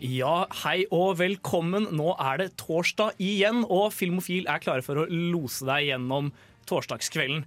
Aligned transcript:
Ja, 0.00 0.46
hei 0.62 0.86
og 0.96 1.18
velkommen. 1.18 1.90
Nå 1.92 2.14
er 2.16 2.40
det 2.40 2.54
torsdag 2.60 3.18
igjen, 3.20 3.66
og 3.68 3.90
Filmofil 3.92 4.46
er 4.48 4.62
klare 4.64 4.80
for 4.84 5.02
å 5.02 5.04
lose 5.10 5.66
deg 5.68 5.90
gjennom 5.90 6.30
torsdagskvelden. 6.70 7.42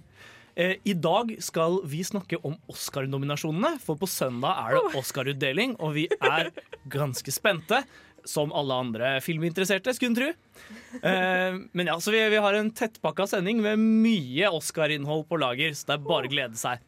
Eh, 0.54 0.76
I 0.86 0.94
dag 0.94 1.32
skal 1.42 1.80
vi 1.90 2.04
snakke 2.06 2.38
om 2.46 2.54
Oscar-nominasjonene, 2.70 3.72
for 3.82 3.98
på 3.98 4.06
søndag 4.06 4.60
er 4.68 4.76
det 4.78 5.00
Oscar-utdeling, 5.00 5.74
og 5.82 5.96
vi 5.98 6.06
er 6.14 6.52
ganske 6.86 7.34
spente. 7.34 7.82
Som 8.24 8.54
alle 8.56 8.72
andre 8.80 9.08
filminteresserte, 9.20 9.92
skulle 9.92 10.14
en 10.14 10.16
tro. 10.16 10.28
Eh, 11.02 11.58
men 11.76 11.90
ja, 11.90 11.98
så 12.00 12.14
vi, 12.14 12.22
vi 12.32 12.38
har 12.40 12.56
en 12.56 12.70
tettpakka 12.72 13.26
sending 13.34 13.58
med 13.66 13.82
mye 13.82 14.48
Oscar-innhold 14.54 15.26
på 15.28 15.42
lager, 15.42 15.74
så 15.76 15.90
det 15.90 15.98
er 15.98 16.06
bare 16.06 16.30
å 16.30 16.32
glede 16.32 16.56
seg. 16.56 16.86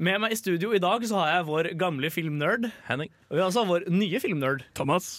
Med 0.00 0.16
meg 0.16 0.32
i 0.32 0.36
studio 0.38 0.70
i 0.72 0.80
dag 0.80 1.02
så 1.04 1.18
har 1.20 1.26
jeg 1.28 1.44
vår 1.44 1.66
gamle 1.76 2.08
filmnerd. 2.08 2.70
Henning. 2.86 3.10
Og 3.28 3.36
vi 3.36 3.40
har 3.42 3.50
også 3.50 3.66
vår 3.68 3.82
nye 3.92 4.20
filmnerd. 4.22 4.62
Thomas. 4.72 5.18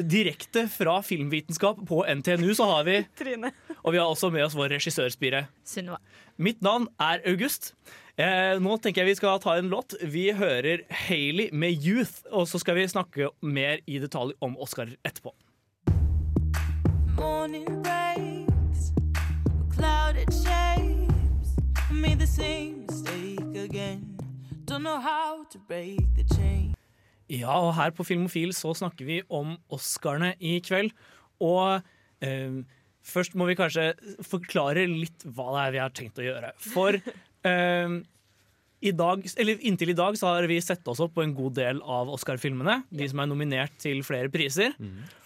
Direkte 0.00 0.62
fra 0.72 0.94
filmvitenskap 1.04 1.82
på 1.84 1.98
NTNU 2.08 2.54
så 2.56 2.64
har 2.70 2.86
vi 2.86 2.94
Trine. 3.18 3.50
Og 3.82 3.92
vi 3.92 3.98
har 4.00 4.08
også 4.08 4.30
med 4.32 4.46
oss 4.46 4.56
vår 4.56 4.72
regissørspire. 4.72 5.42
Sunniva. 5.68 5.98
Mitt 6.40 6.64
navn 6.64 6.86
er 6.96 7.20
August. 7.28 7.74
Eh, 8.16 8.56
nå 8.56 8.78
tenker 8.80 9.02
jeg 9.02 9.10
vi 9.10 9.18
skal 9.20 9.36
ta 9.44 9.58
en 9.60 9.68
låt. 9.68 9.98
Vi 10.00 10.30
hører 10.32 10.86
Hailey 10.88 11.50
med 11.52 11.76
'Youth', 11.76 12.24
og 12.32 12.48
så 12.48 12.58
skal 12.58 12.80
vi 12.80 12.88
snakke 12.88 13.28
mer 13.42 13.84
i 13.86 13.98
detalj 14.00 14.32
om 14.40 14.56
Oscar 14.56 14.88
etterpå. 15.04 15.34
Morning 17.20 17.68
breaks, 17.84 18.96
clouded 19.76 20.32
shapes. 20.32 21.52
Made 21.92 22.18
the 22.18 22.26
same 22.26 22.86
mistake 22.88 23.60
again. 23.60 24.11
Don't 24.72 24.84
know 24.84 25.00
how 25.00 25.44
to 25.52 25.58
break 25.68 26.00
the 26.16 26.24
chain. 26.34 26.70
Ja, 27.28 27.58
og 27.60 27.74
her 27.76 27.90
på 27.92 28.06
Filmofil 28.08 28.54
så 28.56 28.70
snakker 28.72 29.04
vi 29.04 29.18
om 29.28 29.58
Oscarene 29.68 30.30
i 30.40 30.54
kveld. 30.64 30.94
Og 31.44 31.82
eh, 32.24 32.54
først 33.04 33.36
må 33.36 33.50
vi 33.50 33.56
kanskje 33.58 33.90
forklare 34.24 34.86
litt 34.88 35.26
hva 35.28 35.50
det 35.52 35.66
er 35.66 35.74
vi 35.76 35.82
har 35.82 35.92
tenkt 35.92 36.22
å 36.22 36.24
gjøre. 36.24 36.54
For 36.64 36.96
eh, 37.52 37.98
i 38.82 38.94
dag, 38.96 39.28
eller 39.44 39.60
inntil 39.60 39.92
i 39.92 39.98
dag 39.98 40.16
så 40.16 40.32
har 40.32 40.48
vi 40.48 40.56
sett 40.64 40.88
oss 40.88 41.04
opp 41.04 41.12
på 41.18 41.26
en 41.26 41.36
god 41.36 41.58
del 41.60 41.84
av 41.84 42.08
Oscar-filmene. 42.16 42.80
De 42.88 43.12
som 43.12 43.20
er 43.20 43.28
nominert 43.28 43.76
til 43.82 44.00
flere 44.08 44.32
priser. 44.32 44.72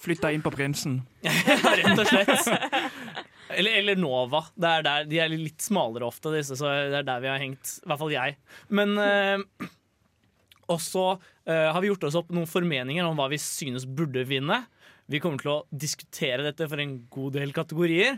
Flytta 0.02 0.34
inn 0.34 0.42
på 0.42 0.50
Prinsen. 0.58 1.04
Rett 1.22 1.94
og 1.94 2.10
slett. 2.10 2.50
Eller, 3.48 3.78
eller 3.80 3.98
Nova. 4.00 4.42
Er 4.58 4.84
der, 4.86 5.08
de 5.08 5.20
er 5.22 5.32
litt 5.32 5.62
smalere 5.62 6.08
ofte, 6.08 6.32
disse, 6.34 6.58
så 6.58 6.70
det 6.90 7.00
er 7.00 7.06
der 7.06 7.22
vi 7.24 7.30
har 7.30 7.42
hengt. 7.42 7.78
I 7.82 7.90
hvert 7.90 8.02
fall 8.02 8.14
jeg. 8.14 8.36
Men 8.74 8.96
eh, 9.02 9.68
også 10.76 11.04
eh, 11.46 11.68
har 11.70 11.80
vi 11.82 11.92
gjort 11.92 12.08
oss 12.08 12.18
opp 12.18 12.32
noen 12.34 12.50
formeninger 12.50 13.06
om 13.06 13.18
hva 13.18 13.28
vi 13.32 13.40
synes 13.42 13.86
burde 13.86 14.26
vinne. 14.28 14.64
Vi 15.06 15.20
kommer 15.22 15.38
til 15.38 15.52
å 15.52 15.58
diskutere 15.70 16.42
dette 16.42 16.66
for 16.66 16.82
en 16.82 16.96
god 17.12 17.36
del 17.36 17.52
kategorier. 17.54 18.16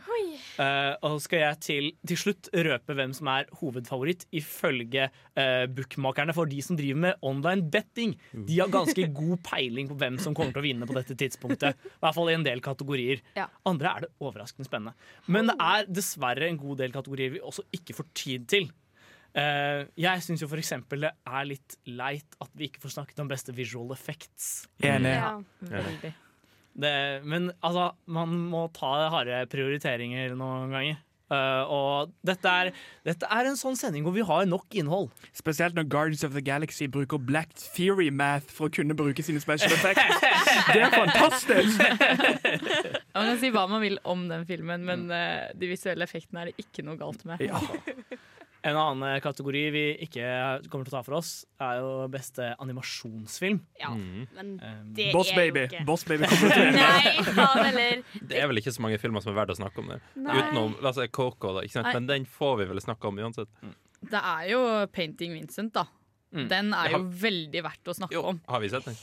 Uh, 0.56 0.94
og 1.04 1.18
så 1.18 1.18
skal 1.26 1.42
jeg 1.42 1.60
til, 1.64 1.88
til 2.08 2.20
slutt 2.20 2.48
røpe 2.54 2.96
hvem 2.96 3.12
som 3.16 3.28
er 3.32 3.48
hovedfavoritt 3.60 4.24
ifølge 4.38 5.10
uh, 5.10 5.66
bookmakerne 5.68 6.34
for 6.36 6.48
de 6.48 6.62
som 6.64 6.78
driver 6.78 7.02
med 7.04 7.20
online 7.28 7.68
betting. 7.74 8.16
De 8.32 8.58
har 8.62 8.72
ganske 8.72 9.04
god 9.20 9.44
peiling 9.44 9.90
på 9.90 9.98
hvem 10.00 10.16
som 10.22 10.36
kommer 10.36 10.56
til 10.56 10.62
å 10.62 10.66
vinne 10.66 10.88
på 10.88 10.96
dette 10.96 11.16
tidspunktet. 11.20 11.76
I 11.76 12.02
hvert 12.04 12.16
fall 12.16 12.32
i 12.32 12.36
en 12.38 12.46
del 12.46 12.64
kategorier. 12.64 13.20
Ja. 13.36 13.50
Andre 13.68 13.92
er 13.92 14.06
det 14.06 14.12
overraskende 14.24 14.68
spennende. 14.68 14.96
Men 15.28 15.52
det 15.52 15.58
er 15.60 15.88
dessverre 15.92 16.48
en 16.48 16.60
god 16.60 16.80
del 16.80 16.94
kategorier 16.94 17.34
vi 17.36 17.42
også 17.44 17.66
ikke 17.76 17.98
får 17.98 18.08
tid 18.16 18.46
til. 18.48 18.70
Uh, 19.36 19.84
jeg 20.00 20.24
syns 20.24 20.40
jo 20.40 20.48
for 20.48 20.58
eksempel 20.58 21.04
det 21.04 21.12
er 21.28 21.44
litt 21.46 21.76
leit 21.92 22.38
at 22.40 22.48
vi 22.56 22.70
ikke 22.70 22.80
får 22.86 22.96
snakket 22.96 23.20
om 23.20 23.28
beste 23.28 23.52
visual 23.52 23.92
effects. 23.92 24.64
Enig. 24.80 25.12
Ja, 25.18 25.34
veldig. 25.68 26.14
Det, 26.78 26.94
men 27.26 27.50
altså, 27.64 27.92
man 28.06 28.34
må 28.52 28.66
ta 28.76 29.08
harde 29.12 29.44
prioriteringer 29.52 30.34
noen 30.38 30.74
ganger. 30.74 31.04
Uh, 31.28 31.68
og 31.68 32.12
dette 32.24 32.48
er, 32.48 32.70
dette 33.04 33.28
er 33.28 33.48
en 33.50 33.56
sånn 33.60 33.76
sending 33.76 34.06
hvor 34.06 34.14
vi 34.14 34.24
har 34.24 34.46
nok 34.48 34.72
innhold. 34.80 35.10
Spesielt 35.36 35.76
når 35.76 35.84
Guardians 35.92 36.24
of 36.24 36.32
the 36.32 36.40
Galaxy 36.44 36.88
bruker 36.88 37.20
Black 37.20 37.52
Theory 37.76 38.08
Math 38.08 38.48
for 38.54 38.70
å 38.70 38.72
kunne 38.72 38.96
bruke 38.96 39.24
sine 39.24 39.42
special 39.44 39.74
effects. 39.76 40.08
Det 40.72 40.80
er 40.86 40.94
fantastisk! 40.94 41.84
Man 43.18 43.28
kan 43.32 43.38
si 43.42 43.50
hva 43.52 43.66
man 43.68 43.82
vil 43.82 43.98
om 44.08 44.24
den 44.30 44.44
filmen, 44.48 44.84
men 44.86 45.08
uh, 45.10 45.50
de 45.58 45.68
visuelle 45.68 46.06
effektene 46.06 46.44
er 46.44 46.50
det 46.52 46.64
ikke 46.64 46.84
noe 46.86 46.96
galt 47.00 47.24
med. 47.28 47.42
Ja. 47.44 47.58
En 48.66 48.74
annen 48.76 49.20
kategori 49.22 49.60
vi 49.70 49.82
ikke 50.02 50.24
kommer 50.68 50.84
til 50.88 50.90
å 50.92 50.96
ta 50.96 51.02
for 51.06 51.14
oss, 51.20 51.44
er 51.62 51.76
jo 51.78 51.90
beste 52.10 52.48
animasjonsfilm. 52.58 53.60
Ja, 53.78 53.90
Mm. 53.94 54.26
men 54.34 54.48
Um, 54.60 54.94
det 54.94 55.12
Boss 55.14 55.30
er 55.30 55.36
Baby. 55.36 55.60
jo 55.60 55.66
ikke 55.68 55.84
Boss 55.86 56.04
Baby 56.04 56.24
kommer 56.26 56.50
til 56.54 56.62
å 56.62 56.66
vinne. 56.66 57.76
Nei. 57.78 58.02
Det 58.32 58.40
er 58.42 58.48
vel 58.50 58.58
ikke 58.58 58.72
så 58.74 58.82
mange 58.82 58.98
filmer 58.98 59.22
som 59.22 59.32
er 59.32 59.38
verdt 59.38 59.54
å 59.54 59.58
snakke 59.60 59.78
om 59.84 59.92
det. 59.92 60.00
Nei. 60.16 60.34
Utenom 60.40 60.74
la 60.82 60.90
oss 60.90 60.98
si 60.98 61.06
Coco, 61.08 61.54
da, 61.54 61.62
ikke 61.62 61.78
sant? 61.78 61.92
Men 61.94 62.06
den 62.10 62.26
får 62.26 62.56
vi 62.58 62.66
vel 62.72 62.80
snakke 62.82 63.08
om 63.12 63.18
uansett. 63.22 63.48
Det 64.10 64.20
er 64.22 64.48
jo 64.50 64.60
Painting 64.94 65.32
Vincent, 65.38 65.72
da. 65.74 65.86
Mm. 66.34 66.48
Den 66.50 66.74
er 66.74 66.90
jo 66.92 66.98
har... 66.98 67.06
veldig 67.22 67.62
verdt 67.64 67.88
å 67.88 67.94
snakke 67.96 68.12
Jo, 68.18 68.22
om. 68.34 68.40
har 68.48 68.60
vi 68.60 68.68
sett 68.74 68.84
den? 68.90 68.98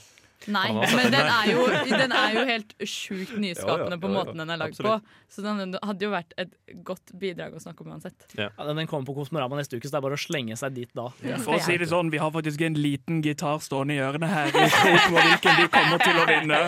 Nei, 0.52 0.68
men 0.74 1.12
den 1.14 1.30
er 1.32 1.50
jo, 1.50 1.64
den 1.90 2.14
er 2.16 2.36
jo 2.36 2.44
helt 2.50 2.74
sjukt 2.86 3.34
nyskapende 3.42 3.96
Ja, 3.96 3.98
ja, 3.98 4.02
på 4.02 4.10
ja, 4.10 4.14
ja. 4.14 4.18
måten 4.20 4.42
den 4.44 4.54
er 4.54 4.60
lagd 4.62 4.80
på. 4.82 4.96
Så 5.32 5.44
den 5.46 5.74
hadde 5.82 6.06
jo 6.06 6.12
vært 6.14 6.36
et 6.42 6.54
godt 6.86 7.14
bidrag 7.20 7.56
å 7.58 7.62
snakke 7.64 7.86
om 7.86 7.94
uansett. 7.96 8.28
ja, 8.38 8.50
den 8.70 8.88
kommer 8.92 9.08
på 9.10 9.16
Kosmorama 9.18 9.58
neste 9.60 9.80
uke, 9.80 9.88
så 9.88 9.96
det 9.96 10.02
er 10.02 10.06
bare 10.08 10.20
å 10.20 10.22
slenge 10.22 10.58
seg 10.60 10.76
dit 10.78 10.92
da. 10.96 11.08
For 11.44 11.58
å 11.58 11.62
si 11.66 11.78
det 11.82 11.90
sånn, 11.92 12.12
vi 12.14 12.22
har 12.22 12.34
faktisk 12.36 12.62
en 12.68 12.78
liten 12.80 13.22
gitar 13.26 13.62
stående 13.66 13.98
i 13.98 14.02
ørene 14.06 14.30
her 14.32 14.52
i 14.54 14.66
hvilken 15.16 15.62
de 15.62 15.70
kommer 15.74 16.04
til 16.04 16.22
å 16.22 16.28
vinne. 16.30 16.62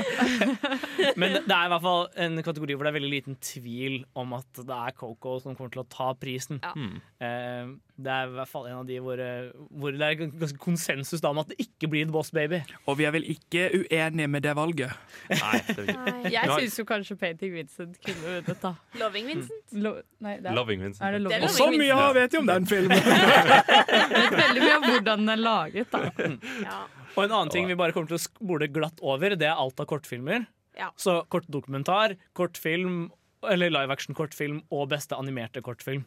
Men 1.21 1.39
det 1.43 1.53
er 1.53 1.67
i 1.67 1.73
hvert 1.73 1.85
fall 1.85 2.07
en 2.25 2.41
kategori 2.45 2.77
hvor 2.77 2.87
det 2.87 2.93
er 2.93 2.97
veldig 2.99 3.13
liten 3.13 3.37
tvil 3.43 4.01
om 4.17 4.33
at 4.37 4.63
det 4.63 4.79
er 4.87 4.95
Coco 4.97 5.37
som 5.43 5.55
kommer 5.57 5.73
til 5.73 5.83
å 5.83 5.89
ta 5.91 6.11
prisen. 6.17 6.61
Ja. 6.63 6.73
Mm. 6.77 6.97
Eh, 7.21 7.75
det 7.97 8.11
er 8.13 8.27
i 8.29 8.33
hvert 8.37 8.49
fall 8.51 8.67
en 8.69 8.75
av 8.83 8.85
de 8.85 8.99
hvor, 9.01 9.17
eh, 9.17 9.47
hvor 9.73 9.95
det 9.95 10.05
er 10.05 10.17
ganske 10.19 10.59
konsensus 10.61 11.21
da 11.23 11.31
om 11.33 11.39
at 11.41 11.49
det 11.49 11.55
ikke 11.63 11.87
blir 11.89 12.05
The 12.05 12.13
Boss 12.13 12.29
Baby. 12.35 12.59
Og 12.85 12.99
vi 12.99 13.07
er 13.09 13.13
vel 13.15 13.23
ikke 13.33 13.63
uenige 13.73 14.27
med 14.29 14.43
det 14.45 14.53
valget. 14.57 14.93
Nei, 15.31 15.61
det 15.65 15.73
er 15.73 15.81
vi 15.81 15.95
ikke. 15.95 16.03
Nei. 16.05 16.31
Jeg 16.35 16.51
syns 16.59 16.77
jo 16.77 16.85
kanskje 16.91 17.17
Painting 17.23 17.55
Vincent 17.55 17.97
kunne 18.05 18.21
vunnet, 18.27 18.61
da. 18.61 18.73
Loving 19.01 19.31
Vincent. 19.31 19.73
Lo 19.81 19.95
nei, 20.21 20.35
det 20.43 20.51
er, 20.51 20.57
Loving 20.59 20.85
Vincent. 20.85 21.01
er 21.07 21.17
det 21.17 21.21
loving? 21.25 21.41
Det 21.41 21.49
Og 21.49 21.55
så 21.57 21.69
mye 21.73 21.79
Vincent. 21.87 22.15
vet 22.19 22.37
jo 22.37 22.43
om 22.43 22.51
den 22.51 22.67
filmen! 22.73 22.97
Jeg 23.01 24.11
vet 24.13 24.37
veldig 24.43 24.61
mye 24.67 24.75
om 24.77 24.87
hvordan 24.91 25.23
den 25.25 25.33
er 25.33 25.41
laget, 25.41 25.95
da. 25.95 26.03
Ja. 26.67 26.79
Og 27.17 27.23
en 27.25 27.31
annen 27.33 27.49
ting 27.55 27.65
vi 27.71 27.77
bare 27.79 27.95
kommer 27.95 28.11
til 28.11 28.19
å 28.19 28.21
spole 28.21 28.67
glatt 28.69 29.01
over, 29.01 29.33
det 29.33 29.47
er 29.49 29.57
alt 29.57 29.79
av 29.81 29.87
kortfilmer. 29.89 30.45
Ja. 30.77 30.91
Så 31.01 31.23
kortdokumentar, 31.33 32.13
kortfilm, 32.37 33.07
eller 33.47 33.71
live 33.73 33.93
action-kortfilm 33.93 34.61
og 34.73 34.89
beste 34.93 35.17
animerte 35.17 35.61
kortfilm. 35.65 36.05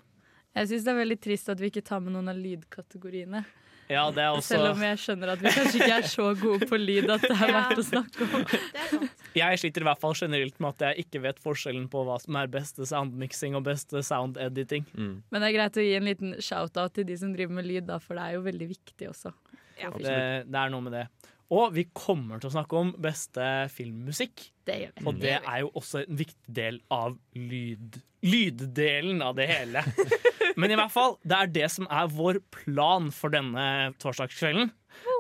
Jeg 0.56 0.68
syns 0.70 0.84
det 0.86 0.92
er 0.92 0.98
veldig 1.04 1.18
trist 1.22 1.48
at 1.52 1.60
vi 1.62 1.70
ikke 1.70 1.84
tar 1.86 2.00
med 2.02 2.14
noen 2.16 2.30
av 2.32 2.38
lydkategoriene. 2.38 3.44
Ja, 3.90 4.04
det 4.14 4.22
er 4.22 4.36
også 4.36 4.54
Selv 4.54 4.68
om 4.70 4.82
jeg 4.86 4.98
skjønner 5.02 5.32
at 5.32 5.40
vi 5.42 5.50
kanskje 5.50 5.78
ikke 5.80 5.94
er 5.96 6.04
så 6.06 6.26
gode 6.38 6.66
på 6.70 6.78
lyd 6.78 7.08
at 7.10 7.24
det 7.26 7.30
er 7.34 7.48
Ja. 7.50 7.54
verdt 7.56 7.80
å 7.82 7.84
snakke 7.88 8.26
om. 8.28 8.44
Det 8.46 8.78
er 8.78 8.86
sant. 8.92 9.24
Jeg 9.34 9.58
sliter 9.62 9.82
i 9.82 9.86
hvert 9.88 10.00
fall 10.02 10.14
generelt 10.14 10.60
med 10.62 10.68
at 10.76 10.84
jeg 10.86 11.06
ikke 11.06 11.22
vet 11.24 11.40
forskjellen 11.42 11.88
på 11.90 12.04
hva 12.06 12.20
som 12.22 12.38
er 12.38 12.46
beste 12.46 12.86
soundmixing 12.86 13.56
og 13.58 13.64
beste 13.66 14.02
sound 14.06 14.38
editing. 14.38 14.86
Mm. 14.94 15.22
Men 15.30 15.42
det 15.42 15.48
er 15.50 15.56
greit 15.58 15.80
å 15.82 15.86
gi 15.86 15.96
en 15.98 16.06
liten 16.06 16.36
shout-out 16.38 16.94
til 16.94 17.04
de 17.10 17.16
som 17.18 17.34
driver 17.34 17.58
med 17.58 17.66
lyd, 17.66 17.86
da, 17.90 17.98
for 17.98 18.14
det 18.14 18.22
er 18.28 18.38
jo 18.38 18.42
veldig 18.46 18.68
viktig 18.76 19.10
også. 19.10 19.34
Ja. 19.80 19.90
Det, 19.90 20.46
det 20.46 20.62
er 20.62 20.70
noe 20.70 20.86
med 20.86 20.92
det. 21.00 21.06
Og 21.50 21.72
vi 21.74 21.84
kommer 21.96 22.38
til 22.38 22.50
å 22.50 22.54
snakke 22.54 22.78
om 22.78 22.92
beste 23.02 23.46
filmmusikk. 23.74 24.44
Det 24.68 24.76
gjør 24.84 24.92
vi. 25.00 25.06
Og 25.10 25.18
det 25.18 25.32
er 25.40 25.62
jo 25.64 25.72
også 25.80 26.04
en 26.04 26.18
viktig 26.20 26.54
del 26.60 26.78
av 26.94 27.16
lyd, 27.34 27.98
lyddelen 28.22 29.22
av 29.26 29.34
det 29.38 29.48
hele. 29.50 29.82
Men 30.60 30.70
i 30.70 30.78
hvert 30.78 30.92
fall, 30.94 31.16
det 31.26 31.36
er 31.40 31.50
det 31.56 31.70
som 31.74 31.88
er 31.90 32.10
vår 32.14 32.38
plan 32.54 33.10
for 33.14 33.34
denne 33.34 33.64
torsdagskvelden. 34.02 34.70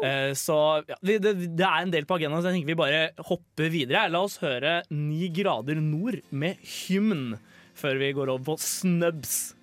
Eh, 0.04 0.32
Så 0.38 0.56
ja, 0.86 0.96
det, 1.02 1.18
det 1.58 1.66
er 1.66 1.82
en 1.84 1.92
del 1.94 2.06
på 2.06 2.18
agendaen, 2.18 2.42
så 2.42 2.50
jeg 2.50 2.60
tenker 2.60 2.72
vi 2.74 2.78
bare 2.78 3.02
hopper 3.30 3.70
videre. 3.72 4.06
La 4.12 4.22
oss 4.26 4.38
høre 4.42 4.80
Ni 4.94 5.30
grader 5.34 5.78
nord 5.82 6.20
med 6.30 6.58
hymn 6.62 7.38
før 7.80 7.98
vi 8.02 8.12
går 8.14 8.28
over 8.34 8.52
på 8.52 8.58
Snubs. 8.60 9.54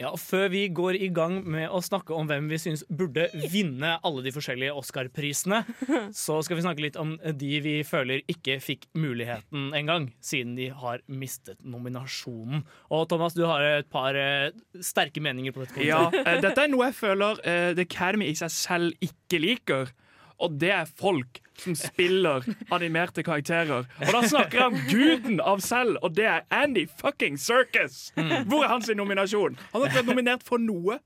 Ja, 0.00 0.14
og 0.14 0.20
Før 0.22 0.46
vi 0.48 0.62
går 0.72 0.96
i 0.96 1.10
gang 1.12 1.42
med 1.44 1.66
å 1.68 1.82
snakke 1.84 2.14
om 2.16 2.28
hvem 2.28 2.46
vi 2.48 2.56
syns 2.62 2.86
burde 2.88 3.26
vinne 3.52 3.98
alle 4.06 4.22
de 4.24 4.32
forskjellige 4.32 4.72
Oscar-prisene, 4.80 5.60
så 6.24 6.38
skal 6.46 6.56
vi 6.56 6.64
snakke 6.64 6.84
litt 6.86 6.96
om 7.00 7.12
de 7.20 7.60
vi 7.60 7.74
føler 7.84 8.24
ikke 8.32 8.56
fikk 8.64 8.88
muligheten 8.96 9.74
engang, 9.76 10.08
siden 10.24 10.56
de 10.56 10.70
har 10.72 11.04
mistet 11.04 11.60
nominasjonen. 11.60 12.64
Og 12.88 13.04
Thomas, 13.12 13.36
du 13.36 13.44
har 13.44 13.66
et 13.66 13.90
par 13.92 14.16
eh, 14.16 14.56
sterke 14.80 15.20
meninger 15.20 15.52
på 15.52 15.66
dette. 15.66 15.84
Ja, 15.84 16.06
eh, 16.24 16.40
dette 16.40 16.64
er 16.64 16.72
noe 16.72 16.88
jeg 16.88 16.96
føler 17.02 17.44
eh, 17.44 17.72
The 17.76 17.84
Academy 17.84 18.30
i 18.32 18.38
seg 18.40 18.54
selv 18.56 19.04
ikke 19.04 19.44
liker. 19.44 19.92
Og 20.40 20.56
det 20.60 20.70
er 20.72 20.88
folk 20.88 21.40
som 21.60 21.74
spiller 21.76 22.44
animerte 22.72 23.22
karakterer. 23.22 23.84
Og 24.00 24.12
da 24.14 24.22
snakker 24.28 24.62
om 24.70 24.76
guden 24.88 25.40
av 25.44 25.60
selv, 25.64 25.98
og 26.02 26.14
det 26.16 26.24
er 26.24 26.46
Andy 26.54 26.86
fucking 27.00 27.36
Circus! 27.40 28.12
Hvor 28.48 28.64
er 28.64 28.72
hans 28.72 28.88
nominasjon? 28.96 29.58
Han 29.72 29.82
har 29.82 29.90
ikke 29.90 30.00
vært 30.00 30.10
nominert 30.10 30.46
for 30.46 30.62
noe. 30.62 30.96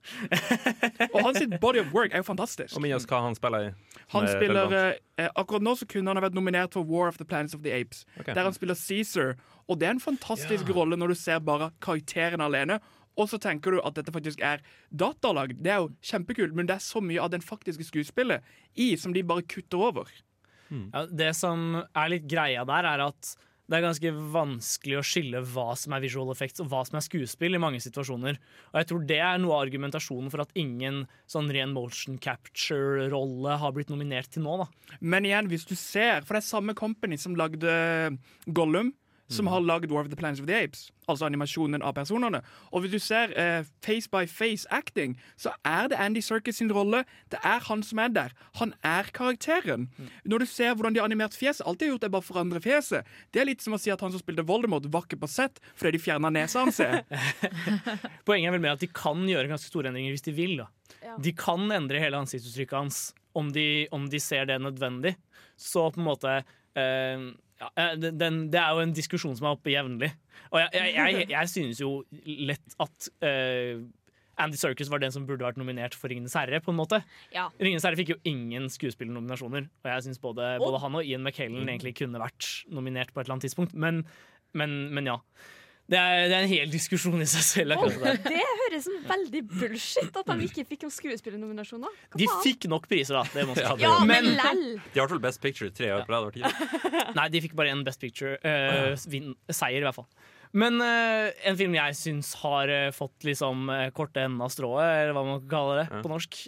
Og 1.11 1.19
hans 1.27 1.43
body 1.61 1.83
of 1.83 1.91
work 1.95 2.15
er 2.15 2.23
jo 2.23 2.29
fantastisk. 2.31 2.77
Og 2.79 2.87
oss 2.95 3.09
hva 3.11 3.25
han 3.27 3.35
spiller 3.39 3.71
i. 3.71 3.73
Han 4.15 4.29
er 4.29 4.37
spiller, 4.37 4.77
eh, 5.19 5.31
Akkurat 5.35 5.65
nå 5.65 5.75
så 5.81 5.89
kunne 5.91 6.13
han 6.13 6.21
ha 6.21 6.27
vært 6.27 6.37
nominert 6.37 6.77
for 6.77 6.87
War 6.87 7.09
of 7.09 7.19
the 7.19 7.27
Planets 7.27 7.55
of 7.55 7.63
the 7.67 7.73
Apes. 7.75 8.05
okay. 8.21 8.35
Der 8.35 8.47
han 8.47 8.55
spiller 8.55 8.79
Caesar. 8.79 9.35
Og 9.69 9.81
det 9.81 9.89
er 9.89 9.97
en 9.97 10.01
fantastisk 10.01 10.69
rolle 10.77 10.97
når 10.97 11.15
du 11.15 11.15
ser 11.19 11.41
bare 11.41 11.71
karakteren 11.83 12.43
alene. 12.45 12.79
Og 13.21 13.31
så 13.31 13.39
tenker 13.39 13.75
du 13.75 13.81
at 13.83 13.97
dette 13.99 14.13
faktisk 14.15 14.43
er 14.43 14.63
datalagd. 14.91 15.61
Det 15.63 15.73
er 15.73 15.83
jo 15.85 15.93
kjempekult, 16.03 16.55
men 16.57 16.67
det 16.71 16.79
er 16.79 16.85
så 16.85 17.03
mye 17.05 17.23
av 17.23 17.33
den 17.35 17.45
faktiske 17.45 17.87
skuespillet 17.87 18.45
i 18.75 18.95
som 19.01 19.15
de 19.15 19.23
bare 19.27 19.47
kutter 19.47 19.89
over. 19.91 20.11
Ja, 20.75 21.05
det 21.07 21.35
som 21.39 21.83
er 21.85 22.11
litt 22.11 22.25
greia 22.31 22.65
der, 22.67 22.89
er 22.89 23.05
at 23.07 23.35
det 23.65 23.79
er 23.79 23.85
ganske 23.87 24.11
vanskelig 24.35 24.99
å 24.99 25.05
skille 25.07 25.41
hva 25.55 25.71
som 25.79 25.95
er 25.97 26.03
visual 26.05 26.29
effects 26.35 26.61
og 26.61 26.69
hva 26.69 26.83
som 26.85 26.99
er 26.99 27.05
skuespill 27.07 27.57
i 27.57 27.61
mange 27.63 27.81
situasjoner. 27.81 28.37
Og 28.73 28.77
jeg 28.81 28.89
tror 28.91 29.07
det 29.09 29.21
er 29.25 29.39
noe 29.41 29.57
av 29.57 29.65
argumentasjonen 29.65 30.29
for 30.33 30.45
at 30.45 30.53
ingen 30.61 31.05
sånn 31.31 31.49
ren 31.55 31.73
motion 31.73 32.19
capture-rolle 32.21 33.57
har 33.63 33.73
blitt 33.77 33.93
nominert 33.93 34.35
til 34.35 34.45
nå. 34.45 34.59
da. 34.61 34.99
Men 35.01 35.25
igjen, 35.25 35.49
hvis 35.49 35.65
du 35.69 35.73
ser 35.81 36.27
For 36.27 36.37
det 36.37 36.43
er 36.43 36.51
samme 36.51 36.77
company 36.77 37.17
som 37.21 37.39
lagde 37.41 37.73
Gollum, 38.45 38.93
som 39.29 39.47
har 39.49 39.61
lagd 39.65 39.91
War 39.91 40.05
of 40.05 40.11
the 40.11 40.17
Planets 40.17 40.41
of 40.41 40.47
the 40.47 40.56
Apes. 40.65 40.91
Altså 41.09 41.26
animasjonen 41.26 41.82
av 41.85 41.94
personene. 41.97 42.41
Og 42.73 42.85
hvis 42.85 42.93
du 42.93 42.99
ser 43.03 43.32
eh, 43.41 43.65
face 43.85 44.09
by 44.12 44.26
face 44.29 44.69
acting, 44.71 45.17
så 45.41 45.55
er 45.65 45.88
det 45.88 45.99
Andy 46.00 46.21
Serkis 46.25 46.61
sin 46.61 46.73
rolle. 46.73 47.05
Det 47.32 47.41
er 47.44 47.65
han 47.69 47.82
som 47.85 48.00
er 48.05 48.12
der. 48.12 48.35
Han 48.61 48.75
er 48.85 49.09
karakteren. 49.17 49.88
Når 50.25 50.44
du 50.44 50.47
ser 50.49 50.75
hvordan 50.75 50.94
de 50.94 51.00
har 51.03 51.09
animert 51.09 51.37
fjeset 51.37 51.65
Alt 51.67 51.81
de 51.81 51.88
har 51.88 51.94
gjort, 51.94 52.05
er 52.05 52.12
bare 52.15 52.25
å 52.25 52.29
forandre 52.29 52.62
fjeset. 52.65 53.09
Det 53.32 53.41
er 53.43 53.49
litt 53.49 53.65
som 53.65 53.76
å 53.76 53.81
si 53.81 53.93
at 53.93 54.00
han 54.05 54.12
som 54.12 54.21
spilte 54.23 54.44
Voldemort, 54.47 54.87
var 54.93 55.06
ikke 55.09 55.23
på 55.25 55.31
sett 55.31 55.61
fordi 55.75 55.97
de 55.97 56.05
fjerna 56.05 56.31
nesa 56.32 56.65
hans. 56.65 56.81
Poenget 58.29 58.50
er 58.50 58.56
vel 58.56 58.65
mer 58.65 58.77
at 58.77 58.85
de 58.85 58.91
kan 58.93 59.25
gjøre 59.29 59.50
ganske 59.50 59.70
store 59.70 59.91
endringer 59.91 60.15
hvis 60.15 60.27
de 60.29 60.37
vil. 60.37 60.59
da. 60.61 60.69
Ja. 61.05 61.17
De 61.20 61.32
kan 61.37 61.65
endre 61.73 62.00
hele 62.03 62.20
ansiktsuttrykket 62.20 62.77
hans 62.77 63.05
om 63.35 63.50
de, 63.53 63.87
om 63.94 64.06
de 64.11 64.20
ser 64.23 64.47
det 64.50 64.61
nødvendig. 64.62 65.17
Så 65.56 65.88
på 65.94 66.00
en 66.00 66.06
måte 66.06 66.37
eh, 66.79 67.25
ja, 67.65 67.71
eh, 67.81 67.97
den- 67.97 68.19
den, 68.21 68.39
Det 68.53 68.61
er 68.61 68.71
jo 68.77 68.85
en 68.85 68.93
diskusjon 68.95 69.37
som 69.37 69.47
er 69.49 69.57
oppe 69.57 69.73
jevnlig. 69.73 70.13
Og 70.53 70.61
jeg, 70.61 70.71
jeg, 70.75 70.95
jeg, 70.95 71.29
jeg 71.31 71.49
synes 71.51 71.81
jo 71.81 72.05
lett 72.25 72.77
at 72.81 73.09
uh, 73.25 73.83
Andy 74.37 74.59
Serkis 74.59 74.89
var 74.91 74.99
den 75.03 75.13
som 75.15 75.27
burde 75.27 75.45
vært 75.47 75.57
nominert 75.61 75.95
for 75.95 76.09
'Ringenes 76.11 76.35
herre'. 76.35 76.61
på 76.61 76.71
en 76.73 76.79
måte. 76.79 77.03
Ja. 77.33 77.49
'Ringenes 77.61 77.85
herre' 77.87 77.97
fikk 77.97 78.09
jo 78.15 78.21
ingen 78.25 78.69
skuespillernominasjoner. 78.69 79.69
Og 79.85 79.91
jeg 79.93 80.03
syns 80.09 80.19
både, 80.19 80.59
både 80.59 80.81
han 80.83 80.95
og 80.99 81.05
Ian 81.07 81.23
McKellen 81.23 81.69
egentlig 81.69 81.95
kunne 81.97 82.19
vært 82.19 82.65
nominert 82.69 83.13
på 83.15 83.21
et 83.21 83.27
eller 83.27 83.35
annet 83.39 83.47
tidspunkt. 83.47 83.75
Men, 83.75 84.05
men, 84.53 84.91
men 84.95 85.07
ja. 85.07 85.19
Det 85.85 85.99
er, 86.01 86.29
det 86.31 86.37
er 86.37 86.45
en 86.47 86.49
hel 86.49 86.71
diskusjon 86.73 87.21
i 87.21 87.27
seg 87.29 87.43
selv. 87.45 87.75
Oh, 87.77 87.91
det 88.25 88.39
høres 88.41 88.87
som 88.87 88.95
veldig 89.05 89.43
bullshit 89.51 90.15
at 90.17 90.31
de 90.31 90.47
ikke 90.47 90.65
fikk 90.71 90.87
noen 90.87 90.95
skuespillernominasjoner. 90.97 91.99
De 92.17 92.29
fikk 92.41 92.65
nok 92.73 92.89
priser, 92.89 93.19
da. 93.19 93.25
Det 93.35 93.45
må 93.45 93.57
Ja, 93.59 93.75
ja, 93.77 93.91
det- 93.99 94.07
men 94.09 94.31
men, 94.31 94.39
lell! 94.39 94.63
De 94.81 95.01
har 95.01 95.03
i 95.03 95.03
hvert 95.03 95.13
fall 95.13 95.25
Best 95.27 95.43
Picture 95.43 95.69
tre 95.71 95.91
år 95.93 96.07
på 96.09 96.15
rad. 96.17 96.39
Nei, 97.19 97.29
de 97.29 97.43
fikk 97.45 97.57
bare 97.59 97.75
en 97.75 97.85
Best 97.85 98.01
Picture. 98.01 98.39
vinn, 99.13 99.35
seier, 99.53 99.83
i 99.83 99.85
hvert 99.85 99.99
fall. 100.01 100.09
Men 100.55 100.79
uh, 100.81 101.29
en 101.45 101.57
film 101.59 101.75
jeg 101.75 101.99
syns 101.99 102.33
har 102.45 102.71
uh, 102.71 102.89
fått 102.95 103.27
liksom 103.27 103.69
uh, 103.69 103.91
korte 103.93 104.23
enden 104.23 104.41
av 104.45 104.53
strået, 104.55 104.87
eller 105.03 105.13
hva 105.17 105.27
man 105.27 105.41
kan 105.43 105.51
kalle 105.51 105.79
det 105.83 106.01
på 106.05 106.13
norsk, 106.13 106.41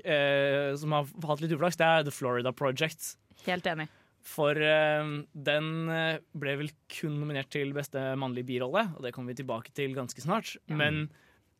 som 0.80 0.96
har 0.96 1.12
hatt 1.28 1.42
litt 1.44 1.52
uflaks, 1.52 1.76
det 1.76 1.86
er 1.92 2.06
The 2.06 2.14
Florida 2.14 2.54
Project. 2.56 3.16
Helt 3.44 3.66
enig. 3.68 3.90
For 4.26 4.58
eh, 4.58 5.10
den 5.46 5.68
eh, 5.92 6.18
ble 6.34 6.56
vel 6.62 6.72
kun 6.90 7.14
nominert 7.20 7.50
til 7.54 7.70
beste 7.76 8.00
mannlige 8.18 8.48
birolle, 8.48 8.88
og 8.96 9.04
det 9.04 9.14
kommer 9.14 9.32
vi 9.32 9.40
tilbake 9.42 9.74
til 9.76 9.94
ganske 9.94 10.24
snart. 10.24 10.56
Men 10.66 11.06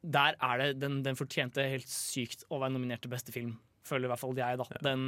der 0.02 0.34
er 0.42 0.62
det 0.62 0.80
den, 0.80 1.00
den 1.06 1.18
fortjente 1.18 1.64
helt 1.66 1.90
sykt 1.90 2.44
å 2.50 2.60
være 2.62 2.74
nominert 2.74 3.04
til 3.04 3.12
beste 3.12 3.34
film, 3.34 3.56
føler 3.86 4.08
i 4.08 4.12
hvert 4.12 4.22
fall 4.22 4.36
jeg, 4.38 4.58
da. 4.60 4.66
Den, 4.84 5.06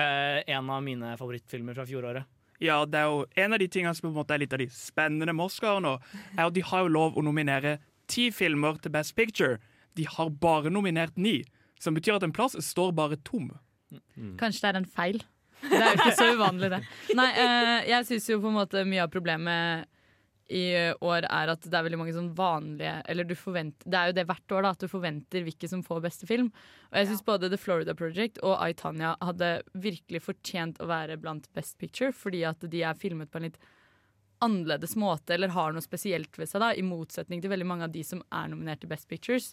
eh, 0.00 0.40
en 0.48 0.72
av 0.72 0.82
mine 0.84 1.14
favorittfilmer 1.20 1.76
fra 1.76 1.86
fjoråret. 1.88 2.28
Ja, 2.58 2.80
det 2.90 2.98
er 2.98 3.06
jo 3.06 3.26
En 3.38 3.52
av 3.54 3.60
de 3.62 3.68
tingene 3.70 3.94
som 3.94 4.08
på 4.08 4.10
en 4.10 4.18
måte 4.18 4.34
er 4.34 4.42
litt 4.42 4.54
av 4.56 4.58
de 4.58 4.66
spennende 4.74 5.30
med 5.30 5.44
Oscar 5.44 5.78
nå, 5.84 5.94
er 6.34 6.48
at 6.48 6.56
de 6.56 6.64
har 6.66 6.84
jo 6.84 6.94
lov 6.96 7.14
å 7.16 7.22
nominere 7.22 7.76
ti 8.10 8.30
filmer 8.34 8.80
til 8.82 8.90
Best 8.96 9.14
Picture. 9.14 9.60
De 9.94 10.08
har 10.08 10.30
bare 10.30 10.72
nominert 10.72 11.16
ni, 11.16 11.42
som 11.78 11.94
betyr 11.94 12.16
at 12.16 12.26
en 12.26 12.34
plass 12.34 12.56
står 12.64 12.94
bare 12.96 13.20
tom. 13.28 13.52
Kanskje 14.40 14.64
det 14.64 14.72
er 14.72 14.80
en 14.80 14.88
feil. 14.96 15.22
Det 15.62 15.78
er 15.78 15.92
jo 15.92 15.98
ikke 15.98 16.16
så 16.18 16.32
uvanlig, 16.34 16.72
det. 16.74 16.82
Nei, 17.18 17.28
eh, 17.42 17.76
jeg 17.90 18.08
syns 18.08 18.28
jo 18.30 18.40
på 18.42 18.50
en 18.50 18.58
måte 18.60 18.84
mye 18.88 19.04
av 19.04 19.12
problemet 19.12 19.88
i 20.48 20.64
år 21.04 21.26
er 21.28 21.50
at 21.52 21.64
det 21.66 21.76
er 21.76 21.84
veldig 21.84 21.98
mange 22.00 22.14
sånn 22.16 22.30
vanlige 22.36 22.94
Eller 23.12 23.26
du 23.28 23.34
forventer 23.36 23.90
Det 23.90 23.98
er 23.98 24.08
jo 24.08 24.14
det 24.16 24.24
hvert 24.30 24.54
år, 24.56 24.64
da, 24.64 24.70
at 24.72 24.80
du 24.80 24.88
forventer 24.88 25.44
hvilke 25.44 25.68
som 25.68 25.82
får 25.84 26.00
beste 26.06 26.28
film. 26.28 26.48
Og 26.88 26.96
jeg 26.96 27.10
syns 27.10 27.24
både 27.26 27.50
The 27.52 27.58
Florida 27.60 27.94
Project 27.96 28.40
og 28.40 28.54
I, 28.56 28.72
Tanya 28.78 29.14
hadde 29.20 29.58
virkelig 29.76 30.22
fortjent 30.24 30.80
å 30.80 30.88
være 30.88 31.18
blant 31.20 31.50
Best 31.56 31.76
Picture, 31.80 32.14
fordi 32.16 32.46
at 32.48 32.64
de 32.64 32.80
er 32.80 32.96
filmet 32.96 33.28
på 33.28 33.42
en 33.42 33.48
litt 33.50 33.60
annerledes 34.44 34.94
måte, 34.96 35.34
eller 35.34 35.52
har 35.52 35.74
noe 35.74 35.84
spesielt 35.84 36.36
ved 36.38 36.48
seg, 36.48 36.62
da, 36.62 36.70
i 36.72 36.84
motsetning 36.86 37.42
til 37.42 37.52
veldig 37.52 37.66
mange 37.68 37.88
av 37.88 37.92
de 37.92 38.04
som 38.06 38.22
er 38.30 38.48
nominert 38.52 38.80
til 38.84 38.90
Best 38.92 39.08
Pictures. 39.10 39.50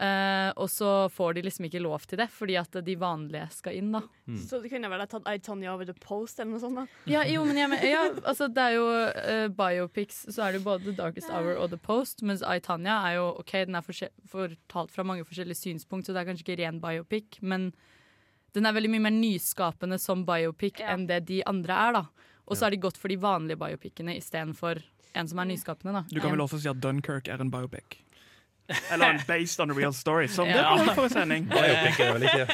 Eh, 0.00 0.50
og 0.56 0.70
så 0.72 1.10
får 1.12 1.34
de 1.36 1.42
liksom 1.44 1.66
ikke 1.68 1.82
lov 1.84 2.06
til 2.08 2.16
det, 2.22 2.30
fordi 2.32 2.54
at 2.56 2.72
de 2.86 2.94
vanlige 2.96 3.50
skal 3.52 3.74
inn, 3.76 3.90
da. 3.92 4.00
Så 4.40 4.62
det 4.62 4.70
kunne 4.72 4.88
vel 4.88 5.02
ha 5.02 5.06
tatt 5.10 5.26
I 5.28 5.34
Tanya 5.44 5.74
over 5.74 5.84
The 5.84 5.92
Post 6.00 6.40
eller 6.40 6.54
noe 6.54 6.62
sånt? 6.62 6.78
da? 6.80 6.86
Ja, 7.10 7.24
jo, 7.28 7.42
men 7.44 7.58
jeg, 7.60 7.68
men- 7.68 7.84
ja, 7.84 8.06
altså 8.24 8.48
det 8.48 8.64
er 8.64 8.76
jo 8.78 8.86
uh, 8.88 9.48
biopics, 9.52 10.22
så 10.32 10.46
er 10.46 10.52
det 10.56 10.62
jo 10.62 10.68
både 10.70 10.86
The 10.88 10.96
Darkest 11.02 11.28
Hour 11.28 11.58
og 11.60 11.68
The 11.74 11.76
Post, 11.84 12.22
mens 12.24 12.40
I, 12.40 12.56
Tanya 12.64 12.96
er 13.10 13.18
jo 13.18 13.26
OK, 13.42 13.52
den 13.68 13.76
er 13.76 13.84
fortalt 13.84 14.90
fra 14.94 15.04
mange 15.04 15.26
forskjellige 15.28 15.60
synspunkt, 15.60 16.06
så 16.08 16.16
det 16.16 16.22
er 16.24 16.30
kanskje 16.32 16.46
ikke 16.48 16.60
ren 16.64 16.80
biopic, 16.80 17.36
men 17.42 17.68
den 18.56 18.66
er 18.66 18.72
veldig 18.74 18.90
mye 18.96 19.04
mer 19.10 19.14
nyskapende 19.20 20.00
som 20.00 20.24
biopic 20.26 20.80
Ja. 20.80 20.94
enn 20.96 21.04
det 21.12 21.26
de 21.28 21.42
andre 21.46 21.76
er, 21.76 21.92
da. 22.00 22.06
Og 22.48 22.56
så 22.56 22.66
er 22.66 22.70
de 22.74 22.80
godt 22.82 22.96
for 22.98 23.08
de 23.12 23.16
vanlige 23.20 23.60
biopicene 23.60 24.16
istedenfor 24.16 24.80
en 25.14 25.28
som 25.28 25.38
er 25.38 25.44
nyskapende, 25.52 25.92
da. 25.92 26.02
Du 26.08 26.20
kan 26.24 26.32
vel 26.32 26.40
også 26.40 26.58
si 26.62 26.68
at 26.72 26.80
Dunkerque 26.80 27.28
er 27.28 27.40
en 27.44 27.50
biopic. 27.52 28.00
Eller 28.92 29.14
en 29.14 29.20
based 29.26 29.60
on 29.60 29.70
a 29.70 29.74
real 29.74 29.92
story. 29.92 30.26
Som 30.28 30.48
Ja. 30.48 30.76
det 30.76 30.86
vel 30.86 30.94
for 30.94 31.04
en 31.04 31.10
sending. 31.10 31.46
Biopic 31.50 32.00
er 32.00 32.12
vel 32.16 32.26
ikke? 32.28 32.46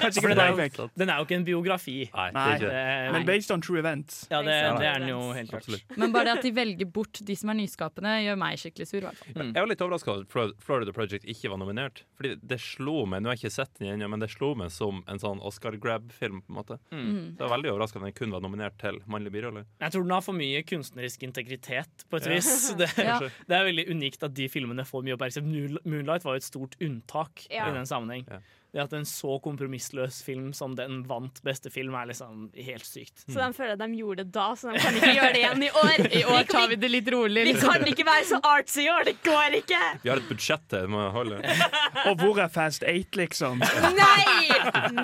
Kanskje 0.00 0.20
ikke 0.22 0.28
den 0.30 0.40
er, 0.40 0.50
jo, 0.54 0.88
den 1.02 1.10
er 1.10 1.16
jo 1.20 1.24
ikke 1.26 1.36
en 1.38 1.44
biografi. 1.46 1.96
Nei, 2.14 2.26
det 2.30 2.40
er 2.44 2.56
ikke. 2.60 2.70
Eh, 2.80 3.12
men 3.16 3.26
based 3.28 3.50
on 3.54 3.60
true 3.64 3.78
events. 3.80 4.26
ja, 4.30 4.40
det, 4.46 4.56
det 4.80 4.86
er 4.90 4.98
den 5.02 5.08
jo 5.12 5.20
helt 5.36 5.50
klart. 5.50 5.96
Men 5.96 6.12
bare 6.14 6.24
det 6.30 6.36
at 6.38 6.42
de 6.46 6.52
velger 6.56 6.90
bort 6.92 7.20
de 7.26 7.36
som 7.36 7.50
er 7.52 7.58
nyskapende, 7.60 8.14
gjør 8.26 8.38
meg 8.40 8.58
skikkelig 8.62 8.86
sur, 8.90 8.98
i 9.00 9.06
hvert 9.08 9.20
fall. 9.24 9.34
Mm. 9.40 9.52
Jeg 9.54 9.62
var 9.64 9.70
litt 9.72 9.84
overraska 9.86 10.12
over 10.14 10.44
at 10.50 10.54
Florida 10.64 10.92
Project 10.96 11.24
ikke 11.30 11.50
var 11.52 11.60
nominert. 11.62 12.02
Fordi 12.20 12.34
det 12.42 12.60
slo 12.60 13.04
meg, 13.06 13.22
Nå 13.22 13.28
har 13.30 13.36
jeg 13.36 13.44
ikke 13.50 13.54
sett 13.58 13.74
den 13.80 13.94
ennå, 13.94 14.08
men 14.10 14.20
det 14.22 14.30
slo 14.32 14.54
meg 14.58 14.70
som 14.72 15.02
en 15.10 15.18
sånn 15.20 15.40
Oscar 15.44 15.76
grab-film. 15.80 16.40
på 16.46 16.50
en 16.54 16.56
måte 16.60 16.78
Mm. 16.90 17.36
Så 17.36 17.42
jeg 17.42 17.48
var 17.48 17.56
veldig 17.56 17.70
overraska 17.72 17.98
at 18.00 18.04
den 18.08 18.12
kun 18.16 18.30
var 18.32 18.40
nominert 18.40 18.76
til 18.80 18.98
mannlig 19.08 19.30
birolle. 19.32 19.64
Jeg 19.80 19.92
tror 19.92 20.02
den 20.02 20.10
har 20.14 20.20
for 20.24 20.32
mye 20.36 20.62
kunstnerisk 20.66 21.22
integritet, 21.26 22.04
på 22.10 22.16
et 22.20 22.26
vis. 22.30 22.50
Det, 22.80 22.88
Ja. 22.98 23.18
det 23.20 23.56
er 23.56 23.64
veldig 23.66 23.84
unikt 23.90 24.22
at 24.26 24.34
de 24.34 24.48
filmene 24.48 24.84
får 24.86 25.04
mye 25.04 25.14
oppmerksomhet. 25.16 25.39
Moon- 25.44 25.78
Moonlight 25.84 26.24
var 26.24 26.32
jo 26.32 26.36
et 26.36 26.44
stort 26.44 26.76
unntak 26.80 27.46
Ja. 27.50 27.70
i 27.70 27.74
den 27.74 27.86
sammenheng. 27.86 28.26
Ja. 28.30 28.38
Det 28.72 28.82
at 28.84 28.92
en 28.94 29.06
så 29.08 29.38
kompromissløs 29.42 30.20
film 30.22 30.52
som 30.54 30.76
den 30.78 31.00
vant 31.08 31.40
beste 31.46 31.70
film, 31.74 31.94
er 31.98 32.06
liksom 32.12 32.50
helt 32.54 32.86
sykt. 32.86 33.24
Så 33.26 33.34
de 33.40 33.48
føler 33.56 33.72
at 33.74 33.80
de 33.82 33.88
gjorde 33.98 34.24
det 34.24 34.32
da, 34.34 34.48
så 34.56 34.70
de 34.70 34.78
kan 34.82 34.94
ikke 35.00 35.14
gjøre 35.16 35.32
det 35.34 35.40
igjen 35.42 35.64
i 35.66 35.70
år. 35.82 36.04
I 36.20 36.22
år 36.36 36.44
tar 36.50 36.68
vi 36.70 36.78
det 36.80 36.90
litt 36.92 37.10
rolig. 37.14 37.44
Vi 37.48 37.52
Liksom. 37.54 37.72
kan 37.74 37.90
ikke 37.90 38.06
være 38.06 38.26
så 38.28 38.38
artsy 38.46 38.84
i 38.84 38.90
år, 38.92 39.04
det 39.10 39.16
går 39.26 39.56
ikke! 39.60 39.80
Vi 40.04 40.12
har 40.12 40.20
et 40.22 40.28
budsjett 40.30 40.62
til, 40.70 40.84
det 40.86 40.92
må 40.92 41.00
jeg 41.02 41.14
holde. 41.16 41.40
Og 42.12 42.22
hvor 42.22 42.38
er 42.44 42.52
Fast 42.54 42.86
Eight, 42.86 43.18
liksom? 43.18 43.58
Nei! 43.60 44.46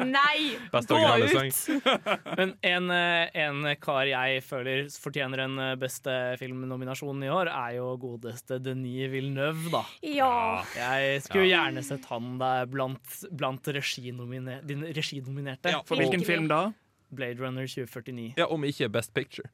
Nei! 0.06 0.38
Gå 0.70 1.00
ut! 1.24 1.34
sang. 1.34 1.80
Men 2.38 2.54
en, 2.66 2.90
eh, 2.94 3.34
en 3.46 3.66
kar 3.82 4.06
jeg 4.10 4.42
føler 4.46 4.86
fortjener 5.02 5.42
en 5.46 5.58
eh, 5.62 5.74
beste 5.80 6.14
filmnominasjon 6.40 7.24
i 7.26 7.30
år, 7.32 7.50
er 7.50 7.76
jo 7.80 7.90
godeste 8.00 8.60
Denis 8.62 9.10
Villeneuve, 9.12 9.70
da. 9.74 9.82
Ja. 10.06 10.32
Jeg 10.78 11.22
skulle 11.26 11.48
gjerne 11.50 11.82
sett 11.86 12.06
han 12.12 12.36
der 12.40 12.66
blant, 12.70 13.18
blant 13.36 13.55
reginomine- 13.64 14.60
de 14.66 14.74
reginominerte. 14.92 15.70
Ja, 15.70 15.82
For 15.86 15.96
hvilken 15.96 16.24
film 16.24 16.48
da? 16.48 16.72
Blade 17.10 17.38
Runner 17.40 17.66
2049. 17.66 18.34
Ja, 18.36 18.46
Om 18.46 18.64
ikke 18.64 18.88
Best 18.92 19.14
Picture. 19.14 19.48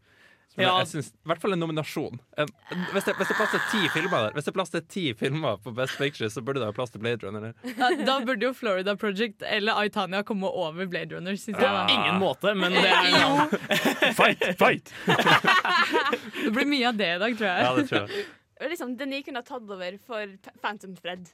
Men 0.56 0.66
Ja. 0.66 0.78
jeg 0.78 0.86
synes, 0.88 1.06
I 1.08 1.28
hvert 1.28 1.40
fall 1.40 1.52
en 1.52 1.58
nominasjon. 1.60 2.18
En, 2.36 2.46
hvis, 2.92 3.04
det, 3.04 3.14
hvis 3.16 3.28
det 3.28 3.34
er 3.34 3.38
plass 3.40 3.50
til 3.50 3.60
ti 3.72 3.88
filmer 3.88 4.18
der 4.26 4.32
Hvis 4.32 4.44
det 4.44 4.48
er 4.48 4.52
plass 4.52 4.70
til 4.70 4.82
ti 4.82 5.12
filmer 5.14 5.56
på 5.64 5.72
Best 5.74 5.96
Picture, 5.96 6.28
så 6.30 6.42
burde 6.44 6.60
det 6.60 6.66
være 6.66 6.72
plass 6.76 6.90
til 6.90 7.00
Blade 7.00 7.24
Runner. 7.26 7.52
Da, 7.64 7.88
da 8.04 8.18
burde 8.24 8.42
jo 8.44 8.52
Florida 8.52 8.94
Project 8.94 9.42
eller 9.48 9.72
Aitania 9.72 10.22
komme 10.22 10.46
over 10.46 10.84
Blade 10.86 11.16
Runner, 11.16 11.32
syns 11.36 11.56
jeg. 11.56 11.60
da. 11.60 11.86
Ingen 11.88 12.20
måte, 12.20 12.54
men 12.54 12.72
det 12.72 12.84
er 12.84 13.16
jo. 13.22 13.48
Fight, 14.20 14.44
fight! 14.58 14.92
Det 16.44 16.50
blir 16.52 16.66
mye 16.68 16.88
av 16.88 16.96
det 16.98 17.08
i 17.16 17.18
dag, 17.18 17.36
tror 17.38 17.48
jeg. 17.48 17.64
Ja, 17.64 17.74
det 17.76 17.88
tror 17.88 18.08
jeg. 18.08 18.26
Liksom, 18.72 18.96
Denis 18.98 19.24
kunne 19.26 19.40
ha 19.40 19.46
tatt 19.46 19.70
over 19.70 19.96
for 20.06 20.26
Phantom 20.62 20.94
Thread. 20.96 21.30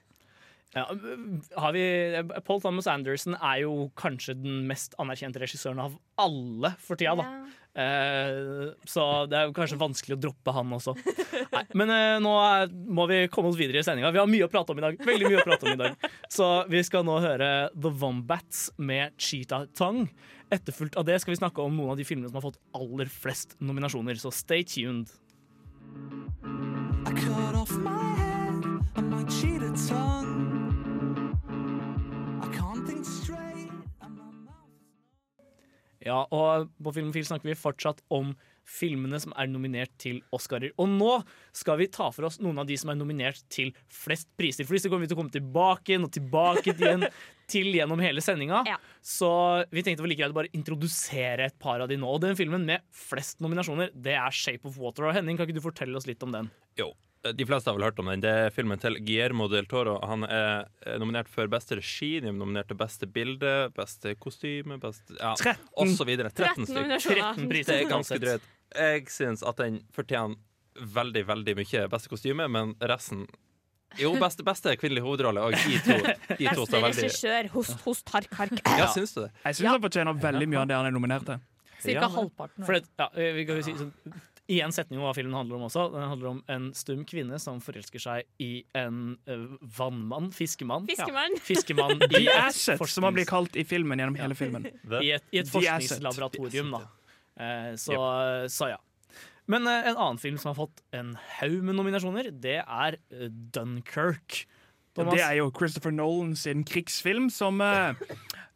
Ja, 0.77 0.85
har 1.57 1.73
vi, 1.73 1.83
Paul 2.45 2.61
Thomas 2.61 2.87
Anderson 2.87 3.35
er 3.39 3.63
jo 3.63 3.89
kanskje 3.97 4.35
den 4.37 4.67
mest 4.69 4.93
anerkjente 5.01 5.41
regissøren 5.41 5.81
av 5.81 5.95
alle 6.21 6.75
for 6.85 7.01
tida. 7.01 7.15
da. 7.17 7.79
Eh, 7.79 8.75
så 8.85 9.05
det 9.31 9.39
er 9.39 9.47
jo 9.49 9.55
kanskje 9.57 9.79
vanskelig 9.81 10.17
å 10.17 10.21
droppe 10.27 10.53
han 10.53 10.75
også. 10.77 10.93
Nei, 11.55 11.63
men 11.79 11.93
eh, 11.95 12.17
nå 12.21 12.35
er, 12.43 12.69
må 12.69 13.07
vi 13.09 13.23
komme 13.33 13.53
oss 13.53 13.59
videre 13.61 13.81
i 13.81 13.87
sendinga. 13.87 14.13
Vi 14.13 14.21
har 14.21 14.29
mye 14.29 14.49
å 14.49 14.51
prate 14.53 14.75
om 14.75 14.83
i 14.83 14.85
dag. 14.85 15.01
Veldig 15.09 15.31
mye 15.31 15.41
å 15.41 15.47
prate 15.47 15.69
om 15.69 15.73
i 15.73 15.81
dag. 15.81 16.09
Så 16.33 16.51
vi 16.69 16.83
skal 16.85 17.07
nå 17.09 17.17
høre 17.25 17.53
The 17.73 17.95
Wombats 18.03 18.69
med 18.77 19.17
Cheetah 19.17 19.71
Tongue. 19.79 20.11
Etterfulgt 20.53 21.01
av 21.01 21.09
det 21.09 21.21
skal 21.23 21.33
vi 21.33 21.41
snakke 21.41 21.65
om 21.65 21.77
noen 21.77 21.95
av 21.95 22.01
de 22.01 22.09
filmene 22.09 22.29
som 22.29 22.41
har 22.41 22.49
fått 22.51 22.61
aller 22.77 23.09
flest 23.13 23.57
nominasjoner. 23.61 24.21
Så 24.21 24.35
stay 24.35 24.69
tuned. 24.69 25.13
I 27.09 27.13
cut 27.17 27.55
off 27.57 27.73
my 27.79 28.15
head 28.21 28.65
and 28.97 29.11
my 29.11 29.25
cheetah 29.33 29.73
tongue. 29.89 30.58
Ja, 36.09 36.23
og 36.33 36.71
på 36.81 36.95
Filmofil 36.95 37.27
snakker 37.27 37.51
vi 37.51 37.59
fortsatt 37.59 38.01
om 38.15 38.33
filmene 38.69 39.19
som 39.21 39.33
er 39.41 39.49
nominert 39.49 39.95
til 40.01 40.21
Oscarer. 40.35 40.75
Og 40.81 40.91
nå 40.93 41.15
skal 41.57 41.79
vi 41.81 41.89
ta 41.93 42.11
for 42.13 42.29
oss 42.29 42.39
noen 42.45 42.61
av 42.61 42.69
de 42.69 42.77
som 42.81 42.93
er 42.93 42.99
nominert 42.99 43.41
til 43.53 43.73
flest 43.93 44.29
priser. 44.39 44.69
For 44.69 44.77
disse 44.77 44.93
kommer 44.93 45.07
vi 45.07 45.11
til 45.11 45.19
å 45.19 45.23
komme 45.23 45.35
tilbake 45.35 45.95
igjen 45.95 46.07
og 46.07 46.13
tilbake 46.15 46.75
igjen 46.75 47.07
til 47.53 47.73
gjennom 47.73 48.01
hele 48.05 48.23
sendinga. 48.25 48.63
Ja. 48.69 48.77
Så 49.01 49.31
vi 49.73 49.85
tenkte 49.85 50.05
vel 50.05 50.13
like 50.13 50.23
greit 50.23 50.37
å 50.37 50.39
bare 50.39 50.53
introdusere 50.57 51.49
et 51.49 51.59
par 51.61 51.81
av 51.85 51.91
de 51.91 51.99
nå. 52.01 52.09
Og 52.13 52.23
den 52.25 52.39
filmen 52.39 52.69
med 52.69 52.85
flest 52.93 53.43
nominasjoner, 53.45 53.93
det 53.97 54.17
er 54.21 54.41
Shape 54.45 54.69
of 54.69 54.79
Water. 54.81 55.09
Og 55.09 55.17
Henning, 55.17 55.41
kan 55.41 55.49
ikke 55.49 55.61
du 55.61 55.65
fortelle 55.65 55.97
oss 55.99 56.09
litt 56.09 56.25
om 56.25 56.37
den? 56.37 56.53
Jo, 56.79 56.93
de 57.35 57.45
fleste 57.49 57.67
har 57.71 57.75
vel 57.77 57.85
hørt 57.89 57.99
om 57.99 58.07
den. 58.13 58.21
Det 58.23 58.31
er 58.31 58.53
filmen 58.55 58.79
til 58.79 58.95
Guillermo 59.03 59.49
del 59.51 59.67
Toro. 59.71 59.97
Han 60.07 60.23
er 60.29 60.69
eh, 60.87 60.99
nominert 61.03 61.29
for 61.33 61.51
beste 61.51 61.79
regi, 61.81 62.13
er 62.21 62.31
nominert 62.31 62.69
til 62.71 62.79
beste 62.79 63.09
bilde, 63.11 63.55
beste 63.77 64.15
kostyme, 64.23 64.79
beste 64.83 65.17
ja, 65.19 65.35
13. 65.35 65.65
og 65.83 65.91
så 65.99 66.07
videre. 66.09 66.31
13 66.31 66.69
13 66.69 67.01
stykker. 67.03 67.25
13 67.35 67.51
priser. 67.51 67.73
Det 67.75 67.83
er 67.83 67.91
ganske 67.91 68.21
drøyt. 68.23 68.47
Jeg 68.79 69.05
syns 69.11 69.43
at 69.43 69.59
den 69.65 69.81
fortjener 69.97 70.37
veldig, 70.95 71.25
veldig 71.27 71.57
mye 71.59 71.85
beste 71.91 72.13
kostyme, 72.13 72.47
men 72.55 72.77
resten 72.87 73.27
Jo, 73.99 74.13
beste, 74.21 74.45
beste 74.45 74.75
kvinnelige 74.79 75.03
hovedrolle, 75.03 75.41
og 75.49 75.55
de 75.57 75.79
to, 75.81 75.95
de 76.39 76.47
to 76.53 76.67
Beste 76.67 76.81
veldig 76.85 77.05
regissør, 77.07 77.47
host, 77.55 77.79
host, 77.87 78.11
hark, 78.15 78.29
hark. 78.37 78.59
Ja, 78.79 78.91
syns 78.93 79.15
du 79.17 79.23
det? 79.25 79.31
Jeg 79.47 79.57
syns 79.59 79.71
han 79.73 79.81
fortjener 79.89 80.19
veldig 80.23 80.49
mye 80.53 80.61
av 80.61 80.69
det 80.69 80.77
han 80.77 80.89
er 80.91 80.95
nominert 80.95 81.25
til. 81.27 81.41
Cirka 81.79 82.05
Ja. 82.05 82.09
halvparten. 82.11 82.65
For 82.67 82.75
det, 82.75 82.85
ja, 82.99 83.07
vi 83.35 83.45
kan 83.49 83.57
jo 83.61 83.63
si 83.65 83.73
sånn, 83.79 83.93
I 84.49 84.63
en 84.65 84.73
setning 84.73 84.97
om 84.97 85.05
hva 85.05 85.13
filmen 85.13 85.37
handler 85.37 85.59
om 85.59 85.67
også. 85.67 85.83
Den 85.93 86.07
handler 86.09 86.29
om 86.31 86.39
en 86.49 86.69
stum 86.77 87.03
kvinne 87.09 87.37
som 87.43 87.59
forelsker 87.61 88.01
seg 88.01 88.29
i 88.41 88.63
en 88.79 89.19
uh, 89.29 89.59
vannmann. 89.77 90.31
Fiskemann. 90.33 90.87
Fiskemann. 90.89 91.37
Ja, 91.37 91.45
fiskemann 91.45 92.01
i 92.07 92.09
The 92.15 92.23
et 92.25 92.47
Asset, 92.47 92.85
som 92.89 93.05
han 93.05 93.17
blir 93.19 93.29
kalt 93.29 93.59
i 93.61 93.67
filmen 93.69 94.01
gjennom 94.01 94.17
hele 94.17 94.39
filmen. 94.39 94.65
I 95.05 95.13
et, 95.19 95.27
i 95.37 95.43
et 95.43 95.51
forskningslaboratorium, 95.53 96.73
da. 96.79 96.81
Uh, 97.39 97.75
så, 97.77 97.99
så 98.51 98.73
ja. 98.73 98.81
Men 99.53 99.69
uh, 99.69 99.75
en 99.77 99.99
annen 99.99 100.23
film 100.23 100.41
som 100.41 100.55
har 100.55 100.63
fått 100.63 100.81
en 100.97 101.13
haug 101.39 101.61
med 101.69 101.77
nominasjoner, 101.77 102.33
det 102.33 102.63
er 102.65 102.97
Dunkerque. 103.29 104.47
Thomas? 104.97 105.13
Det 105.13 105.23
er 105.29 105.37
jo 105.43 105.53
Christopher 105.55 105.93
Nolan 105.93 106.33
sin 106.35 106.65
krigsfilm, 106.67 107.29
som 107.31 107.61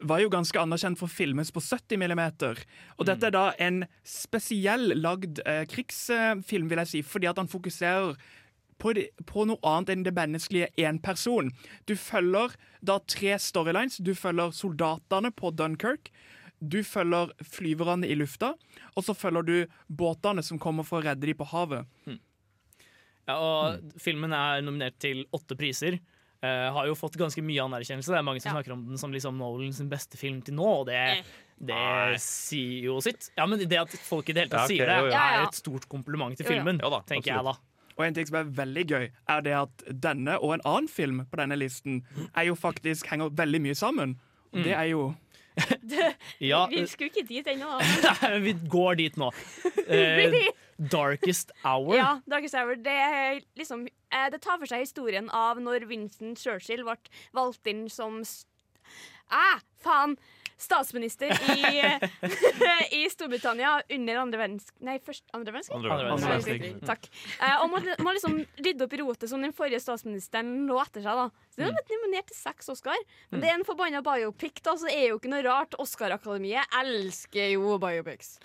var 0.03 0.23
jo 0.23 0.31
ganske 0.33 0.61
anerkjent 0.61 0.99
for 1.01 1.09
å 1.09 1.15
filmes 1.15 1.53
på 1.55 1.63
70 1.63 2.01
millimeter. 2.01 2.61
Og 2.99 3.09
dette 3.09 3.29
er 3.29 3.35
da 3.35 3.49
en 3.63 3.83
spesiell 4.07 4.97
lagd 4.99 5.43
eh, 5.47 5.65
krigsfilm, 5.71 6.71
vil 6.71 6.83
jeg 6.85 6.91
si, 6.93 7.03
fordi 7.07 7.31
at 7.31 7.41
han 7.41 7.51
fokuserer 7.51 8.17
på, 8.83 8.93
det, 8.99 9.09
på 9.29 9.47
noe 9.47 9.63
annet 9.69 9.95
enn 9.95 10.05
det 10.07 10.15
menneskelige 10.17 10.73
én 10.83 10.99
person. 11.03 11.53
Du 11.87 11.95
følger 11.99 12.57
da 12.83 12.99
tre 13.07 13.37
storylines. 13.39 14.01
Du 14.03 14.15
følger 14.19 14.55
soldatene 14.57 15.31
på 15.35 15.53
Dunkerque. 15.55 16.11
Du 16.63 16.83
følger 16.87 17.33
flyverne 17.43 18.07
i 18.07 18.15
lufta, 18.15 18.53
og 18.95 19.03
så 19.03 19.17
følger 19.19 19.47
du 19.47 19.57
båtene 19.91 20.45
som 20.47 20.61
kommer 20.63 20.87
for 20.87 21.01
å 21.01 21.07
redde 21.09 21.27
dem 21.27 21.39
på 21.39 21.49
havet. 21.51 21.89
Ja, 23.27 23.35
og 23.39 23.99
Filmen 24.03 24.35
er 24.35 24.63
nominert 24.63 24.99
til 25.03 25.25
åtte 25.35 25.59
priser. 25.59 25.99
Eh, 26.43 26.73
har 26.75 26.87
jo 26.89 26.95
fått 26.99 27.15
ganske 27.17 27.39
mye 27.45 27.63
anerkjennelse. 27.63 28.11
Det 28.11 28.19
er 28.19 28.23
Mange 28.27 28.41
som 28.43 28.51
Ja. 28.51 28.61
snakker 28.63 28.73
om 28.73 28.87
den 28.89 28.99
som 28.99 29.13
liksom 29.13 29.37
Nolan 29.39 29.73
sin 29.73 29.89
beste 29.89 30.17
film 30.19 30.43
til 30.43 30.55
nå, 30.55 30.65
og 30.81 30.87
det, 30.87 30.95
Eh. 30.95 31.23
det 31.63 32.21
sier 32.21 32.83
jo 32.89 33.01
sitt. 33.01 33.31
Ja, 33.39 33.47
Men 33.47 33.61
det 33.61 33.79
at 33.79 33.91
folk 33.91 34.29
i 34.29 34.33
det 34.33 34.49
hele 34.49 34.51
tatt 34.51 34.59
Ja, 34.59 34.65
ok, 34.65 34.69
sier 34.75 34.87
det, 34.87 34.97
jo, 34.99 35.05
jo. 35.07 35.11
Ja, 35.13 35.41
er 35.41 35.47
et 35.47 35.55
stort 35.55 35.89
kompliment 35.89 36.37
til 36.37 36.45
Jo, 36.47 36.51
ja. 36.53 36.59
filmen, 36.59 36.81
Ja 36.83 36.91
da, 36.91 37.01
tenker 37.07 37.27
jeg 37.37 37.45
da. 37.45 37.55
Og 37.99 38.07
en 38.07 38.15
ting 38.15 38.27
som 38.27 38.37
er 38.37 38.45
veldig 38.51 38.87
gøy, 38.89 39.11
er 39.29 39.41
det 39.43 39.53
at 39.53 40.01
denne 40.01 40.39
og 40.43 40.55
en 40.55 40.61
annen 40.65 40.89
film 40.89 41.27
på 41.31 41.37
denne 41.37 41.57
listen 41.57 42.03
er 42.35 42.45
jo 42.47 42.55
faktisk 42.57 43.07
henger 43.07 43.31
veldig 43.31 43.61
mye 43.61 43.75
sammen. 43.77 44.17
Og 44.53 44.65
det 44.65 44.73
er 44.75 44.89
jo 44.91 45.15
Ja, 46.41 46.67
Vi 46.67 46.87
skulle 46.87 47.11
ikke 47.11 47.29
dit 47.29 47.47
ennå. 47.47 47.79
vi 48.43 48.55
går 48.69 48.97
dit 48.97 49.17
nå. 49.17 49.31
Uh, 49.93 50.33
Darkest 50.89 51.51
Hour. 51.65 51.95
Ja, 51.97 52.21
Darkest 52.29 52.55
Hour, 52.55 52.75
det, 52.77 52.87
er 52.93 53.41
liksom, 53.59 53.87
det 54.33 54.43
tar 54.45 54.59
for 54.61 54.69
seg 54.71 54.85
historien 54.85 55.31
av 55.35 55.61
når 55.63 55.87
Winston 55.91 56.37
Churchill 56.37 56.85
ble 56.87 56.97
valgt 57.37 57.67
inn 57.73 57.87
som 57.93 58.21
s- 58.27 58.45
Æ, 59.33 59.61
faen! 59.81 60.17
Statsminister 60.63 61.33
i, 61.57 61.81
i 63.03 63.09
Storbritannia 63.11 63.81
under 63.97 64.19
andre 64.21 64.39
verdenskrig 64.39 64.85
Nei, 64.87 64.93
først 65.03 65.25
andre 65.35 65.55
verdenskrig? 65.57 65.75
Andre 65.81 65.91
Andre 65.97 66.11
verdenskrig. 66.29 66.61
verdenskrig. 66.61 66.87
Takk. 66.87 67.09
Eh, 67.43 67.57
og 67.65 67.73
må, 67.73 67.81
må 68.07 68.13
liksom 68.15 68.37
rydde 68.63 68.87
opp 68.87 68.95
i 68.95 69.01
rotet 69.01 69.33
som 69.33 69.43
den 69.43 69.55
forrige 69.57 69.81
statsministeren 69.83 70.53
lå 70.69 70.77
etter 70.85 71.03
seg. 71.03 71.19
da 71.19 71.25
Så 71.51 71.59
Den 71.65 71.67
har 71.73 71.75
blitt 71.81 71.91
nominert 71.97 72.31
til 72.31 72.39
seks 72.39 72.71
Oscar. 72.77 73.03
Men 73.33 73.43
det 73.43 73.51
er 73.51 73.57
en 73.59 73.67
forbanna 73.67 74.05
biopic, 74.07 74.61
da, 74.63 74.77
så 74.79 74.87
det 74.87 74.95
er 75.01 75.09
jo 75.11 75.19
ikke 75.19 75.33
noe 75.33 75.43
rart. 75.49 75.75
Oscar-akademiet 75.83 76.79
elsker 76.85 77.51
jo 77.57 77.75
biopics. 77.83 78.37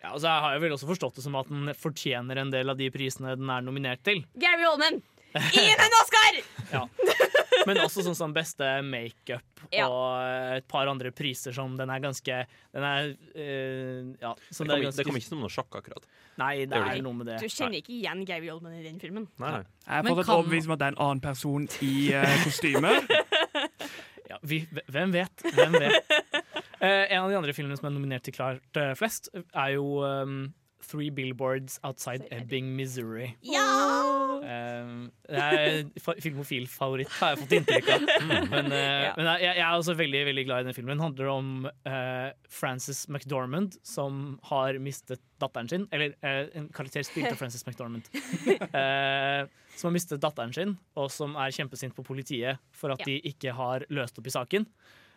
Ja, 0.00 0.14
altså, 0.14 0.30
jeg 0.30 0.44
har 0.46 0.56
jo 0.56 0.64
vel 0.64 0.78
også 0.78 0.88
forstått 0.94 1.20
det 1.20 1.26
som 1.26 1.36
at 1.42 1.52
den 1.52 1.74
fortjener 1.76 2.40
en 2.40 2.54
del 2.56 2.72
av 2.72 2.80
de 2.80 2.88
prisene 2.94 3.36
den 3.36 3.52
er 3.52 3.68
nominert 3.68 4.00
til. 4.06 4.24
Gary 4.40 4.64
Oldman! 4.70 5.02
Gi 5.52 5.64
en 5.72 5.96
Oscar! 6.00 6.42
Men 7.66 7.78
også 7.82 8.02
sånn 8.06 8.14
som 8.18 8.32
beste 8.34 8.66
makeup 8.86 9.62
Ja. 9.74 9.86
og 9.88 10.56
et 10.58 10.66
par 10.70 10.86
andre 10.90 11.10
priser 11.10 11.54
som 11.56 11.72
den 11.78 11.90
er 11.90 11.98
ganske 12.04 12.36
Den 12.74 12.84
er 12.86 13.08
uh, 13.10 14.12
Ja. 14.22 14.34
Som 14.54 14.66
Det 14.68 14.70
kom, 14.70 14.76
er 14.76 14.76
ikke- 14.76 14.84
ganske, 14.86 14.96
det 15.00 15.06
kom 15.08 15.16
ikke 15.18 15.28
som 15.30 15.40
noe 15.42 15.50
sjokk, 15.50 15.78
akkurat. 15.80 16.06
Nei, 16.38 16.52
det 16.66 16.70
det 16.70 16.82
er 16.98 17.02
noe 17.02 17.16
med 17.16 17.26
det. 17.30 17.38
Du 17.40 17.48
kjenner 17.48 17.80
ikke 17.80 17.94
igjen 17.96 18.24
Gary 18.28 18.50
Oldman 18.52 18.76
i 18.78 18.82
den 18.84 19.00
filmen. 19.00 19.26
Nei. 19.40 19.62
Jeg 19.62 19.64
er 19.88 20.02
fått 20.02 20.10
fortsatt 20.12 20.26
kan- 20.26 20.42
overbevist 20.42 20.66
om 20.70 20.72
at 20.76 20.78
det 20.78 20.86
er 20.86 20.94
en 20.94 21.02
annen 21.06 21.22
person 21.24 21.68
i 21.82 21.94
uh, 22.14 22.36
kostyme. 22.44 22.94
Ja, 24.26 24.40
vi, 24.42 24.56
hvem 24.90 25.12
vet? 25.14 25.42
Hvem 25.54 25.76
vet? 25.78 26.08
Uh, 26.82 27.04
en 27.06 27.20
av 27.22 27.28
de 27.30 27.36
andre 27.38 27.52
filmene 27.54 27.76
som 27.78 27.86
er 27.86 27.92
nominert 27.94 28.24
til 28.26 28.34
klart 28.34 28.74
uh, 28.80 28.90
flest, 28.98 29.28
er 29.54 29.76
jo 29.76 30.00
um, 30.02 30.48
Three 30.82 31.12
Billboards 31.14 31.78
Outside 31.86 32.26
Ebbing, 32.34 32.72
Missouri. 32.74 33.36
Um, 33.46 34.25
det 34.46 35.42
er 35.42 36.20
filmofil-favoritt, 36.22 37.10
har 37.18 37.32
jeg 37.34 37.40
fått 37.42 37.54
inntrykk 37.58 37.88
av. 37.94 38.04
Men, 38.52 38.68
eh, 38.70 39.06
men 39.18 39.30
jeg, 39.32 39.42
jeg 39.48 39.64
er 39.64 39.74
også 39.74 39.96
veldig 39.98 40.22
veldig 40.30 40.44
glad 40.48 40.62
i 40.64 40.68
den 40.68 40.76
filmen. 40.76 40.94
Den 40.94 41.04
handler 41.04 41.30
om 41.32 41.48
uh, 41.66 42.28
Frances 42.52 43.04
McDormand 43.10 43.78
som 43.86 44.36
har 44.50 44.78
mistet 44.82 45.22
datteren 45.42 45.68
sin. 45.70 45.86
Eller 45.92 46.14
eh, 46.22 46.46
en 46.58 46.68
karakter 46.74 47.04
spilt 47.06 47.30
av 47.32 47.40
Frances 47.40 47.66
McDormand. 47.66 48.06
Eh, 48.76 49.46
som 49.76 49.90
har 49.90 49.94
mistet 49.94 50.20
datteren 50.22 50.52
sin, 50.56 50.72
og 50.96 51.10
som 51.12 51.34
er 51.40 51.52
kjempesint 51.52 51.94
på 51.96 52.04
politiet 52.06 52.60
for 52.74 52.92
at 52.94 53.02
Ja. 53.04 53.08
de 53.10 53.32
ikke 53.32 53.52
har 53.56 53.84
løst 53.92 54.16
opp 54.18 54.28
i 54.28 54.32
saken. 54.32 54.64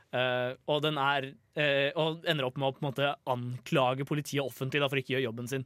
Uh, 0.10 0.58
og 0.66 0.82
den 0.82 0.98
er 0.98 1.28
uh, 1.30 1.90
Og 2.02 2.24
ender 2.26 2.48
opp 2.48 2.56
med 2.58 2.66
å 2.66 2.74
på 2.74 2.82
en 2.82 2.88
måte 2.88 3.12
anklage 3.30 4.08
politiet 4.10 4.42
offentlig 4.42 4.82
da, 4.82 4.88
for 4.90 4.98
ikke 4.98 5.14
å 5.14 5.16
gjøre 5.20 5.28
jobben 5.28 5.50
sin. 5.52 5.66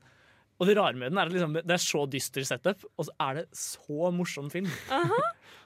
Og 0.62 0.70
det 0.70 0.76
rare 0.78 0.98
med 0.98 1.12
den 1.12 1.20
er 1.20 1.30
at 1.30 1.34
liksom, 1.34 1.56
det 1.60 1.76
er 1.76 1.82
så 1.82 2.04
dyster 2.10 2.46
setup, 2.48 2.86
og 2.98 3.08
så 3.08 3.16
er 3.26 3.40
det 3.40 3.46
så 3.58 4.12
morsom 4.16 4.52
film. 4.54 4.70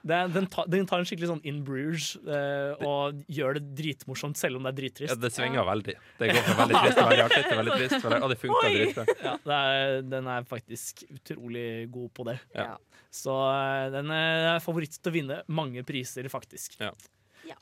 Det 0.07 0.17
den, 0.31 0.45
tar, 0.47 0.67
den 0.71 0.85
tar 0.87 1.01
en 1.01 1.07
skikkelig 1.09 1.27
sånn 1.27 1.41
in 1.49 1.57
bruge 1.65 2.19
eh, 2.31 2.85
og 2.85 3.17
gjør 3.33 3.57
det 3.57 3.63
dritmorsomt, 3.75 4.37
selv 4.39 4.59
om 4.59 4.63
det 4.63 4.71
er 4.71 4.77
drittrist. 4.77 5.11
Ja, 5.11 5.17
det 5.19 5.31
svinger 5.35 5.65
veldig. 5.67 5.95
Det 6.19 6.29
går 6.31 6.45
fra 6.45 6.55
veldig 6.61 6.77
trist 6.77 6.99
til 6.99 7.09
veldig 7.09 7.25
artig 7.25 7.41
til 7.41 7.59
veldig 7.59 7.75
trist. 7.81 8.07
Og 8.07 8.31
det 8.31 8.37
funka 8.39 8.61
dritbra. 8.75 9.05
Ja, 9.25 9.33
det 9.49 9.57
er, 9.57 9.97
den 10.13 10.29
er 10.31 10.47
faktisk 10.47 11.03
utrolig 11.09 11.67
god 11.91 12.13
på 12.15 12.27
det. 12.29 12.37
Ja. 12.55 12.69
Så 13.11 13.35
eh, 13.49 13.89
den 13.97 14.13
er 14.15 14.63
favoritt 14.63 14.95
til 14.95 15.11
å 15.11 15.17
vinne 15.17 15.41
mange 15.59 15.83
priser, 15.87 16.29
faktisk. 16.31 16.79
Ja. 16.79 16.93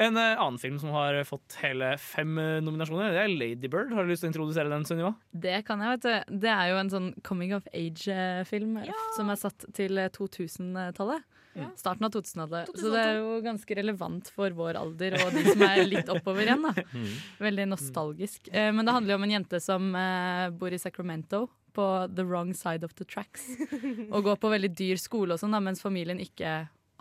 En 0.02 0.18
eh, 0.18 0.34
annen 0.42 0.60
film 0.62 0.80
som 0.82 0.90
har 0.96 1.18
fått 1.28 1.58
hele 1.62 1.94
fem 2.02 2.38
eh, 2.42 2.58
nominasjoner, 2.66 3.14
det 3.16 3.22
er 3.26 3.32
Lady 3.34 3.70
Bird. 3.72 3.94
Har 3.96 4.04
du 4.06 4.12
lyst 4.14 4.24
til 4.26 4.30
å 4.30 4.34
introdusere 4.34 4.72
den, 4.72 4.86
Sunniva? 4.88 5.14
Det 5.32 5.60
kan 5.68 5.82
jeg, 5.84 5.96
vet 5.96 6.06
du. 6.08 6.36
Det 6.46 6.52
er 6.54 6.72
jo 6.74 6.82
en 6.82 6.92
sånn 6.94 7.10
coming 7.28 7.54
of 7.58 7.68
age-film 7.74 8.78
som 9.16 9.32
er 9.34 9.40
satt 9.42 9.66
til 9.78 9.98
eh, 10.02 10.12
2000-tallet. 10.16 11.24
Ja. 11.56 11.70
Starten 11.80 12.04
av 12.04 12.12
2000-tallet. 12.12 12.72
Så 12.76 12.90
det 12.92 13.00
er 13.02 13.20
jo 13.22 13.36
ganske 13.46 13.76
relevant 13.80 14.28
for 14.36 14.52
vår 14.58 14.76
alder 14.76 15.16
og 15.22 15.30
de 15.38 15.44
som 15.48 15.62
er 15.64 15.86
litt 15.88 16.10
oppover 16.12 16.44
igjen. 16.50 16.66
da. 16.68 16.84
Veldig 17.48 17.68
nostalgisk. 17.72 18.50
Eh, 18.52 18.72
Men 18.76 18.84
det 18.88 18.96
handler 18.98 19.16
jo 19.16 19.20
om 19.22 19.28
en 19.30 19.36
jente 19.38 19.62
som 19.64 19.88
eh, 19.96 20.50
bor 20.52 20.76
i 20.76 20.82
Sacramento. 20.82 21.46
På 21.76 22.08
the 22.08 22.24
wrong 22.24 22.54
side 22.56 22.86
of 22.88 22.94
the 22.96 23.04
tracks. 23.04 23.50
Og 24.14 24.22
går 24.24 24.38
på 24.40 24.48
veldig 24.54 24.70
dyr 24.80 24.96
skole 25.00 25.36
og 25.36 25.42
sånn, 25.42 25.56
mens 25.60 25.82
familien 25.84 26.22
ikke 26.24 26.54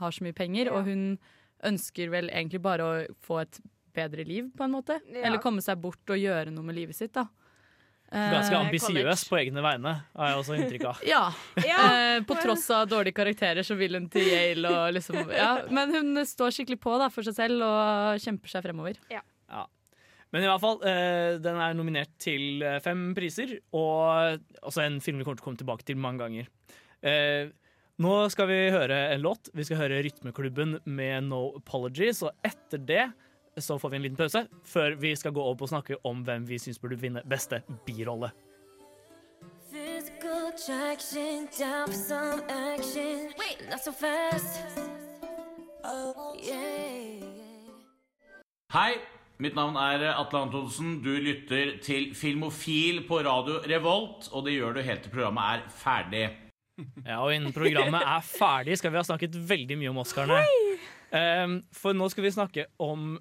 har 0.02 0.14
så 0.16 0.24
mye 0.26 0.34
penger. 0.34 0.70
Og 0.74 0.88
hun 0.88 1.02
ønsker 1.64 2.12
vel 2.12 2.28
egentlig 2.32 2.60
bare 2.64 2.84
å 2.84 2.92
få 3.24 3.40
et 3.44 3.60
bedre 3.94 4.26
liv, 4.26 4.50
på 4.56 4.66
en 4.66 4.74
måte. 4.74 4.98
Ja. 5.12 5.28
Eller 5.28 5.42
komme 5.42 5.62
seg 5.64 5.80
bort 5.82 6.10
og 6.10 6.18
gjøre 6.18 6.52
noe 6.54 6.66
med 6.66 6.78
livet 6.78 6.98
sitt, 6.98 7.14
da. 7.14 7.28
Ganske 8.14 8.54
Eh, 8.54 8.60
ambisiøs 8.60 9.24
på 9.26 9.38
egne 9.40 9.62
vegne, 9.64 9.92
har 10.14 10.28
jeg 10.30 10.38
også 10.38 10.56
inntrykk 10.58 10.84
av. 10.90 11.00
Ja. 11.14 11.22
Ja. 11.64 11.78
Eh, 11.90 12.18
på 12.26 12.36
tross 12.38 12.66
av 12.74 12.86
dårlige 12.90 13.16
karakterer 13.16 13.66
så 13.66 13.74
vil 13.78 13.96
hun 13.98 14.06
til 14.12 14.28
Yale. 14.28 14.70
Og 14.70 14.92
liksom, 14.94 15.18
ja. 15.34 15.54
Men 15.74 15.94
hun 15.94 16.20
står 16.28 16.54
skikkelig 16.54 16.78
på 16.84 16.98
da, 17.00 17.08
for 17.10 17.26
seg 17.26 17.38
selv 17.38 17.64
og 17.66 18.20
kjemper 18.22 18.52
seg 18.52 18.66
fremover. 18.66 19.00
Ja. 19.12 19.24
Men 20.34 20.42
i 20.42 20.48
hvert 20.50 20.62
fall, 20.62 20.80
eh, 20.82 21.36
den 21.38 21.58
er 21.62 21.74
nominert 21.78 22.10
til 22.18 22.62
fem 22.82 23.12
priser, 23.14 23.52
og 23.70 24.40
også 24.66 24.82
en 24.82 24.96
film 25.02 25.20
vi 25.20 25.26
kommer 25.26 25.38
til 25.38 25.44
å 25.44 25.46
komme 25.46 25.60
tilbake 25.60 25.86
til 25.86 26.00
mange 26.02 26.24
ganger. 26.24 26.48
Nå 28.02 28.14
skal 28.26 28.48
vi 28.50 28.56
høre 28.74 28.96
en 29.14 29.20
låt. 29.22 29.52
Vi 29.54 29.62
skal 29.62 29.78
høre 29.84 30.00
Rytmeklubben 30.02 30.80
med 30.84 31.28
No 31.28 31.52
Apologies, 31.54 32.24
og 32.26 32.34
etter 32.42 32.82
det 32.82 33.04
så 33.62 33.76
får 33.78 33.92
vi 33.92 33.96
en 34.00 34.02
liten 34.02 34.18
pause 34.18 34.48
før 34.66 34.96
vi 34.98 35.12
skal 35.14 35.30
gå 35.36 35.44
opp 35.46 35.62
og 35.62 35.70
snakke 35.70 36.00
om 36.02 36.24
hvem 36.26 36.42
vi 36.48 36.58
syns 36.58 36.80
burde 36.82 36.98
vinne 36.98 37.22
beste 37.22 37.62
birolle. 37.86 38.32
Physical 39.70 40.50
attraction, 40.50 41.46
down 41.54 41.86
for 41.86 41.94
some 41.94 42.42
action. 42.50 43.30
Wait, 43.38 43.62
not 43.70 43.84
so 43.84 43.92
fast. 43.92 44.58
Oh, 45.86 46.34
yeah. 46.42 47.22
Hei, 48.74 48.98
mitt 49.38 49.54
navn 49.54 49.78
er 49.78 50.10
Atle 50.16 50.48
Antonsen. 50.48 50.98
Du 51.04 51.12
lytter 51.14 51.76
til 51.78 52.10
Filmofil 52.14 53.04
på 53.06 53.22
radio 53.22 53.62
Revolt, 53.70 54.32
og 54.32 54.48
det 54.48 54.58
gjør 54.58 54.74
du 54.74 54.82
helt 54.82 55.06
til 55.06 55.14
programmet 55.14 55.60
er 55.60 55.70
ferdig. 55.70 56.30
Ja, 57.08 57.20
og 57.20 57.30
innen 57.34 57.54
programmet 57.54 58.02
er 58.02 58.24
ferdig, 58.26 58.78
skal 58.80 58.92
vi 58.94 58.98
ha 58.98 59.06
snakket 59.06 59.36
veldig 59.48 59.78
mye 59.78 59.92
om 59.92 60.02
Oscarene. 60.02 60.40
Um, 61.14 61.58
for 61.74 61.94
nå 61.94 62.08
skal 62.10 62.26
vi 62.26 62.32
snakke 62.34 62.66
om 62.82 63.16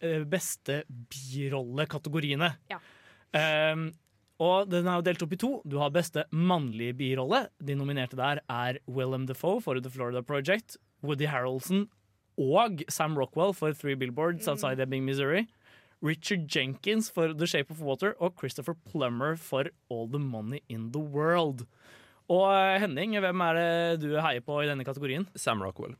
eh, 0.00 0.22
beste 0.24 0.82
birollekategoriene. 1.12 2.54
Ja. 2.72 2.80
Um, 3.36 3.90
og 4.40 4.70
den 4.70 4.86
er 4.86 5.00
jo 5.00 5.04
delt 5.08 5.22
opp 5.26 5.34
i 5.34 5.40
to. 5.40 5.52
Du 5.66 5.76
har 5.82 5.92
beste 5.92 6.24
mannlige 6.30 6.94
birolle. 6.96 7.48
De 7.58 7.74
nominerte 7.76 8.16
der 8.18 8.40
er 8.46 8.78
Willem 8.86 9.26
Defoe 9.28 9.60
for 9.60 9.80
The 9.82 9.92
Florida 9.92 10.22
Project, 10.22 10.78
Woody 11.02 11.26
Harroldson 11.28 11.88
og 12.38 12.84
Sam 12.88 13.18
Rockwell 13.18 13.52
for 13.52 13.74
Three 13.74 13.96
Billboards 13.98 14.46
Outside 14.48 14.80
Ebbing, 14.80 15.04
Missouri. 15.04 15.48
Richard 16.00 16.46
Jenkins 16.46 17.10
for 17.10 17.34
The 17.34 17.46
Shape 17.46 17.72
of 17.72 17.82
Water 17.82 18.14
og 18.22 18.36
Christopher 18.38 18.74
Plummer 18.74 19.34
for 19.36 19.64
All 19.90 20.06
the 20.06 20.18
Money 20.18 20.62
in 20.68 20.92
the 20.92 21.00
World. 21.00 21.66
Og 22.28 22.44
eh, 22.52 22.76
Henning, 22.82 23.16
hvem 23.24 23.40
er 23.48 23.54
det 23.56 24.00
du 24.04 24.10
heier 24.20 24.44
på 24.44 24.60
i 24.62 24.68
denne 24.68 24.84
kategorien? 24.84 25.24
Sam 25.38 25.62
Rockwell. 25.64 25.94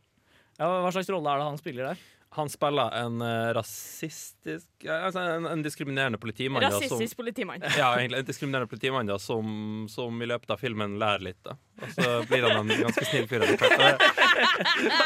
Ja, 0.58 0.68
hva 0.84 0.90
slags 0.92 1.08
rolle 1.14 1.30
er 1.32 1.38
det 1.40 1.46
han 1.52 1.58
spiller 1.60 1.92
der? 1.92 2.06
Han 2.36 2.50
spiller 2.52 2.92
en 2.92 3.22
uh, 3.24 3.54
rasistisk 3.56 4.84
altså 4.84 5.22
en, 5.38 5.46
en 5.48 5.62
diskriminerende 5.64 6.18
politimann. 6.20 6.60
da, 6.60 6.68
som- 6.74 6.82
Rasistisk 6.84 7.16
politimann. 7.16 7.62
Ja, 7.78 7.94
egentlig 7.96 8.18
en 8.20 8.26
diskriminerende 8.28 8.68
politimann 8.68 9.08
da, 9.08 9.16
som, 9.22 9.86
som 9.88 10.20
i 10.20 10.28
løpet 10.28 10.52
av 10.52 10.60
filmen 10.60 10.98
lærer 11.00 11.24
litt. 11.30 11.38
da 11.46 11.54
Og 11.80 11.94
så 11.96 12.10
blir 12.28 12.44
han 12.50 12.68
en 12.68 12.82
ganske 12.84 13.06
snill 13.08 13.24
fyr. 13.30 13.46
det- 13.46 13.56
det- 13.56 13.70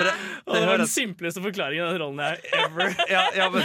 det 0.02 0.14
det 0.50 0.66
var 0.66 0.82
den 0.82 0.90
simpleste 0.90 1.44
forklaringen 1.44 1.86
av 1.86 1.94
den 1.94 2.02
rollen 2.02 2.24
jeg 2.26 2.42
ever 2.64 2.96
ja, 3.12 3.22
ja, 3.38 3.46
men 3.54 3.62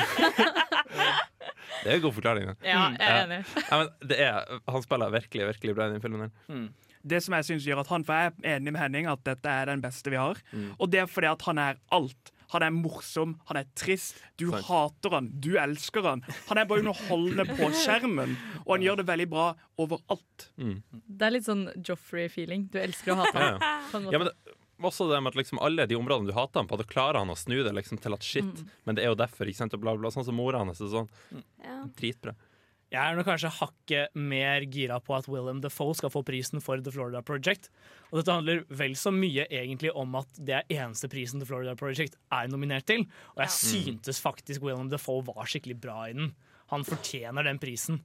Det 1.81 1.89
er 1.89 1.95
en 1.97 2.01
god 2.05 2.13
forklaring. 2.19 2.45
da. 2.51 2.55
Ja, 2.67 2.83
jeg 2.93 3.07
er 3.09 3.23
enig. 3.25 3.39
Ja, 3.71 3.77
men 3.81 3.89
det 4.13 4.19
er, 4.27 4.59
han 4.69 4.85
spiller 4.85 5.17
virkelig 5.17 5.49
virkelig 5.55 5.75
bra 5.81 5.87
i 5.89 5.95
den 5.97 6.03
filmen. 6.05 6.27
her 6.29 6.67
Det 7.05 7.19
som 7.23 7.33
jeg 7.37 7.45
synes 7.45 7.65
gjør 7.67 7.79
at 7.83 7.87
han 7.93 8.03
For 8.07 8.13
jeg 8.13 8.33
er 8.43 8.55
enig 8.57 8.71
med 8.73 8.81
Henning 8.81 9.07
at 9.11 9.23
dette 9.27 9.45
er 9.49 9.65
den 9.69 9.81
beste 9.83 10.09
vi 10.09 10.17
har. 10.17 10.39
Mm. 10.53 10.73
Og 10.79 10.89
det 10.91 10.99
er 11.03 11.07
fordi 11.11 11.27
at 11.31 11.41
han 11.47 11.57
er 11.57 11.77
alt. 11.91 12.31
Han 12.53 12.63
er 12.63 12.71
morsom, 12.71 13.33
han 13.49 13.57
er 13.59 13.65
trist. 13.75 14.21
Du 14.39 14.45
Sant. 14.51 14.63
hater 14.69 15.11
han, 15.17 15.25
du 15.43 15.57
elsker 15.59 16.05
han. 16.07 16.21
Han 16.47 16.57
er 16.61 16.65
bare 16.69 16.79
underholdende 16.79 17.43
på 17.57 17.67
skjermen, 17.83 18.37
og 18.63 18.77
han 18.77 18.85
gjør 18.85 19.01
det 19.01 19.07
veldig 19.09 19.25
bra 19.33 19.49
overalt. 19.83 20.45
Det 20.55 21.27
er 21.27 21.33
litt 21.35 21.43
sånn 21.49 21.65
Joffrey-feeling. 21.83 22.69
Du 22.71 22.79
elsker 22.79 23.11
å 23.11 23.19
hate 23.19 23.35
han. 23.35 23.59
ham. 23.91 24.07
ja. 24.07 24.15
Ja, 24.15 24.21
men 24.23 24.29
det, 24.31 24.55
også 24.79 25.09
det 25.11 25.19
med 25.25 25.33
at 25.33 25.39
liksom 25.41 25.59
alle 25.59 25.87
de 25.91 25.97
områdene 25.99 26.31
du 26.31 26.35
hater 26.37 26.61
ham 26.61 26.67
på, 26.71 26.77
da 26.79 26.87
klarer 26.87 27.19
han 27.19 27.33
å 27.33 27.35
snu 27.35 27.57
det 27.65 27.73
liksom 27.75 27.99
til 27.99 28.15
at 28.15 28.23
shit, 28.23 28.45
Mm. 28.47 28.69
men 28.85 28.95
det 28.95 29.03
er 29.03 29.11
jo 29.11 29.19
derfor. 29.19 29.43
ikke 29.51 29.57
sant, 29.65 29.75
bla, 29.81 29.97
bla, 29.99 30.09
Sånn 30.15 30.23
som 30.25 30.35
mora 30.39 30.59
hans 30.63 30.79
er 30.79 30.87
sånn. 30.87 31.09
Ja. 31.65 31.81
Dritbra. 31.99 32.35
Jeg 32.87 33.03
er 33.03 33.17
nok 33.17 33.27
kanskje 33.27 33.49
hakket 33.51 34.13
mer 34.15 34.63
gira 34.71 34.97
på 35.03 35.15
at 35.17 35.25
Willem 35.27 35.59
Defoe 35.63 35.95
skal 35.97 36.11
få 36.13 36.21
prisen 36.27 36.61
for 36.63 36.79
The 36.79 36.93
Florida 36.95 37.19
Project. 37.25 37.67
Og 38.13 38.21
dette 38.21 38.31
handler 38.31 38.61
vel 38.79 38.95
så 38.95 39.11
mye 39.11 39.43
egentlig 39.51 39.91
om 39.91 40.15
at 40.15 40.39
det 40.39 40.55
er 40.55 40.75
eneste 40.85 41.09
prisen 41.11 41.43
The 41.43 41.47
Florida 41.49 41.73
Project 41.75 42.15
er 42.31 42.47
nominert 42.47 42.87
til. 42.87 43.03
Og 43.35 43.43
jeg 43.43 43.55
syntes 43.57 44.21
faktisk 44.23 44.63
Willem 44.63 44.87
Defoe 44.93 45.25
var 45.27 45.49
skikkelig 45.51 45.75
bra 45.83 46.05
i 46.07 46.15
den. 46.15 46.31
Han 46.71 46.87
fortjener 46.87 47.43
den 47.47 47.59
prisen. 47.59 47.99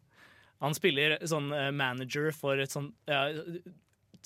Han 0.62 0.74
spiller 0.74 1.16
sånn 1.30 1.50
eh, 1.54 1.70
manager 1.74 2.30
for 2.34 2.58
et 2.62 2.74
sånn 2.74 2.90
ja, 3.10 3.24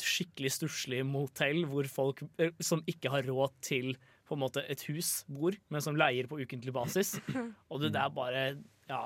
skikkelig 0.01 0.53
stusslig 0.57 1.03
motell 1.09 1.62
hvor 1.69 1.88
folk 1.88 2.25
eh, 2.40 2.53
som 2.64 2.83
ikke 2.88 3.12
har 3.12 3.29
råd 3.29 3.55
til 3.64 3.92
på 4.27 4.35
en 4.37 4.42
måte 4.42 4.64
et 4.73 4.83
hus 4.88 5.21
bor, 5.31 5.55
men 5.71 5.85
som 5.85 5.97
leier 5.97 6.27
på 6.29 6.40
ukentlig 6.40 6.75
basis. 6.75 7.14
Og 7.71 7.85
det 7.85 7.92
der 7.97 8.09
bare 8.12 8.49
Ja. 8.88 9.05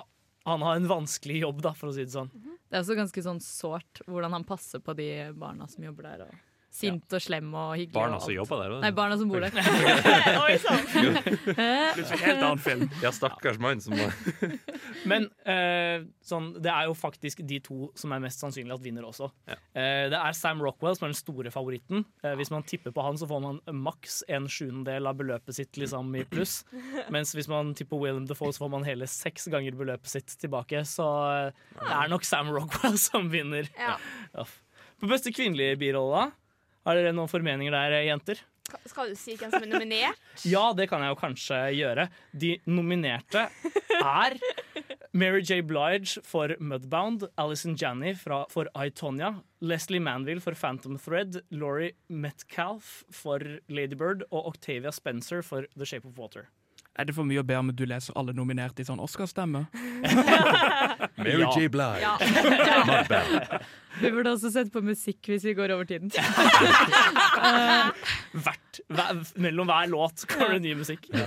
Han 0.48 0.62
har 0.64 0.76
en 0.76 0.88
vanskelig 0.88 1.42
jobb, 1.42 1.62
da, 1.62 1.74
for 1.76 1.90
å 1.90 1.94
si 1.94 2.07
det 2.07 2.14
sånn. 2.14 2.31
Det 2.70 2.79
er 2.79 2.85
også 2.85 2.96
ganske 2.96 3.24
sånn 3.26 3.42
sårt 3.44 4.00
hvordan 4.07 4.33
han 4.38 4.46
passer 4.48 4.81
på 4.85 4.94
de 4.96 5.11
barna 5.37 5.66
som 5.68 5.85
jobber 5.85 6.07
der. 6.09 6.22
Og 6.29 6.49
sint 6.70 7.14
og 7.16 7.22
slem 7.22 7.48
og 7.50 7.72
hyggelig. 7.74 7.94
Barna 7.96 8.18
og 8.20 8.24
som 8.24 8.35
jobber 8.35 8.61
der. 8.62 8.74
Nei, 8.85 8.90
barna 8.94 9.16
som 9.18 9.30
bor 9.30 9.42
der. 9.42 9.54
Oi 10.44 10.56
sann. 10.62 10.85
Plutselig 10.94 12.16
en 12.16 12.22
helt 12.22 12.44
annen 12.46 12.62
film. 12.62 12.85
Ja, 13.02 13.11
stakkars 13.14 13.59
mann 13.62 13.83
som 13.83 13.96
var 13.98 14.14
Men 15.11 15.26
eh, 15.48 16.06
sånn, 16.26 16.52
det 16.62 16.70
er 16.70 16.87
jo 16.88 16.94
faktisk 16.98 17.42
de 17.48 17.59
to 17.64 17.90
som 17.98 18.14
er 18.14 18.22
mest 18.22 18.42
sannsynlig 18.42 18.76
at 18.76 18.85
vinner 18.85 19.09
også. 19.09 19.30
Ja. 19.50 19.59
Eh, 19.74 20.06
det 20.12 20.20
er 20.20 20.38
Sam 20.38 20.62
Rockwell 20.62 20.96
som 20.98 21.09
er 21.09 21.14
den 21.14 21.20
store 21.20 21.52
favoritten. 21.54 22.04
Eh, 22.22 22.37
hvis 22.38 22.52
man 22.54 22.66
tipper 22.68 22.94
på 22.94 23.04
han, 23.04 23.18
så 23.18 23.28
får 23.30 23.44
man 23.44 23.61
maks 23.83 24.22
en 24.30 24.48
sjuendedel 24.50 25.11
av 25.11 25.18
beløpet 25.20 25.59
sitt 25.59 25.80
liksom, 25.80 26.14
i 26.18 26.24
pluss. 26.28 26.61
Mens 27.12 27.35
hvis 27.37 27.50
man 27.50 27.74
tipper 27.78 28.00
Willem 28.00 28.28
Defoe, 28.30 28.54
så 28.54 28.64
får 28.64 28.74
man 28.78 28.87
hele 28.87 29.11
seks 29.11 29.50
ganger 29.52 29.78
beløpet 29.78 30.14
sitt 30.14 30.38
tilbake. 30.40 30.85
Så 30.88 31.06
eh, 31.35 31.62
det 31.80 31.94
er 31.98 32.12
nok 32.12 32.26
Sam 32.28 32.54
Rockwell 32.54 32.98
som 33.00 33.30
vinner. 33.33 33.70
Ja. 33.78 33.98
Uff. 34.38 34.61
På 35.00 35.09
beste 35.09 35.33
kvinnelige 35.33 35.78
birolle, 35.80 36.26
da? 36.26 36.39
Har 36.86 36.96
dere 36.96 37.12
noen 37.12 37.28
formeninger 37.30 37.74
der, 37.74 37.98
jenter? 38.08 38.40
Skal 38.86 39.10
du 39.10 39.16
si 39.18 39.34
hvem 39.38 39.50
som 39.50 39.64
er 39.64 39.70
nominert? 39.70 40.20
Ja, 40.48 40.70
det 40.76 40.86
kan 40.90 41.02
jeg 41.02 41.12
jo 41.12 41.18
kanskje 41.20 41.58
gjøre. 41.76 42.06
De 42.32 42.54
nominerte 42.70 43.48
er 43.98 44.36
Mary 45.12 45.42
J. 45.42 45.60
Blige 45.66 46.22
for 46.24 46.54
Mudbound, 46.62 47.26
Alison 47.40 47.74
Janney 47.76 48.14
for 48.14 48.70
I, 48.78 48.88
Tonya, 48.94 49.34
Leslie 49.60 50.00
Manville 50.00 50.40
for 50.40 50.54
Phantom 50.54 50.96
Thread, 51.02 51.42
Laurie 51.50 51.92
Metcalf 52.08 53.02
for 53.10 53.42
Ladybird 53.68 54.24
og 54.30 54.54
Octavia 54.54 54.94
Spencer 54.94 55.42
for 55.42 55.66
The 55.76 55.84
Shape 55.84 56.06
of 56.08 56.16
Water. 56.18 56.48
Er 56.98 57.06
det 57.06 57.14
for 57.14 57.24
mye 57.24 57.40
å 57.40 57.46
be 57.46 57.54
om 57.56 57.70
at 57.70 57.78
du 57.78 57.84
leser 57.88 58.14
alle 58.18 58.32
nominerte 58.36 58.82
i 58.82 58.86
sånn 58.86 59.00
Oscar-stemme? 59.02 59.66
Mary 61.20 61.46
J. 61.56 61.68
Blige. 61.72 62.00
Ja. 62.02 62.16
Vi 63.98 64.11
burde 64.14 64.35
også 64.37 64.53
sette 64.55 64.70
på 64.74 64.83
musikk 64.87 65.33
hvis 65.33 65.46
vi 65.48 65.55
går 65.59 65.74
over 65.74 65.88
tiden. 65.88 66.12
Hvert, 68.44 68.81
hver, 68.87 69.22
mellom 69.42 69.70
hver 69.70 69.90
låt 69.90 70.26
kommer 70.31 70.57
det 70.57 70.62
ny 70.68 70.76
musikk. 70.79 71.09
Ja. 71.14 71.26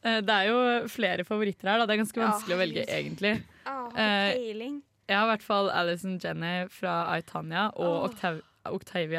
Det 0.00 0.32
er 0.32 0.46
jo 0.48 0.60
flere 0.88 1.26
favoritter 1.28 1.72
her. 1.72 1.82
Da. 1.82 1.88
Det 1.88 1.96
er 1.96 2.02
ganske 2.04 2.20
Ja, 2.20 2.28
vanskelig 2.30 2.56
å 2.56 2.60
velge, 2.60 2.84
egentlig. 2.88 3.32
Eh, 3.66 4.30
peiling. 4.36 4.78
Jeg 5.10 5.18
har 5.18 5.26
i 5.26 5.32
hvert 5.32 5.44
fall 5.44 5.68
Alison 5.74 6.14
Jenny 6.22 6.54
fra 6.72 7.00
Aitanya 7.16 7.66
og 7.74 8.06
Octav 8.06 8.38
Octavia 8.38 8.46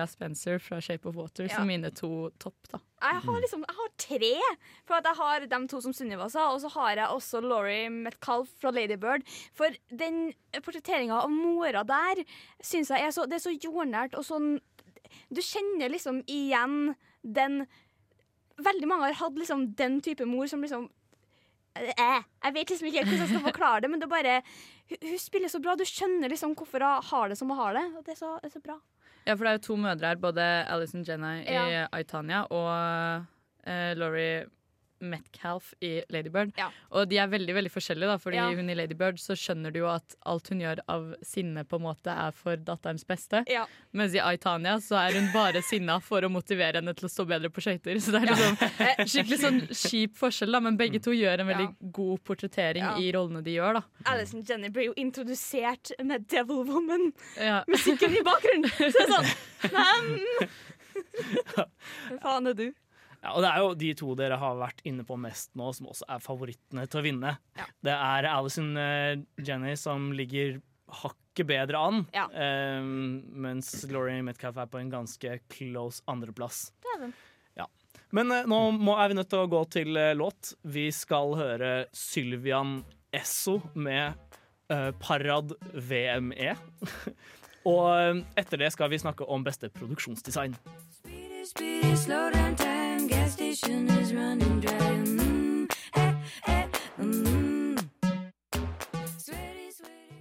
Spencer 0.08 0.60
fra 0.60 0.80
Shape 0.82 1.06
of 1.10 1.16
Water 1.16 1.44
Ja. 1.48 1.56
som 1.56 1.68
mine 1.68 1.92
to 1.92 2.30
topp. 2.40 2.56
da. 2.72 2.80
Jeg 3.02 3.22
har 3.26 3.42
liksom 3.42 3.64
Jeg 3.68 3.76
har 3.76 3.90
tre. 3.98 4.42
For 4.86 4.94
at 4.96 5.04
jeg 5.06 5.16
har 5.16 5.46
dem 5.48 5.68
to 5.68 5.82
som 5.82 5.94
Sunniva 5.94 6.30
sa, 6.30 6.50
og 6.54 6.62
så 6.62 6.70
har 6.72 6.96
jeg 6.96 7.08
også 7.08 7.42
Laurie 7.42 7.90
Metcalf 7.90 8.50
fra 8.60 8.72
Ladybird. 8.72 9.24
For 9.54 9.68
den 9.90 10.34
portretteringa 10.54 11.22
av 11.24 11.30
mora 11.30 11.84
der 11.84 12.24
syns 12.62 12.90
jeg 12.90 13.02
er 13.02 13.12
så, 13.12 13.26
det 13.28 13.36
er 13.40 13.50
så 13.50 13.58
jordnært 13.58 14.14
og 14.18 14.24
sånn 14.26 14.60
Du 15.34 15.42
kjenner 15.42 15.90
liksom 15.92 16.24
igjen 16.28 16.96
den 17.24 17.68
Veldig 18.62 18.88
mange 18.88 19.08
har 19.10 19.14
hatt 19.14 19.34
liksom 19.40 19.74
den 19.76 20.02
type 20.02 20.26
mor 20.26 20.46
som 20.48 20.62
liksom 20.62 20.90
eh, 21.76 22.22
Jeg 22.44 22.54
vet 22.54 22.70
liksom 22.70 22.88
ikke 22.88 23.04
hvordan 23.06 23.24
jeg 23.26 23.32
skal 23.32 23.46
forklare 23.48 23.82
det, 23.82 23.90
men 23.90 24.00
det 24.00 24.06
er 24.08 24.14
bare 24.16 24.36
Hun, 24.92 24.98
hun 25.10 25.18
spiller 25.20 25.48
så 25.50 25.60
bra. 25.64 25.76
Du 25.76 25.84
skjønner 25.88 26.30
liksom 26.30 26.54
hvorfor 26.56 26.84
hun 26.84 27.04
har 27.10 27.30
det 27.32 27.38
som 27.40 27.50
hun 27.50 27.58
har 27.58 27.74
det. 27.74 27.84
Og 27.98 28.04
det 28.06 28.12
er 28.12 28.20
så, 28.20 28.34
det 28.44 28.50
er 28.52 28.56
så 28.60 28.64
bra. 28.64 28.76
Ja, 29.28 29.34
for 29.36 29.46
det 29.46 29.52
er 29.52 29.58
jo 29.60 29.66
to 29.68 29.76
mødre 29.76 30.08
her, 30.08 30.16
både 30.22 30.42
Alison 30.72 31.06
Jenna 31.08 31.34
i 31.42 31.46
Ja. 31.54 31.86
Aitania 31.92 32.42
og 32.42 33.18
uh, 33.68 33.98
Laurie 33.98 34.46
Metcalf 35.02 35.74
i 35.82 36.02
Ladybird. 36.14 36.52
Og 36.92 37.08
de 37.10 37.18
er 37.18 37.28
veldig 37.32 37.54
veldig 37.58 37.72
forskjellige, 37.74 38.08
da, 38.08 38.18
fordi 38.22 38.36
Ja. 38.38 38.50
hun 38.56 38.70
i 38.70 38.76
Ladybird 38.76 39.18
så 39.20 39.34
skjønner 39.36 39.72
du 39.74 39.80
jo 39.80 39.88
at 39.92 40.16
alt 40.26 40.48
hun 40.50 40.60
gjør 40.62 40.80
av 40.88 41.14
sinne, 41.26 41.64
på 41.66 41.76
en 41.80 41.84
måte 41.88 42.08
er 42.14 42.32
for 42.32 42.56
datterens 42.58 43.04
beste. 43.08 43.44
Ja. 43.50 43.66
Mens 43.94 44.14
i 44.16 44.20
Aitania 44.20 44.78
så 44.80 44.96
er 45.02 45.12
hun 45.20 45.32
bare 45.34 45.62
sinna 45.72 46.00
for 46.00 46.22
å 46.22 46.30
motivere 46.30 46.76
henne 46.82 46.94
til 46.96 47.06
å 47.08 47.12
stå 47.12 47.26
bedre 47.28 47.50
på 47.50 47.62
skøyter. 47.62 48.00
Så 48.02 48.12
det 48.12 48.22
er 48.24 48.28
liksom 48.34 48.56
skikkelig 49.08 49.40
sånn 49.42 49.62
kjip 49.70 50.16
forskjell, 50.18 50.52
da, 50.52 50.60
men 50.60 50.78
begge 50.78 51.00
to 51.04 51.12
gjør 51.12 51.40
en 51.42 51.48
veldig 51.52 51.76
god 51.92 52.20
portrettering 52.24 52.84
Ja. 52.84 52.96
i 52.98 53.12
rollene 53.12 53.42
de 53.44 53.52
gjør, 53.58 53.74
da. 53.82 53.84
Alison 54.12 54.44
Jenny 54.48 54.70
ble 54.70 54.84
jo 54.90 54.94
introdusert 54.98 55.92
med 56.04 56.28
Devil 56.28 56.64
Woman. 56.66 57.14
Ja. 57.38 57.64
Musikken 57.68 58.12
i 58.16 58.22
bakgrunnen. 58.24 58.70
Så 58.72 58.92
det 58.92 59.02
er 59.02 59.08
sånn. 59.16 59.26
Hvem 59.72 60.08
faen 62.22 62.48
er 62.52 62.56
du? 62.58 62.68
Ja, 63.22 63.36
og 63.36 63.44
det 63.46 63.50
er 63.52 63.62
jo 63.62 63.74
de 63.78 63.92
to 64.00 64.16
dere 64.18 64.38
har 64.42 64.56
vært 64.58 64.80
inne 64.90 65.04
på 65.06 65.14
mest 65.22 65.52
nå, 65.60 65.68
som 65.78 65.92
også 65.92 66.08
er 66.10 66.22
favorittene 66.24 66.88
til 66.90 67.02
å 67.02 67.06
vinne. 67.06 67.36
Det 67.86 67.94
er 67.94 68.28
Alison 68.32 68.72
eh, 68.82 69.20
Jenny 69.46 69.76
som 69.78 70.08
ligger 70.18 70.58
hakket 70.92 71.48
bedre 71.48 71.80
an, 71.80 72.02
Ja. 72.18 72.26
um, 72.82 73.22
mens 73.46 73.70
Laurie 73.94 74.24
Metcalf 74.26 74.58
er 74.60 74.68
på 74.68 74.82
en 74.82 74.90
ganske 74.92 75.38
close 75.54 76.02
andreplass. 76.12 76.72
Dæven. 76.84 77.14
Ja. 77.56 77.70
Men 78.12 78.34
uh, 78.34 78.42
nå 78.50 78.60
må, 78.76 78.98
er 79.00 79.14
vi 79.14 79.20
nødt 79.22 79.30
til 79.32 79.46
å 79.46 79.52
gå 79.54 79.62
til 79.72 79.96
uh, 79.96 80.10
låt. 80.18 80.56
Vi 80.68 80.90
skal 80.92 81.38
høre 81.40 81.72
Sylvian 81.96 82.82
Esso 83.16 83.60
med 83.78 84.18
uh, 84.74 84.90
Parad 85.00 85.54
VME. 85.78 86.58
Og 87.72 88.26
etter 88.42 88.58
det 88.66 88.72
skal 88.74 88.90
vi 88.90 88.98
snakke 88.98 89.30
om 89.30 89.46
beste 89.46 89.70
produksjonsdesign. 89.70 90.58
Speedy, 90.98 91.46
speedy, 91.46 91.96
slow 91.96 92.32
down 92.34 92.58
gas 93.12 93.34
station 93.34 93.89
is 94.00 94.13
running 94.13 94.60
dry. 94.63 94.91
Mm, 95.04 95.67
eh, 95.97 96.13
eh, 96.47 96.67
mm. 96.97 97.80
Sweaty, 99.17 99.67
sweaty. 99.76 100.19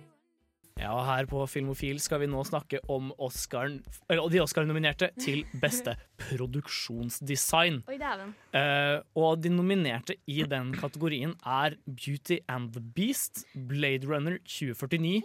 Ja, 0.81 0.91
og 0.97 1.05
her 1.07 1.29
på 1.31 1.45
Filmofil 1.47 2.01
skal 2.03 2.25
vi 2.25 2.29
nå 2.31 2.43
snakke 2.49 2.81
om 2.91 3.13
Oscaren, 3.23 3.79
eller 4.11 4.33
de 4.33 4.43
Oscar-nominerte 4.43 5.13
til 5.23 5.45
beste 5.63 5.95
produksjonsdesign. 6.25 7.83
Oi, 7.87 7.99
dæven. 8.01 8.35
Eh, 8.59 8.97
og 9.15 9.39
de 9.45 9.55
nominerte 9.55 10.19
i 10.27 10.43
den 10.43 10.75
kategorien 10.75 11.37
er 11.47 11.79
Beauty 11.87 12.41
and 12.49 12.75
the 12.75 12.83
Beast, 12.83 13.45
Blade 13.55 14.11
Runner 14.11 14.41
2049, 14.43 15.23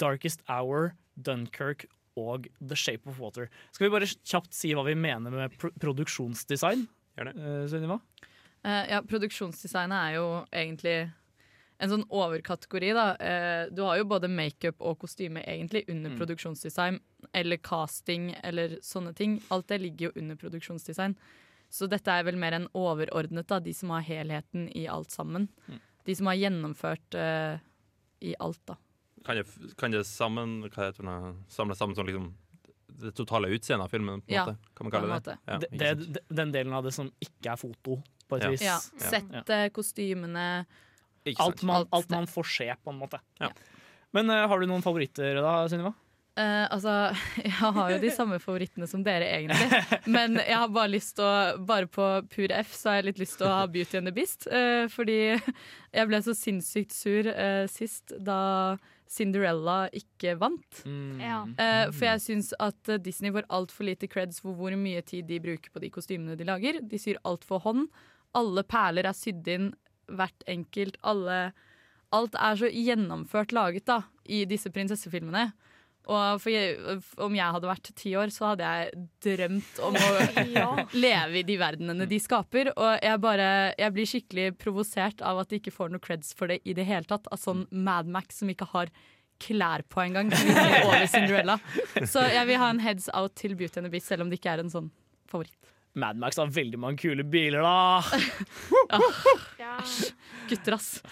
Darkest 0.00 0.40
Hour, 0.48 0.94
Dunkerque 1.20 1.90
og 2.16 2.48
The 2.60 2.76
Shape 2.76 3.08
of 3.08 3.20
Water. 3.20 3.52
Skal 3.72 3.88
vi 3.88 3.94
bare 3.98 4.08
kjapt 4.08 4.56
si 4.56 4.72
hva 4.72 4.84
vi 4.88 4.96
mener 4.96 5.32
med 5.32 5.60
pr 5.60 5.72
produksjonsdesign? 5.80 6.88
Gjerne. 7.16 7.34
Uh, 7.36 7.64
Sunniva? 7.68 7.98
Uh, 8.64 8.84
ja, 8.90 9.02
produksjonsdesignet 9.02 9.98
er 9.98 10.16
jo 10.16 10.26
egentlig 10.52 10.96
en 11.82 11.90
sånn 11.90 12.04
overkategori, 12.14 12.92
da. 12.94 13.06
Uh, 13.18 13.74
du 13.74 13.82
har 13.82 13.98
jo 13.98 14.06
både 14.12 14.30
makeup 14.30 14.80
og 14.80 15.00
kostyme 15.02 15.42
egentlig 15.42 15.84
under 15.90 16.10
Mm. 16.12 16.18
produksjonsdesign, 16.20 17.00
eller 17.34 17.56
casting 17.58 18.30
eller 18.42 18.78
sånne 18.82 19.14
ting. 19.18 19.40
Alt 19.50 19.66
det 19.68 19.80
ligger 19.80 20.10
jo 20.10 20.20
under 20.22 20.36
produksjonsdesign. 20.36 21.16
Så 21.72 21.88
dette 21.88 22.06
er 22.12 22.22
vel 22.24 22.36
mer 22.36 22.52
enn 22.52 22.68
overordnet, 22.76 23.46
da, 23.48 23.58
de 23.58 23.72
som 23.72 23.90
har 23.90 24.02
helheten 24.02 24.68
i 24.76 24.86
alt 24.86 25.10
sammen. 25.10 25.48
Mm. 25.68 25.80
De 26.04 26.14
som 26.14 26.26
har 26.26 26.34
gjennomført 26.36 27.14
eh, 27.14 27.58
i 28.20 28.34
alt, 28.38 28.60
da. 28.66 28.76
Kan 29.24 29.36
det, 29.36 29.46
kan 29.78 29.90
det 29.90 30.02
sammen, 30.04 30.60
hva 30.68 30.90
heter 30.90 31.02
det, 31.06 31.36
samle 31.48 31.74
sammen 31.78 31.96
sånn 31.96 32.10
liksom 32.10 32.34
det 33.00 33.14
totale 33.18 33.48
utseendet 33.54 33.84
av 33.86 33.92
filmen? 33.92 34.20
på 34.22 34.30
en 34.30 34.34
Ja, 34.34 34.44
måte? 34.46 34.56
Kan 34.76 34.86
man 34.88 34.92
kalle 34.94 35.20
det 35.20 35.36
ja, 35.46 35.58
det, 35.58 35.68
det, 35.78 35.94
det- 36.14 36.24
den 36.28 36.52
delen 36.52 36.72
av 36.76 36.84
det 36.84 36.92
som 36.94 37.10
ikke 37.20 37.52
er 37.52 37.56
foto, 37.60 38.02
på 38.28 38.36
et 38.38 38.42
Ja. 38.44 38.50
vis. 38.50 38.62
Ja, 38.62 38.78
Settet, 38.98 39.72
kostymene 39.72 40.66
Ikke 41.24 41.40
Alt 41.44 41.62
man, 41.62 41.86
alt 41.92 42.10
man 42.10 42.26
får 42.26 42.44
se, 42.50 42.74
på 42.82 42.90
en 42.90 42.98
måte. 42.98 43.20
Ja. 43.38 43.50
Men 44.12 44.28
uh, 44.30 44.46
har 44.48 44.58
du 44.60 44.66
noen 44.66 44.82
favoritter 44.82 45.36
da, 45.38 45.68
Sunniva? 45.70 45.92
Uh, 46.32 46.64
altså, 46.72 46.92
jeg 47.44 47.52
har 47.52 47.90
jo 47.92 47.98
de 48.02 48.10
samme 48.10 48.38
favorittene 48.40 48.88
som 48.88 49.02
dere, 49.04 49.28
egentlig. 49.36 49.82
Men 50.10 50.38
jeg 50.40 50.56
har 50.56 50.68
bare 50.72 50.88
lyst 50.90 51.14
til 51.18 51.24
å 51.28 51.58
Bare 51.68 51.86
på 51.86 52.06
pur 52.32 52.50
F 52.56 52.72
så 52.74 52.88
har 52.90 52.96
jeg 53.02 53.10
litt 53.10 53.20
lyst 53.22 53.36
til 53.38 53.46
å 53.46 53.52
ha 53.52 53.66
Beauty 53.68 53.98
and 54.00 54.08
the 54.08 54.14
Beast. 54.16 54.48
Uh, 54.48 54.88
fordi 54.90 55.18
jeg 55.36 56.08
ble 56.08 56.22
så 56.24 56.34
sinnssykt 56.34 56.90
sur 56.96 57.28
uh, 57.28 57.66
sist 57.70 58.16
da 58.18 58.40
Cinderella 59.12 59.90
ikke 59.92 60.36
vant. 60.40 60.82
Ja. 61.20 61.42
Uh, 61.58 61.90
for 61.92 62.06
jeg 62.08 62.22
syns 62.24 62.52
at 62.62 62.94
Disney 63.04 63.34
får 63.34 63.48
altfor 63.52 63.88
lite 63.90 64.08
creds 64.08 64.40
for 64.40 64.56
hvor 64.56 64.72
mye 64.80 65.02
tid 65.04 65.28
de 65.28 65.40
bruker 65.44 65.74
på 65.74 65.82
de 65.84 65.92
kostymene 65.92 66.38
de 66.38 66.48
lager. 66.48 66.80
De 66.80 67.00
syr 67.00 67.20
alt 67.28 67.44
for 67.44 67.60
hånd. 67.66 67.90
Alle 68.38 68.64
perler 68.64 69.10
er 69.10 69.16
sydd 69.16 69.50
inn, 69.52 69.68
hvert 70.08 70.48
enkelt. 70.48 70.96
Alle 71.04 71.52
Alt 72.12 72.36
er 72.36 72.58
så 72.60 72.68
gjennomført 72.68 73.54
laget 73.56 73.86
da, 73.88 74.02
i 74.28 74.42
disse 74.48 74.68
prinsessefilmene. 74.72 75.46
Og 76.10 76.40
for 76.42 76.50
jeg, 76.50 76.98
om 77.22 77.34
jeg 77.38 77.54
hadde 77.54 77.68
vært 77.70 77.90
ti 77.94 78.10
år, 78.18 78.32
så 78.34 78.48
hadde 78.52 78.66
jeg 78.66 79.04
drømt 79.22 79.76
om 79.86 79.94
å 79.94 80.08
Ja. 80.56 80.66
leve 80.98 81.38
i 81.38 81.44
de 81.46 81.56
verdenene 81.60 82.08
de 82.10 82.18
skaper. 82.18 82.72
Og 82.74 82.96
jeg, 83.04 83.20
bare, 83.22 83.46
jeg 83.78 83.94
blir 83.94 84.08
skikkelig 84.10 84.46
provosert 84.58 85.22
av 85.22 85.38
at 85.44 85.52
de 85.52 85.60
ikke 85.62 85.74
får 85.74 85.92
noe 85.94 86.02
creds 86.02 86.34
for 86.34 86.50
det 86.50 86.58
i 86.66 86.74
det 86.74 86.88
hele 86.88 87.06
tatt. 87.06 87.28
Av 87.30 87.38
sånn 87.38 87.66
Mad 87.70 88.10
Max 88.10 88.42
som 88.42 88.50
ikke 88.50 88.66
har 88.74 88.90
klær 89.42 89.82
på 89.90 89.98
engang, 90.04 90.28
over 90.86 91.06
Cinderella. 91.10 91.56
Så 92.06 92.20
jeg 92.30 92.46
vil 92.50 92.60
ha 92.62 92.68
en 92.70 92.78
heads 92.82 93.08
out 93.14 93.34
til 93.38 93.56
Beauty 93.58 93.80
and 93.80 93.88
the 93.88 93.90
Beast, 93.90 94.06
selv 94.10 94.22
om 94.22 94.30
det 94.30 94.38
ikke 94.38 94.52
er 94.56 94.62
en 94.62 94.70
sånn 94.70 94.90
favoritt. 95.30 95.56
Mad 95.98 96.16
Max 96.16 96.38
har 96.40 96.48
veldig 96.54 96.78
mange 96.80 97.02
kule 97.02 97.24
biler, 97.26 97.60
da. 97.66 98.02
Ja. 99.62 99.74
Gutter, 100.48 100.76
ass. 100.78 101.02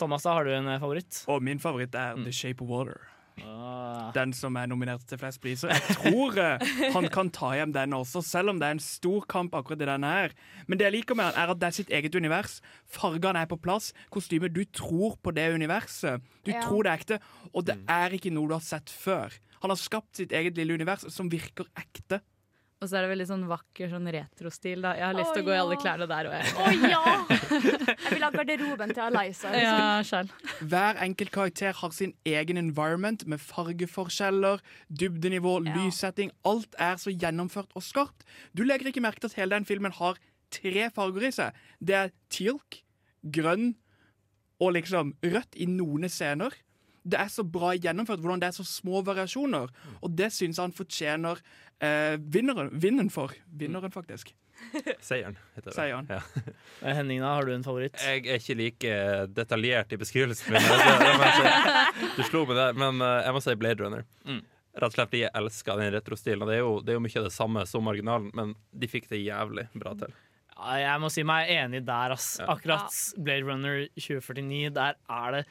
Thomas, 0.00 0.24
da 0.24 0.32
har 0.36 0.44
du 0.48 0.52
en 0.56 0.68
eh, 0.72 0.80
favoritt? 0.82 1.22
Og 1.30 1.42
min 1.44 1.60
favoritt 1.62 1.94
er 1.94 2.16
Mm. 2.16 2.24
The 2.26 2.32
Shape 2.34 2.64
of 2.64 2.68
Water. 2.72 3.00
Ah. 3.40 4.10
Den 4.14 4.32
som 4.36 4.56
er 4.60 4.66
nominert 4.68 5.04
til 5.08 5.18
flest 5.20 5.40
priser. 5.42 5.72
Jeg 5.72 5.96
tror 5.96 6.36
eh, 6.38 6.72
han 6.94 7.08
kan 7.12 7.30
ta 7.32 7.52
hjem 7.56 7.72
den 7.74 7.94
også, 7.96 8.20
selv 8.24 8.52
om 8.52 8.58
det 8.60 8.68
er 8.68 8.76
en 8.76 8.82
stor 8.84 9.24
kamp 9.30 9.54
akkurat 9.56 9.80
i 9.82 9.88
denne 9.88 10.10
her. 10.12 10.34
Men 10.68 10.78
det 10.78 10.88
jeg 10.90 10.96
liker 10.98 11.16
med 11.18 11.30
han 11.30 11.40
er 11.40 11.52
at 11.54 11.60
det 11.62 11.70
er 11.70 11.76
sitt 11.78 11.90
eget 11.94 12.14
univers. 12.18 12.58
Fargene 12.92 13.42
er 13.42 13.48
på 13.50 13.56
plass. 13.62 13.92
Kostymet, 14.12 14.52
du 14.52 14.64
tror 14.68 15.16
på 15.22 15.32
det 15.34 15.48
universet. 15.54 16.20
Du 16.44 16.50
Ja. 16.52 16.60
tror 16.60 16.82
det 16.84 16.92
er 16.92 16.98
ekte, 17.00 17.20
og 17.54 17.64
det 17.64 17.78
er 17.88 18.10
ikke 18.18 18.32
noe 18.34 18.48
du 18.48 18.54
har 18.58 18.60
sett 18.66 18.90
før. 18.92 19.32
Han 19.62 19.70
har 19.70 19.78
skapt 19.78 20.16
sitt 20.18 20.32
eget 20.32 20.56
lille 20.58 20.74
univers 20.74 21.06
som 21.14 21.28
virker 21.30 21.64
ekte. 21.78 22.20
Og 22.82 22.88
så 22.90 22.96
er 22.98 23.04
det 23.06 23.10
veldig 23.12 23.26
sånn 23.28 23.42
vakker 23.46 23.90
sånn 23.92 24.08
retrostil. 24.10 24.80
da 24.82 24.96
Jeg 24.98 25.04
har 25.06 25.14
lyst 25.14 25.32
til 25.36 25.42
Å, 25.42 25.44
å 25.44 25.46
gå 25.46 25.52
i 25.54 25.58
alle 25.60 25.76
klærne 25.78 26.06
der. 26.10 26.26
òg. 26.26 26.34
jeg. 26.34 26.54
Å 26.58 26.90
ja! 26.90 27.02
Jeg 28.02 28.16
vil 28.16 28.24
ha 28.26 28.30
garderoben 28.34 28.94
til. 28.96 29.14
Liksom. 29.14 29.54
Ja, 29.54 29.76
selv. 30.02 30.32
Hver 30.66 30.98
enkelt 31.06 31.30
karakter 31.34 31.76
har 31.78 31.94
sin 31.94 32.14
egen 32.26 32.58
environment 32.58 33.22
med 33.30 33.38
fargeforskjeller, 33.40 34.58
dybdenivå, 34.90 35.54
Ja. 35.66 35.76
lyssetting. 35.78 36.32
Alt 36.44 36.74
er 36.78 36.98
så 36.98 37.14
gjennomført 37.14 37.70
og 37.78 37.82
skarpt. 37.86 38.26
Du 38.54 38.64
legger 38.66 38.90
ikke 38.90 39.04
merke 39.04 39.20
til 39.22 39.30
at 39.30 39.38
hele 39.38 39.54
den 39.54 39.64
filmen 39.68 39.92
har 39.92 40.18
tre 40.50 40.90
farger 40.90 41.28
i 41.28 41.30
seg. 41.38 41.52
Det 41.80 41.94
er 41.94 42.10
tealk, 42.34 42.82
grønn 43.24 43.76
og 44.60 44.74
liksom 44.74 45.14
rødt 45.22 45.54
i 45.56 45.66
noen 45.70 46.08
scener. 46.10 46.50
Det 47.02 47.18
er 47.18 47.30
så 47.34 47.42
bra 47.42 47.72
gjennomført 47.74 48.20
hvordan 48.22 48.40
det 48.42 48.48
er 48.52 48.54
så 48.56 48.64
små 48.66 49.00
variasjoner, 49.06 49.70
og 50.00 50.12
det 50.16 50.28
syns 50.32 50.60
han 50.62 50.70
fortjener 50.76 51.40
eh, 51.82 52.14
vinneren, 52.20 52.70
vinneren 52.78 53.10
for. 53.10 53.34
Vinneren, 53.50 53.90
faktisk. 53.90 54.30
Seieren, 55.02 55.34
heter 55.56 55.70
det. 55.72 55.74
Seieren. 55.74 56.06
Ja. 56.12 56.20
Eh, 56.82 56.94
Henning, 56.98 57.20
da, 57.22 57.32
har 57.36 57.46
du 57.46 57.52
en 57.54 57.62
favoritt? 57.62 57.94
Jeg 58.02 58.24
er 58.26 58.40
ikke 58.40 58.54
like 58.58 58.94
detaljert 59.34 59.92
i 59.94 59.98
beskrivelsen 60.00 60.50
min. 60.54 60.62
Det- 60.66 60.96
det 60.98 61.12
må 61.18 61.26
jeg 61.28 61.36
si. 61.36 62.08
Du 62.16 62.22
slo 62.26 62.40
meg 62.48 62.56
der, 62.58 62.72
men 62.78 62.98
eh, 63.06 63.20
jeg 63.26 63.34
må 63.36 63.42
si 63.44 63.54
Blade 63.58 63.84
Runner. 63.84 64.02
Mm. 64.26 64.40
Rett 64.72 64.88
og 64.88 64.94
slett 64.96 65.14
jeg 65.18 65.30
elsker 65.36 65.78
den 65.78 65.92
retrostilen. 65.94 66.46
Det 66.48 66.56
er, 66.56 66.62
jo, 66.64 66.72
det 66.82 66.94
er 66.94 66.98
jo 66.98 67.02
mye 67.04 67.18
av 67.20 67.26
det 67.28 67.34
samme 67.34 67.62
som 67.70 67.90
originalen, 67.92 68.30
men 68.34 68.54
de 68.72 68.88
fikk 68.90 69.06
det 69.12 69.20
jævlig 69.22 69.66
bra 69.78 69.92
til. 70.00 70.14
Ja, 70.56 70.74
jeg 70.80 71.02
må 71.02 71.10
si 71.12 71.22
meg 71.26 71.50
enig 71.54 71.82
der, 71.86 72.14
ass. 72.16 72.28
Akkurat 72.42 72.90
Blade 73.18 73.46
Runner 73.46 73.82
2049, 73.98 74.70
der 74.74 74.98
er 75.10 75.36
det 75.38 75.44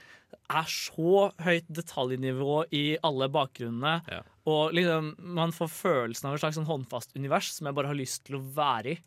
er 0.52 0.68
så 0.68 1.32
høyt 1.44 1.68
detaljnivå 1.72 2.66
i 2.76 2.98
alle 3.04 3.28
bakgrunnene. 3.32 4.02
Ja. 4.12 4.22
Og 4.52 4.74
liksom, 4.76 5.14
man 5.38 5.52
får 5.56 5.70
følelsen 5.72 6.28
av 6.30 6.36
et 6.36 6.44
slags 6.44 6.58
sånn 6.60 6.68
håndfast 6.70 7.16
univers 7.16 7.52
som 7.56 7.68
jeg 7.70 7.78
bare 7.78 7.92
har 7.92 8.00
lyst 8.00 8.26
til 8.28 8.40
å 8.40 8.44
være 8.56 8.96
i. 8.96 9.00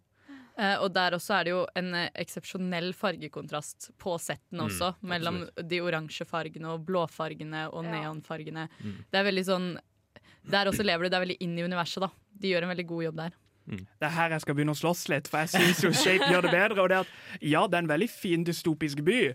Eh, 0.56 0.76
og 0.78 0.92
der 0.94 1.16
også 1.16 1.34
er 1.34 1.44
det 1.48 1.50
jo 1.50 1.62
en 1.74 1.88
eh, 1.98 2.10
eksepsjonell 2.22 2.92
fargekontrast 2.94 3.88
på 3.98 4.14
settene 4.22 4.62
Mm, 4.62 4.68
også. 4.68 4.92
Mellom 5.02 5.40
de 5.66 5.80
oransje 5.82 6.24
fargene 6.30 6.68
og 6.76 6.84
blåfargene 6.86 7.64
og 7.72 7.82
Ja. 7.84 7.90
neonfargene. 7.96 8.68
Mm. 8.80 9.00
Det 9.10 9.18
er 9.18 9.24
veldig 9.32 9.44
sånn 9.48 9.78
Der 10.46 10.66
også 10.68 10.84
lever 10.84 11.04
du 11.04 11.08
deg 11.08 11.22
veldig 11.24 11.36
inn 11.40 11.58
i 11.58 11.62
universet, 11.64 12.00
da. 12.04 12.10
De 12.38 12.50
gjør 12.52 12.62
en 12.66 12.68
veldig 12.76 12.86
god 12.86 13.02
jobb 13.04 13.16
der. 13.16 13.32
Det 13.66 14.04
er 14.04 14.10
her 14.12 14.28
jeg 14.34 14.42
skal 14.42 14.54
begynne 14.54 14.74
å 14.74 14.76
slåss 14.76 15.08
litt, 15.08 15.26
for 15.26 15.38
jeg 15.40 15.48
syns 15.54 15.80
jo 15.82 15.90
Shape 15.96 16.26
gjør 16.28 16.42
det 16.42 16.50
bedre. 16.52 16.82
Og 16.82 16.88
det 16.90 16.96
er 16.98 17.00
at, 17.00 17.12
ja, 17.40 17.62
det 17.66 17.78
er 17.78 17.82
en 17.82 17.88
veldig 17.88 18.10
fin 18.12 18.44
dystopisk 18.44 19.00
by, 19.06 19.32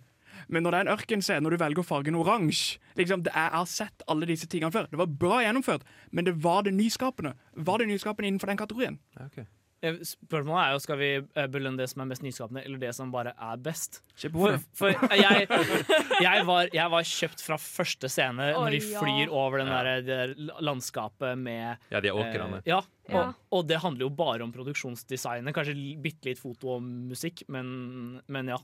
men 0.47 0.63
når 0.63 0.71
det 0.71 0.79
er 0.79 0.87
en 0.87 0.93
ørkenscene, 0.95 1.43
når 1.43 1.55
du 1.55 1.61
velger 1.63 1.83
fargen 1.87 2.15
oransje 2.15 2.79
liksom, 2.95 3.23
det 3.25 3.31
er, 3.33 3.49
Jeg 3.49 3.57
har 3.59 3.65
sett 3.65 4.03
alle 4.07 4.25
disse 4.29 4.47
tingene 4.47 4.71
før. 4.71 4.87
Det 4.91 4.97
var 4.99 5.07
bra 5.07 5.41
gjennomført, 5.43 5.83
men 6.11 6.25
det 6.25 6.35
var 6.43 6.63
det 6.63 6.73
nyskapende. 6.73 7.35
Var 7.55 7.77
det 7.79 7.87
nyskapende 7.87 8.27
innenfor 8.27 8.47
den 8.53 8.57
kategorien? 8.57 8.99
Okay. 9.25 9.45
Spørsmålet 9.79 10.59
er 10.59 10.73
jo 10.75 10.79
skal 10.83 10.97
vi 10.99 11.07
eh, 11.21 11.45
belønne 11.47 11.79
det 11.79 11.85
som 11.87 12.01
er 12.03 12.09
mest 12.09 12.23
nyskapende, 12.25 12.65
eller 12.67 12.81
det 12.81 12.89
som 12.97 13.13
bare 13.13 13.31
er 13.31 13.59
best. 13.63 14.01
For, 14.19 14.57
for 14.75 14.91
jeg, 15.15 15.45
jeg, 16.19 16.41
var, 16.49 16.67
jeg 16.75 16.91
var 16.91 17.05
kjøpt 17.07 17.43
fra 17.45 17.55
første 17.63 18.09
scene 18.11 18.49
når 18.57 18.75
de 18.75 18.81
ja. 18.83 18.99
flyr 18.99 19.31
over 19.31 19.61
den 19.61 19.71
der, 19.71 19.89
det 20.03 20.17
der 20.35 20.59
landskapet 20.67 21.39
med 21.39 21.77
Ja, 21.93 22.01
de 22.03 22.11
åkrene. 22.11 22.59
Eh, 22.59 22.73
ja, 22.73 22.81
Ja. 23.09 23.21
og, 23.29 23.39
og 23.55 23.69
det 23.71 23.79
handler 23.81 24.05
jo 24.05 24.11
bare 24.13 24.43
om 24.43 24.51
produksjonsdesignet. 24.53 25.55
Kanskje 25.55 25.77
bitte 26.03 26.27
litt 26.29 26.43
foto 26.43 26.75
og 26.75 26.83
musikk, 26.83 27.45
men, 27.47 28.19
men 28.27 28.51
ja. 28.51 28.59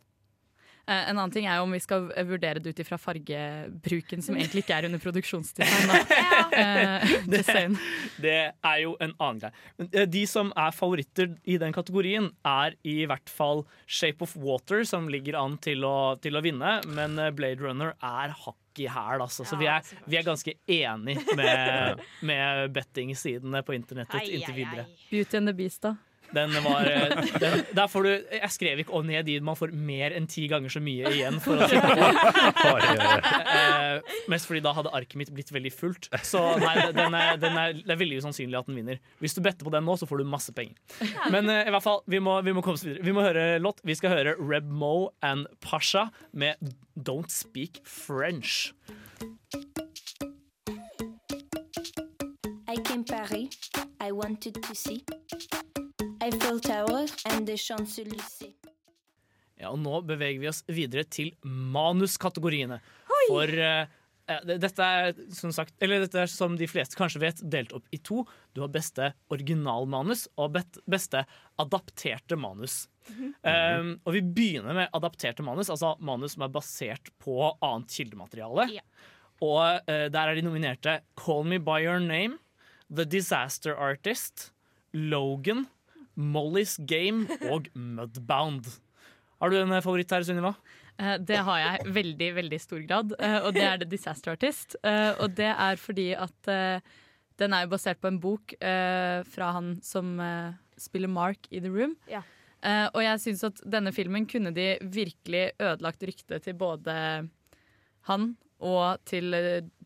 Eh, 0.88 1.10
En 1.10 1.18
annen 1.18 1.32
ting 1.34 1.48
er 1.50 1.58
jo 1.58 1.66
om 1.66 1.74
vi 1.74 1.80
skal 1.82 2.10
eh, 2.14 2.26
vurdere 2.28 2.62
det 2.62 2.76
ut 2.76 2.82
ifra 2.84 2.98
fargebruken, 3.02 4.22
som 4.22 4.38
egentlig 4.38 4.66
ikke 4.66 4.78
er 4.78 4.88
under 4.90 5.02
produksjonsdesign. 5.02 5.90
Da. 5.90 6.02
det. 7.34 7.42
Det 8.22 8.36
er 8.54 8.82
jo 8.84 8.94
en 9.02 9.16
annen 9.18 9.42
greie. 9.42 9.54
Eh, 9.92 10.06
de 10.10 10.26
som 10.30 10.52
er 10.56 10.76
favoritter 10.76 11.34
i 11.50 11.58
den 11.62 11.74
kategorien, 11.76 12.30
er 12.46 12.78
i 12.86 13.00
hvert 13.10 13.32
fall 13.32 13.66
Shape 13.88 14.22
of 14.26 14.36
Water, 14.38 14.84
som 14.86 15.10
ligger 15.10 15.40
an 15.42 15.58
til 15.64 15.86
å, 15.88 15.96
til 16.22 16.38
å 16.38 16.44
vinne. 16.46 16.78
Men 16.94 17.18
eh, 17.22 17.34
Blade 17.36 17.66
Runner 17.66 17.96
er 18.00 18.36
hakk 18.46 18.62
i 18.84 18.90
hæl, 18.92 19.22
altså. 19.24 19.46
Så 19.48 19.56
vi 19.58 19.70
er, 19.72 19.86
vi 20.06 20.18
er 20.20 20.26
ganske 20.28 20.52
enig 20.68 21.16
med, 21.38 22.02
med 22.28 22.74
bettingsidene 22.76 23.62
på 23.66 23.74
internettet 23.78 24.20
Ai, 24.20 24.26
inntil 24.36 24.52
ai, 24.52 24.58
videre. 24.60 24.86
ai. 24.90 25.08
Beauty 25.10 25.40
and 25.40 25.50
the 25.50 25.56
Beast, 25.56 25.82
da. 25.86 25.96
Den 26.34 26.54
var 26.64 26.86
eh, 26.90 27.26
den, 27.40 27.64
Der 27.76 27.88
får 27.92 28.04
du 28.04 28.10
Jeg 28.14 28.52
skrev 28.54 28.82
ikke 28.82 29.02
ned 29.06 29.26
de 29.28 29.38
man 29.46 29.58
får 29.58 29.74
mer 29.76 30.16
enn 30.16 30.28
ti 30.30 30.48
ganger 30.52 30.72
så 30.72 30.82
mye 30.84 31.12
igjen 31.14 31.40
for 31.44 31.60
å. 31.62 31.68
Eh, 33.56 34.02
mest 34.32 34.48
fordi 34.50 34.62
da 34.64 34.74
hadde 34.76 34.92
arket 34.96 35.16
mitt 35.20 35.32
blitt 35.36 35.52
veldig 35.54 35.72
fullt. 35.74 36.10
Så 36.26 36.42
nei, 36.62 36.74
den 36.96 37.16
er, 37.18 37.38
den 37.42 37.58
er, 37.60 37.76
det 37.78 37.94
er 37.94 38.00
veldig 38.00 38.20
usannsynlig 38.24 38.58
at 38.60 38.70
den 38.70 38.80
vinner. 38.80 39.00
Hvis 39.24 39.36
du 39.38 39.42
better 39.46 39.68
på 39.68 39.74
den 39.74 39.86
nå, 39.88 39.96
så 40.00 40.08
får 40.10 40.22
du 40.22 40.30
masse 40.30 40.54
penger. 40.56 40.76
Men 41.34 41.50
eh, 41.52 41.66
i 41.68 41.74
hvert 41.74 41.86
fall, 41.86 42.02
vi 42.12 42.22
må, 42.24 42.38
vi 42.46 42.56
må 42.56 42.64
komme 42.66 42.80
oss 42.80 42.86
videre. 42.88 43.06
Vi 43.06 43.16
må 43.16 43.24
høre 43.26 43.46
låt. 43.62 43.84
Vi 43.86 43.96
skal 43.98 44.16
høre 44.16 44.36
Reb 44.40 44.68
Mo 44.70 45.12
and 45.26 45.50
Pasha 45.64 46.10
med 46.34 46.76
Don't 46.96 47.32
Speak 47.34 47.82
French. 47.86 48.74
I 52.68 52.78
came 52.84 53.04
Paris. 53.04 53.70
I 54.00 54.12
wanted 54.12 54.62
to 54.62 54.76
see 54.76 55.04
Eiffel 56.26 56.60
Tower 56.60 57.06
and 57.30 57.46
the 57.46 57.54
Champs-Élysées. 57.54 58.56
Ja, 59.62 59.70
og 59.70 59.78
nå 59.78 60.00
beveger 60.10 60.40
vi 60.42 60.48
oss 60.50 60.64
videre 60.66 61.04
til 61.06 61.30
manuskategoriene. 61.46 62.80
For 63.28 63.52
eh, 63.62 63.92
dette 64.50 64.88
er 64.88 65.20
som 65.38 65.54
sagt 65.54 65.76
Eller 65.86 66.02
dette 66.04 66.24
er 66.24 66.32
som 66.32 66.56
de 66.58 66.68
fleste 66.70 66.98
kanskje 66.98 67.22
vet, 67.22 67.44
delt 67.46 67.76
opp 67.78 67.86
i 67.94 68.00
to. 68.02 68.24
Du 68.58 68.64
har 68.64 68.72
beste 68.74 69.12
originalmanus 69.34 70.26
og 70.42 70.58
beste 70.90 71.22
adapterte 71.62 72.40
manus. 72.42 72.88
Um, 73.46 73.94
og 74.02 74.16
vi 74.18 74.24
begynner 74.26 74.74
med 74.80 74.98
adapterte 74.98 75.46
manus, 75.46 75.70
altså 75.70 75.94
manus 76.02 76.34
som 76.34 76.48
er 76.48 76.56
basert 76.58 77.14
på 77.22 77.38
annet 77.54 77.94
kildemateriale. 78.00 78.66
Ja. 78.80 78.82
Og 79.46 79.62
uh, 79.62 80.08
der 80.10 80.24
er 80.26 80.34
de 80.34 80.48
nominerte 80.48 80.98
Call 81.22 81.46
Me 81.46 81.62
By 81.62 81.86
Your 81.86 82.02
Name, 82.02 82.42
The 82.90 83.06
Disaster 83.06 83.78
Artist, 83.78 84.50
Logan, 84.96 85.68
Molly's 86.18 86.78
Game 86.86 87.28
og 87.52 87.68
Mudbound. 87.76 88.68
Har 89.42 89.50
du 89.52 89.58
en 89.60 89.72
eh, 89.76 89.82
favoritt 89.84 90.12
her, 90.16 90.24
Sunniva? 90.24 90.54
Eh, 90.98 91.18
Det 91.20 91.38
har 91.44 91.58
jeg 91.60 91.94
veldig, 91.94 92.30
veldig 92.38 92.60
stor 92.64 92.86
grad, 92.88 93.12
eh, 93.20 93.40
og 93.44 93.54
det 93.54 93.64
er 93.68 93.78
The 93.82 93.90
Disaster 93.92 94.32
Artist. 94.32 94.78
Eh, 94.84 95.12
Og 95.20 95.36
det 95.36 95.52
er 95.52 95.76
fordi 95.76 96.14
at 96.16 96.52
den 97.38 97.52
er 97.54 97.66
jo 97.66 97.74
basert 97.74 98.00
på 98.00 98.08
en 98.08 98.20
bok 98.24 98.54
eh, 98.62 99.24
fra 99.28 99.50
han 99.58 99.74
som 99.84 100.16
spiller 100.80 101.12
Mark 101.12 101.50
i 101.52 101.60
The 101.60 101.70
Room. 101.72 101.98
Ja. 102.08 102.22
Eh, 102.64 102.88
Og 102.94 103.02
jeg 103.04 103.20
syns 103.26 103.44
at 103.44 103.60
denne 103.68 103.92
filmen 103.92 104.26
kunne 104.26 104.54
de 104.56 104.78
virkelig 104.82 105.52
ødelagt 105.60 106.04
ryktet 106.08 106.44
til 106.48 106.54
både 106.56 106.96
han 108.08 108.36
og 108.64 109.04
til 109.06 109.36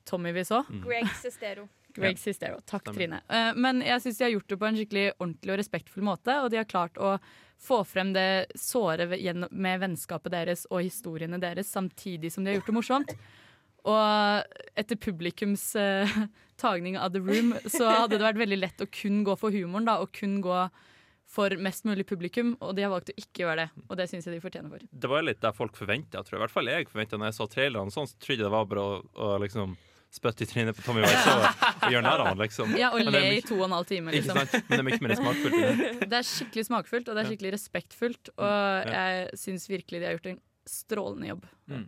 Tommy 0.06 0.32
vi 0.34 0.44
så. 0.46 0.62
Greg 0.86 1.10
Sestero. 1.18 1.65
Greg 1.95 2.19
Sistero. 2.21 2.60
Takk. 2.69 2.91
Trine. 2.93 3.21
Eh, 3.28 3.52
Men 3.56 3.82
jeg 3.86 4.04
syns 4.04 4.19
de 4.19 4.28
har 4.28 4.34
gjort 4.36 4.49
det 4.52 4.60
på 4.62 4.69
en 4.69 4.80
skikkelig 4.80 5.06
ordentlig 5.17 5.54
og 5.54 5.62
respektfull 5.62 6.06
måte, 6.06 6.36
og 6.43 6.52
de 6.52 6.62
har 6.62 6.69
klart 6.69 6.99
å 7.02 7.15
få 7.60 7.82
frem 7.84 8.13
det 8.15 8.52
såre 8.56 9.08
med 9.52 9.82
vennskapet 9.82 10.32
deres 10.32 10.65
og 10.69 10.84
historiene 10.86 11.41
deres, 11.41 11.71
samtidig 11.71 12.32
som 12.32 12.45
de 12.45 12.54
har 12.54 12.60
gjort 12.60 12.69
det 12.71 12.78
morsomt. 12.78 13.15
Og 13.89 14.60
etter 14.80 14.99
publikums 14.99 15.65
uh, 15.80 16.08
tagning 16.60 16.97
av 16.99 17.12
The 17.15 17.23
Room, 17.23 17.56
så 17.67 17.89
hadde 17.89 18.17
det 18.17 18.28
vært 18.28 18.39
veldig 18.39 18.62
lett 18.62 18.84
å 18.84 18.88
kun 18.91 19.25
gå 19.28 19.36
for 19.39 19.56
humoren, 19.56 19.88
da, 19.89 19.97
og 20.04 20.13
kun 20.15 20.39
gå 20.43 20.62
for 21.30 21.54
mest 21.62 21.86
mulig 21.86 22.08
publikum, 22.10 22.56
og 22.63 22.73
de 22.78 22.84
har 22.86 22.89
valgt 22.93 23.12
å 23.13 23.19
ikke 23.19 23.43
gjøre 23.43 23.65
det. 23.65 23.84
Og 23.86 23.99
det 23.99 24.08
syns 24.10 24.25
jeg 24.25 24.34
de 24.34 24.41
fortjener 24.41 24.71
for. 24.73 24.82
Det 24.89 25.12
var 25.12 25.28
litt 25.28 25.43
det 25.43 25.52
folk 25.54 25.78
forventa, 25.78 26.23
tror 26.23 26.36
jeg. 26.36 26.39
I 26.39 26.43
hvert 26.47 26.56
fall 26.56 26.71
jeg 26.71 26.89
forventa 26.89 27.19
når 27.19 27.30
jeg 27.30 27.38
så 27.38 27.47
trailerne. 27.52 27.93
Sånn, 27.93 28.10
så 28.10 28.17
trodde 28.17 28.41
jeg 28.41 28.47
det 28.47 28.56
var 28.56 28.71
bare 28.71 28.86
å, 28.88 28.95
å 29.13 29.36
liksom 29.43 29.75
spytte 30.13 30.45
i 30.45 30.50
trynet 30.50 30.78
på 30.78 30.84
Tommy 30.86 31.04
Wiseau 31.06 31.36
og, 31.38 31.63
og 31.86 31.93
gjøre 31.93 32.02
narr 32.06 32.24
av 32.24 32.32
ham, 32.32 32.41
liksom. 32.41 32.74
Ja, 32.80 32.89
og 32.95 33.06
le 33.06 33.22
i 33.36 33.43
to 33.45 33.60
og 33.60 33.67
en 33.67 33.76
halv 33.78 33.88
time, 33.89 34.10
Ikke 34.10 34.26
liksom. 34.26 34.41
sant? 34.41 34.67
Men 34.69 34.74
det 34.74 34.82
er 34.82 34.88
mye 34.88 35.06
mer 35.06 35.15
smakfullt. 35.19 35.60
det. 35.60 35.93
Det 36.10 36.19
er 36.19 36.28
skikkelig 36.32 36.65
smakfullt, 36.69 37.10
og 37.12 37.15
det 37.17 37.24
er 37.24 37.30
skikkelig 37.30 37.54
respektfullt. 37.56 38.34
Og 38.41 38.91
jeg 38.95 39.39
syns 39.43 39.69
virkelig 39.69 40.02
de 40.02 40.10
har 40.10 40.17
gjort 40.17 40.30
en 40.34 40.43
strålende 40.69 41.32
jobb. 41.32 41.48
Mm. 41.69 41.88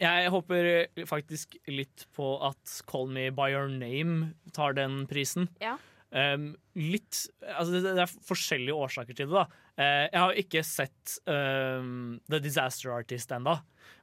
jeg 0.00 0.32
håper 0.34 0.70
eh, 0.70 1.04
faktisk 1.08 1.54
litt 1.70 2.06
på 2.16 2.32
at 2.46 2.80
Call 2.90 3.08
Me 3.10 3.30
By 3.34 3.50
Your 3.54 3.70
Name 3.72 4.34
tar 4.54 4.78
den 4.78 5.04
prisen. 5.10 5.48
Ja. 5.62 5.76
Um, 6.10 6.56
litt 6.74 7.28
Altså, 7.54 7.70
det, 7.76 7.92
det 7.94 8.02
er 8.02 8.14
forskjellige 8.26 8.74
årsaker 8.74 9.14
til 9.14 9.30
det, 9.30 9.44
da. 9.44 9.44
Eh, 9.80 10.06
jeg 10.12 10.20
har 10.20 10.38
ikke 10.42 10.62
sett 10.66 11.14
um, 11.30 12.18
The 12.28 12.40
Disaster 12.44 12.92
Artist 12.92 13.30
ennå. 13.32 13.54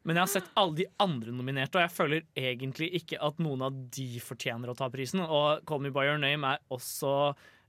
Men 0.07 0.17
jeg 0.17 0.23
har 0.23 0.31
sett 0.31 0.47
alle 0.57 0.73
de 0.79 0.85
andre 1.03 1.33
nominerte, 1.35 1.77
og 1.77 1.83
jeg 1.85 1.93
føler 1.93 2.23
egentlig 2.39 2.87
ikke 3.01 3.19
at 3.23 3.37
noen 3.43 3.61
av 3.67 3.75
de 3.93 4.07
fortjener 4.23 4.71
å 4.71 4.75
ta 4.79 4.87
prisen. 4.93 5.21
Og 5.21 5.61
Call 5.67 5.83
Me 5.83 5.91
By 5.93 6.07
Your 6.07 6.21
Name 6.21 6.47
er 6.55 6.61
også 6.73 7.11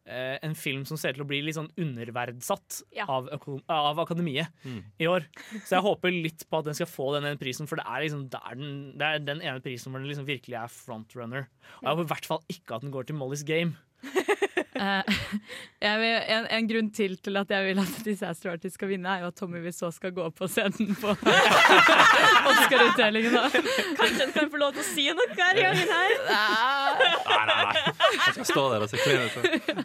eh, 0.08 0.36
en 0.46 0.54
film 0.56 0.84
som 0.88 0.96
ser 1.00 1.16
til 1.18 1.24
å 1.24 1.28
bli 1.28 1.40
litt 1.44 1.58
sånn 1.58 1.68
underverdsatt 1.76 2.78
Ja. 2.96 3.04
av, 3.10 3.28
av 3.68 3.98
Akademiet 4.06 4.48
Mm. 4.64 4.78
i 5.02 5.10
år. 5.10 5.26
Så 5.66 5.76
jeg 5.76 5.84
håper 5.84 6.14
litt 6.14 6.46
på 6.48 6.60
at 6.62 6.70
den 6.70 6.78
skal 6.78 6.88
få 6.88 7.10
den 7.18 7.26
ene 7.28 7.40
prisen, 7.42 7.68
for 7.68 7.76
det 7.76 7.84
er, 7.84 8.06
liksom, 8.06 8.24
det 8.32 8.40
er, 8.40 8.54
den, 8.62 8.78
det 8.96 9.04
er 9.10 9.18
den 9.34 9.42
ene 9.42 9.60
prisen 9.64 9.92
hvor 9.92 10.00
den 10.00 10.08
liksom 10.08 10.26
virkelig 10.30 10.56
er 10.62 10.72
frontrunner. 10.72 11.50
Og 11.82 11.84
jeg 11.84 11.90
håper 11.92 12.06
i 12.06 12.12
hvert 12.14 12.30
fall 12.32 12.42
ikke 12.54 12.78
at 12.78 12.86
den 12.86 12.94
går 12.94 13.10
til 13.10 13.18
Molly's 13.20 13.44
Game. 13.44 13.76
Eh, 14.78 15.02
jeg 15.82 15.98
vil, 15.98 16.12
en, 16.30 16.44
en 16.54 16.66
grunn 16.70 16.88
til 16.94 17.16
til 17.18 17.34
at 17.40 17.50
jeg 17.50 17.64
vil 17.66 17.80
at 17.82 17.94
Disaster 18.06 18.52
Artist 18.52 18.76
skal 18.78 18.92
vinne, 18.92 19.10
er 19.10 19.24
jo 19.24 19.30
at 19.32 19.34
Tommy 19.34 19.58
Wiseau 19.64 19.90
skal 19.90 20.12
gå 20.14 20.28
på 20.38 20.46
scenen 20.46 20.94
på 21.00 21.14
Oscar-utdelingen. 22.52 23.34
Kanskje 23.98 24.20
han 24.22 24.34
kan 24.36 24.52
få 24.52 24.60
lov 24.62 24.76
til 24.76 24.84
å 24.84 24.86
si 24.86 25.08
noe 25.10 25.26
her 25.34 25.58
i 25.58 25.64
gangen 25.66 25.90
her? 25.90 26.14
Nei, 26.28 27.08
nei, 27.26 27.42
nei. 27.50 27.82
Jeg 27.88 28.36
skal 28.36 28.48
stå 28.52 28.64
der 28.76 28.86
og 28.86 28.92
se 28.92 29.02
ut. 29.02 29.02
Nei, 29.42 29.58
eh, 29.74 29.82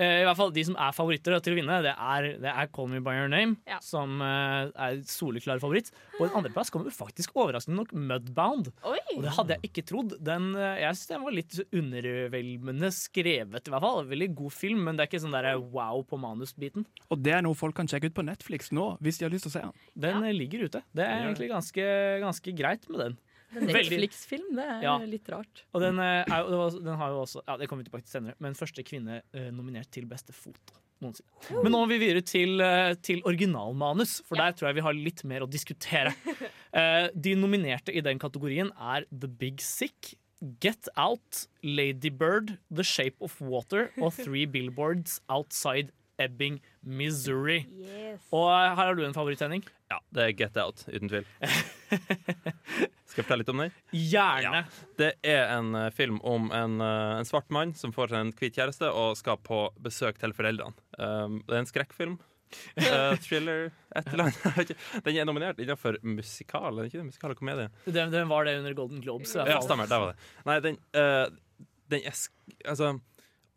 I 0.00 0.24
hvert 0.26 0.38
fall 0.38 0.52
De 0.54 0.64
som 0.66 0.76
er 0.80 0.94
favoritter 0.96 1.36
til 1.40 1.54
å 1.54 1.58
vinne, 1.58 1.78
det 1.84 1.92
er, 1.94 2.28
det 2.42 2.52
er 2.52 2.70
Call 2.74 2.90
Me 2.92 3.00
By 3.04 3.16
Your 3.18 3.30
Name, 3.32 3.56
Ja. 3.68 3.78
som 3.84 4.20
eh, 4.24 4.70
er 4.74 5.00
soleklar 5.08 5.60
favoritt. 5.62 5.90
På 6.18 6.26
en 6.26 6.36
andreplass 6.40 6.72
kommer 6.72 6.92
faktisk 6.94 7.34
overraskende 7.38 7.78
nok 7.78 7.94
Mudbound. 7.96 8.70
Oi! 8.84 8.98
Og 9.16 9.24
det 9.24 9.34
hadde 9.36 9.56
jeg 9.56 9.70
ikke 9.70 9.86
trodd. 9.88 10.16
Den, 10.24 10.50
eh, 10.58 10.82
jeg 10.84 10.98
synes 10.98 11.12
den 11.14 11.24
var 11.26 11.36
litt 11.36 11.58
undervelmende 11.70 12.92
skrevet, 12.94 13.66
i 13.66 13.74
hvert 13.74 13.86
fall. 13.86 14.04
Veldig 14.10 14.30
god 14.42 14.56
film, 14.56 14.84
men 14.86 14.98
det 14.98 15.06
er 15.06 15.12
ikke 15.12 15.22
sånn 15.24 15.36
der 15.36 15.50
wow 15.60 16.04
på 16.06 16.20
manusbiten. 16.20 16.86
Og 17.10 17.22
det 17.24 17.36
er 17.38 17.46
noe 17.46 17.58
folk 17.58 17.76
kan 17.78 17.88
sjekke 17.90 18.10
ut 18.10 18.18
på 18.18 18.26
Netflix 18.26 18.72
nå, 18.76 18.92
hvis 19.00 19.20
de 19.20 19.28
har 19.28 19.34
lyst 19.34 19.48
til 19.48 19.54
å 19.54 19.56
se 19.56 19.64
den. 19.66 19.74
Den 20.06 20.28
ja. 20.28 20.36
ligger 20.36 20.66
ute. 20.68 20.84
Det 20.96 21.06
er 21.06 21.24
egentlig 21.24 21.50
ganske, 21.52 21.88
ganske 22.24 22.56
greit 22.56 22.88
med 22.90 23.04
den. 23.06 23.18
Veldig- 23.54 23.74
Netflix-film, 23.74 24.54
det 24.56 24.64
er 24.64 24.82
Ja. 24.84 24.98
litt 24.98 25.28
rart. 25.28 25.64
Og 25.74 25.80
den, 25.82 25.98
eh, 25.98 26.24
er, 26.28 26.44
det 26.48 26.58
var- 26.60 26.70
den 26.84 26.96
har 26.96 27.08
jo 27.10 27.22
også 27.24 27.42
Ja, 27.48 27.56
det 27.56 27.68
kommer 27.68 27.82
vi 27.84 27.90
tilbake 27.90 28.04
til 28.06 28.20
senere, 28.20 28.34
men 28.38 28.54
første 28.54 28.84
kvinne 28.84 29.22
eh, 29.34 29.50
nominert 29.50 29.90
til 29.90 30.06
beste 30.06 30.32
foto 30.32 30.78
noensinne. 31.02 31.62
Men 31.62 31.72
nå 31.72 31.78
må 31.80 31.88
vi 31.88 31.98
videre 31.98 32.20
til, 32.22 32.60
eh, 32.60 32.94
til 33.00 33.22
originalmanus, 33.22 34.20
for 34.26 34.36
der 34.36 34.52
tror 34.52 34.68
jeg 34.68 34.74
vi 34.76 34.80
har 34.82 34.92
litt 34.92 35.24
mer 35.24 35.40
å 35.40 35.50
diskutere. 35.50 36.14
Eh, 36.72 37.08
de 37.18 37.34
nominerte 37.34 37.90
i 37.92 38.00
den 38.00 38.16
kategorien 38.16 38.70
er 38.78 39.02
The 39.10 39.26
Big 39.26 39.60
Sick, 39.60 40.14
Get 40.60 40.86
Out, 40.96 41.48
Lady 41.64 42.10
Bird, 42.10 42.58
The 42.72 42.84
Shape 42.84 43.16
of 43.20 43.40
Water 43.40 43.90
og 43.98 44.12
Three 44.24 44.46
Billboards 44.46 45.20
Outside 45.28 45.90
Ebbing, 46.16 46.60
Missouri. 46.84 47.66
Yes. 47.72 48.20
Og 48.32 48.46
her 48.52 48.76
har 48.76 48.94
du 48.94 49.02
en 49.04 49.12
favoritt, 49.12 49.40
Henning. 49.40 49.64
Ja, 49.90 49.98
det 50.12 50.22
er 50.28 50.32
Get 50.44 50.56
Out, 50.56 50.84
uten 50.86 51.08
tvil. 51.08 51.26
Skal 53.10 53.24
jeg 53.24 53.26
fortelle 53.26 53.42
litt 53.42 53.50
om 53.50 53.60
den? 53.64 53.76
Gjerne. 53.90 54.62
Det 55.00 55.10
er 55.26 55.48
en 55.56 55.74
uh, 55.74 55.88
film 55.94 56.20
om 56.26 56.50
en, 56.54 56.76
uh, 56.78 57.18
en 57.18 57.26
svart 57.26 57.48
mann 57.50 57.72
som 57.74 57.94
får 57.94 58.12
seg 58.12 58.22
en 58.22 58.32
hvit 58.38 58.58
kjæreste 58.60 58.90
og 58.94 59.16
skal 59.18 59.40
på 59.42 59.64
besøk 59.82 60.20
til 60.22 60.34
foreldrene. 60.36 60.76
Um, 60.94 61.40
det 61.48 61.56
er 61.56 61.64
en 61.64 61.70
skrekkfilm. 61.70 62.20
Uh, 62.78 63.16
thriller, 63.24 63.72
et 63.98 64.12
eller 64.12 64.30
annet. 64.30 64.72
Den 65.06 65.18
er 65.18 65.26
nominert 65.26 65.58
innenfor 65.62 65.98
musikal, 66.06 66.70
er 66.70 66.84
det 66.84 66.92
ikke 66.92 67.00
det? 67.00 67.08
Musikal 67.10 67.34
og 67.34 67.42
komedie. 67.42 67.66
Den, 67.88 68.14
den 68.14 68.30
var 68.30 68.46
det 68.46 68.60
under 68.62 68.78
Golden 68.78 69.02
Globes. 69.02 69.34
Ja, 69.34 69.58
stemmer. 69.64 69.90
Der 69.90 70.04
var 70.04 70.14
det. 70.14 70.30
Nei, 70.46 70.60
den, 70.68 70.80
den 71.90 72.06
er 72.06 72.24
Altså, 72.68 72.94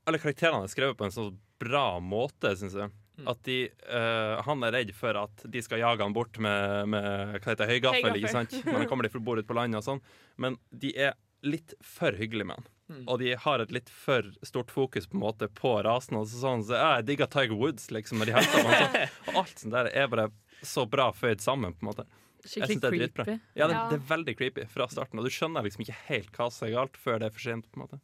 alle 0.07 0.19
karakterene 0.21 0.65
er 0.65 0.71
skrevet 0.71 0.97
på 0.97 1.05
en 1.05 1.13
sånn 1.13 1.37
bra 1.61 1.87
måte, 2.01 2.55
syns 2.57 2.75
jeg. 2.77 2.89
Mm. 3.13 3.27
At 3.29 3.43
de, 3.45 3.57
uh, 3.93 4.41
Han 4.47 4.65
er 4.65 4.73
redd 4.73 4.93
for 4.97 5.17
at 5.19 5.43
de 5.45 5.61
skal 5.61 5.83
jage 5.83 6.01
han 6.01 6.15
bort 6.15 6.39
med, 6.41 6.89
med 6.89 7.35
hva 7.37 7.51
heter 7.51 7.69
høygaffel, 7.69 8.17
ikke 8.17 8.31
sant? 8.33 8.55
når 8.65 8.83
han 8.83 8.89
kommer 8.89 9.05
de 9.05 9.21
bor 9.21 9.37
ute 9.37 9.49
på 9.49 9.57
landet 9.57 9.83
og 9.83 9.85
sånn. 9.85 10.01
Men 10.41 10.57
de 10.71 10.95
er 11.09 11.13
litt 11.45 11.75
for 11.83 12.15
hyggelige 12.17 12.49
med 12.49 12.61
han. 12.61 12.71
Mm. 12.93 13.03
Og 13.07 13.19
de 13.21 13.35
har 13.39 13.61
et 13.63 13.71
litt 13.73 13.91
for 13.91 14.27
stort 14.45 14.71
fokus 14.73 15.07
på 15.09 15.17
en 15.17 15.23
måte 15.23 15.49
på 15.51 15.75
rasen. 15.85 16.17
Og 16.19 16.27
sånn, 16.31 16.65
så, 16.65 16.79
jeg 16.79 17.07
digger 17.11 17.29
Tiger 17.31 17.59
Woods, 17.59 17.89
liksom, 17.93 18.21
når 18.21 18.31
de 18.31 18.35
hilser 18.39 18.65
på 18.65 18.73
han. 18.73 18.97
Og 19.29 19.39
alt 19.43 19.61
sånt 19.61 19.75
der 19.75 19.91
er 19.93 20.09
bare 20.11 20.29
så 20.63 20.85
bra 20.89 21.09
føyd 21.15 21.43
sammen, 21.43 21.75
på 21.75 21.85
en 21.85 21.91
måte. 21.91 22.07
Skikkelig 22.43 22.81
det 22.81 22.91
creepy. 22.91 23.37
Ja, 23.55 23.69
det, 23.71 23.77
det 23.91 23.99
er 24.01 24.07
veldig 24.09 24.35
creepy 24.39 24.65
fra 24.71 24.89
starten, 24.91 25.19
og 25.19 25.27
du 25.27 25.31
skjønner 25.31 25.63
liksom 25.63 25.85
ikke 25.85 25.95
helt 26.09 26.33
hva 26.35 26.49
som 26.51 26.67
er 26.67 26.73
galt 26.75 26.99
før 26.99 27.21
det 27.21 27.29
er 27.29 27.35
for 27.35 27.45
sent. 27.45 27.69
på 27.71 27.79
en 27.79 27.85
måte 27.85 28.01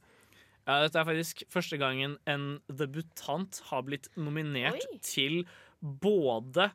Ja, 0.69 0.75
dette 0.85 0.99
er 1.01 1.07
faktisk 1.07 1.41
første 1.49 1.79
gangen 1.81 2.17
en 2.29 2.43
debutant 2.69 3.57
har 3.71 3.81
blitt 3.87 4.05
nominert 4.19 4.83
til 5.01 5.41
både 5.81 6.69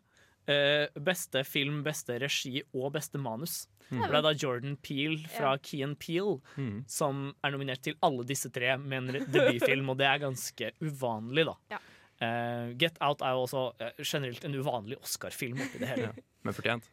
eh, 0.50 0.88
beste 1.00 1.44
film, 1.46 1.78
beste 1.86 2.16
regi 2.20 2.58
og 2.74 2.90
beste 2.96 3.20
manus. 3.22 3.68
Mm. 3.92 4.00
Det 4.02 4.16
er 4.18 4.24
da 4.24 4.32
Jordan 4.34 4.74
Peel 4.82 5.14
fra 5.30 5.52
Ja. 5.54 5.60
Key 5.62 5.82
and 5.86 5.98
Peel 6.00 6.40
Mm. 6.56 6.84
som 6.88 7.34
er 7.44 7.50
nominert 7.54 7.82
til 7.82 7.94
alle 8.02 8.24
disse 8.26 8.50
tre 8.52 8.76
med 8.80 8.98
en 9.14 9.24
debutfilm, 9.30 9.88
og 9.90 9.98
det 9.98 10.06
er 10.10 10.18
ganske 10.24 10.72
uvanlig, 10.82 11.44
da. 11.46 11.54
Ja. 11.70 11.78
Eh, 12.20 12.74
Get 12.80 12.96
Out 13.00 13.22
er 13.22 13.32
jo 13.36 13.44
også 13.46 13.62
eh, 13.80 13.92
generelt 14.02 14.44
en 14.44 14.54
uvanlig 14.54 14.98
Oscar-film 15.02 15.60
oppi 15.60 15.78
det 15.78 15.88
hele. 15.88 16.10
Ja, 16.10 16.12
men 16.42 16.54
fortjent. 16.54 16.90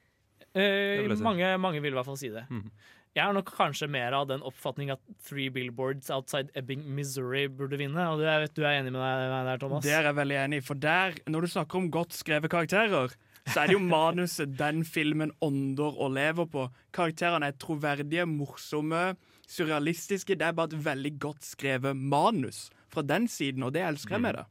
Eh, 0.53 1.07
Det 1.07 1.17
si. 1.17 1.23
mange, 1.23 1.57
mange 1.57 1.81
vil 1.81 1.93
i 1.93 1.95
hvert 1.95 2.05
fall 2.05 2.17
si 2.17 2.29
det. 2.29 2.45
Mhm. 2.49 2.71
Jeg 3.11 3.25
er 3.27 3.35
nok 3.35 3.49
kanskje 3.51 3.89
mer 3.91 4.13
av 4.15 4.29
den 4.29 4.43
oppfatning 4.47 4.93
at 4.93 5.01
Three 5.27 5.51
Billboards 5.51 6.07
Outside 6.15 6.47
Ebbing, 6.55 6.85
Missouri 6.95 7.43
burde 7.51 7.75
vinne. 7.81 8.05
Og 8.07 8.23
jeg 8.23 8.45
vet 8.45 8.55
du 8.55 8.61
er 8.63 8.77
enig 8.77 8.93
med 8.93 9.01
meg 9.01 9.49
der, 9.49 9.59
Thomas? 9.59 9.83
Det 9.83 9.91
er 9.97 10.07
jeg 10.07 10.15
veldig 10.15 10.37
enig 10.45 10.61
i, 10.61 10.63
for 10.63 10.79
der, 10.79 11.17
når 11.27 11.43
du 11.43 11.51
snakker 11.51 11.81
om 11.81 11.89
godt 11.91 12.15
skrevet 12.15 12.53
karakterer, 12.53 13.11
så 13.49 13.59
er 13.59 13.67
det 13.67 13.75
jo 13.75 13.83
manuset 13.83 14.55
den 14.55 14.85
filmen 14.87 15.35
ånder 15.43 15.99
og 15.99 16.15
lever 16.15 16.47
på. 16.53 16.65
Karakterene 16.95 17.51
er 17.51 17.59
troverdige, 17.59 18.23
morsomme, 18.31 19.03
surrealistiske. 19.43 20.39
Det 20.39 20.47
er 20.47 20.55
bare 20.55 20.71
et 20.71 20.85
veldig 20.87 21.15
godt 21.19 21.43
skrevet 21.51 21.97
manus 21.97 22.69
fra 22.93 23.03
den 23.03 23.27
siden, 23.27 23.67
og 23.67 23.75
det 23.75 23.83
elsker 23.91 24.15
jeg 24.15 24.23
med 24.29 24.39
det. 24.39 24.47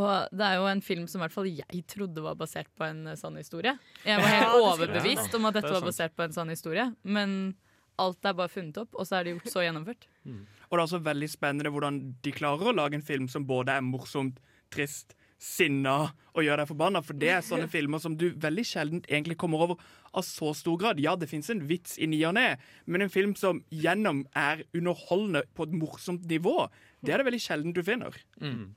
Og 0.00 0.30
det 0.32 0.46
er 0.46 0.60
jo 0.62 0.68
en 0.70 0.80
film 0.86 1.08
som 1.10 1.20
i 1.20 1.26
hvert 1.26 1.34
fall 1.34 1.48
jeg 1.50 1.84
trodde 1.90 2.22
var 2.24 2.36
basert 2.38 2.70
på 2.78 2.86
en 2.86 3.10
eh, 3.10 3.18
sann 3.18 3.36
historie. 3.36 3.74
Jeg 4.06 4.22
var 4.22 4.30
helt 4.38 4.60
overbevist 4.62 5.34
om 5.36 5.48
at 5.50 5.58
dette 5.58 5.72
var 5.74 5.84
basert 5.84 6.14
på 6.16 6.24
en 6.24 6.32
sann 6.36 6.52
historie, 6.52 6.86
men 7.02 7.58
alt 8.00 8.26
er 8.26 8.36
bare 8.38 8.52
funnet 8.52 8.80
opp, 8.82 8.94
og 8.96 9.06
så 9.08 9.18
er 9.18 9.26
det 9.26 9.36
gjort 9.36 9.54
så 9.54 9.64
gjennomført. 9.66 10.08
Og 10.70 10.76
det 10.76 10.78
er 10.78 10.86
også 10.86 11.00
veldig 11.02 11.26
spennende 11.26 11.72
hvordan 11.74 11.96
de 12.22 12.30
klarer 12.30 12.70
å 12.70 12.76
lage 12.76 12.94
en 12.94 13.02
film 13.02 13.24
som 13.30 13.42
både 13.48 13.74
er 13.74 13.82
morsomt, 13.82 14.36
trist, 14.70 15.16
sinna 15.40 16.10
og 16.36 16.44
gjør 16.44 16.60
deg 16.60 16.68
forbanna. 16.68 17.00
For 17.02 17.18
det 17.18 17.32
er 17.32 17.42
sånne 17.42 17.66
filmer 17.74 18.02
som 18.02 18.14
du 18.20 18.28
veldig 18.38 18.64
sjelden 18.68 19.00
egentlig 19.08 19.38
kommer 19.40 19.64
over 19.64 19.80
av 20.14 20.24
så 20.26 20.52
stor 20.54 20.78
grad. 20.80 21.00
Ja, 21.02 21.16
det 21.18 21.30
fins 21.30 21.50
en 21.50 21.64
vits 21.70 21.96
i 21.98 22.08
ny 22.10 22.20
og 22.28 22.36
ne, 22.36 22.52
men 22.86 23.06
en 23.06 23.12
film 23.12 23.34
som 23.38 23.62
gjennom 23.72 24.22
er 24.36 24.64
underholdende 24.76 25.42
på 25.56 25.66
et 25.66 25.74
morsomt 25.80 26.28
nivå, 26.30 26.68
det 27.00 27.14
er 27.14 27.22
det 27.22 27.30
veldig 27.30 27.42
sjelden 27.42 27.74
du 27.74 27.82
finner. 27.86 28.14
Mm. 28.42 28.70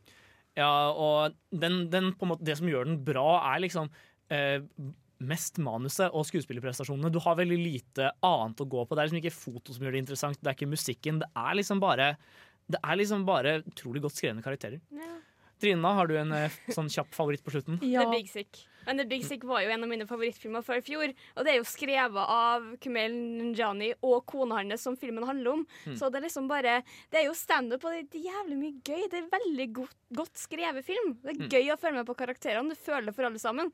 Ja, 0.57 0.71
og 0.93 1.38
den, 1.49 1.88
den, 1.93 2.12
på 2.17 2.27
en 2.27 2.33
måte, 2.36 2.45
det 2.47 2.57
som 2.59 2.69
gjør 2.69 2.88
den 2.89 2.99
bra, 3.05 3.41
er 3.53 3.63
liksom 3.63 3.89
eh, 4.33 4.62
mest 5.19 5.58
manuset 5.63 6.10
og 6.13 6.26
skuespillerprestasjonene. 6.28 7.12
Du 7.13 7.19
har 7.19 7.36
veldig 7.39 7.58
lite 7.60 8.12
annet 8.23 8.60
å 8.63 8.65
gå 8.69 8.86
på. 8.88 8.95
Det 8.95 9.04
er 9.04 9.08
liksom 9.12 9.21
ikke 9.23 9.36
foto 9.36 9.73
som 9.76 9.84
gjør 9.86 9.91
det 9.97 10.04
interessant, 10.06 10.39
det 10.41 10.49
er 10.52 10.58
ikke 10.58 10.71
musikken. 10.73 11.19
Det 11.19 11.30
er 11.36 11.54
liksom 11.60 11.80
bare, 11.84 12.15
det 12.67 12.80
er 12.84 12.95
liksom 12.99 13.26
bare 13.26 13.62
utrolig 13.63 14.02
godt 14.02 14.17
skrevne 14.19 14.43
karakterer. 14.43 14.82
Trina, 15.63 15.93
har 15.95 16.08
du 16.10 16.17
en 16.19 16.32
eh, 16.36 16.52
sånn 16.76 16.89
kjapp 16.91 17.13
favoritt 17.15 17.43
på 17.45 17.54
slutten? 17.54 17.78
The 17.80 18.04
Big 18.12 18.28
Sick. 18.28 18.65
Men 18.84 18.97
The 18.99 19.06
Big 19.08 19.23
Sick 19.23 19.45
var 19.47 19.62
jo 19.63 19.69
en 19.71 19.86
av 19.86 19.88
mine 19.88 20.04
favorittfilmer 20.10 20.60
før 20.65 20.82
i 20.82 20.84
fjor. 20.84 21.13
Og 21.38 21.45
det 21.45 21.54
er 21.54 21.60
jo 21.62 21.67
skrevet 21.69 22.19
av 22.34 22.65
Kumel 22.84 23.13
Njani 23.54 23.93
og 24.04 24.26
kona 24.28 24.58
hans, 24.60 24.84
som 24.84 24.97
filmen 24.99 25.23
handler 25.23 25.54
om. 25.54 25.62
Mm. 25.86 25.95
Så 26.02 26.10
det 26.12 26.19
er 26.19 26.26
liksom 26.26 26.49
bare 26.52 26.82
Det 27.13 27.21
er 27.21 27.30
jo 27.30 27.38
standup, 27.38 27.86
og 27.88 27.95
det 27.95 28.19
er 28.19 28.26
jævlig 28.28 28.58
mye 28.60 28.76
gøy. 28.84 29.06
Det 29.13 29.21
er 29.21 29.30
veldig 29.38 29.69
godt, 29.80 29.95
godt 30.19 30.36
skrevet 30.41 30.84
film. 30.84 31.13
Det 31.23 31.32
er 31.32 31.39
Mm. 31.45 31.49
gøy 31.54 31.71
å 31.71 31.80
følge 31.80 32.02
med 32.02 32.08
på 32.12 32.17
karakterene. 32.26 32.76
Du 32.76 32.76
føler 32.76 33.06
det 33.06 33.15
for 33.15 33.23
alle 33.30 33.39
sammen. 33.39 33.71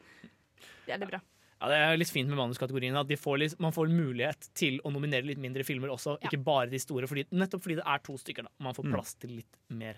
Det 0.85 0.93
er 0.95 0.97
litt 1.03 1.09
bra. 1.11 1.21
Ja, 1.61 1.67
Det 1.67 1.75
er 1.75 1.97
litt 1.99 2.09
fint 2.09 2.29
med 2.31 2.37
manuskategorien 2.39 2.95
at 2.95 3.07
de 3.09 3.17
får 3.19 3.37
litt, 3.41 3.59
man 3.59 3.73
får 3.75 3.89
mulighet 3.91 4.47
til 4.55 4.79
å 4.87 4.93
nominere 4.95 5.25
litt 5.27 5.37
mindre 5.43 5.65
filmer 5.67 5.89
også, 5.91 6.15
ikke 6.23 6.39
bare 6.41 6.69
de 6.71 6.79
store. 6.79 7.03
Fordi, 7.05 7.25
nettopp 7.35 7.61
fordi 7.65 7.75
det 7.81 7.83
er 7.85 7.99
to 7.99 8.13
stykker. 8.15 8.43
da 8.43 8.49
Man 8.63 8.73
får 8.73 8.85
Mm. 8.85 8.93
plass 8.93 9.13
til 9.19 9.29
litt 9.41 9.57
mer. 9.69 9.95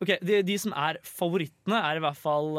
Ok, 0.00 0.18
De, 0.24 0.42
de 0.42 0.56
som 0.58 0.72
er 0.72 0.96
favorittene, 1.04 1.76
er 1.84 1.96
i 1.96 2.00
hvert 2.00 2.16
fall 2.16 2.56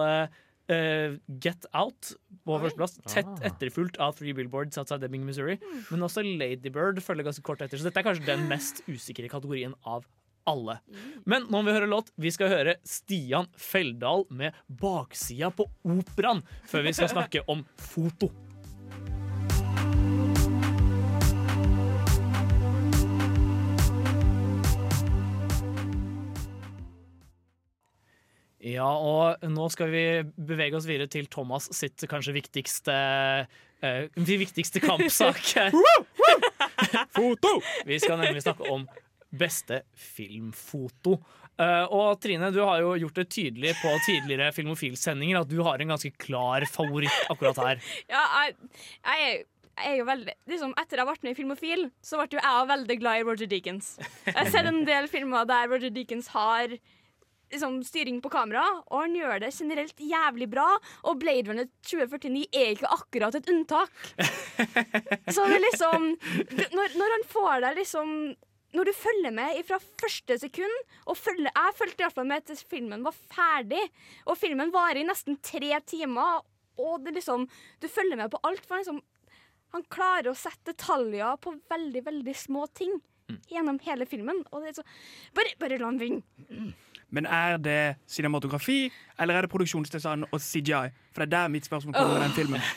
Uh, 0.69 0.73
eh, 0.73 1.17
Get 1.41 1.65
Out 1.73 2.13
på 2.45 2.59
førsteplass. 2.61 2.99
Tett 3.05 3.25
Ah. 3.25 3.49
etterfulgt 3.49 3.97
av 3.99 4.15
Three 4.15 4.31
Billboards 4.33 4.77
Outside 4.77 5.03
Ebbing, 5.03 5.25
Missouri. 5.25 5.57
Men 5.91 5.99
også 6.01 6.21
Ladybird 6.23 7.01
følger 7.03 7.25
ganske 7.25 7.43
kort 7.43 7.59
etter. 7.59 7.77
Så 7.77 7.83
dette 7.83 7.97
er 7.97 8.03
kanskje 8.03 8.25
den 8.25 8.47
mest 8.47 8.81
usikre 8.87 9.27
kategorien 9.29 9.73
av 9.85 10.05
alle. 10.49 10.79
Men 11.25 11.47
nå 11.49 11.61
må 11.61 11.67
vi 11.69 11.75
høre 11.77 11.89
låt. 11.89 12.11
Vi 12.19 12.31
skal 12.33 12.51
høre 12.53 12.77
Stian 12.87 13.49
Feldal 13.57 14.25
med 14.29 14.55
'Baksida 14.67 15.51
på 15.55 15.67
operaen' 15.83 16.43
før 16.69 16.87
vi 16.87 16.95
skal 16.97 17.11
snakke 17.13 17.45
om 17.47 17.65
foto. 17.77 18.31
Ja, 28.63 28.87
og 28.87 29.43
nå 29.51 29.65
skal 29.73 29.91
vi 29.91 30.03
bevege 30.39 30.77
oss 30.77 30.87
videre 30.87 31.09
til 31.11 31.27
Thomas 31.27 31.67
sitt 31.75 32.05
kanskje 32.07 32.31
viktigste 32.37 32.93
eh, 33.83 34.05
viktigste 34.15 34.79
kampsak. 34.79 35.41
Foto! 37.17 37.57
Vi 37.83 37.99
skal 37.99 38.21
nemlig 38.23 38.45
snakke 38.45 38.71
om 38.71 38.87
beste 39.33 39.81
filmfoto. 39.93 41.17
Uh, 41.53 41.85
og 41.93 42.17
Trine, 42.21 42.49
du 42.49 42.63
har 42.65 42.81
jo 42.81 42.95
gjort 42.97 43.19
det 43.19 43.27
tydelig 43.29 43.75
på 43.77 43.91
tidligere 44.07 44.49
Filmofil-sendinger 44.55 45.43
at 45.43 45.51
du 45.51 45.59
har 45.61 45.81
en 45.81 45.93
ganske 45.93 46.09
klar 46.17 46.65
favoritt 46.69 47.27
akkurat 47.29 47.59
her. 47.61 47.83
Ja, 48.13 48.23
jeg, 48.47 49.43
er, 49.77 49.93
jo 49.99 50.07
veldig 50.07 50.33
liksom, 50.49 50.73
Etter 50.81 51.01
jeg 51.01 51.09
ble 51.09 51.27
med 51.27 51.35
i 51.35 51.37
Filmofil, 51.37 51.85
så 52.01 52.17
ble 52.17 52.39
jo 52.39 52.41
jeg 52.41 52.71
veldig 52.71 52.97
glad 53.03 53.21
i 53.21 53.27
Roger 53.27 53.51
Deakins. 53.51 53.95
Jeg 54.25 54.37
har 54.39 54.49
sett 54.53 54.69
en 54.69 54.81
del 54.87 55.09
filmer 55.11 55.45
der 55.49 55.69
Roger 55.69 55.93
Deakins 55.93 56.31
har 56.33 56.73
liksom, 56.73 57.77
styring 57.85 58.17
på 58.23 58.31
kamera, 58.33 58.63
og 58.89 59.03
han 59.03 59.17
gjør 59.17 59.43
det 59.43 59.51
generelt 59.53 60.01
jævlig 60.01 60.49
bra. 60.55 60.65
Og 61.05 61.19
Blade 61.21 61.51
Runner 61.51 61.69
2049 61.85 62.47
er 62.49 62.73
ikke 62.73 62.93
akkurat 62.97 63.37
et 63.37 63.53
unntak. 63.53 63.93
Så 65.35 65.45
det 65.45 65.59
er 65.59 65.63
liksom 65.67 66.09
når, 66.73 66.97
når 66.97 67.15
han 67.17 67.29
får 67.29 67.61
deg 67.67 67.79
liksom 67.83 68.17
når 68.73 68.89
du 68.89 68.93
følger 68.97 69.33
med 69.35 69.59
fra 69.67 69.77
første 70.01 70.37
sekund 70.41 70.73
og 71.05 71.17
følger, 71.17 71.51
Jeg 71.53 71.77
fulgte 71.77 72.01
i 72.01 72.05
hvert 72.07 72.17
fall 72.17 72.29
med 72.29 72.45
til 72.47 72.57
filmen 72.57 73.05
var 73.05 73.13
ferdig. 73.13 73.81
Og 74.25 74.37
filmen 74.37 74.73
varer 74.73 75.03
i 75.03 75.07
nesten 75.07 75.37
tre 75.45 75.79
timer. 75.85 76.41
Og 76.81 77.03
det 77.05 77.13
liksom, 77.19 77.47
du 77.81 77.87
følger 77.87 78.17
med 78.17 78.31
på 78.33 78.41
alt. 78.43 78.65
For 78.65 78.75
han, 78.75 78.85
liksom, 78.85 79.01
han 79.75 79.85
klarer 79.93 80.31
å 80.31 80.37
sette 80.37 80.73
detaljer 80.73 81.37
på 81.41 81.53
veldig 81.69 82.05
veldig 82.05 82.37
små 82.37 82.65
ting 82.73 82.97
gjennom 83.49 83.77
hele 83.85 84.07
filmen. 84.09 84.41
Og 84.51 84.63
det 84.63 84.73
er 84.73 84.81
så, 84.81 84.87
bare, 85.37 85.53
bare 85.61 85.77
la 85.77 85.91
han 85.91 86.01
vinne. 86.01 86.73
Men 87.13 87.27
er 87.29 87.59
det 87.61 87.95
cinematografi, 88.09 88.87
eller 89.21 89.37
er 89.37 89.45
det 89.45 89.51
produksjonsdesign 89.53 90.25
og 90.31 90.39
CGI? 90.41 90.89
For 91.13 91.21
det 91.21 91.27
er 91.27 91.33
der 91.35 91.51
mitt 91.53 91.67
spørsmål 91.69 91.93
kommer 91.93 92.17
med 92.17 92.25
den 92.25 92.37
filmen. 92.37 92.61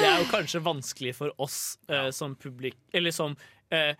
Det 0.00 0.08
er 0.08 0.18
jo 0.22 0.28
kanskje 0.30 0.62
vanskelig 0.64 1.12
for 1.18 1.34
oss 1.40 1.78
eh, 1.90 2.08
som 2.14 2.32
publik 2.40 2.76
Eller 2.96 3.12
som 3.14 3.34
eh, 3.74 3.92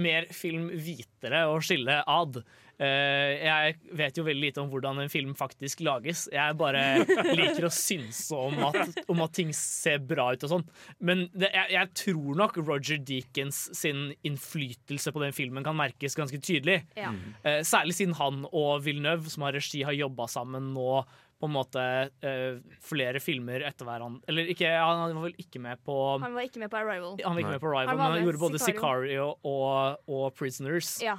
mer 0.00 0.28
filmvitere 0.34 1.46
å 1.50 1.58
skille 1.64 2.00
ad. 2.02 2.40
Uh, 2.76 3.32
jeg 3.40 3.76
vet 3.96 4.18
jo 4.18 4.24
veldig 4.26 4.42
lite 4.50 4.60
om 4.60 4.68
hvordan 4.68 4.98
en 5.00 5.12
film 5.12 5.32
faktisk 5.36 5.80
lages. 5.86 6.26
Jeg 6.32 6.56
bare 6.60 6.82
liker 7.38 7.68
å 7.68 7.72
synse 7.72 8.36
om 8.36 8.58
at, 8.68 8.98
om 9.12 9.22
at 9.24 9.32
ting 9.36 9.52
ser 9.56 10.02
bra 10.04 10.28
ut 10.34 10.44
og 10.44 10.52
sånn. 10.52 10.66
Men 11.00 11.24
det, 11.32 11.50
jeg, 11.54 11.72
jeg 11.72 11.92
tror 12.02 12.40
nok 12.42 12.60
Roger 12.60 13.00
Deakins 13.00 13.62
sin 13.76 14.10
innflytelse 14.28 15.12
på 15.12 15.24
den 15.24 15.36
filmen 15.36 15.64
kan 15.64 15.78
merkes 15.78 16.18
ganske 16.18 16.40
tydelig. 16.40 16.82
Ja. 16.98 17.14
Uh, 17.46 17.62
særlig 17.66 17.96
siden 17.96 18.16
han 18.20 18.44
og 18.52 18.84
Villeneuve, 18.84 19.32
som 19.32 19.46
har 19.48 19.56
regi, 19.56 19.80
har 19.86 19.96
jobba 19.96 20.28
sammen 20.30 20.74
nå 20.76 21.00
på 21.36 21.48
en 21.48 21.52
måte 21.52 21.82
uh, 22.24 22.76
flere 22.80 23.20
filmer 23.20 23.64
etter 23.68 23.88
hverandre. 23.88 24.24
Eller 24.30 24.48
ikke, 24.52 24.70
han 24.72 25.12
var 25.12 25.26
vel 25.26 25.36
ikke 25.42 25.60
med 25.60 25.82
på 25.84 25.96
Han 26.22 26.36
var 26.36 26.48
ikke 26.48 26.62
med 26.62 26.72
på 26.72 26.80
Arrival. 26.80 27.18
han 27.20 27.36
var 27.36 27.42
ikke 27.42 27.54
med 27.56 27.64
på 27.64 27.70
Arrival, 27.72 27.90
Han 27.92 28.00
men 28.00 28.14
han 28.16 28.24
gjorde 28.24 28.42
både 28.46 28.60
Sicario. 28.62 28.76
Sicario 28.76 29.26
og, 29.44 30.06
og 30.08 30.26
Prisoners. 30.38 30.96
Ja. 31.04 31.18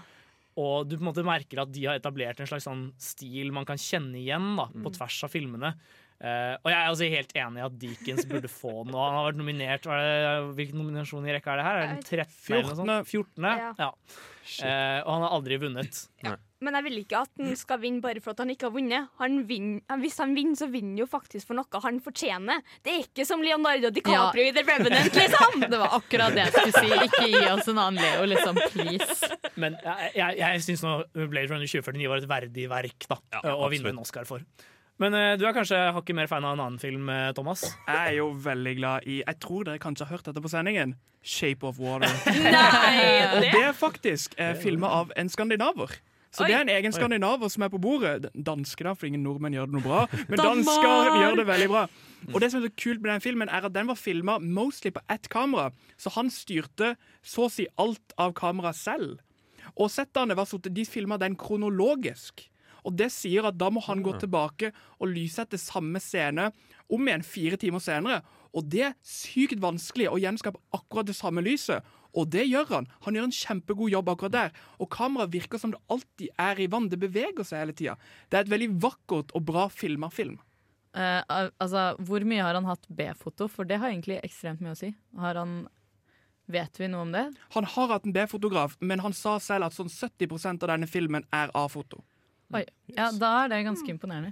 Og 0.58 0.90
du 0.90 0.96
på 0.98 1.04
en 1.04 1.12
måte 1.12 1.26
merker 1.26 1.62
at 1.62 1.70
de 1.74 1.86
har 1.86 2.00
etablert 2.00 2.42
en 2.42 2.50
slags 2.50 2.66
sånn 2.66 2.88
stil 3.02 3.54
man 3.54 3.68
kan 3.70 3.78
kjenne 3.78 4.18
igjen 4.18 4.56
da, 4.58 4.66
på 4.74 4.94
tvers 4.96 5.20
av 5.28 5.34
filmene. 5.34 5.76
Eh, 6.18 6.56
og 6.64 6.72
jeg 6.72 6.78
er 6.78 6.88
altså 6.90 7.08
helt 7.12 7.36
enig 7.38 7.62
i 7.62 7.66
at 7.68 7.76
Deakins 7.78 8.26
burde 8.30 8.50
få 8.50 8.72
den. 8.80 8.96
Og 8.96 9.04
han 9.04 9.20
har 9.20 9.28
vært 9.30 9.38
nominert 9.38 9.86
er 9.86 10.02
det, 10.02 10.56
Hvilken 10.58 10.82
nominasjon 10.82 11.28
i 11.30 11.36
rekka 11.36 11.54
er 11.54 11.62
det 11.62 11.68
her? 11.68 11.78
Er 11.78 11.86
det 11.86 11.94
den 11.94 12.26
13. 12.26 12.58
eller 12.58 12.68
noe 12.72 12.82
sånt? 12.82 13.14
14. 13.14 13.48
Ja. 13.48 13.72
Ja. 13.78 13.94
Uh, 14.48 15.00
og 15.04 15.10
han 15.12 15.24
har 15.26 15.34
aldri 15.36 15.58
vunnet. 15.60 16.06
Men 16.64 16.74
jeg 16.80 16.86
vil 16.88 16.96
ikke 17.04 17.20
at 17.20 17.42
han 17.44 17.58
skal 17.60 17.78
vinne 17.84 18.02
bare 18.02 18.22
for 18.24 18.34
at 18.34 18.40
han 18.42 18.50
ikke 18.50 18.70
har 18.70 18.74
vunnet. 18.74 19.10
Han 19.20 19.42
vinner, 19.46 19.98
hvis 20.02 20.18
han 20.24 20.32
vinner, 20.34 20.58
så 20.58 20.70
vinner 20.72 20.96
han 20.96 21.02
jo 21.04 21.08
faktisk 21.12 21.52
for 21.52 21.60
noe 21.60 21.82
han 21.84 22.00
fortjener. 22.02 22.64
Det 22.82 22.96
er 22.96 23.04
ikke 23.04 23.28
som 23.30 23.44
Leonardo 23.46 23.92
DiCaprio 23.94 24.48
i 24.48 24.56
The 24.56 24.64
Revenant, 24.66 25.20
liksom! 25.20 25.60
Det 25.74 25.82
var 25.84 25.94
akkurat 26.00 26.34
det 26.34 26.48
jeg 26.48 26.56
skulle 26.56 26.82
si. 26.88 27.04
Ikke 27.12 27.28
gi 27.30 27.44
oss 27.52 27.70
en 27.70 27.84
annen 27.84 28.02
Leo, 28.02 28.24
liksom. 28.32 28.58
Please. 28.74 29.30
Men 29.60 29.78
jeg, 29.84 30.16
jeg, 30.18 30.40
jeg 30.42 30.66
syns 30.66 30.88
Blade 31.14 31.52
Runner 31.52 31.70
2049 31.70 32.10
var 32.10 32.24
et 32.24 32.32
verdig 32.34 32.66
verk 32.72 33.06
da, 33.12 33.20
å 33.20 33.44
absolutt. 33.44 33.76
vinne 33.76 33.94
en 33.94 34.02
Oscar 34.02 34.26
for. 34.30 34.48
Men 35.02 35.14
eh, 35.14 35.36
du 35.38 35.46
er 35.46 35.54
kanskje 35.54 35.78
hakket 35.94 36.18
mer 36.18 36.30
fan 36.30 36.46
av 36.46 36.56
en 36.56 36.64
annen 36.64 36.82
film, 36.82 37.10
eh, 37.14 37.30
Thomas? 37.38 37.68
Jeg 37.86 38.14
er 38.14 38.18
jo 38.18 38.32
veldig 38.42 38.74
glad 38.80 39.06
i 39.06 39.20
Jeg 39.22 39.40
tror 39.44 39.68
dere 39.68 39.82
kanskje 39.82 40.08
har 40.08 40.18
hørt 40.18 40.30
dette 40.30 40.42
på 40.42 40.50
sendingen. 40.50 40.96
Shape 41.22 41.68
of 41.68 41.78
Water. 41.82 42.10
Nei! 42.58 43.02
Og 43.36 43.46
det 43.46 43.62
er 43.62 43.76
faktisk 43.78 44.38
eh, 44.42 44.56
filma 44.58 44.90
av 45.04 45.14
en 45.18 45.30
skandinaver. 45.30 46.00
Så 46.34 46.44
Oi. 46.44 46.50
det 46.50 46.58
er 46.58 46.66
en 46.66 46.74
egen 46.74 46.94
skandinaver 46.94 47.50
som 47.50 47.64
er 47.66 47.72
på 47.74 47.80
bordet. 47.82 48.32
Danske, 48.34 48.84
da, 48.86 48.96
for 48.98 49.10
ingen 49.10 49.24
nordmenn 49.26 49.56
gjør 49.56 49.70
det 49.70 49.78
noe 49.78 49.86
bra. 49.86 50.02
Men 50.32 50.42
dansker 50.42 51.14
gjør 51.22 51.40
det 51.40 51.48
veldig 51.50 51.70
bra. 51.72 51.86
Og 52.34 52.42
det 52.42 52.52
som 52.52 52.60
er 52.60 52.68
så 52.68 52.74
kult 52.82 53.02
med 53.02 53.14
den 53.14 53.24
filmen, 53.24 53.54
er 53.54 53.70
at 53.70 53.78
den 53.78 53.90
var 53.90 53.98
filma 54.00 54.38
mostly 54.42 54.92
på 54.94 55.04
ett 55.14 55.30
kamera. 55.34 55.70
Så 55.98 56.14
han 56.18 56.34
styrte 56.34 56.96
så 57.26 57.48
å 57.48 57.54
si 57.54 57.70
alt 57.80 58.18
av 58.22 58.36
kameraet 58.38 58.78
selv. 58.82 59.18
Og 59.78 59.92
setterne 59.94 60.36
var 60.38 60.50
sånn 60.50 60.64
at 60.66 60.74
de 60.74 60.86
filma 60.90 61.20
den 61.22 61.38
kronologisk. 61.40 62.48
Og 62.88 62.96
det 62.96 63.10
sier 63.12 63.48
at 63.50 63.58
da 63.60 63.70
må 63.74 63.84
han 63.84 64.02
gå 64.06 64.16
tilbake 64.22 64.72
og 64.98 65.12
lyssette 65.12 65.60
samme 65.60 66.00
scene 66.04 66.50
om 66.88 67.08
igjen 67.08 67.26
fire 67.28 67.60
timer 67.60 67.84
senere. 67.84 68.22
Og 68.56 68.68
det 68.72 68.84
er 68.88 68.98
sykt 69.06 69.60
vanskelig 69.62 70.08
å 70.10 70.20
gjenskape 70.22 70.62
akkurat 70.76 71.10
det 71.10 71.18
samme 71.18 71.44
lyset. 71.46 71.86
Og 72.18 72.30
det 72.34 72.48
gjør 72.48 72.72
han. 72.72 72.90
Han 73.06 73.18
gjør 73.18 73.28
en 73.28 73.36
kjempegod 73.36 73.94
jobb 73.94 74.12
akkurat 74.14 74.34
der. 74.34 74.60
Og 74.82 74.90
kameraet 74.94 75.36
virker 75.36 75.62
som 75.62 75.74
det 75.76 75.82
alltid 75.92 76.32
er 76.42 76.62
i 76.64 76.70
vann. 76.72 76.90
Det 76.90 77.00
beveger 77.02 77.46
seg 77.46 77.66
hele 77.66 77.78
tida. 77.78 77.98
Det 78.32 78.40
er 78.40 78.48
et 78.48 78.54
veldig 78.56 78.72
vakkert 78.88 79.34
og 79.38 79.46
bra 79.52 79.68
filma 79.70 80.10
film. 80.14 80.40
Uh, 80.98 81.22
altså, 81.62 81.92
hvor 82.02 82.24
mye 82.26 82.42
har 82.42 82.58
han 82.58 82.66
hatt 82.66 82.88
B-foto? 82.90 83.50
For 83.52 83.68
det 83.70 83.78
har 83.84 83.92
egentlig 83.92 84.22
ekstremt 84.24 84.64
mye 84.64 84.74
å 84.74 84.80
si. 84.80 84.96
Har 85.20 85.38
han 85.38 85.66
Vet 86.48 86.78
vi 86.80 86.88
noe 86.88 87.04
om 87.04 87.10
det? 87.12 87.26
Han 87.58 87.66
har 87.68 87.90
hatt 87.92 88.06
en 88.08 88.14
B-fotograf, 88.16 88.78
men 88.80 89.02
han 89.04 89.12
sa 89.12 89.34
selv 89.44 89.68
at 89.68 89.76
sånn 89.76 89.90
70% 89.92 90.64
av 90.64 90.70
denne 90.72 90.88
filmen 90.88 91.26
er 91.36 91.52
A-foto. 91.52 92.00
Oi. 92.56 92.64
Ja, 92.96 93.12
da 93.12 93.34
er 93.44 93.52
det 93.52 93.66
ganske 93.68 93.92
imponerende. 93.92 94.32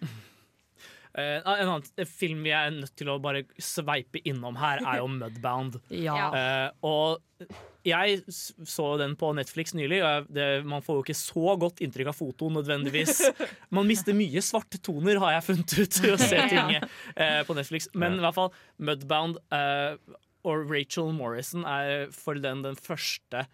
Uh, 1.16 1.39
en 1.43 1.68
annen 1.68 2.07
film 2.07 2.43
vi 2.45 2.53
er 2.55 2.72
nødt 2.76 2.95
til 2.99 3.11
å 3.11 3.20
bare 3.24 3.43
sveipe 3.59 4.22
innom 4.28 4.57
her, 4.59 4.84
er 4.84 5.01
jo 5.01 5.09
Mudbound. 5.20 5.80
Ja. 5.91 6.30
uh, 6.32 6.70
og 6.88 7.47
jeg 7.86 8.22
så 8.32 8.88
den 8.97 9.13
på 9.20 9.30
Netflix 9.38 9.76
nylig, 9.78 9.99
og 10.01 10.30
det, 10.34 10.47
man 10.66 10.82
får 10.86 10.97
jo 10.97 11.05
ikke 11.05 11.18
så 11.20 11.55
godt 11.61 11.84
inntrykk 11.86 12.09
av 12.09 12.18
foto 12.18 12.49
nødvendigvis. 12.49 13.20
Man 13.76 13.86
mister 13.86 14.16
mye 14.18 14.41
svarte 14.41 14.80
toner, 14.82 15.20
har 15.22 15.36
jeg 15.36 15.45
funnet 15.51 15.76
ut, 15.76 15.99
ved 16.01 16.16
å 16.16 16.22
se 16.22 16.39
ting 16.49 16.72
uh, 16.80 17.41
på 17.45 17.57
Netflix. 17.59 17.89
Men 17.93 18.18
i 18.18 18.24
hvert 18.24 18.38
fall 18.39 18.49
Mudbound 18.82 19.38
eh, 19.53 19.99
og 20.45 20.72
Rachel 20.72 21.11
Morrison 21.13 21.66
er 21.68 22.07
for 22.13 22.39
den 22.41 22.63
den 22.66 22.80
første 22.80 23.45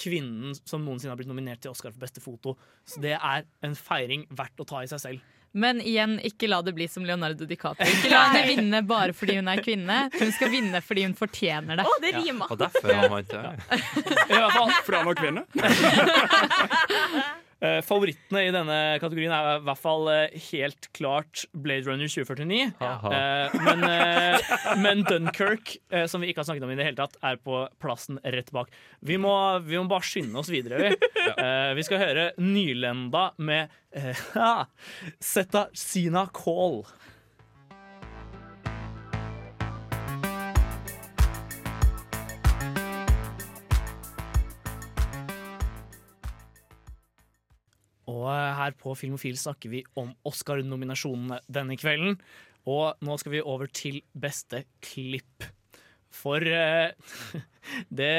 kvinnen 0.00 0.56
som 0.64 0.84
noensinne 0.84 1.12
har 1.12 1.20
blitt 1.20 1.30
nominert 1.30 1.60
til 1.64 1.74
Oscar 1.74 1.92
for 1.92 2.00
beste 2.02 2.22
foto. 2.24 2.56
Så 2.88 3.02
det 3.04 3.16
er 3.18 3.44
en 3.66 3.76
feiring 3.76 4.24
verdt 4.32 4.62
å 4.64 4.68
ta 4.68 4.84
i 4.84 4.90
seg 4.90 5.02
selv. 5.02 5.36
Men 5.52 5.80
igjen, 5.82 6.12
ikke 6.22 6.46
la 6.46 6.60
det 6.62 6.70
bli 6.76 6.86
som 6.86 7.02
Leonardo 7.02 7.42
DiCaprio. 7.48 7.88
Ikke 7.90 8.10
la 8.12 8.20
henne 8.30 8.42
vinne 8.52 8.80
bare 8.86 9.14
fordi 9.16 9.40
hun 9.40 9.50
er 9.50 9.62
kvinne. 9.64 9.96
Hun 10.14 10.30
skal 10.36 10.52
vinne 10.52 10.78
fordi 10.84 11.08
hun 11.08 11.16
fortjener 11.18 11.80
det. 11.80 11.86
Å, 11.90 11.96
det 12.04 12.12
rimer! 12.14 12.46
Og 12.54 12.60
derfor 12.60 12.92
han 12.94 13.10
vant. 13.10 13.34
Ja. 13.34 13.50
I 13.58 14.36
hvert 14.36 14.54
fall 14.54 14.70
For 14.86 14.98
han 15.00 15.08
var 15.10 15.18
kvinne. 15.18 15.42
Eh, 17.60 17.82
favorittene 17.84 18.46
i 18.46 18.52
denne 18.54 18.76
kategorien 19.02 19.32
er 19.36 19.58
i 19.58 19.64
hvert 19.66 19.80
fall 19.80 20.06
eh, 20.08 20.36
helt 20.48 20.88
klart 20.96 21.42
Blade 21.52 21.84
Runner 21.90 22.08
2049. 22.08 22.70
Haha. 22.80 23.10
Eh, 23.12 23.58
men, 23.66 23.84
men 24.80 25.02
Dunkerque, 25.04 25.76
som 26.08 26.24
vi 26.24 26.30
ikke 26.30 26.40
har 26.40 26.48
snakket 26.48 26.64
om 26.64 26.72
i 26.72 26.78
det 26.78 26.88
hele 26.88 27.00
tatt, 27.02 27.18
er 27.26 27.36
på 27.44 27.66
plassen 27.82 28.20
rett 28.24 28.48
bak. 28.56 28.72
Vi 29.04 29.20
må, 29.20 29.34
vi 29.66 29.76
må 29.76 29.84
bare 29.90 30.08
skynde 30.08 30.40
oss 30.40 30.48
videre, 30.52 30.80
vi. 30.80 31.10
Vi 31.76 31.84
skal 31.86 32.00
høre 32.00 32.26
Nylenda 32.40 33.30
med 33.44 33.70
Setta 35.32 35.66
Sina 35.76 36.24
Call. 36.32 36.80
Og 48.20 48.28
eh, 48.28 48.54
her 48.58 48.76
på 48.78 48.94
Filmofil 48.98 49.38
snakker 49.40 49.72
vi 49.72 49.84
om 50.00 50.12
Oscar-nominasjonene 50.28 51.40
denne 51.48 51.78
kvelden. 51.80 52.18
Og 52.68 53.00
nå 53.04 53.16
skal 53.20 53.38
vi 53.38 53.42
over 53.42 53.70
til 53.72 54.02
beste 54.12 54.64
klipp. 54.84 55.48
For 56.10 56.42
uh, 56.44 56.90
det 57.88 58.14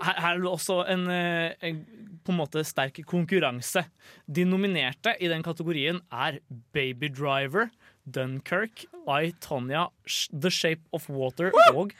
her, 0.00 0.16
her 0.16 0.32
er 0.32 0.40
det 0.40 0.50
også 0.50 0.82
en, 0.90 1.06
eh, 1.12 1.52
en 1.68 1.84
på 2.22 2.30
en 2.30 2.38
måte 2.38 2.62
sterk 2.66 3.00
konkurranse. 3.08 3.84
De 4.30 4.44
nominerte 4.46 5.14
i 5.18 5.30
den 5.30 5.42
kategorien 5.42 5.98
er 6.12 6.38
Baby 6.72 7.10
Driver, 7.10 7.70
Dunkerque, 8.06 8.86
I, 9.06 9.32
Tonya, 9.42 9.88
The 10.30 10.50
Shape 10.50 10.82
of 10.92 11.08
Water 11.10 11.50
og 11.74 11.94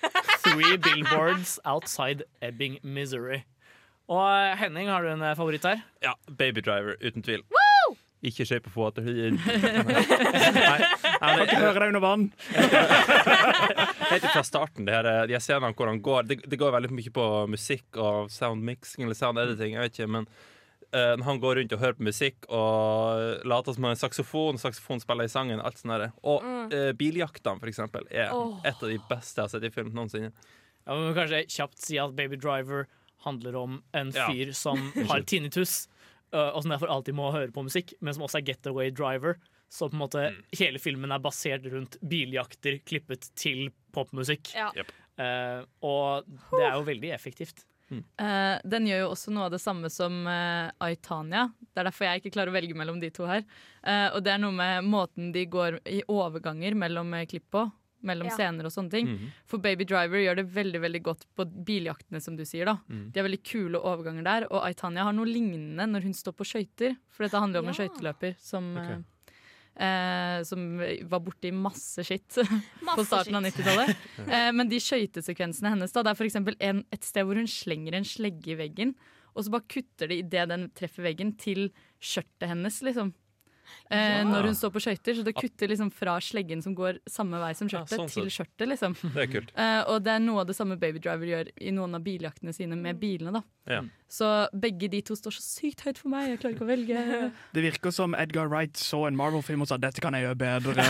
Three 0.44 0.78
Billboards 0.78 1.58
Outside 1.64 2.22
Ebbing, 2.40 2.78
Missouri. 2.82 3.42
Og 4.10 4.22
eh, 4.22 4.54
Henning, 4.58 4.90
har 4.90 5.04
du 5.04 5.12
en 5.12 5.22
eh, 5.22 5.36
favoritt 5.38 5.66
her? 5.68 5.82
Ja, 6.02 6.16
Baby 6.26 6.64
Driver, 6.64 6.96
uten 7.02 7.22
tvil. 7.22 7.44
Ikke 8.22 8.44
Shape 8.46 8.70
of 8.70 8.76
Water. 8.78 9.02
Nei, 9.02 9.34
nei, 9.34 10.84
Kan 11.18 11.40
ikke 11.42 11.58
høre 11.58 11.80
deg 11.80 11.90
under 11.90 12.02
vann. 12.04 12.28
Helt 14.12 14.28
fra 14.28 14.44
starten, 14.46 14.86
det 14.86 14.94
her, 14.94 15.08
jeg 15.26 15.42
ser 15.42 15.56
scenene 15.56 15.74
hvor 15.74 15.90
han 15.90 15.98
går 16.04 16.28
det, 16.30 16.38
det 16.46 16.58
går 16.60 16.74
veldig 16.76 16.92
mye 16.94 17.12
på 17.14 17.26
musikk 17.50 17.98
og 17.98 18.30
sound 18.30 18.62
mixing 18.66 19.08
eller 19.08 19.18
sound 19.18 19.42
editing. 19.42 19.74
Jeg 19.74 19.88
vet 19.88 19.98
ikke, 19.98 20.12
men 20.18 20.30
eh, 20.92 21.16
når 21.18 21.26
han 21.32 21.42
går 21.42 21.58
rundt 21.58 21.74
og 21.74 21.82
hører 21.82 21.98
på 21.98 22.06
musikk 22.12 22.46
og 22.46 23.42
later 23.48 23.74
som 23.74 23.88
han 23.88 23.96
er 23.96 24.02
saksofon, 24.04 24.62
saksofon 24.62 25.02
spiller 25.02 25.26
i 25.26 25.34
sangen, 25.34 25.58
alt 25.58 25.82
sånt 25.82 25.96
der. 25.96 26.14
Og 26.22 26.46
uh, 26.46 26.92
biljaktene, 26.98 27.58
for 27.58 27.74
eksempel, 27.74 28.06
er 28.06 28.30
oh. 28.36 28.60
et 28.62 28.78
av 28.78 28.86
de 28.86 29.02
beste 29.10 29.40
jeg 29.40 29.48
har 29.48 29.54
sett 29.56 29.66
i 29.66 29.74
film 29.74 29.90
noensinne. 29.98 30.30
Ja, 30.86 30.94
men 30.94 31.14
kanskje 31.18 31.42
kjapt 31.50 31.82
si 31.82 31.98
at 32.02 32.14
Baby 32.14 32.38
Driver 32.38 32.86
handler 33.24 33.56
om 33.60 33.80
en 33.92 34.12
Ja. 34.14 34.28
fyr 34.30 34.52
som 34.56 34.78
har 35.10 35.24
tinnitus, 35.26 35.88
og 36.32 36.62
som 36.64 36.72
derfor 36.72 36.88
alltid 36.88 37.14
må 37.14 37.26
høre 37.32 37.52
på 37.52 37.64
musikk, 37.66 37.92
men 38.00 38.14
som 38.16 38.22
også 38.24 38.38
er 38.40 38.46
getaway 38.46 38.90
driver. 38.90 39.36
Så 39.72 39.88
på 39.88 39.96
en 39.96 40.00
måte 40.00 40.22
hele 40.56 40.80
filmen 40.80 41.12
er 41.12 41.20
basert 41.20 41.64
rundt 41.72 41.98
biljakter 42.04 42.78
klippet 42.88 43.30
til 43.36 43.70
popmusikk. 43.92 44.54
Ja. 44.56 44.70
Eh, 45.20 45.60
og 45.84 46.28
det 46.52 46.64
er 46.66 46.74
jo 46.76 46.86
veldig 46.88 47.12
effektivt. 47.16 47.64
Eh, 47.92 48.58
den 48.64 48.86
gjør 48.88 49.02
jo 49.02 49.10
også 49.12 49.32
noe 49.34 49.48
av 49.48 49.54
det 49.54 49.60
samme 49.60 49.90
som 49.92 50.22
uh, 50.24 50.72
Aitania. 50.80 51.46
Det 51.60 51.82
er 51.82 51.88
derfor 51.88 52.08
jeg 52.08 52.22
ikke 52.22 52.34
klarer 52.36 52.52
å 52.52 52.56
velge 52.56 52.76
mellom 52.78 53.00
de 53.02 53.10
to 53.12 53.26
her. 53.28 53.44
Eh, 53.84 54.08
og 54.14 54.22
det 54.24 54.32
er 54.34 54.40
noe 54.40 54.54
med 54.56 54.88
måten 54.88 55.32
de 55.34 55.44
går 55.48 55.80
i 55.88 56.00
overganger 56.08 56.76
mellom 56.78 57.12
klipp 57.28 57.48
på. 57.52 57.66
Mellom 58.02 58.26
Ja. 58.26 58.34
scener 58.36 58.64
og 58.66 58.72
sånne 58.74 58.90
ting. 58.90 59.06
Mhm. 59.06 59.28
For 59.46 59.58
Baby 59.58 59.84
Driver 59.84 60.18
gjør 60.18 60.36
det 60.36 60.46
veldig 60.54 60.80
veldig 60.82 61.02
godt 61.02 61.26
på 61.36 61.44
biljaktene, 61.64 62.20
som 62.20 62.34
du 62.36 62.42
sier. 62.44 62.64
da 62.66 62.76
Mm. 62.90 63.12
De 63.12 63.20
har 63.20 63.28
veldig 63.28 63.42
kule 63.44 63.78
overganger 63.78 64.24
der. 64.24 64.46
Og 64.50 64.62
Aitania 64.64 65.04
har 65.04 65.12
noe 65.12 65.24
lignende 65.26 65.86
når 65.86 66.02
hun 66.02 66.12
står 66.12 66.32
på 66.34 66.44
skøyter. 66.44 66.96
For 67.10 67.24
dette 67.24 67.38
handler 67.40 67.58
om 67.62 67.68
en 67.68 67.74
Ja. 67.74 67.86
skøyteløper 67.88 68.34
som 68.38 68.76
okay. 68.76 69.04
eh, 69.76 70.42
som 70.44 70.78
var 71.08 71.20
borti 71.20 71.50
masse 71.52 72.02
skitt 72.04 72.28
på 72.96 73.04
starten 73.06 73.34
av 73.38 73.42
90-tallet. 73.46 73.96
Eh, 74.32 74.50
men 74.52 74.68
de 74.68 74.76
skøytesekvensene 74.82 75.70
hennes, 75.72 75.92
da, 75.92 76.02
det 76.02 76.10
er 76.12 76.18
for 76.18 76.24
eksempel 76.28 76.56
et 76.60 77.02
sted 77.04 77.24
hvor 77.24 77.34
hun 77.36 77.46
slenger 77.46 77.94
en 77.94 78.04
slegge 78.04 78.52
i 78.52 78.58
veggen. 78.58 78.94
og 79.34 79.44
så 79.44 79.50
bare 79.50 79.64
kutter 79.66 80.08
de 80.08 80.18
idet 80.20 80.48
den 80.50 80.66
treffer 80.76 81.02
veggen, 81.06 81.30
til 81.38 81.70
skjørtet 82.02 82.48
hennes, 82.50 82.82
liksom. 82.84 83.14
Eh, 83.90 84.18
Ja. 84.22 84.24
Når 84.24 84.42
hun 84.50 84.54
står 84.54 84.70
på 84.72 84.80
skøyter. 84.80 85.16
Så 85.18 85.24
det 85.24 85.34
kutter 85.34 85.68
liksom 85.68 85.90
fra 85.92 86.18
sleggen 86.20 86.62
som 86.62 86.74
går 86.74 86.98
samme 87.08 87.38
vei 87.40 87.52
som 87.54 87.68
skjørtet, 87.68 87.98
sånn 87.98 88.08
til 88.10 88.28
sett. 88.30 88.46
skjørtet, 88.46 88.68
liksom. 88.68 88.94
Det 89.14 89.22
er 89.22 89.26
kult. 89.32 89.52
Eh, 89.56 89.82
og 89.88 90.02
det 90.02 90.12
er 90.14 90.18
noe 90.20 90.40
av 90.40 90.46
det 90.46 90.56
samme 90.56 90.78
Baby 90.78 90.98
Driver 90.98 91.26
gjør 91.26 91.50
i 91.60 91.70
noen 91.70 91.94
av 91.94 92.02
biljaktene 92.02 92.54
sine 92.54 92.76
med 92.76 92.98
bilene, 93.00 93.32
da. 93.32 93.42
Ja. 93.70 93.82
Så 94.12 94.28
begge 94.52 94.90
de 94.92 95.00
to 95.06 95.14
står 95.16 95.32
så 95.38 95.40
sykt 95.40 95.86
høyt 95.86 95.96
for 96.02 96.12
meg, 96.12 96.26
jeg 96.28 96.40
klarer 96.42 96.56
ikke 96.56 96.66
å 96.66 96.68
velge. 96.68 97.02
Det 97.56 97.64
virker 97.64 97.94
som 97.94 98.16
Edgar 98.18 98.50
Wright 98.52 98.76
så 98.76 99.06
en 99.08 99.16
Marvel-film 99.16 99.64
og 99.64 99.70
sa 99.70 99.78
'dette 99.80 100.04
kan 100.04 100.12
jeg 100.12 100.26
gjøre 100.26 100.40
bedre'. 100.42 100.84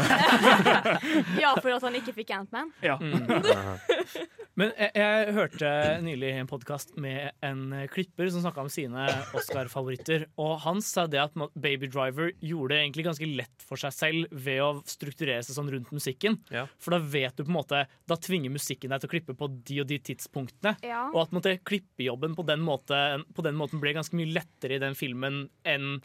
Ja, 1.43 1.55
for 1.61 1.71
at 1.71 1.85
han 1.87 1.99
ikke 1.99 2.17
fikk 2.17 2.33
Ant-Man. 2.35 2.73
Ja. 2.83 2.99
Men 4.59 4.73
jeg, 4.77 4.91
jeg 4.99 5.33
hørte 5.33 5.69
nylig 6.05 6.33
en 6.37 6.49
podkast 6.51 6.91
med 7.01 7.31
en 7.47 7.63
klipper 7.89 8.29
som 8.29 8.43
snakka 8.43 8.67
om 8.67 8.69
sine 8.73 9.07
Oscar-favoritter. 9.39 10.27
Og 10.43 10.59
han 10.67 10.83
sa 10.85 11.07
det 11.09 11.23
at 11.23 11.39
Baby 11.55 11.89
Driver 11.89 12.35
gjorde 12.37 12.75
det 12.75 12.81
egentlig 12.83 13.07
ganske 13.07 13.29
lett 13.31 13.65
for 13.65 13.81
seg 13.81 13.95
selv 13.97 14.35
ved 14.35 14.61
å 14.61 14.69
strukturere 14.85 15.41
seg 15.47 15.57
sånn 15.57 15.71
rundt 15.73 15.95
musikken. 15.95 16.37
Ja. 16.53 16.67
For 16.83 16.93
da 16.93 17.01
vet 17.01 17.39
du 17.39 17.47
på 17.47 17.53
en 17.53 17.59
måte 17.63 17.85
Da 18.09 18.19
tvinger 18.21 18.53
musikken 18.53 18.93
deg 18.93 19.01
til 19.01 19.09
å 19.09 19.15
klippe 19.15 19.37
på 19.39 19.49
de 19.49 19.81
og 19.81 19.89
de 19.89 19.99
tidspunktene. 20.11 20.75
Ja. 20.85 21.07
Og 21.15 21.23
at 21.25 21.33
måte, 21.33 21.57
klippejobben 21.65 22.37
på 22.37 22.45
den, 22.51 22.62
måte, 22.67 22.99
på 23.35 23.45
den 23.47 23.59
måten 23.59 23.83
ble 23.83 23.95
ganske 23.97 24.17
mye 24.19 24.33
lettere 24.33 24.77
i 24.77 24.83
den 24.83 24.99
filmen 24.99 25.47
enn 25.69 25.97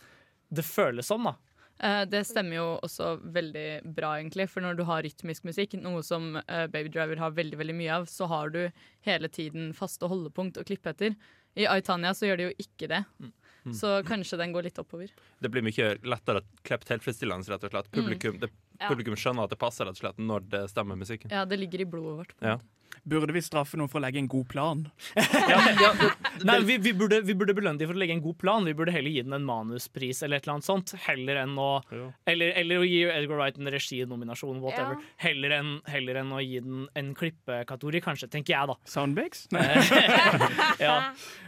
det 0.48 0.64
føles 0.64 1.10
som. 1.10 1.28
da 1.28 1.36
Eh, 1.80 2.04
det 2.10 2.24
stemmer 2.26 2.58
jo 2.58 2.68
også 2.86 3.12
veldig 3.34 3.68
bra, 3.96 4.16
egentlig. 4.18 4.48
For 4.50 4.66
når 4.66 4.80
du 4.80 4.84
har 4.88 5.04
rytmisk 5.06 5.46
musikk, 5.48 5.76
noe 5.82 6.02
som 6.06 6.36
eh, 6.40 6.66
Baby 6.74 6.90
Driver 6.94 7.22
har 7.22 7.36
veldig 7.38 7.60
veldig 7.60 7.76
mye 7.78 8.00
av, 8.00 8.08
så 8.10 8.30
har 8.32 8.54
du 8.54 8.64
hele 9.06 9.30
tiden 9.30 9.74
faste 9.78 10.10
holdepunkt 10.10 10.58
å 10.58 10.66
klippe 10.68 10.94
etter. 10.94 11.18
I 11.58 11.68
Aitania 11.70 12.14
så 12.14 12.30
gjør 12.30 12.40
de 12.40 12.48
jo 12.50 12.56
ikke 12.62 12.90
det. 12.90 13.04
Mm. 13.22 13.34
Så 13.76 13.92
kanskje 14.08 14.38
den 14.40 14.54
går 14.56 14.68
litt 14.70 14.78
oppover. 14.80 15.12
Det 15.44 15.50
blir 15.52 15.66
mye 15.66 15.90
lettere 16.08 16.42
å 16.42 16.48
klippe 16.66 16.88
tilfredsstillende, 16.88 17.50
rett 17.52 17.66
og 17.68 17.74
slett. 17.74 17.90
Publikum, 17.94 18.38
det, 18.42 18.52
publikum 18.86 19.18
skjønner 19.20 19.48
at 19.48 19.54
det 19.54 19.60
passer 19.62 19.90
rett 19.90 19.98
og 19.98 20.06
slett 20.06 20.22
når 20.22 20.46
det 20.54 20.64
stemmer 20.72 21.00
musikken. 21.00 21.34
Ja, 21.34 21.44
det 21.50 21.60
ligger 21.60 21.84
i 21.84 21.90
blodet 21.90 22.16
vårt. 22.22 22.36
Ja. 22.46 22.58
Burde 23.04 23.34
vi 23.36 23.42
straffe 23.46 23.78
noen 23.80 23.90
for 23.92 24.00
å 24.00 24.04
legge 24.06 24.20
en 24.22 24.30
god 24.32 24.48
plan? 24.52 24.84
Nei, 26.48 26.58
vi, 26.68 26.78
vi, 26.82 26.94
burde, 26.98 27.22
vi 27.26 27.36
burde 27.38 27.56
belønne 27.58 27.80
dem 27.82 27.90
for 27.90 27.98
å 27.98 28.02
legge 28.02 28.16
en 28.18 28.24
god 28.24 28.38
plan. 28.42 28.66
Vi 28.68 28.76
burde 28.78 28.94
heller 28.96 29.14
gi 29.14 29.24
den 29.26 29.36
en 29.38 29.46
manuspris 29.48 30.24
eller 30.26 30.40
et 30.40 30.48
eller 30.48 30.58
annet 30.58 30.68
sånt. 30.68 30.94
Heller 31.08 31.42
enn 31.44 31.56
å, 31.62 31.70
eller, 32.30 32.54
eller 32.62 32.84
å 32.84 32.88
gi 32.88 33.04
Edgar 33.08 33.40
Wright 33.42 33.60
en 33.62 33.72
reginominasjon, 33.74 34.62
whatever. 34.64 34.98
Ja. 35.00 35.14
Heller, 35.28 35.56
enn, 35.60 35.74
heller 35.90 36.22
enn 36.24 36.34
å 36.36 36.42
gi 36.44 36.62
den 36.66 36.86
en 36.98 37.14
klippekategori, 37.18 38.04
kanskje, 38.06 38.32
tenker 38.34 38.56
jeg, 38.56 38.72
da. 38.72 38.78
Soundbigs? 38.90 39.48
ja. 40.88 40.98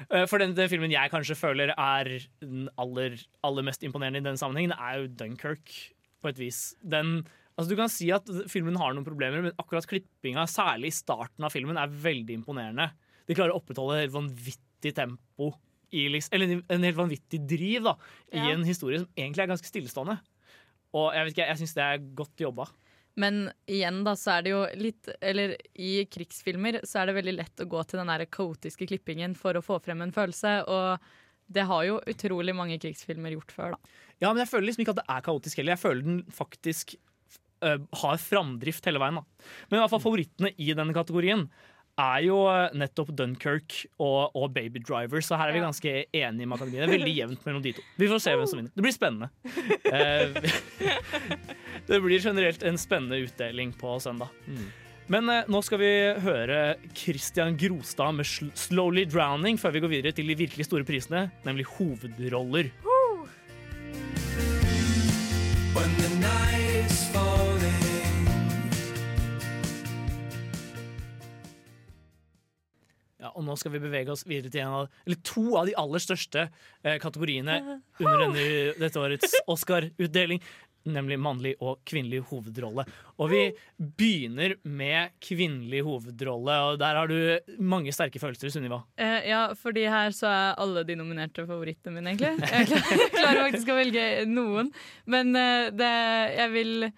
Eh, 0.10 0.26
For 0.30 0.42
den, 0.42 0.56
den 0.58 0.72
filmen 0.72 0.94
jeg 0.94 1.14
kanskje 1.14 1.38
føler 1.40 1.74
er 1.76 2.12
den 2.44 2.68
aller, 2.82 3.20
aller 3.46 3.66
mest 3.68 3.86
imponerende 3.88 4.24
i 4.24 4.30
den 4.30 4.40
sammenhengen, 4.40 4.76
er 4.78 5.04
jo 5.04 5.12
Dunkerque, 5.20 5.90
på 6.20 6.34
et 6.34 6.40
vis. 6.42 6.74
Den, 6.84 7.22
altså 7.60 7.70
du 7.74 7.76
kan 7.80 7.92
si 7.92 8.08
at 8.16 8.28
filmen 8.50 8.78
har 8.80 8.96
noen 8.96 9.06
problemer, 9.06 9.44
men 9.44 9.56
akkurat 9.60 9.86
klippinga, 9.90 10.48
særlig 10.50 10.94
i 10.94 10.96
starten 10.96 11.44
av 11.44 11.52
filmen, 11.54 11.78
er 11.78 11.92
veldig 11.92 12.40
imponerende. 12.40 12.90
De 13.28 13.36
klarer 13.38 13.52
å 13.54 13.60
opprettholde 13.60 14.06
et 14.06 14.14
vanvittig 14.16 14.96
tempo, 14.96 15.52
i, 15.92 16.08
liksom- 16.08 16.34
eller 16.38 16.62
en 16.70 16.84
helt 16.86 16.98
vanvittig 16.98 17.40
driv, 17.50 17.84
da, 17.84 17.96
i 18.32 18.38
Ja. 18.38 18.52
en 18.54 18.64
historie 18.64 19.00
som 19.00 19.10
egentlig 19.18 19.44
er 19.44 19.52
ganske 19.52 19.66
stillestående. 19.70 20.20
Og 20.94 21.14
jeg 21.14 21.26
vet 21.26 21.34
ikke, 21.36 21.48
jeg 21.48 21.58
syns 21.58 21.74
det 21.74 21.84
er 21.84 21.98
godt 22.16 22.36
jobba. 22.38 22.68
Men 23.18 23.52
igjen, 23.68 24.04
da, 24.06 24.14
så 24.16 24.38
er 24.38 24.44
det 24.46 24.52
jo 24.54 24.62
litt 24.80 25.10
Eller 25.22 25.58
i 25.76 26.06
krigsfilmer 26.06 26.80
så 26.88 27.02
er 27.02 27.10
det 27.10 27.16
veldig 27.18 27.36
lett 27.36 27.64
å 27.66 27.68
gå 27.68 27.82
til 27.90 28.00
den 28.00 28.08
der 28.08 28.26
kaotiske 28.26 28.88
klippingen 28.88 29.36
for 29.36 29.54
å 29.54 29.64
få 29.66 29.82
frem 29.84 30.02
en 30.06 30.12
følelse, 30.16 30.64
og 30.70 31.00
det 31.52 31.66
har 31.66 31.84
jo 31.84 32.00
utrolig 32.06 32.54
mange 32.56 32.78
krigsfilmer 32.80 33.34
gjort 33.34 33.52
før, 33.52 33.72
da. 33.72 33.78
Ja, 34.22 34.32
men 34.32 34.46
jeg 34.46 34.52
føler 34.52 34.68
liksom 34.70 34.86
ikke 34.86 34.94
at 34.96 35.02
det 35.02 35.10
er 35.10 35.22
kaotisk 35.26 35.58
heller. 35.58 35.76
Jeg 35.76 35.84
føler 35.84 36.04
den 36.06 36.24
faktisk 36.30 36.96
øh, 37.66 37.82
har 38.04 38.22
framdrift 38.22 38.86
hele 38.90 39.02
veien. 39.02 39.20
Da. 39.20 39.50
Men 39.70 39.80
i 39.80 39.82
hvert 39.84 39.94
fall 39.94 40.04
favorittene 40.04 40.54
i 40.58 40.72
denne 40.78 40.96
kategorien 40.96 41.48
er 42.00 42.24
jo 42.24 42.42
øh, 42.48 42.74
nettopp 42.80 43.12
Dunkerque 43.18 43.88
og, 44.00 44.36
og 44.36 44.54
Baby 44.56 44.82
Driver, 44.88 45.22
så 45.26 45.40
her 45.40 45.50
er 45.50 45.58
vi 45.58 45.64
ganske 45.64 45.96
enige 46.16 46.48
med 46.48 46.58
akademiet. 46.58 46.84
Det 46.84 46.88
er 46.88 46.98
veldig 46.98 47.16
jevnt 47.18 47.48
mellom 47.48 47.64
de 47.66 47.74
to. 47.78 47.88
Vi 48.00 48.12
får 48.12 48.24
se 48.24 48.36
hvem 48.36 48.52
som 48.52 48.62
vinner. 48.62 48.76
Det 48.76 48.86
blir 48.86 48.96
spennende. 48.96 49.32
Eh, 49.90 50.38
det 51.90 52.04
blir 52.04 52.22
generelt 52.24 52.64
en 52.64 52.80
spennende 52.80 53.20
utdeling 53.26 53.74
på 53.80 53.98
søndag. 54.04 54.32
Men 55.10 55.30
eh, 55.34 55.48
nå 55.50 55.64
skal 55.66 55.82
vi 55.82 55.94
høre 56.24 56.60
Christian 56.94 57.58
Grostad 57.60 58.20
med 58.20 58.30
'Slowly 58.30 59.08
Drowning' 59.10 59.60
før 59.60 59.76
vi 59.76 59.84
går 59.84 59.96
videre 59.96 60.16
til 60.16 60.30
de 60.30 60.38
virkelig 60.38 60.70
store 60.70 60.86
prisene, 60.86 61.30
nemlig 61.44 61.66
hovedroller. 61.76 62.72
When 65.70 66.09
nå 73.50 73.58
skal 73.60 73.74
vi 73.76 73.84
bevege 73.84 74.14
oss 74.14 74.26
videre 74.28 74.54
til 74.54 74.64
en 74.64 74.80
av, 74.84 74.96
eller 75.06 75.22
to 75.26 75.46
av 75.60 75.70
de 75.70 75.76
aller 75.82 76.04
største 76.04 76.48
eh, 76.48 76.98
kategoriene 77.02 77.60
under 78.04 78.26
denne, 78.26 78.50
dette 78.80 79.02
årets 79.02 79.40
Oscar-utdeling, 79.50 80.42
nemlig 80.90 81.18
mannlig 81.20 81.54
og 81.60 81.82
kvinnelig 81.88 82.22
hovedrolle. 82.30 82.86
Og 83.20 83.32
vi 83.34 83.42
begynner 83.78 84.56
med 84.64 85.16
kvinnelig 85.24 85.84
hovedrolle, 85.86 86.56
og 86.70 86.80
der 86.82 87.00
har 87.02 87.12
du 87.12 87.60
mange 87.60 87.94
sterke 87.96 88.22
følelser, 88.22 88.52
Sunniva. 88.54 88.82
Eh, 89.00 89.30
ja, 89.32 89.44
fordi 89.60 89.86
her 89.92 90.16
så 90.16 90.32
er 90.32 90.62
alle 90.62 90.86
de 90.88 90.98
nominerte 91.00 91.46
favorittene 91.50 92.00
mine, 92.00 92.16
egentlig. 92.16 92.48
Jeg 92.48 93.12
klarer 93.18 93.46
faktisk 93.50 93.74
å 93.74 93.78
velge 93.80 94.08
noen. 94.30 94.72
Men 95.10 95.36
eh, 95.38 95.70
det, 95.76 95.94
jeg 96.38 96.56
vil 96.56 96.90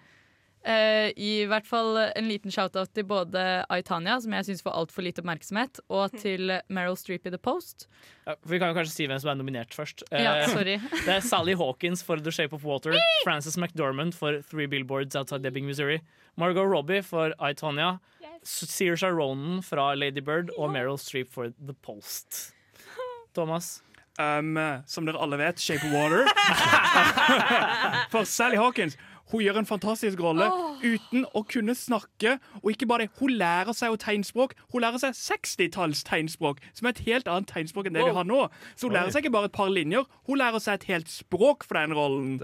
eh, 0.64 1.10
gi 1.16 1.42
i 1.42 1.48
hvert 1.50 1.66
fall 1.66 1.96
en 2.04 2.28
liten 2.28 2.52
shout-out 2.54 2.92
til 2.94 3.06
både 3.08 3.42
Aitania, 3.72 4.18
som 4.22 4.32
jeg 4.36 4.46
syns 4.48 4.62
får 4.64 4.76
altfor 4.78 5.04
lite 5.06 5.22
oppmerksomhet, 5.22 5.80
og 5.92 6.14
til 6.22 6.54
Meryl 6.72 6.96
Streep 6.98 7.26
i 7.26 7.32
The 7.34 7.40
Post. 7.42 7.88
Ja, 8.26 8.36
for 8.36 8.54
vi 8.54 8.60
kan 8.62 8.72
jo 8.72 8.78
kanskje 8.78 8.94
si 8.94 9.08
hvem 9.10 9.20
som 9.22 9.32
er 9.32 9.38
nominert 9.40 9.74
først. 9.74 10.04
Ja, 10.10 10.36
Eh, 10.42 10.48
sorry. 10.48 10.78
Det 11.06 11.14
er 11.16 11.20
Sally 11.20 11.54
Hawkins 11.58 12.02
for 12.06 12.16
The 12.22 12.32
Shape 12.32 12.54
of 12.56 12.64
Water, 12.64 12.94
Frances 13.24 13.58
McDormand 13.58 14.14
for 14.14 14.40
Three 14.50 14.66
Billboards 14.66 15.16
Outside 15.16 15.42
Debbing, 15.42 15.66
Missouri, 15.66 16.00
Margot 16.36 16.64
Robbie 16.64 17.02
for 17.02 17.34
I, 17.38 17.52
yes. 17.52 18.64
Saoirse 18.70 19.10
Ronan 19.10 19.62
fra 19.62 19.94
Lady 19.94 20.20
Bird 20.20 20.50
og 20.58 20.70
Meryl 20.72 20.98
Streep 20.98 21.30
for 21.30 21.52
The 21.58 21.74
Post. 21.82 22.54
Thomas? 23.34 23.82
Um, 24.20 24.58
som 24.86 25.06
dere 25.08 25.16
alle 25.16 25.38
vet, 25.40 25.58
Shape 25.60 25.86
of 25.88 25.92
Water. 25.96 26.26
For 28.12 28.24
Sally 28.28 28.58
Hawkins 28.60 28.98
hun 29.32 29.42
gjør 29.44 29.62
en 29.62 29.68
fantastisk 29.68 30.20
rolle 30.22 30.46
uten 30.82 31.24
å 31.32 31.42
kunne 31.48 31.74
snakke. 31.78 32.36
Og 32.62 32.72
ikke 32.74 32.88
bare 32.90 33.06
det, 33.06 33.14
hun 33.20 33.34
lærer 33.40 33.74
seg 33.76 33.92
jo 33.92 33.98
tegnspråk. 34.00 34.54
Hun 34.74 34.84
lærer 34.84 35.00
seg 35.02 35.16
60-talls 35.18 36.04
tegnspråk, 36.08 36.60
som 36.76 36.88
er 36.88 36.94
et 36.94 37.04
helt 37.08 37.30
annet 37.30 37.50
tegnspråk 37.50 37.88
enn 37.88 37.96
det 37.98 38.06
vi 38.06 38.16
har 38.18 38.28
nå. 38.28 38.44
Så 38.76 38.88
hun 38.88 38.92
Oi. 38.92 38.98
lærer 39.00 39.14
seg 39.14 39.24
ikke 39.24 39.34
bare 39.38 39.50
et 39.50 39.56
par 39.56 39.72
linjer, 39.72 40.06
hun 40.28 40.40
lærer 40.40 40.62
seg 40.62 40.80
et 40.80 40.88
helt 40.92 41.10
språk 41.12 41.66
for 41.68 41.80
den 41.80 41.96
rollen. 41.96 42.36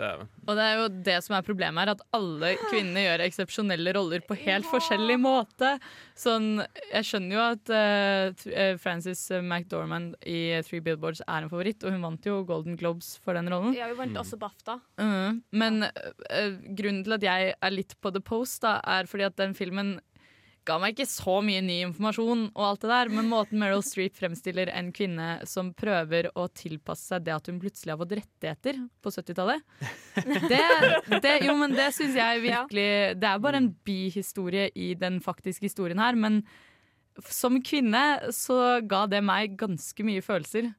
Og 0.48 0.52
det 0.56 0.64
er 0.64 0.80
jo 0.80 0.88
det 1.10 1.18
som 1.26 1.36
er 1.38 1.46
problemet 1.46 1.84
her, 1.84 1.94
at 1.96 2.04
alle 2.16 2.54
kvinner 2.70 3.04
gjør 3.04 3.26
eksepsjonelle 3.28 3.94
roller 3.98 4.24
på 4.24 4.38
helt 4.46 4.68
forskjellig 4.72 5.18
måte. 5.20 5.76
Sånn, 6.18 6.62
jeg 6.90 7.06
skjønner 7.06 7.36
jo 7.36 7.42
at 7.44 7.70
uh, 7.70 8.48
eh, 8.50 8.72
Frances 8.82 9.20
McDormand 9.38 10.16
i 10.26 10.58
Three 10.66 10.82
Billboards 10.82 11.22
er 11.22 11.44
en 11.44 11.52
favoritt, 11.52 11.84
og 11.86 11.94
hun 11.94 12.02
vant 12.08 12.26
jo 12.26 12.40
Golden 12.48 12.78
Globes 12.80 13.12
for 13.22 13.38
den 13.38 13.50
rollen. 13.52 13.76
Ja, 13.76 13.86
hun 13.92 14.00
vant 14.00 14.18
også 14.18 14.38
BAFTA. 14.40 14.80
Mm, 14.98 15.40
men 15.62 15.86
uh, 15.86 16.50
grunnen 16.74 17.04
til 17.06 17.18
at 17.18 17.28
jeg 17.28 17.54
er 17.54 17.74
litt 17.74 17.94
på 18.02 18.12
The 18.14 18.24
Post, 18.24 18.64
da, 18.66 18.78
er 18.82 19.06
fordi 19.10 19.28
at 19.28 19.38
den 19.38 19.54
filmen 19.58 19.98
ga 20.68 20.76
meg 20.80 20.94
ikke 20.94 21.08
så 21.08 21.38
mye 21.44 21.62
ny 21.64 21.78
informasjon, 21.86 22.44
og 22.52 22.64
alt 22.66 22.84
det 22.84 22.90
der, 22.92 23.10
men 23.14 23.30
måten 23.30 23.60
Meryl 23.60 23.82
Streep 23.84 24.18
fremstiller 24.18 24.70
en 24.74 24.90
kvinne 24.94 25.28
som 25.48 25.72
prøver 25.76 26.30
å 26.38 26.46
tilpasse 26.52 27.14
seg 27.14 27.24
det 27.26 27.34
at 27.34 27.48
hun 27.50 27.60
plutselig 27.62 27.94
har 27.94 28.00
fått 28.02 28.14
rettigheter 28.20 28.80
på 29.02 29.12
70-tallet 29.14 29.64
det, 30.52 30.62
det, 31.24 31.34
Jo, 31.46 31.56
men 31.60 31.76
det 31.76 31.88
syns 31.96 32.16
jeg 32.18 32.42
virkelig 32.44 32.88
Det 33.20 33.28
er 33.30 33.42
bare 33.42 33.60
en 33.62 33.70
bihistorie 33.86 34.68
i 34.76 34.92
den 34.98 35.20
faktiske 35.24 35.68
historien 35.68 36.00
her, 36.02 36.18
men 36.18 36.42
som 37.26 37.58
kvinne 37.64 38.04
så 38.34 38.78
ga 38.86 39.06
det 39.10 39.24
meg 39.26 39.56
ganske 39.58 40.04
mye 40.06 40.22
følelser. 40.22 40.70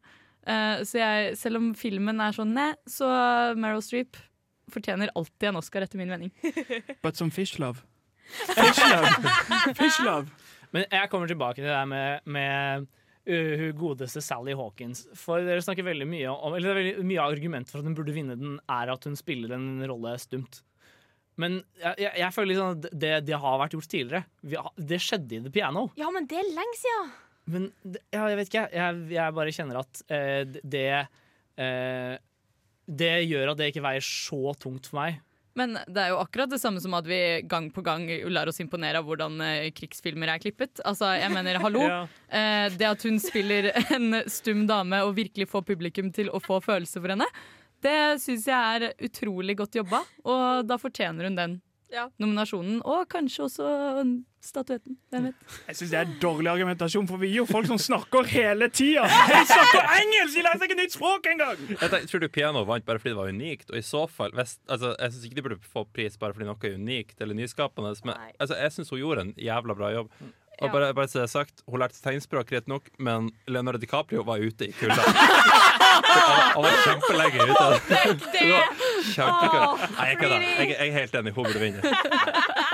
Uh, 0.47 0.79
så 0.87 1.01
jeg, 1.01 1.35
selv 1.39 1.59
om 1.59 1.69
filmen 1.77 2.21
er 2.23 2.35
sånn 2.35 2.55
ne, 2.55 2.71
så 2.87 3.09
Meryl 3.59 3.83
Streep 3.83 4.19
fortjener 4.71 5.11
alltid 5.17 5.49
en 5.49 5.59
Oscar, 5.59 5.83
etter 5.83 5.99
min 5.99 6.11
mening. 6.13 6.31
But 7.03 7.17
some 7.17 7.31
fish 7.31 7.59
love. 7.59 7.88
Fish 8.29 8.83
love. 8.85 9.33
Fish 9.79 9.99
love. 10.05 10.29
Men 10.75 10.85
jeg 10.91 11.09
kommer 11.11 11.29
tilbake 11.29 11.59
til 11.59 11.67
det 11.67 11.75
der 11.75 11.89
med, 11.89 12.25
med 12.29 12.87
hun 13.29 13.75
godeste 13.77 14.21
Sally 14.23 14.55
Hawkins. 14.57 15.03
For 15.17 15.43
dere 15.45 15.61
snakker 15.61 15.85
veldig 15.85 16.07
mye 16.09 16.31
om 16.31 16.55
Eller 16.57 16.69
det 16.69 16.71
er 16.71 16.79
veldig 16.79 17.05
mye 17.11 17.25
argument 17.25 17.69
for 17.69 17.81
at 17.81 17.89
hun 17.89 17.97
burde 17.97 18.15
vinne 18.15 18.37
den, 18.39 18.57
er 18.69 18.93
at 18.93 19.05
hun 19.05 19.17
spiller 19.19 19.53
en 19.57 19.83
rolle 19.89 20.15
stumt. 20.21 20.61
Men 21.39 21.61
jeg, 21.79 21.93
jeg, 22.03 22.13
jeg 22.19 22.35
føler 22.35 22.51
liksom 22.51 22.71
at 22.75 22.87
det, 22.91 23.11
det 23.29 23.37
har 23.39 23.59
vært 23.61 23.75
gjort 23.77 23.89
tidligere. 23.91 24.23
Vi 24.43 24.57
har, 24.59 24.71
det 24.75 24.99
skjedde 25.03 25.37
i 25.37 25.41
The 25.45 25.53
Piano. 25.55 25.85
Ja, 25.99 26.09
men 26.11 26.27
det 26.27 26.41
er 26.41 26.49
lenge 26.51 26.79
siden. 26.79 27.13
Men 27.49 27.69
ja, 28.11 28.25
jeg 28.29 28.39
vet 28.39 28.51
ikke, 28.51 28.65
jeg, 28.75 29.05
jeg 29.15 29.35
bare 29.37 29.53
kjenner 29.55 29.79
at 29.79 30.01
eh, 30.13 30.41
det 30.45 30.89
eh, 30.99 32.17
Det 32.99 33.13
gjør 33.29 33.53
at 33.53 33.61
det 33.61 33.69
ikke 33.71 33.85
veier 33.85 34.05
så 34.05 34.53
tungt 34.59 34.89
for 34.89 34.99
meg. 34.99 35.21
Men 35.59 35.75
det 35.87 36.01
er 36.05 36.13
jo 36.13 36.21
akkurat 36.21 36.51
det 36.51 36.61
samme 36.61 36.81
som 36.83 36.95
at 36.97 37.07
vi 37.09 37.19
gang 37.49 37.69
på 37.73 37.83
gang 37.85 38.05
lar 38.31 38.49
oss 38.51 38.61
imponere 38.63 39.01
av 39.01 39.07
hvordan 39.07 39.39
eh, 39.43 39.69
krigsfilmer 39.75 40.31
er 40.31 40.41
klippet. 40.41 40.79
Altså, 40.87 41.11
jeg 41.19 41.33
mener, 41.35 41.61
hallo. 41.63 41.85
Ja. 41.89 42.03
Eh, 42.29 42.67
det 42.77 42.85
at 42.85 43.03
hun 43.07 43.15
spiller 43.21 43.71
en 43.95 44.19
stum 44.29 44.65
dame 44.69 44.99
og 45.07 45.15
virkelig 45.17 45.47
får 45.49 45.63
publikum 45.71 46.11
til 46.13 46.29
å 46.29 46.41
få 46.43 46.59
følelser 46.61 47.01
for 47.01 47.15
henne, 47.15 47.27
det 47.83 48.19
syns 48.21 48.45
jeg 48.49 48.75
er 48.75 49.07
utrolig 49.07 49.55
godt 49.57 49.77
jobba, 49.79 50.03
og 50.27 50.67
da 50.67 50.77
fortjener 50.77 51.29
hun 51.29 51.37
den 51.39 51.55
Ja. 51.91 52.07
nominasjonen. 52.21 52.81
Og 52.85 53.07
kanskje 53.09 53.43
også 53.47 53.67
statuetten. 54.41 54.95
Hvem 55.11 55.23
vet. 55.29 55.35
Jeg 55.67 55.75
synes 55.79 55.91
det 55.91 55.99
er 55.99 56.11
dårlig 56.21 56.51
argumentasjon, 56.51 57.07
for 57.09 57.17
vi 57.21 57.31
er 57.31 57.39
jo 57.41 57.45
folk 57.49 57.67
som 57.67 57.79
snakker 57.81 58.27
hele 58.29 58.69
tida. 58.69 59.03
De 59.09 59.39
snakker 59.49 59.89
engelsk! 59.99 60.35
De 60.37 60.43
lærer 60.45 60.61
seg 60.61 60.69
ikke 60.69 60.79
nytt 60.79 60.95
språk 60.95 61.29
engang! 61.33 61.63
Jeg 61.75 62.09
tror 62.11 62.23
du 62.23 62.27
piano 62.31 62.63
vant 62.69 62.85
bare 62.87 63.01
fordi 63.01 63.15
det 63.15 63.19
var 63.19 63.33
unikt? 63.33 63.71
Og 63.73 63.79
i 63.81 63.85
så 63.85 64.05
fall, 64.09 64.31
vest, 64.37 64.61
altså, 64.69 64.93
Jeg 64.99 65.11
syns 65.15 65.25
ikke 65.29 65.39
de 65.41 65.45
burde 65.49 65.59
få 65.73 65.85
pris 65.93 66.17
bare 66.21 66.33
fordi 66.37 66.47
noe 66.49 66.61
er 66.69 66.77
unikt 66.79 67.21
eller 67.25 67.35
nyskapende. 67.37 67.95
Men 68.05 68.15
altså, 68.39 68.55
jeg 68.61 68.77
syns 68.77 68.93
hun 68.93 69.01
gjorde 69.03 69.25
en 69.27 69.33
jævla 69.49 69.75
bra 69.81 69.91
jobb. 69.97 70.13
Og 70.59 70.67
Ja. 70.67 70.71
bare, 70.73 70.93
bare 70.93 71.07
så 71.07 71.21
det 71.21 71.23
er 71.23 71.31
sagt, 71.31 71.61
Hun 71.67 71.79
lærte 71.79 72.01
tegnspråk 72.03 72.49
greit 72.49 72.67
nok, 72.67 72.89
men 72.99 73.29
Leonardo 73.47 73.79
DiCaprio 73.79 74.23
var 74.27 74.39
ute 74.43 74.67
i 74.67 74.71
kulda. 74.75 75.03
Han 76.09 76.39
han 76.53 76.63
var 76.63 76.71
kjempelenge 76.83 77.43
ute. 77.49 77.67
Det 78.33 78.41
kjempekult. 79.13 79.85
Nei, 79.97 80.07
jeg 80.11 80.17
kødder. 80.21 80.39
Jeg, 80.59 80.69
jeg 80.75 80.87
er 80.87 80.97
helt 80.99 81.15
enig. 81.21 81.33
Hun 81.35 81.43
burde 81.49 81.59
vinne. 81.59 81.81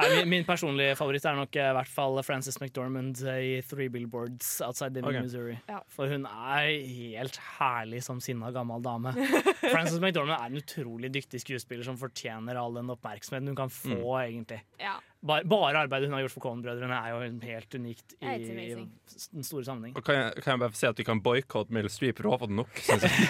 Nei, 0.00 0.08
min, 0.14 0.30
min 0.34 0.46
personlige 0.48 0.96
favoritt 0.98 1.26
er 1.28 1.36
nok 1.38 1.58
eh, 1.58 1.70
i 1.72 1.76
hvert 1.76 1.92
fall 1.92 2.20
Frances 2.26 2.60
McDormand 2.62 3.20
i 3.34 3.58
Three 3.66 3.90
Billboards 3.92 4.58
Outside 4.64 4.94
Living 4.96 5.18
okay. 5.18 5.26
Missouri. 5.26 5.58
Ja. 5.70 5.82
For 5.92 6.10
hun 6.10 6.26
er 6.28 6.70
helt 6.86 7.40
herlig 7.58 8.02
som 8.06 8.22
sinna 8.24 8.52
gammel 8.54 8.82
dame. 8.84 9.14
Frances 9.74 10.00
McDormand 10.00 10.38
er 10.38 10.48
en 10.50 10.62
utrolig 10.62 11.12
dyktig 11.14 11.42
skuespiller 11.44 11.86
som 11.86 12.00
fortjener 12.00 12.60
all 12.60 12.80
den 12.80 12.90
oppmerksomheten 12.94 13.52
hun 13.52 13.60
kan 13.64 13.72
få. 13.72 14.00
egentlig 14.24 14.62
Ja. 14.80 14.98
Bare, 15.20 15.44
bare 15.44 15.82
arbeidet 15.82 16.08
hun 16.08 16.14
har 16.16 16.22
gjort 16.24 16.32
for 16.32 16.40
Cohen-brødrene, 16.46 16.96
er 16.96 17.10
jo 17.12 17.40
helt 17.44 17.74
unikt 17.76 18.14
i, 18.24 18.36
i 18.40 18.68
den 18.72 19.44
store 19.44 19.66
sammenheng. 19.66 19.92
Og 19.98 20.04
kan 20.04 20.16
jeg, 20.16 20.30
kan 20.40 20.54
jeg 20.54 20.62
bare 20.62 20.78
si 20.80 20.86
at 20.88 21.02
vi 21.02 21.04
kan 21.04 21.20
boikotte 21.20 21.76
Meryl 21.76 21.92
Streep, 21.92 22.16
for 22.16 22.24
hun 22.24 22.32
har 22.32 22.40
fått 22.40 22.54
nok. 22.56 22.80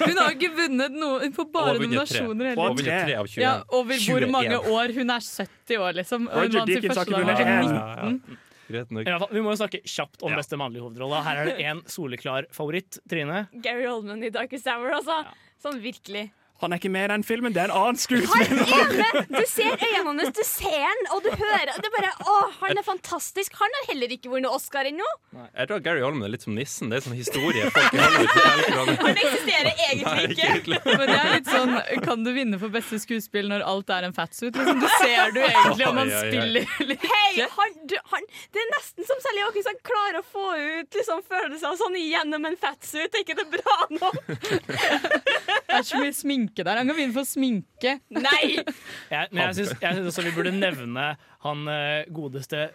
Hun 0.05 0.21
har 0.21 0.37
ikke 0.37 0.53
vunnet 0.55 0.95
noe, 0.95 1.19
hun 1.25 1.35
får 1.35 1.49
bare 1.51 1.75
nominasjoner. 1.81 2.55
21. 2.55 3.43
Ja, 3.43 3.57
over 3.75 3.99
hvor 4.07 4.23
21. 4.23 4.31
mange 4.31 4.61
år? 4.71 4.95
Hun 5.01 5.11
er 5.11 5.27
70 5.27 5.60
år, 5.79 5.93
liksom. 5.95 6.29
Roger 6.29 6.67
Deakins 6.67 6.97
har 6.97 7.05
ikke 7.05 7.21
vunnet 7.21 7.39
Hun 7.39 7.47
Ja, 7.47 7.85
var 7.85 8.11
19. 8.11 8.39
Greit 8.71 8.91
nok. 8.91 9.07
I 9.07 9.11
fall, 9.19 9.29
vi 9.35 9.41
må 9.43 9.51
jo 9.51 9.59
snakke 9.67 9.81
kjapt 9.83 10.23
om 10.23 10.31
Ja. 10.31 10.37
beste 10.37 10.57
mannlige 10.57 10.83
hovedrolle. 10.83 11.23
Her 11.25 11.37
er 11.37 11.45
det 11.47 11.59
én 11.59 11.83
soleklar 11.91 12.47
favoritt. 12.55 12.99
Trine? 13.09 13.49
Gary 13.61 13.87
Oldman 13.87 14.23
i 14.23 14.31
Darkest 14.31 14.67
Hour, 14.67 14.91
altså. 14.95 15.27
Sånn 15.63 15.81
virkelig. 15.83 16.31
Han 16.61 16.73
er 16.75 16.81
ikke 16.81 16.91
med 16.93 17.07
i 17.07 17.11
den 17.15 17.23
filmen, 17.25 17.55
det 17.57 17.63
er 17.63 17.71
en 17.71 17.77
annen 17.77 17.97
Han 17.97 18.01
skuespiller. 18.01 18.61
er! 18.61 19.25
Du 19.31 19.45
ser 19.49 19.73
øynene 19.81 20.25
hans, 20.27 20.35
du 20.37 20.43
ser 20.45 20.83
han, 20.85 21.01
og 21.15 21.23
du 21.25 21.31
hører 21.33 21.71
Det 21.81 21.89
er 21.89 21.95
bare, 21.95 22.11
å, 22.29 22.35
Han 22.61 22.81
er 22.81 22.85
fantastisk. 22.87 23.55
Han 23.61 23.77
har 23.79 23.87
heller 23.93 24.13
ikke 24.13 24.29
vunnet 24.33 24.53
Oscar 24.53 24.89
ennå. 24.91 25.07
Jeg 25.33 25.71
tror 25.71 25.81
Gary 25.85 26.03
Oldman 26.05 26.27
er 26.29 26.35
litt 26.35 26.45
som 26.45 26.55
nissen. 26.57 26.91
Det 26.93 26.99
er 27.01 27.07
sånn 27.07 27.17
historie 27.17 27.71
folk 27.73 27.97
i 27.97 28.03
Hollywood 28.03 28.35
forteller. 28.35 28.99
Han 29.01 29.21
eksisterer 29.25 29.73
egentlig 29.87 30.27
ikke 30.35 30.51
ikke. 30.61 30.97
Men 31.01 31.07
det 31.11 31.17
er 31.21 31.33
litt 31.37 31.51
sånn, 31.51 31.75
Kan 32.05 32.25
du 32.27 32.31
vinne 32.37 32.61
for 32.61 32.73
beste 32.75 33.01
skuespill 33.03 33.49
når 33.53 33.65
alt 33.71 33.93
er 33.97 34.09
en 34.11 34.17
fatsuit? 34.17 34.57
Liksom, 34.57 34.81
du 34.85 34.89
ser 35.01 35.33
du 35.37 35.41
egentlig 35.45 35.89
om 35.89 36.01
han 36.03 36.13
spiller 36.13 36.87
litt. 36.93 37.09
Hei, 37.15 37.47
han, 37.57 37.75
du, 37.89 37.97
han, 38.13 38.29
det 38.53 38.63
er 38.65 38.71
nesten 38.75 39.09
som 39.09 39.21
Sally 39.25 39.47
Åkesson 39.49 39.81
klarer 39.87 40.21
å 40.21 40.27
få 40.27 40.47
ut 40.61 41.01
liksom, 41.01 41.25
følelser 41.31 41.79
sånn 41.81 41.97
gjennom 42.01 42.49
en 42.51 42.59
fatsuit. 42.61 43.09
Er 43.09 43.25
ikke 43.25 43.39
det 43.41 43.49
bra 43.57 43.79
nå? 43.97 44.13
Det 44.31 45.79
er 45.79 45.85
så 45.87 46.01
mye 46.03 46.15
sminke 46.15 46.50
der. 46.59 46.81
Han 46.81 46.89
kan 46.91 46.97
begynne 46.99 47.15
å 47.15 47.19
få 47.21 47.27
sminke. 47.29 47.97
Nei! 48.15 48.43
Jeg, 49.11 49.29
men 49.33 49.41
jeg 49.49 49.57
syns, 49.59 49.73
jeg 49.83 49.97
syns 49.97 50.09
også 50.11 50.23
vi 50.27 50.33
burde 50.37 50.53
nevne 50.55 51.05
han 51.43 51.63
eh, 51.73 52.09
godeste 52.13 52.67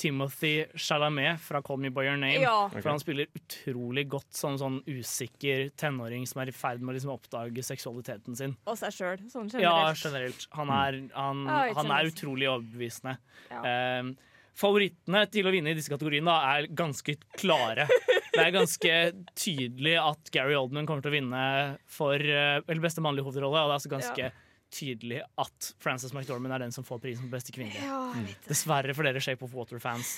Timothy 0.00 0.64
Chalamet 0.80 1.42
fra 1.44 1.60
Call 1.62 1.78
Me 1.82 1.90
By 1.94 2.06
Your 2.08 2.16
Name. 2.16 2.40
Ja. 2.42 2.56
For 2.72 2.88
han 2.88 3.02
spiller 3.02 3.28
utrolig 3.36 4.06
godt 4.10 4.32
som 4.34 4.56
sånn 4.60 4.80
usikker 4.88 5.68
tenåring 5.80 6.24
som 6.28 6.40
er 6.42 6.50
i 6.50 6.56
ferd 6.56 6.80
med 6.82 6.94
å 6.94 6.96
liksom 6.98 7.12
oppdage 7.14 7.64
seksualiteten 7.66 8.38
sin. 8.38 8.56
Og 8.64 8.78
seg 8.80 8.96
sjøl, 8.96 9.26
sånn 9.32 9.50
Ja, 9.60 9.74
generelt. 9.92 10.04
generelt. 10.06 10.46
Han 10.56 10.72
er, 10.74 11.00
han, 11.14 11.44
han 11.78 11.92
er 11.98 12.10
utrolig 12.10 12.48
overbevisende. 12.50 13.18
Ja. 13.52 13.60
Eh, 13.60 14.14
favorittene 14.58 15.24
til 15.32 15.46
å 15.48 15.52
vinne 15.54 15.72
i 15.72 15.76
disse 15.78 15.90
kategoriene 15.92 16.30
da, 16.30 16.54
er 16.58 16.68
ganske 16.78 17.16
klare. 17.38 17.88
Det 18.34 18.42
er 18.42 18.54
ganske 18.54 18.94
tydelig 19.38 19.96
at 20.02 20.30
Gary 20.34 20.56
Oldman 20.58 20.86
kommer 20.88 21.04
til 21.04 21.12
å 21.12 21.18
vinne 21.18 21.42
for 21.90 22.18
eh, 22.18 22.58
eller 22.62 22.82
beste 22.82 23.02
mannlige 23.04 23.28
hovedrolle, 23.28 23.60
og 23.62 23.68
det 23.68 23.74
er 23.74 23.78
altså 23.80 23.92
ganske 23.92 24.24
Ja. 24.28 24.32
tydelig 24.74 25.20
at 25.38 25.68
Frances 25.78 26.10
McDormand 26.10 26.50
er 26.56 26.64
den 26.64 26.72
som 26.74 26.82
får 26.82 26.98
prisen 27.04 27.28
for 27.28 27.36
beste 27.36 27.52
kvinne. 27.54 27.78
Ja. 27.78 28.00
Dessverre 28.48 28.90
for 28.98 29.06
dere 29.06 29.22
Shape 29.22 29.46
of 29.46 29.52
Water-fans. 29.54 30.16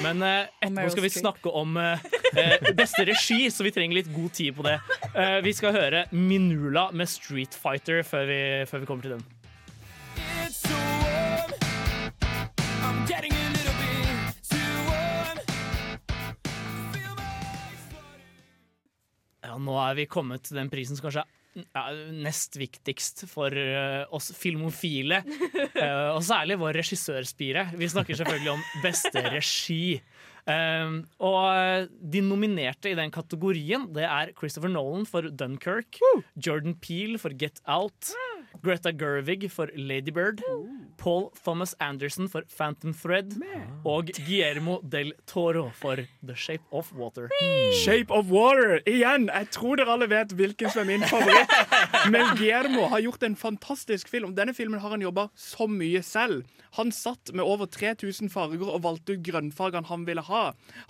Men 0.00 0.24
uh, 0.24 0.46
etterpå 0.64 0.94
skal 0.94 1.04
vi 1.04 1.10
snakke 1.12 1.52
om 1.52 1.76
eh, 1.76 2.00
beste 2.78 3.04
regi, 3.04 3.50
så 3.52 3.66
vi 3.68 3.74
trenger 3.76 4.00
litt 4.00 4.08
god 4.14 4.32
tid 4.38 4.56
på 4.56 4.64
det. 4.64 4.78
Uh, 5.12 5.40
vi 5.44 5.52
skal 5.52 5.76
høre 5.76 6.06
Minula 6.16 6.86
med 6.96 7.10
Street 7.12 7.52
Fighter 7.52 8.00
før 8.08 8.24
vi, 8.32 8.40
før 8.70 8.80
vi 8.84 8.88
kommer 8.88 9.04
til 9.04 9.18
den. 9.18 9.26
Nå 19.62 19.76
er 19.82 19.98
vi 19.98 20.08
kommet 20.10 20.46
til 20.46 20.60
den 20.60 20.70
prisen 20.72 20.98
som 20.98 21.08
kanskje 21.08 21.26
er 21.58 21.98
nest 22.14 22.54
viktigst 22.60 23.24
for 23.30 23.54
eh, 23.54 24.04
oss 24.14 24.32
filmofile. 24.36 25.22
Eh, 25.78 26.08
og 26.10 26.24
særlig 26.26 26.56
vår 26.58 26.74
regissørspire. 26.80 27.68
Vi 27.78 27.86
snakker 27.90 28.16
selvfølgelig 28.18 28.50
om 28.50 28.62
beste 28.82 29.20
regi. 29.30 30.00
Um, 30.48 30.96
og 31.22 31.36
eh, 31.52 31.84
de 31.86 32.22
nominerte 32.24 32.88
i 32.90 32.96
den 32.96 33.12
kategorien 33.12 33.84
Det 33.92 34.06
er 34.08 34.32
Christopher 34.38 34.72
Nolan 34.72 35.04
for 35.06 35.28
Dunkerque, 35.28 36.00
Jordan 36.34 36.74
Peel 36.80 37.18
for 37.20 37.36
Get 37.36 37.60
Out, 37.68 38.14
Greta 38.62 38.90
Gervig 38.92 39.50
for 39.50 39.70
Ladybird, 39.76 40.42
Paul 40.98 41.30
Thomas 41.44 41.74
Anderson 41.80 42.28
for 42.28 42.42
Phantom 42.48 42.92
Thread 42.94 43.36
og 43.86 44.10
Guillermo 44.26 44.80
del 44.82 45.12
Toro 45.26 45.70
for 45.78 46.02
The 46.26 46.34
Shape 46.36 46.64
of 46.72 46.92
Water. 46.92 47.28
Shape 47.84 48.10
of 48.10 48.30
Water. 48.30 48.80
Igjen, 48.86 49.28
jeg 49.30 49.50
tror 49.54 49.78
dere 49.78 49.94
alle 49.94 50.08
vet 50.10 50.34
hvilken 50.34 50.72
som 50.74 50.82
er 50.82 50.90
min 50.90 51.06
favoritt. 51.06 51.54
Men 52.12 52.34
Guillermo 52.36 52.88
har 52.90 53.04
gjort 53.06 53.22
en 53.28 53.36
fantastisk 53.38 54.08
film. 54.10 54.34
Denne 54.34 54.54
filmen 54.54 54.80
har 54.82 54.90
han 54.96 55.04
jobba 55.04 55.28
så 55.38 55.68
mye 55.70 56.02
selv. 56.02 56.42
Han 56.76 56.92
satt 56.92 57.32
med 57.32 57.46
over 57.46 57.70
3000 57.70 58.30
farger 58.32 58.68
og 58.68 58.82
valgte 58.84 59.16
ut 59.16 59.24
grønnfargene 59.24 59.88
han 59.88 60.04
ville 60.08 60.24
ha. 60.28 60.42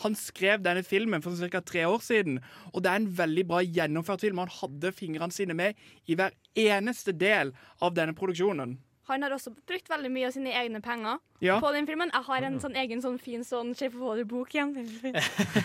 Han 0.04 0.18
skrev 0.18 0.64
denne 0.64 0.82
filmen 0.86 1.24
for 1.24 1.36
ca. 1.38 1.60
tre 1.60 1.86
år 1.86 2.02
siden, 2.04 2.40
og 2.72 2.82
det 2.82 2.90
er 2.90 3.02
en 3.02 3.12
veldig 3.20 3.46
bra 3.48 3.62
gjennomført 3.62 4.26
film. 4.26 4.42
Han 4.42 4.52
hadde 4.60 4.94
fingrene 4.96 5.34
sine 5.34 5.54
med 5.54 5.78
i 6.06 6.18
hver 6.18 6.34
eneste 6.58 7.14
del 7.14 7.54
av 7.80 7.94
denne 7.94 8.16
produksjonen. 8.18 8.78
Han 9.08 9.24
har 9.24 9.32
også 9.32 9.54
brukt 9.64 9.88
veldig 9.88 10.10
mye 10.12 10.28
av 10.28 10.34
sine 10.36 10.52
egne 10.52 10.82
penger 10.84 11.22
Ja. 11.40 11.60
på 11.62 11.70
den 11.72 11.86
filmen. 11.86 12.10
Jeg 12.12 12.24
har 12.26 12.42
en 12.42 12.58
sånn 12.60 12.74
egen 12.76 13.00
sånn 13.04 13.18
fin 13.22 13.44
sånn 13.46 13.74
Shape 13.78 13.94
of 13.94 14.02
Water-bok 14.02 14.54
igjen. 14.56 14.72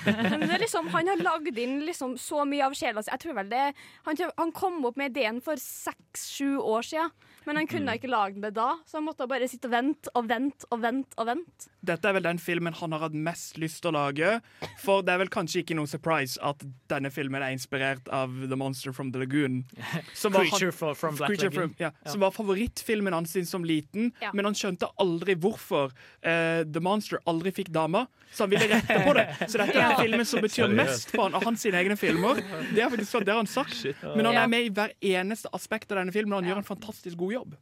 Men 0.05 0.45
det 0.47 0.53
er 0.57 0.61
liksom, 0.61 0.88
han 0.93 1.07
har 1.09 1.17
lagd 1.24 1.57
inn 1.57 1.80
liksom 1.88 2.15
så 2.21 2.43
mye 2.45 2.65
av 2.67 2.76
sjela 2.78 3.01
si. 3.03 3.09
Jeg 3.13 3.24
tror 3.24 3.38
vel 3.41 3.49
det 3.49 3.63
Han, 4.05 4.19
han 4.38 4.51
kom 4.55 4.84
opp 4.86 4.97
med 4.99 5.11
ideen 5.15 5.39
for 5.41 5.57
seks-sju 5.57 6.57
år 6.61 6.86
siden, 6.86 7.09
men 7.45 7.57
han 7.59 7.67
kunne 7.67 7.95
ikke 7.97 8.07
lage 8.07 8.39
det 8.39 8.53
da. 8.55 8.69
Så 8.88 8.99
han 8.99 9.07
måtte 9.07 9.26
bare 9.28 9.47
sitte 9.51 9.67
og 9.67 9.74
vente 9.74 10.11
og 10.15 10.28
vente 10.30 10.67
og 10.71 10.80
vente. 10.84 11.17
og 11.19 11.28
vente. 11.28 11.67
Dette 11.84 12.07
er 12.07 12.13
vel 12.15 12.24
den 12.24 12.38
filmen 12.39 12.74
han 12.80 12.93
har 12.95 13.01
hatt 13.03 13.15
mest 13.17 13.57
lyst 13.59 13.82
til 13.84 13.91
å 13.91 13.97
lage. 13.97 14.38
For 14.80 15.01
det 15.03 15.11
er 15.11 15.19
vel 15.26 15.32
kanskje 15.34 15.63
ikke 15.65 15.76
noe 15.76 15.89
surprise 15.91 16.38
at 16.39 16.63
denne 16.91 17.11
filmen 17.11 17.43
er 17.43 17.51
inspirert 17.51 18.07
av 18.15 18.32
The 18.47 18.55
Monster 18.55 18.93
from 18.95 19.11
the 19.11 19.19
Lagoon. 19.26 19.63
Som 20.15 20.32
var 20.38 20.45
han- 20.45 20.53
Creature 20.53 20.71
from, 20.95 21.17
Black 21.17 21.34
Creature 21.34 21.49
Lagoon. 21.49 21.74
from, 21.74 21.76
ja, 21.82 21.91
Ja. 22.05 22.11
Som 22.13 22.21
var 22.24 22.32
favorittfilmen 22.32 23.13
hans 23.13 23.36
som 23.49 23.63
liten, 23.65 24.13
Ja. 24.21 24.32
men 24.34 24.45
han 24.45 24.53
skjønte 24.55 24.88
aldri 24.99 25.36
hvorfor 25.36 25.62
eh, 25.72 26.64
The 26.66 26.80
Monster 26.84 27.20
aldri 27.30 27.51
fikk 27.55 27.70
dama. 27.74 28.05
Så 28.34 28.43
han 28.43 28.49
ville 28.49 28.68
rette 28.68 28.97
på 29.05 29.14
det. 29.14 29.26
Så 29.47 29.57
dette 29.61 29.76
er 29.78 29.84
Ja. 29.93 29.97
filmen 30.01 30.26
som 30.26 30.41
betyr 30.41 30.66
Seriøst. 30.66 30.76
mest 30.80 31.11
for 31.14 31.24
han 31.28 31.36
av 31.36 31.43
hans 31.45 31.61
sine 31.61 31.78
egne 31.84 31.95
filmer. 31.97 32.41
Det 32.74 32.82
er 32.82 32.89
faktisk 32.89 33.24
det 33.26 33.34
har 33.36 33.41
han 33.43 33.47
sagt. 33.51 33.84
Men 34.16 34.26
han 34.26 34.36
er 34.43 34.47
med 34.49 34.66
i 34.66 34.74
hver 34.74 34.93
eneste 35.01 35.49
aspekt 35.53 35.91
av 35.93 36.01
denne 36.01 36.11
filmen, 36.16 36.34
og 36.34 36.41
han 36.43 36.49
gjør 36.51 36.61
en 36.64 36.70
fantastisk 36.72 37.18
god 37.22 37.34
jobb. 37.38 37.55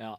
Ja. 0.00 0.16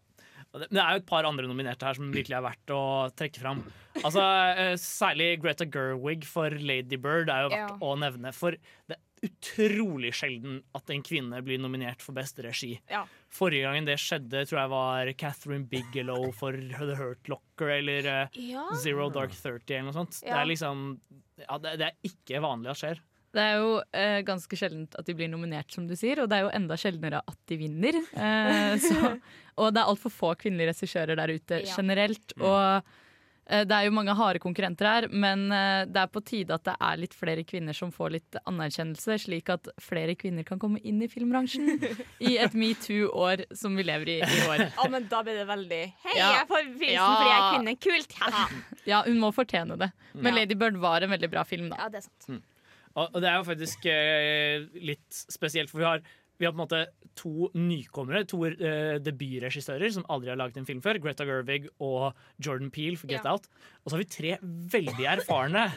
Det 0.53 0.77
er 0.77 0.91
jo 0.93 0.99
et 1.01 1.07
par 1.09 1.25
andre 1.25 1.47
nominerte 1.49 1.81
her 1.87 1.97
som 1.97 2.11
virkelig 2.13 2.35
er 2.37 2.43
verdt 2.45 2.71
å 2.75 2.81
trekke 3.17 3.41
fram. 3.41 3.63
Altså, 4.03 4.21
eh, 4.53 4.75
Særlig 4.77 5.31
Greta 5.41 5.65
Gerwig 5.65 6.23
for 6.29 6.49
Lady 6.53 6.95
Bird 7.01 7.29
er 7.33 7.47
jo 7.47 7.49
verdt 7.49 7.73
Ja. 7.73 7.77
å 7.81 7.95
nevne. 7.97 8.31
For 8.37 8.51
det 8.87 8.99
utrolig 9.23 10.11
sjelden 10.17 10.59
at 10.77 10.89
en 10.93 11.03
kvinne 11.05 11.39
blir 11.45 11.61
nominert 11.61 12.01
for 12.03 12.15
beste 12.17 12.43
regi. 12.45 12.73
Ja. 12.91 13.03
Forrige 13.33 13.65
gangen 13.67 13.87
det 13.87 13.97
skjedde, 14.01 14.43
tror 14.49 14.59
jeg 14.63 14.71
var 14.73 15.11
Catherine 15.19 15.67
Bigelow 15.71 16.29
for 16.35 16.57
The 16.57 16.97
Hurt 16.99 17.31
Locker 17.31 17.73
eller 17.79 18.09
eh, 18.11 18.37
Ja. 18.51 18.67
Zero 18.83 19.09
Dark 19.13 19.33
Thirty 19.37 19.77
eller 19.77 19.89
noe 19.91 19.97
sånt. 20.01 20.19
Det 20.23 20.33
er 20.35 20.49
liksom 20.49 20.85
ja, 21.43 21.57
det, 21.57 21.77
det 21.81 21.89
er 21.89 22.11
ikke 22.11 22.43
vanlig 22.43 22.73
at 22.75 22.81
skjer. 22.83 23.01
Det 23.33 23.41
er 23.41 23.55
jo 23.57 23.69
eh, 23.97 24.19
ganske 24.27 24.57
sjeldent 24.59 24.93
at 24.99 25.07
de 25.09 25.15
blir 25.17 25.31
nominert, 25.31 25.71
som 25.73 25.87
du 25.89 25.95
sier, 25.97 26.19
og 26.21 26.27
det 26.29 26.37
er 26.37 26.43
jo 26.45 26.51
enda 26.53 26.75
sjeldnere 26.77 27.23
at 27.25 27.39
de 27.49 27.57
vinner. 27.57 27.95
Eh, 28.13 28.75
så, 28.83 29.15
og 29.57 29.71
det 29.73 29.81
er 29.81 29.89
altfor 29.89 30.13
få 30.13 30.35
kvinnelige 30.37 30.69
regissører 30.75 31.17
der 31.17 31.33
ute 31.33 31.63
Ja. 31.63 31.73
generelt. 31.79 32.35
Og 32.37 32.59
eh, 32.59 32.99
det 33.43 33.75
er 33.75 33.83
jo 33.89 33.91
mange 33.91 34.13
harde 34.15 34.39
konkurrenter 34.39 34.87
her, 34.87 35.05
men 35.11 35.41
eh, 35.51 35.81
det 35.91 35.99
er 35.99 36.07
på 36.13 36.21
tide 36.23 36.55
at 36.55 36.63
det 36.63 36.75
er 36.79 36.99
litt 37.01 37.13
flere 37.17 37.43
kvinner 37.43 37.75
som 37.75 37.91
får 37.91 38.13
litt 38.15 38.37
anerkjennelse, 38.47 39.17
slik 39.25 39.49
at 39.51 39.67
flere 39.83 40.15
kvinner 40.15 40.45
kan 40.47 40.61
komme 40.61 40.79
inn 40.87 41.01
i 41.03 41.09
filmbransjen 41.11 41.73
i 42.23 42.37
et 42.39 42.55
metoo-år 42.55 43.43
som 43.59 43.75
vi 43.75 43.83
lever 43.83 44.13
i 44.15 44.17
i 44.23 44.39
år. 44.47 44.63
Ja, 44.79 44.87
men 44.93 45.09
da 45.11 45.19
blir 45.27 45.35
det 45.41 45.47
veldig 45.49 45.81
Hei, 46.05 46.15
Ja. 46.15 46.31
jeg 46.39 46.47
får 46.53 46.71
prisen 46.79 46.95
Ja. 46.95 47.09
fordi 47.11 47.29
jeg 47.33 47.41
er 47.41 47.51
kvinne. 47.57 47.75
Kult! 47.89 48.17
haha. 48.23 48.47
Ja, 48.93 49.03
hun 49.07 49.19
må 49.19 49.33
fortjene 49.35 49.77
det. 49.79 49.91
Men 50.13 50.31
Ja. 50.33 50.39
Lady 50.41 50.55
Bird 50.55 50.79
var 50.79 51.01
en 51.03 51.11
veldig 51.11 51.29
bra 51.35 51.43
film, 51.47 51.69
da. 51.73 51.83
Ja, 51.83 51.89
det 51.89 52.03
er 52.03 52.07
sant. 52.09 52.43
Og, 52.95 53.07
og 53.09 53.21
det 53.23 53.29
er 53.29 53.39
jo 53.41 53.45
faktisk 53.47 53.85
eh, 53.89 54.65
litt 54.85 55.09
spesielt, 55.33 55.71
for 55.71 55.81
vi 55.81 55.87
har, 55.87 56.01
vi 56.39 56.47
har 56.47 56.53
på 56.53 56.57
en 56.57 56.63
måte 56.63 56.83
to 57.17 57.49
nykommere, 57.53 58.23
to 58.25 58.39
uh, 58.47 58.97
debutregissører 59.03 59.91
som 59.93 60.05
aldri 60.11 60.31
har 60.31 60.39
laget 60.39 60.57
en 60.59 60.67
film 60.67 60.81
før. 60.83 60.97
Greta 61.01 61.25
Gervig 61.27 61.67
og 61.83 62.17
Jordan 62.41 62.71
Peele 62.73 62.97
for 62.97 63.11
Get 63.11 63.23
Ja. 63.23 63.35
Out. 63.35 63.45
Og 63.83 63.91
så 63.91 63.95
har 63.95 64.01
vi 64.01 64.09
tre 64.09 64.31
veldig 64.73 65.05
erfarne. 65.11 65.67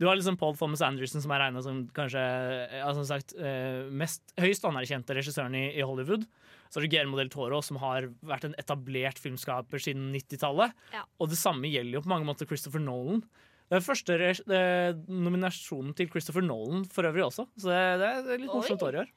Du 0.00 0.06
har 0.08 0.16
liksom 0.16 0.38
Paul 0.40 0.56
Thomas 0.56 0.82
Anderson, 0.84 1.22
som 1.24 1.34
er 1.34 1.44
regna 1.44 1.62
som 1.64 1.82
kanskje 1.94 2.22
eh, 2.22 2.78
ja, 2.80 2.88
som 2.96 3.04
sagt, 3.08 3.36
uh, 3.36 3.88
mest 3.92 4.32
høyst 4.40 4.64
anerkjente 4.68 5.16
regissøren 5.18 5.56
i, 5.58 5.66
i 5.76 5.84
Hollywood. 5.84 6.24
Så 6.68 6.78
har 6.80 6.84
du 6.84 6.92
Guillermo 6.92 7.20
del 7.20 7.30
Toro, 7.32 7.60
som 7.64 7.80
har 7.80 8.10
vært 8.24 8.48
en 8.48 8.56
etablert 8.60 9.20
filmskaper 9.20 9.80
siden 9.80 10.10
90-tallet. 10.16 10.72
Ja. 10.92 11.04
Og 11.20 11.30
det 11.32 11.40
samme 11.40 11.68
gjelder 11.68 12.00
jo 12.00 12.04
på 12.04 12.12
mange 12.12 12.28
måter 12.28 12.48
Christopher 12.48 12.82
Nolan. 12.84 13.22
Er 13.68 13.84
første 13.84 14.16
nominasjonen 14.48 15.92
til 15.96 16.08
Christopher 16.08 16.44
Nolan 16.44 16.86
for 16.88 17.04
øvrig 17.04 17.26
også, 17.26 17.44
så 17.60 17.68
det, 17.68 17.80
det 18.00 18.36
er 18.36 18.40
litt 18.40 18.52
morsomt 18.52 18.84
år 18.86 18.96
i 18.96 19.00
år. 19.02 19.10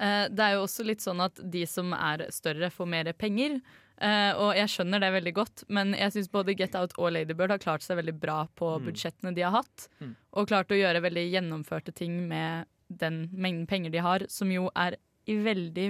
Eh, 0.00 0.28
Det 0.28 0.40
er 0.40 0.52
jo 0.56 0.64
også 0.66 0.84
litt 0.84 1.00
sånn 1.04 1.20
at 1.24 1.38
de 1.50 1.64
som 1.66 1.92
er 1.92 2.26
større, 2.30 2.70
får 2.70 2.86
mer 2.88 3.12
penger. 3.12 3.60
Eh, 4.02 4.32
og 4.34 4.56
jeg 4.56 4.66
skjønner 4.72 5.00
det 5.00 5.12
veldig 5.14 5.32
godt, 5.34 5.64
men 5.68 5.94
jeg 5.94 6.10
syns 6.12 6.30
både 6.32 6.56
Get 6.58 6.74
Out 6.74 6.96
og 6.98 7.12
Ladybird 7.14 7.50
har 7.50 7.58
klart 7.62 7.82
seg 7.82 7.96
veldig 8.00 8.18
bra 8.18 8.48
på 8.58 8.72
budsjettene 8.82 9.34
de 9.34 9.42
har 9.46 9.52
hatt. 9.62 9.88
Mm. 10.00 10.16
Og 10.34 10.48
klart 10.50 10.72
å 10.74 10.78
gjøre 10.78 11.02
veldig 11.04 11.30
gjennomførte 11.30 11.94
ting 11.94 12.26
med 12.28 12.66
den 12.90 13.28
mengden 13.32 13.66
penger 13.70 13.90
de 13.94 13.98
har, 14.02 14.26
som 14.28 14.50
jo 14.50 14.68
er 14.74 14.96
i 15.26 15.38
veldig 15.40 15.86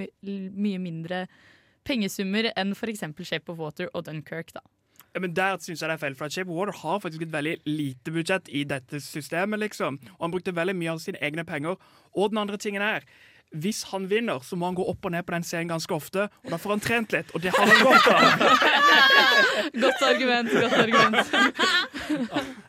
mye 0.54 0.78
mindre 0.78 1.26
pengesummer 1.84 2.52
enn 2.56 2.72
f.eks. 2.76 3.02
Shape 3.24 3.50
of 3.52 3.58
Water 3.58 3.88
og 3.94 4.04
Dunkerque. 4.04 4.52
da. 4.54 4.60
Ja, 5.14 5.20
men 5.20 5.34
Der 5.34 5.56
syns 5.58 5.80
jeg 5.80 5.88
det 5.88 5.94
er 5.94 6.02
feil, 6.02 6.14
for 6.14 6.26
at 6.26 6.32
Shape 6.32 6.50
of 6.50 6.56
Water 6.56 6.72
har 6.72 7.00
faktisk 7.00 7.22
et 7.22 7.32
veldig 7.32 7.60
lite 7.66 8.10
budsjett 8.12 8.48
i 8.48 8.64
dette 8.64 9.00
systemet. 9.00 9.60
liksom. 9.60 9.98
Og 10.18 10.20
Han 10.20 10.30
brukte 10.32 10.52
veldig 10.54 10.74
mye 10.76 10.92
av 10.92 10.98
sine 10.98 11.18
egne 11.22 11.44
penger. 11.46 11.76
Og 12.14 12.30
den 12.30 12.38
andre 12.38 12.56
tingen 12.58 12.82
er 12.82 13.02
hvis 13.54 13.84
han 13.92 14.08
vinner, 14.10 14.40
så 14.42 14.56
må 14.58 14.66
han 14.66 14.76
gå 14.78 14.84
opp 14.90 15.06
og 15.06 15.12
ned 15.14 15.26
på 15.26 15.34
den 15.36 15.44
scenen 15.46 15.70
ganske 15.70 15.94
ofte. 15.94 16.26
Og 16.42 16.50
da 16.50 16.58
får 16.58 16.72
han 16.74 16.82
trent 16.82 17.14
litt, 17.14 17.30
og 17.36 17.44
det 17.44 17.52
har 17.54 17.70
han 17.70 17.84
godt 17.86 18.08
av. 18.10 18.24
Godt 19.74 20.02
argument, 20.04 20.50
godt 20.50 20.74
argument. 20.76 21.30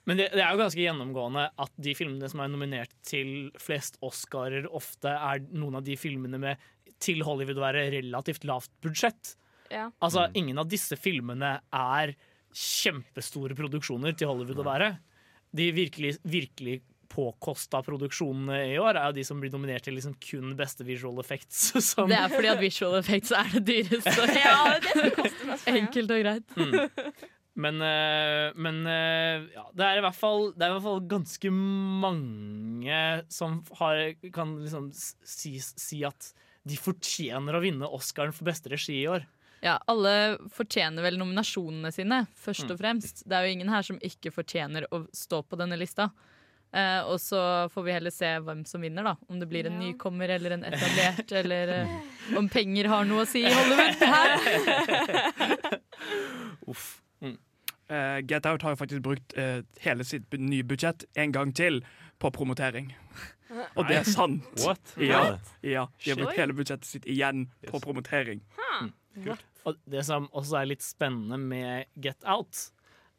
Men 0.08 0.20
det, 0.20 0.28
det 0.34 0.42
er 0.42 0.54
jo 0.54 0.60
ganske 0.62 0.80
gjennomgående 0.82 1.44
at 1.62 1.74
de 1.82 1.94
filmene 1.98 2.30
som 2.32 2.42
er 2.44 2.52
nominert 2.52 2.94
til 3.06 3.50
flest 3.62 3.98
Oscarer, 4.06 4.68
ofte 4.70 5.12
er 5.12 5.42
noen 5.54 5.80
av 5.80 5.86
de 5.86 5.98
filmene 6.00 6.40
med 6.42 6.62
til 7.04 7.24
Hollywood 7.26 7.60
å 7.60 7.66
være 7.66 7.88
relativt 7.98 8.46
lavt 8.48 8.72
budsjett. 8.86 9.36
Ja. 9.74 9.90
Altså, 10.00 10.28
Ingen 10.38 10.62
av 10.62 10.70
disse 10.72 10.98
filmene 11.00 11.58
er 11.74 12.16
kjempestore 12.56 13.58
produksjoner 13.58 14.16
til 14.18 14.32
Hollywood 14.32 14.62
å 14.64 14.68
være. 14.70 14.92
De 15.56 15.70
virkelig, 15.76 16.16
virkelig 16.24 16.80
påkosta 17.16 17.82
produksjonene 17.86 18.58
i 18.74 18.76
år 18.82 19.00
er 19.00 19.08
jo 19.10 19.18
de 19.20 19.24
som 19.28 19.40
blir 19.42 19.54
nominert 19.54 19.86
til 19.88 19.96
liksom 19.98 20.18
kun 20.22 20.52
beste 20.60 20.86
visual 20.88 21.22
effects. 21.24 21.72
Som, 21.90 22.12
Det 22.12 22.20
er 22.20 22.34
fordi 22.34 22.52
at 22.52 22.62
visual 22.62 22.98
effects 23.00 23.32
er 23.36 23.56
det 23.56 23.64
dyreste. 23.70 24.28
Ja, 24.46 24.76
det 24.84 24.92
er 24.92 25.10
det 25.16 25.50
mest. 25.50 25.72
Enkelt 25.72 26.14
og 26.16 26.24
greit. 26.26 26.58
Mm. 26.60 27.36
Men, 27.56 27.80
eh, 27.88 28.50
men 28.60 28.82
eh, 28.92 29.46
ja, 29.56 29.64
det, 29.72 29.86
er 29.88 30.10
fall, 30.12 30.50
det 30.58 30.66
er 30.66 30.74
i 30.74 30.76
hvert 30.76 30.84
fall 30.90 31.06
ganske 31.08 31.52
mange 31.56 32.98
som 33.32 33.62
har, 33.80 34.02
kan 34.36 34.58
liksom 34.60 34.90
si, 34.92 35.56
si 35.64 36.02
at 36.08 36.34
de 36.66 36.76
fortjener 36.82 37.56
å 37.56 37.64
vinne 37.64 37.88
Oscaren 37.96 38.34
for 38.36 38.48
beste 38.50 38.72
regi 38.74 38.98
i 39.04 39.08
år. 39.08 39.24
Ja, 39.64 39.78
alle 39.90 40.38
fortjener 40.54 41.06
vel 41.06 41.18
nominasjonene 41.18 41.92
sine, 41.94 42.26
først 42.38 42.68
Mm. 42.68 42.72
og 42.74 42.80
fremst. 42.82 43.24
Det 43.26 43.34
er 43.38 43.46
jo 43.46 43.54
ingen 43.56 43.70
her 43.72 43.82
som 43.82 43.98
ikke 44.04 44.34
fortjener 44.34 44.86
å 44.92 45.06
stå 45.16 45.42
på 45.48 45.58
denne 45.58 45.78
lista. 45.80 46.12
Eh, 46.76 47.02
og 47.08 47.20
så 47.24 47.40
får 47.72 47.84
vi 47.88 47.94
heller 47.96 48.12
se 48.12 48.28
hvem 48.44 48.66
som 48.68 48.82
vinner, 48.84 49.04
da. 49.08 49.14
Om 49.32 49.40
det 49.40 49.48
blir 49.48 49.66
en 49.70 49.78
Ja. 49.80 49.86
nykommer 49.88 50.30
eller 50.36 50.52
en 50.58 50.64
etablert, 50.68 51.32
eller 51.32 51.68
eh, 51.78 51.94
om 52.38 52.50
penger 52.52 52.90
har 52.92 53.06
noe 53.08 53.24
å 53.24 53.28
si 53.30 53.46
i 53.48 53.54
Hollywood. 53.54 53.96
Her. 54.16 55.80
Uff. 56.68 57.02
Mm. 57.22 57.38
Eh, 57.88 58.20
Get 58.28 58.46
Out 58.46 58.62
har 58.66 58.76
jo 58.76 58.80
faktisk 58.82 59.02
brukt 59.06 59.34
hele 59.86 60.04
sitt 60.04 60.34
nye 60.34 60.64
budsjett 60.68 61.06
en 61.16 61.32
gang 61.32 61.54
til 61.56 61.82
på 62.20 62.32
promotering. 62.32 62.92
Og 63.78 63.86
det 63.88 64.02
er 64.02 64.04
sant. 64.10 64.44
What? 64.66 64.96
Ja, 65.00 65.38
ja, 65.64 65.86
De 66.04 66.12
har 66.12 66.18
brukt 66.20 66.36
hele 66.40 66.54
budsjettet 66.58 66.86
sitt 66.90 67.06
igjen 67.08 67.46
på 67.70 67.80
promotering. 67.84 68.42
Og 69.66 69.78
det 69.90 70.04
som 70.06 70.28
også 70.36 70.60
er 70.62 70.66
litt 70.74 70.84
spennende 70.84 71.38
med 71.40 71.86
Get 72.04 72.20
Out, 72.28 72.68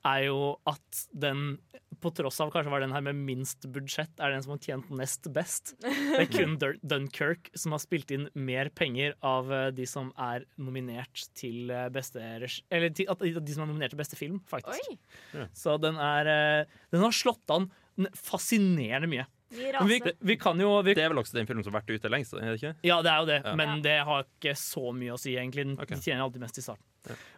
er 0.07 0.27
jo 0.29 0.41
at 0.69 1.03
den, 1.17 1.57
på 2.03 2.13
tross 2.15 2.39
av 2.43 2.51
kanskje 2.55 2.73
var 2.73 2.83
den 2.85 2.95
her 2.95 3.05
med 3.05 3.19
minst 3.27 3.67
budsjett, 3.73 4.13
er 4.21 4.35
den 4.35 4.45
som 4.45 4.55
har 4.55 4.61
tjent 4.63 4.91
nest 4.95 5.29
best. 5.35 5.75
Det 5.83 6.21
er 6.21 6.29
kun 6.31 6.57
Dunkerque 6.61 6.87
Dunkirk 6.87 7.51
som 7.59 7.75
har 7.75 7.83
spilt 7.83 8.13
inn 8.15 8.29
mer 8.35 8.71
penger 8.77 9.17
av 9.27 9.53
eh, 9.53 9.69
de 9.77 9.87
som 9.89 10.13
er 10.21 10.47
nominert 10.61 11.27
til 11.39 11.73
eh, 11.75 11.89
beste. 11.93 12.23
Eller 12.23 12.93
til, 12.95 13.09
de 13.09 13.57
som 13.57 13.65
er 13.67 13.71
nominert 13.71 13.95
til 13.95 14.03
beste 14.03 14.19
film, 14.19 14.41
faktisk. 14.51 14.93
Oi, 15.35 15.49
Så 15.57 15.77
den 15.83 15.99
er 16.03 16.33
eh, 16.33 16.79
Den 16.95 17.07
har 17.07 17.17
slått 17.17 17.55
an 17.55 17.71
fascinerende 18.17 19.11
mye. 19.11 19.27
Vi 19.51 20.01
vi, 20.19 20.37
kan 20.37 20.59
jo 20.61 20.83
vi, 20.83 20.95
Det 20.99 21.05
er 21.05 21.13
vel 21.13 21.21
også 21.23 21.37
den 21.39 21.47
filmen 21.47 21.63
som 21.65 21.73
har 21.75 21.83
vært 21.85 21.95
ute 22.01 22.11
lengst? 22.11 22.35
er 22.35 22.49
det 22.51 22.59
ikke? 22.59 22.75
ja, 22.89 22.97
det 23.03 23.11
er 23.13 23.19
jo 23.23 23.27
det, 23.31 23.41
Ja. 23.45 23.55
men 23.55 23.83
det 23.85 23.97
har 24.09 24.25
ikke 24.27 24.55
så 24.59 24.93
mye 24.93 25.15
å 25.15 25.19
si, 25.21 25.37
egentlig. 25.39 25.65
Den- 25.69 25.79
okay. 25.79 25.95
De 25.97 26.03
tjener 26.03 26.25
alltid 26.27 26.41
mest 26.43 26.59
i 26.59 26.65
starten. 26.67 26.85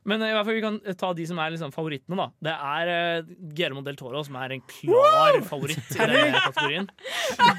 Men 0.08 0.22
eh, 0.24 0.30
i 0.30 0.32
hvert 0.32 0.46
fall 0.48 0.56
vi 0.56 0.62
kan 0.64 0.78
eh, 0.86 0.94
ta 0.96 1.10
de 1.12 1.26
som 1.28 1.38
er 1.44 1.50
liksom 1.52 1.74
favorittene, 1.74 2.16
da. 2.16 2.28
Det 2.40 2.54
er 2.56 2.92
uh, 3.20 3.32
Guillermo 3.52 3.82
del 3.84 3.98
Toro 4.00 4.22
som 4.24 4.38
er 4.40 4.54
en 4.56 4.62
klar 4.64 5.36
favoritt 5.44 5.90
i 5.92 5.98
denne 6.08 6.40
kategorien. 6.40 6.88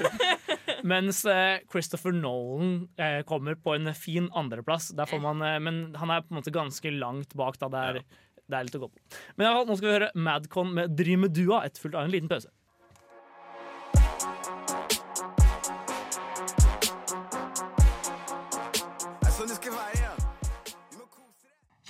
Mens 0.89 1.21
uh, 1.29 1.59
Christopher 1.71 2.11
Nolan 2.15 2.87
uh, 2.99 3.21
kommer 3.29 3.53
på 3.61 3.75
en 3.77 3.93
fin 3.93 4.29
andreplass. 4.33 4.89
Der 4.97 5.05
får 5.09 5.21
man, 5.21 5.41
uh, 5.45 5.59
men 5.61 5.93
han 5.99 6.09
er 6.15 6.23
på 6.25 6.33
en 6.33 6.39
måte 6.41 6.53
ganske 6.55 6.91
langt 6.97 7.35
bak. 7.37 7.59
Da. 7.61 7.69
Det, 7.69 7.83
er, 7.93 8.01
det 8.49 8.57
er 8.57 8.65
litt 8.69 8.79
å 8.79 8.83
gå 8.85 8.89
på. 8.89 9.01
Men 9.37 9.45
i 9.45 9.49
hvert 9.49 9.59
fall, 9.59 9.67
nå 9.69 9.77
skal 9.79 9.89
vi 9.91 9.97
høre 9.99 10.11
Madcon 10.29 10.73
med 10.79 10.95
Drymedua 10.97 11.61
etterfulgt 11.67 11.99
av 11.99 12.07
en 12.07 12.13
liten 12.15 12.31
pause. 12.31 12.49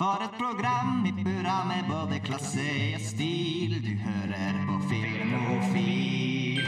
For 0.00 0.16
et 0.24 0.32
program 0.32 1.02
i 1.04 1.10
burra 1.12 1.58
med 1.68 1.84
både 1.90 2.22
klasse 2.24 2.62
og 2.96 3.02
stil. 3.04 3.74
Du 3.84 3.90
hører 4.00 4.54
på 4.64 4.76
Filmofil. 4.88 6.62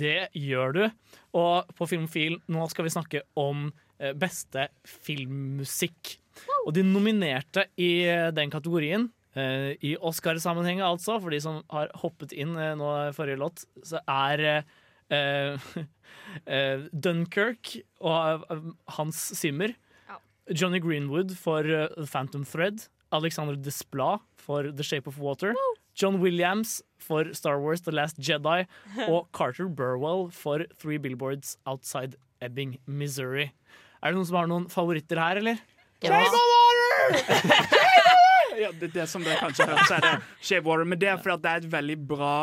Det 0.00 0.34
gjør 0.34 0.74
du. 0.74 0.80
Og 1.38 1.70
på 1.78 1.86
Filmofil 1.86 2.40
nå 2.50 2.66
skal 2.72 2.88
vi 2.88 2.94
snakke 2.96 3.22
om 3.38 3.68
eh, 4.00 4.10
beste 4.18 4.66
filmmusikk. 5.06 6.16
Og 6.64 6.74
de 6.74 6.82
nominerte 6.88 7.68
i 7.78 8.02
eh, 8.02 8.34
den 8.34 8.50
kategorien, 8.50 9.06
eh, 9.38 9.78
i 9.78 9.94
Oscar-sammenheng 9.94 10.82
altså, 10.82 11.20
for 11.22 11.30
de 11.30 11.38
som 11.46 11.62
har 11.70 11.94
hoppet 12.02 12.34
inn 12.34 12.58
nå 12.58 13.14
forrige 13.14 13.38
låt, 13.44 13.62
så 13.86 14.02
er 14.10 14.64
Dunkirk 17.06 17.76
og 18.02 18.42
Hans 18.98 19.22
Zimmer. 19.38 19.78
Johnny 20.52 20.78
Greenwood 20.80 21.36
for 21.38 21.60
eh, 21.64 21.88
The 21.96 22.06
Phantom 22.06 22.44
Thread. 22.44 22.86
Alexander 23.12 23.54
Desplat 23.54 24.20
for 24.36 24.70
The 24.72 24.82
Shape 24.82 25.06
of 25.06 25.18
Water. 25.18 25.54
John 25.94 26.20
Williams 26.20 26.82
for 26.98 27.32
Star 27.32 27.60
Wars 27.60 27.80
The 27.82 27.92
Last 27.92 28.18
Jedi. 28.18 28.66
Og 29.08 29.28
Carter 29.32 29.68
Burwell 29.68 30.30
for 30.30 30.64
Three 30.76 30.98
Billboards 30.98 31.56
Outside 31.66 32.16
Ebbing, 32.42 32.78
Missouri. 32.86 33.52
Er 34.02 34.12
det 34.12 34.18
noen 34.18 34.26
som 34.28 34.36
har 34.36 34.50
noen 34.50 34.66
favoritter 34.68 35.20
her, 35.22 35.40
eller? 35.40 35.62
Ja. 36.04 36.20
Ja, 38.54 38.68
det, 38.78 38.92
det 38.94 39.06
som 39.10 39.24
dere 39.24 39.40
kanskje 39.40 39.66
hører, 39.66 39.86
så 39.88 39.96
er 39.96 40.04
det 40.04 40.12
Shape 40.44 40.68
Water. 40.68 40.86
Men 40.86 41.00
det 41.00 41.08
er 41.10 41.18
fordi 41.18 41.34
at 41.34 41.42
det 41.44 41.50
er 41.54 41.62
et 41.64 41.72
veldig 41.72 41.96
bra 42.10 42.34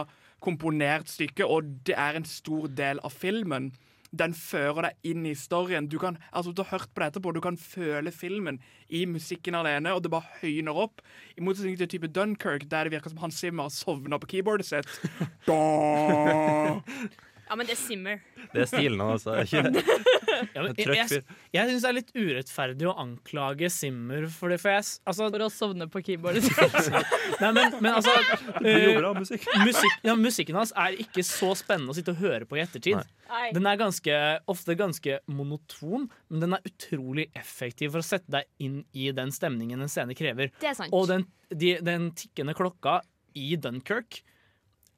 komponert 0.44 1.08
stykke, 1.12 1.46
og 1.46 1.70
det 1.88 1.96
er 1.96 2.18
en 2.18 2.26
stor 2.28 2.66
del 2.76 3.00
av 3.06 3.14
filmen. 3.14 3.70
Den 4.12 4.34
fører 4.36 4.90
deg 4.90 5.12
inn 5.12 5.26
i 5.30 5.34
storyen. 5.38 5.88
Du 5.88 5.98
kan, 6.02 6.18
altså 6.32 6.52
du 6.52 6.64
har 6.64 6.74
hørt 6.76 6.92
på 6.94 7.02
det 7.04 7.12
etterpå, 7.12 7.34
du 7.36 7.42
kan 7.44 7.58
føle 7.58 8.12
filmen 8.12 8.60
i 8.90 9.06
musikken 9.08 9.56
alene, 9.56 9.94
og 9.96 10.04
det 10.04 10.12
bare 10.12 10.40
høyner 10.42 10.78
opp. 10.84 11.04
I 11.38 11.46
motsetning 11.46 11.80
til 11.80 11.92
type 11.92 12.12
Dunkerque, 12.12 12.68
der 12.68 12.88
det 12.88 12.98
virker 12.98 13.14
som 13.14 13.24
Hans 13.24 13.40
Zimmer 13.40 13.72
sovner 13.72 14.20
på 14.22 14.34
keyboardet 14.36 14.68
sitt. 14.68 14.96
Da. 15.48 17.30
Ja, 17.52 17.56
men 17.60 17.68
det 17.68 17.74
er 17.76 17.80
Simmer. 17.82 18.22
Det 18.54 18.62
er 18.64 18.68
stilen 18.70 19.02
hans. 19.04 19.26
altså. 19.28 19.44
Ikke- 19.44 20.10
Ja, 20.56 20.62
men 20.64 20.72
jeg 20.80 20.88
jeg, 20.96 21.24
jeg 21.54 21.68
syns 21.70 21.84
det 21.84 21.90
er 21.90 21.96
litt 21.98 22.12
urettferdig 22.16 22.86
å 22.88 22.94
anklage 22.98 23.68
Simmer 23.70 24.24
for 24.32 24.50
det. 24.54 24.58
For, 24.64 24.72
jeg, 24.72 24.86
altså, 25.06 25.28
For 25.34 25.44
å 25.44 25.50
sovne 25.52 25.88
på 25.92 26.02
keyboardet. 26.08 26.48
Nei, 27.44 27.52
men, 27.58 27.76
men 27.84 27.98
altså 28.00 28.14
bra 28.98 29.12
musikk. 29.18 29.46
musikk, 29.66 29.98
ja, 30.08 30.16
Musikken 30.18 30.58
hans 30.58 30.72
er 30.80 30.96
ikke 31.04 31.26
så 31.28 31.52
spennende 31.60 31.92
å 31.94 31.98
sitte 31.98 32.16
og 32.16 32.24
høre 32.24 32.48
på 32.50 32.58
i 32.58 32.64
ettertid. 32.64 33.04
Nei. 33.28 33.52
Den 33.56 33.68
er 33.70 33.78
ganske, 33.84 34.16
ofte 34.52 34.76
ganske 34.80 35.20
monoton, 35.30 36.08
men 36.32 36.46
den 36.48 36.56
er 36.58 36.66
utrolig 36.72 37.28
effektiv 37.38 37.94
for 37.94 38.02
å 38.02 38.08
sette 38.08 38.32
deg 38.40 38.48
inn 38.64 38.82
i 38.98 39.12
den 39.16 39.36
stemningen 39.36 39.84
en 39.84 39.92
scene 39.92 40.16
krever. 40.18 40.56
Det 40.64 40.72
er 40.72 40.80
sant. 40.80 40.96
Og 40.96 41.12
den, 41.12 41.28
de, 41.52 41.76
den 41.84 42.10
tikkende 42.18 42.56
klokka 42.58 43.02
i 43.38 43.54
Dunkerque 43.60 44.24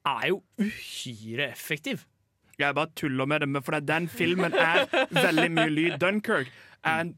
er 0.08 0.30
jo 0.32 0.42
uhyre 0.62 1.50
effektiv. 1.52 2.06
Jeg 2.60 2.76
bare 2.76 2.92
tuller 2.96 3.26
med 3.26 3.42
det, 3.42 3.50
men 3.50 3.64
for 3.66 3.80
den 3.80 4.08
filmen 4.08 4.54
er 4.54 4.86
veldig 5.12 5.52
mye 5.52 5.70
lyd. 5.74 5.96
Dunkirk 6.00 6.52
er 6.86 7.00
en 7.06 7.14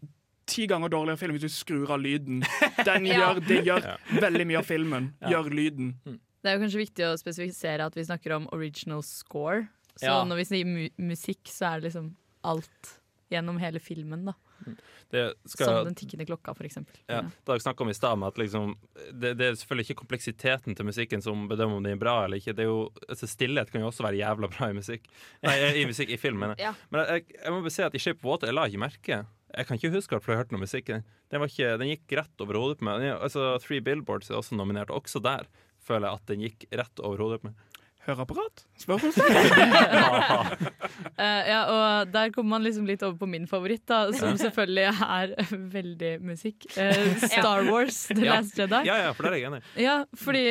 ti 0.47 0.67
ganger 0.69 0.89
dårligere 0.93 1.17
film 1.17 1.35
hvis 1.35 1.41
du 1.47 1.49
skrur 1.49 1.89
av 1.91 1.99
lyden. 1.99 2.43
Den 2.85 3.05
Ja. 3.09 3.17
gjør, 3.33 3.41
det 3.47 3.57
gjør 3.65 3.87
veldig 4.21 4.45
mye 4.47 4.59
av 4.61 4.67
filmen. 4.69 5.09
Gjør 5.27 5.49
lyden. 5.51 5.89
Det 6.05 6.51
er 6.51 6.57
jo 6.59 6.61
kanskje 6.65 6.83
viktig 6.83 7.07
å 7.07 7.15
spesifisere 7.17 7.87
at 7.89 7.95
vi 7.97 8.03
snakker 8.05 8.35
om 8.37 8.47
original 8.53 9.01
score. 9.03 9.67
Så 9.97 10.05
Ja. 10.11 10.23
når 10.23 10.35
vi 10.43 10.45
sier 10.45 10.65
mu 10.69 10.89
musikk, 11.09 11.41
så 11.49 11.73
er 11.73 11.79
det 11.81 11.89
liksom 11.89 12.11
alt 12.43 12.91
gjennom 13.31 13.57
hele 13.59 13.79
filmen, 13.81 14.25
da. 14.29 14.33
Det 15.11 15.21
skal, 15.45 15.67
Som 15.69 15.89
den 15.89 15.97
tikkende 15.97 16.25
klokka, 16.27 16.55
eksempel. 16.65 16.97
Ja, 17.07 17.21
det 17.21 17.51
har 17.51 17.59
jeg 17.61 17.81
om 17.81 17.91
i 17.91 17.95
stad, 17.95 18.23
at 18.25 18.39
liksom, 18.41 18.73
det, 19.13 19.35
det 19.39 19.47
er 19.47 19.57
selvfølgelig 19.59 19.85
ikke 19.89 19.99
kompleksiteten 20.01 20.75
til 20.75 20.87
musikken 20.87 21.21
som 21.21 21.45
bedømmer 21.51 21.77
om 21.79 21.85
den 21.85 21.95
er 21.95 22.01
bra 22.01 22.15
eller 22.25 22.41
ikke. 22.41 22.55
Det 22.57 22.65
er 22.65 22.71
jo, 22.71 22.89
altså 23.07 23.29
Stillhet 23.29 23.71
kan 23.71 23.83
jo 23.83 23.91
også 23.91 24.05
være 24.07 24.19
jævla 24.19 24.49
bra 24.51 24.71
i 24.71 24.77
musikk. 24.77 25.05
Nei, 25.45 25.55
i 25.81 25.85
musikk, 25.89 26.11
i 26.15 26.19
film, 26.21 26.41
mener 26.41 26.57
jeg. 26.57 26.71
Ja. 26.71 26.89
Men 26.89 27.05
jeg, 27.05 27.27
jeg 27.37 27.53
må 27.53 27.61
bare 27.61 27.75
si 27.77 27.85
at 27.85 27.97
i 27.97 28.01
Shape 28.01 28.23
of 28.23 28.31
Water 28.31 28.51
jeg 28.51 28.57
la 28.57 28.65
ikke 28.71 28.83
merke. 28.85 29.21
Jeg 29.55 29.69
kan 29.69 29.79
ikke 29.79 29.93
huske 29.93 30.17
at 30.17 30.25
jeg 30.27 30.41
hørte 30.41 30.55
noe 30.55 30.65
musikk. 30.65 30.89
Den, 30.91 31.39
var 31.39 31.51
ikke, 31.51 31.75
den 31.79 31.93
gikk 31.93 32.17
rett 32.19 32.43
over 32.43 32.59
hodet 32.59 32.81
på 32.81 32.89
meg. 32.89 33.05
Den, 33.05 33.13
altså, 33.15 33.53
Three 33.63 33.83
Billboards 33.85 34.31
er 34.31 34.39
også 34.41 34.57
nominert. 34.57 34.91
Også 34.91 35.21
der 35.23 35.47
føler 35.85 36.09
jeg 36.09 36.19
at 36.19 36.31
den 36.31 36.43
gikk 36.47 36.67
rett 36.81 37.05
over 37.05 37.23
hodet 37.23 37.43
på 37.43 37.51
meg. 37.51 37.71
Høreapparat? 38.05 38.63
Spørsmålstegn? 38.77 39.73
uh, 41.19 41.43
ja, 41.49 41.59
og 41.71 42.11
der 42.13 42.29
kommer 42.35 42.55
man 42.55 42.65
liksom 42.65 42.85
litt 42.89 43.01
over 43.05 43.17
på 43.23 43.29
min 43.29 43.47
favoritt, 43.49 43.81
da, 43.89 44.03
som 44.13 44.35
selvfølgelig 44.37 44.85
er 44.91 45.33
veldig 45.77 46.11
musikk. 46.25 46.67
Uh, 46.75 47.15
Star 47.25 47.65
Wars, 47.69 48.03
The 48.11 48.25
Ja. 48.27 48.35
Last 48.37 48.57
Jedi. 48.59 48.81
Ja, 48.87 48.97
ja, 49.07 49.13
for 49.15 49.25
der 49.27 49.35
er 49.35 49.39
jeg 49.41 49.49
enig. 49.49 49.61
Ja, 49.81 49.95
fordi 50.19 50.43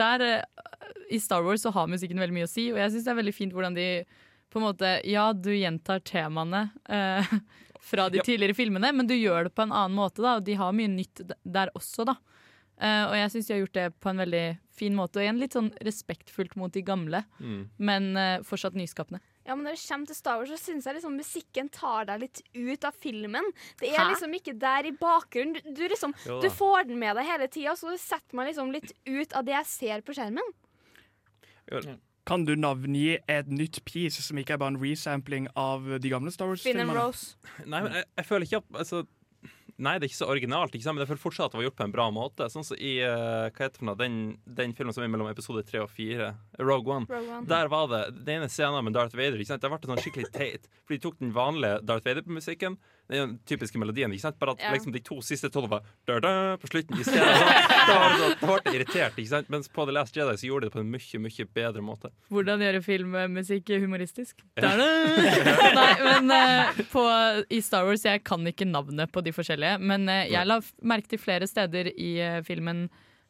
der 0.00 0.24
uh, 0.24 0.94
I 1.12 1.18
Star 1.20 1.44
Wars 1.44 1.64
så 1.66 1.72
har 1.74 1.90
musikken 1.90 2.20
veldig 2.22 2.36
mye 2.38 2.48
å 2.48 2.50
si, 2.50 2.68
og 2.72 2.78
jeg 2.80 2.94
syns 2.94 3.04
det 3.06 3.12
er 3.12 3.18
veldig 3.20 3.34
fint 3.36 3.52
hvordan 3.56 3.76
de 3.76 3.86
på 4.52 4.60
en 4.60 4.64
måte 4.68 4.92
Ja, 5.04 5.28
du 5.34 5.50
gjentar 5.52 6.00
temaene 6.06 6.68
Uh, 6.88 7.20
fra 7.86 8.08
de 8.10 8.18
Ja. 8.18 8.24
tidligere 8.26 8.56
filmene, 8.58 8.88
men 8.96 9.06
du 9.06 9.14
gjør 9.14 9.46
det 9.46 9.54
på 9.54 9.62
en 9.66 9.74
annen 9.74 9.94
måte, 9.98 10.22
da, 10.24 10.38
og 10.40 10.46
de 10.46 10.54
har 10.58 10.72
mye 10.74 10.90
nytt 10.90 11.20
der 11.44 11.70
også, 11.76 12.06
da. 12.08 12.16
Uh, 12.80 13.04
og 13.10 13.14
jeg 13.20 13.30
syns 13.34 13.46
de 13.50 13.54
har 13.54 13.60
gjort 13.64 13.76
det 13.78 13.84
på 14.02 14.10
en 14.10 14.22
veldig 14.24 14.46
fin 14.76 14.94
måte, 14.96 15.18
og 15.18 15.24
igjen 15.26 15.40
litt 15.40 15.56
sånn 15.56 15.72
respektfullt 15.84 16.54
mot 16.60 16.72
de 16.74 16.82
gamle, 16.86 17.24
Mm. 17.40 17.62
men 17.78 18.10
uh, 18.16 18.42
fortsatt 18.46 18.76
nyskapende. 18.78 19.20
Ja, 19.46 19.54
men 19.54 19.64
Når 19.68 19.76
det 19.76 19.82
kommer 19.88 20.06
til 20.10 20.16
Star 20.18 20.38
Wars, 20.40 20.50
så 20.50 20.58
syns 20.58 20.86
jeg 20.88 20.96
liksom 20.98 21.14
musikken 21.16 21.68
tar 21.70 22.04
deg 22.08 22.20
litt 22.24 22.40
ut 22.54 22.84
av 22.88 22.96
filmen. 22.98 23.46
Det 23.78 23.92
er 23.92 24.00
Hæ? 24.02 24.08
liksom 24.10 24.32
ikke 24.34 24.56
der 24.58 24.88
i 24.88 24.94
bakgrunnen. 24.98 25.54
Du, 25.54 25.70
du, 25.78 25.84
liksom, 25.88 26.14
du 26.42 26.48
får 26.50 26.88
den 26.88 26.98
med 26.98 27.14
deg 27.16 27.28
hele 27.28 27.46
tida, 27.48 27.76
så 27.78 27.94
setter 28.00 28.34
man 28.34 28.46
liksom 28.50 28.72
litt 28.74 28.90
ut 29.06 29.32
av 29.38 29.44
det 29.46 29.54
jeg 29.54 29.66
ser 29.70 30.02
på 30.02 30.16
skjermen. 30.18 30.52
Kan 32.26 32.42
du 32.44 32.56
navngi 32.58 33.18
et 33.30 33.46
nytt 33.46 33.84
piece 33.86 34.18
som 34.22 34.38
ikke 34.40 34.56
er 34.56 34.58
bare 34.58 34.72
en 34.74 34.80
resampling 34.82 35.46
av 35.54 35.84
de 36.02 36.10
gamle 36.10 36.32
Star 36.34 36.48
Wars-filmene? 36.50 36.82
Finn 36.82 36.90
and 36.90 36.98
Rose. 36.98 37.36
Nei, 37.70 37.82
men 37.86 37.92
jeg, 38.00 38.08
jeg 38.18 38.26
føler 38.26 38.48
ikke 38.48 38.58
at 38.64 38.80
altså, 38.82 39.04
Nei, 39.76 39.98
det 40.00 40.06
er 40.06 40.10
ikke 40.10 40.18
så 40.22 40.28
originalt, 40.32 40.72
ikke 40.72 40.86
sant? 40.86 40.96
men 40.96 41.04
jeg 41.04 41.10
føler 41.10 41.20
fortsatt 41.20 41.50
at 41.50 41.54
det 41.54 41.58
var 41.60 41.66
gjort 41.66 41.76
på 41.76 41.84
en 41.84 41.92
bra 41.92 42.06
måte. 42.14 42.46
Sånn 42.52 42.64
som 42.64 42.78
i 42.80 42.94
uh, 43.04 43.48
hva 43.52 43.66
heter 43.66 43.82
det? 43.90 43.94
Den, 44.00 44.18
den 44.58 44.72
filmen 44.76 44.96
som 44.96 45.04
er 45.04 45.10
mellom 45.12 45.28
episode 45.28 45.64
tre 45.68 45.82
og 45.84 45.90
fire, 45.92 46.30
Rogue 46.62 46.94
One. 46.94 47.08
Rogue 47.12 47.40
One. 47.42 47.48
Der 47.50 47.68
var 47.72 47.90
det 47.92 48.02
den 48.16 48.38
ene 48.38 48.48
scenen 48.52 48.86
med 48.86 48.96
Darth 48.96 49.18
Vader. 49.18 49.36
Ikke 49.36 49.52
sant? 49.52 49.64
Det 49.64 49.72
ble 49.72 49.92
sånn 49.92 50.00
skikkelig 50.00 50.30
teit. 50.32 50.70
For 50.86 50.96
de 50.96 51.00
tok 51.04 51.18
den 51.20 51.34
vanlige 51.36 51.82
Darth 51.84 52.08
Vader-musikken, 52.08 52.78
den 53.08 53.36
typiske 53.46 53.78
melodien, 53.78 54.10
ikke 54.12 54.24
sant? 54.26 54.38
bare 54.38 54.56
at 54.56 54.62
Ja. 54.62 54.72
liksom, 54.74 54.92
de 54.92 55.00
to 55.00 55.20
siste 55.22 55.50
tolv 55.52 55.70
var 55.70 55.82
da, 56.06 56.56
på 56.56 56.66
slutten. 56.68 56.98
I 56.98 57.04
stedet, 57.04 57.22
da, 57.22 57.86
da, 57.86 58.18
sånn- 58.18 58.34
da 58.40 58.46
ble 58.46 58.58
det 58.64 58.74
irritert. 58.74 59.16
Ikke 59.16 59.28
sant? 59.28 59.48
Mens 59.52 59.68
på 59.68 59.86
The 59.86 59.92
Last 59.92 60.16
Jedi 60.16 60.34
så 60.36 60.46
gjorde 60.48 60.66
de 60.66 60.70
det 60.70 60.74
på 60.74 60.80
en 60.80 60.90
mye 60.90 61.20
mye 61.22 61.46
bedre 61.54 61.82
måte. 61.82 62.10
Hvordan 62.30 62.64
gjøre 62.64 62.82
filmmusikk 62.82 63.72
humoristisk? 63.80 64.42
Ja. 64.56 64.74
Nei, 64.76 65.90
men 66.02 66.30
uh, 66.30 66.82
på, 66.90 67.04
i 67.50 67.60
Star 67.60 67.86
Wars 67.86 68.04
Jeg 68.04 68.24
kan 68.26 68.44
ikke 68.46 68.66
navnet 68.68 69.12
på 69.12 69.22
de 69.22 69.32
forskjellige, 69.32 69.78
men 69.80 70.08
uh, 70.08 70.24
jeg 70.26 70.46
la 70.46 70.60
merke 70.82 71.08
til 71.08 71.22
flere 71.22 71.46
steder 71.46 71.92
i 71.94 72.16
uh, 72.22 72.42
filmen 72.46 72.88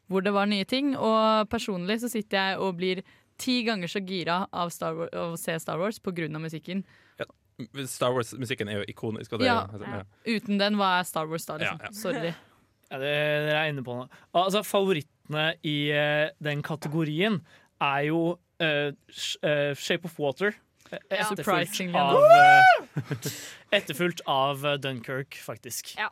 hvor 0.09 0.23
det 0.23 0.33
var 0.33 0.47
nye 0.47 0.65
ting. 0.65 0.95
Og 0.97 1.49
personlig 1.51 2.01
så 2.03 2.11
sitter 2.11 2.39
jeg 2.39 2.59
og 2.63 2.77
blir 2.79 3.03
ti 3.43 3.63
ganger 3.67 3.91
så 3.91 4.01
gira 4.07 4.45
av, 4.53 4.71
Star 4.73 4.95
Wars, 4.97 5.13
av 5.13 5.35
å 5.35 5.41
se 5.41 5.57
Star 5.61 5.81
Wars 5.83 5.99
pga. 6.01 6.29
musikken. 6.39 6.85
Star 7.89 8.13
Wars-musikken 8.13 8.69
er 8.69 8.81
jo 8.83 8.85
ikonisk. 8.93 9.33
Og 9.33 9.41
det, 9.41 9.47
Ja. 9.49 9.63
altså, 9.67 9.87
ja. 9.89 10.03
Uten 10.37 10.59
den, 10.61 10.77
hva 10.77 10.99
er 11.01 11.05
Star 11.09 11.27
Wars 11.31 11.47
da? 11.49 11.57
Liksom? 11.57 11.79
Ja, 11.81 11.89
ja. 11.91 11.93
Sorry. 11.97 12.35
Ja, 12.91 12.99
det 13.03 13.13
dere 13.49 13.57
er 13.65 13.71
inne 13.73 13.83
på 13.87 13.97
noe. 13.97 14.09
Altså, 14.35 14.61
favorittene 14.63 15.47
i 15.67 15.77
uh, 15.91 16.29
den 16.45 16.61
kategorien 16.63 17.41
er 17.83 18.03
jo 18.11 18.21
uh, 18.63 18.93
Sh- 19.11 19.41
eh, 19.43 19.73
Shape 19.75 20.05
of 20.07 20.19
Water. 20.23 20.55
Etterfulgt 21.11 21.81
av, 21.99 22.15
etterfulgt 23.75 24.21
av 24.31 24.63
Dunkirk, 24.81 25.35
faktisk. 25.43 25.97
Ja. 25.99 26.11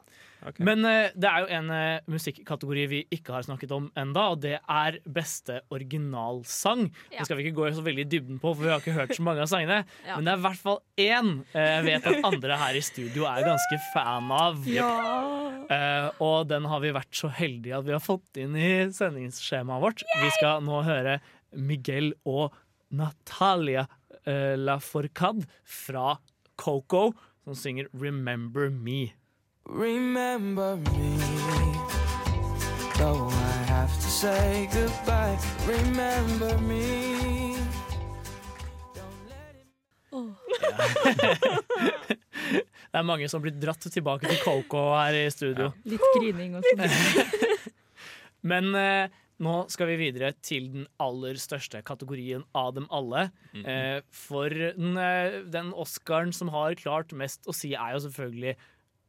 Ok. 0.48 0.60
Men 0.64 0.84
uh, 0.84 1.10
det 1.14 1.30
er 1.30 1.44
jo 1.44 1.50
en 1.58 1.70
uh, 1.72 2.10
musikkategori 2.10 2.86
vi 2.90 3.02
ikke 3.14 3.36
har 3.36 3.46
snakket 3.46 3.72
om 3.76 3.90
enda, 3.98 4.26
og 4.34 4.42
det 4.44 4.56
er 4.60 4.98
beste 5.04 5.60
originalsang. 5.74 6.88
Ja. 7.10 7.20
Det 7.20 7.28
skal 7.28 7.40
vi 7.40 7.48
ikke 7.48 7.58
gå 7.60 7.70
så 7.76 7.84
veldig 7.84 8.04
i 8.06 8.10
dybden 8.16 8.40
på, 8.42 8.52
for 8.52 8.66
vi 8.66 8.72
har 8.72 8.82
ikke 8.82 8.96
hørt 8.96 9.14
så 9.16 9.24
mange 9.24 9.44
av 9.44 9.50
sangene. 9.52 9.82
Ja. 10.04 10.18
Men 10.18 10.26
det 10.26 10.32
er 10.34 10.40
i 10.40 10.44
hvert 10.44 10.60
fall 10.60 10.76
én 11.00 11.28
jeg 11.54 11.74
jeg 11.74 11.84
vet 11.86 12.06
at 12.08 12.26
andre 12.28 12.58
her 12.60 12.76
i 12.76 12.82
studio 12.84 13.26
er 13.28 13.46
ganske 13.46 13.78
fan 13.92 14.30
av. 14.34 14.66
Eh, 14.68 16.08
og 16.24 16.48
den 16.50 16.68
har 16.70 16.82
vi 16.84 16.92
vært 16.94 17.16
så 17.16 17.30
heldige 17.32 17.78
at 17.78 17.86
vi 17.86 17.94
har 17.96 18.04
fått 18.04 18.40
inn 18.40 18.56
i 18.58 18.70
sendingsskjemaet 18.94 19.84
vårt. 19.84 20.04
Vi 20.20 20.30
skal 20.38 20.64
nå 20.66 20.82
høre 20.86 21.18
Miguel 21.54 22.12
og 22.28 22.54
Natalia 22.94 23.86
uh, 23.88 24.54
Laforcade 24.60 25.48
fra 25.64 26.16
Coco, 26.60 27.12
som 27.44 27.58
synger 27.58 27.88
'Remember 27.92 28.70
Me'. 28.70 29.12
Remember 29.66 30.76
me, 30.76 31.16
though 32.98 33.28
I 33.28 33.64
have 33.66 33.94
to 33.94 34.10
say 34.10 34.68
goodbye. 34.72 35.38
Remember 35.66 36.58
me. 36.58 37.56
Det 42.94 43.00
er 43.00 43.06
mange 43.08 43.26
som 43.26 43.42
blir 43.42 43.56
dratt 43.58 43.82
tilbake 43.90 44.28
til 44.28 44.38
Coco 44.44 44.92
her 44.94 45.16
i 45.18 45.30
studio. 45.32 45.72
Litt 45.88 46.04
grining 46.14 46.54
og 46.60 46.62
sånn. 46.68 46.84
Men 48.52 48.70
eh, 48.78 49.08
nå 49.42 49.54
skal 49.72 49.88
vi 49.90 49.96
videre 49.98 50.30
til 50.44 50.68
den 50.70 50.84
aller 51.02 51.40
største 51.40 51.80
kategorien 51.86 52.44
av 52.54 52.76
dem 52.76 52.86
alle. 52.94 53.30
Eh, 53.56 53.98
for 54.14 54.54
den, 54.54 54.94
eh, 55.00 55.40
den 55.50 55.72
Oscaren 55.74 56.30
som 56.36 56.52
har 56.54 56.78
klart 56.78 57.10
mest 57.16 57.48
å 57.50 57.56
si, 57.56 57.72
er 57.74 57.96
jo 57.96 58.04
selvfølgelig 58.06 58.54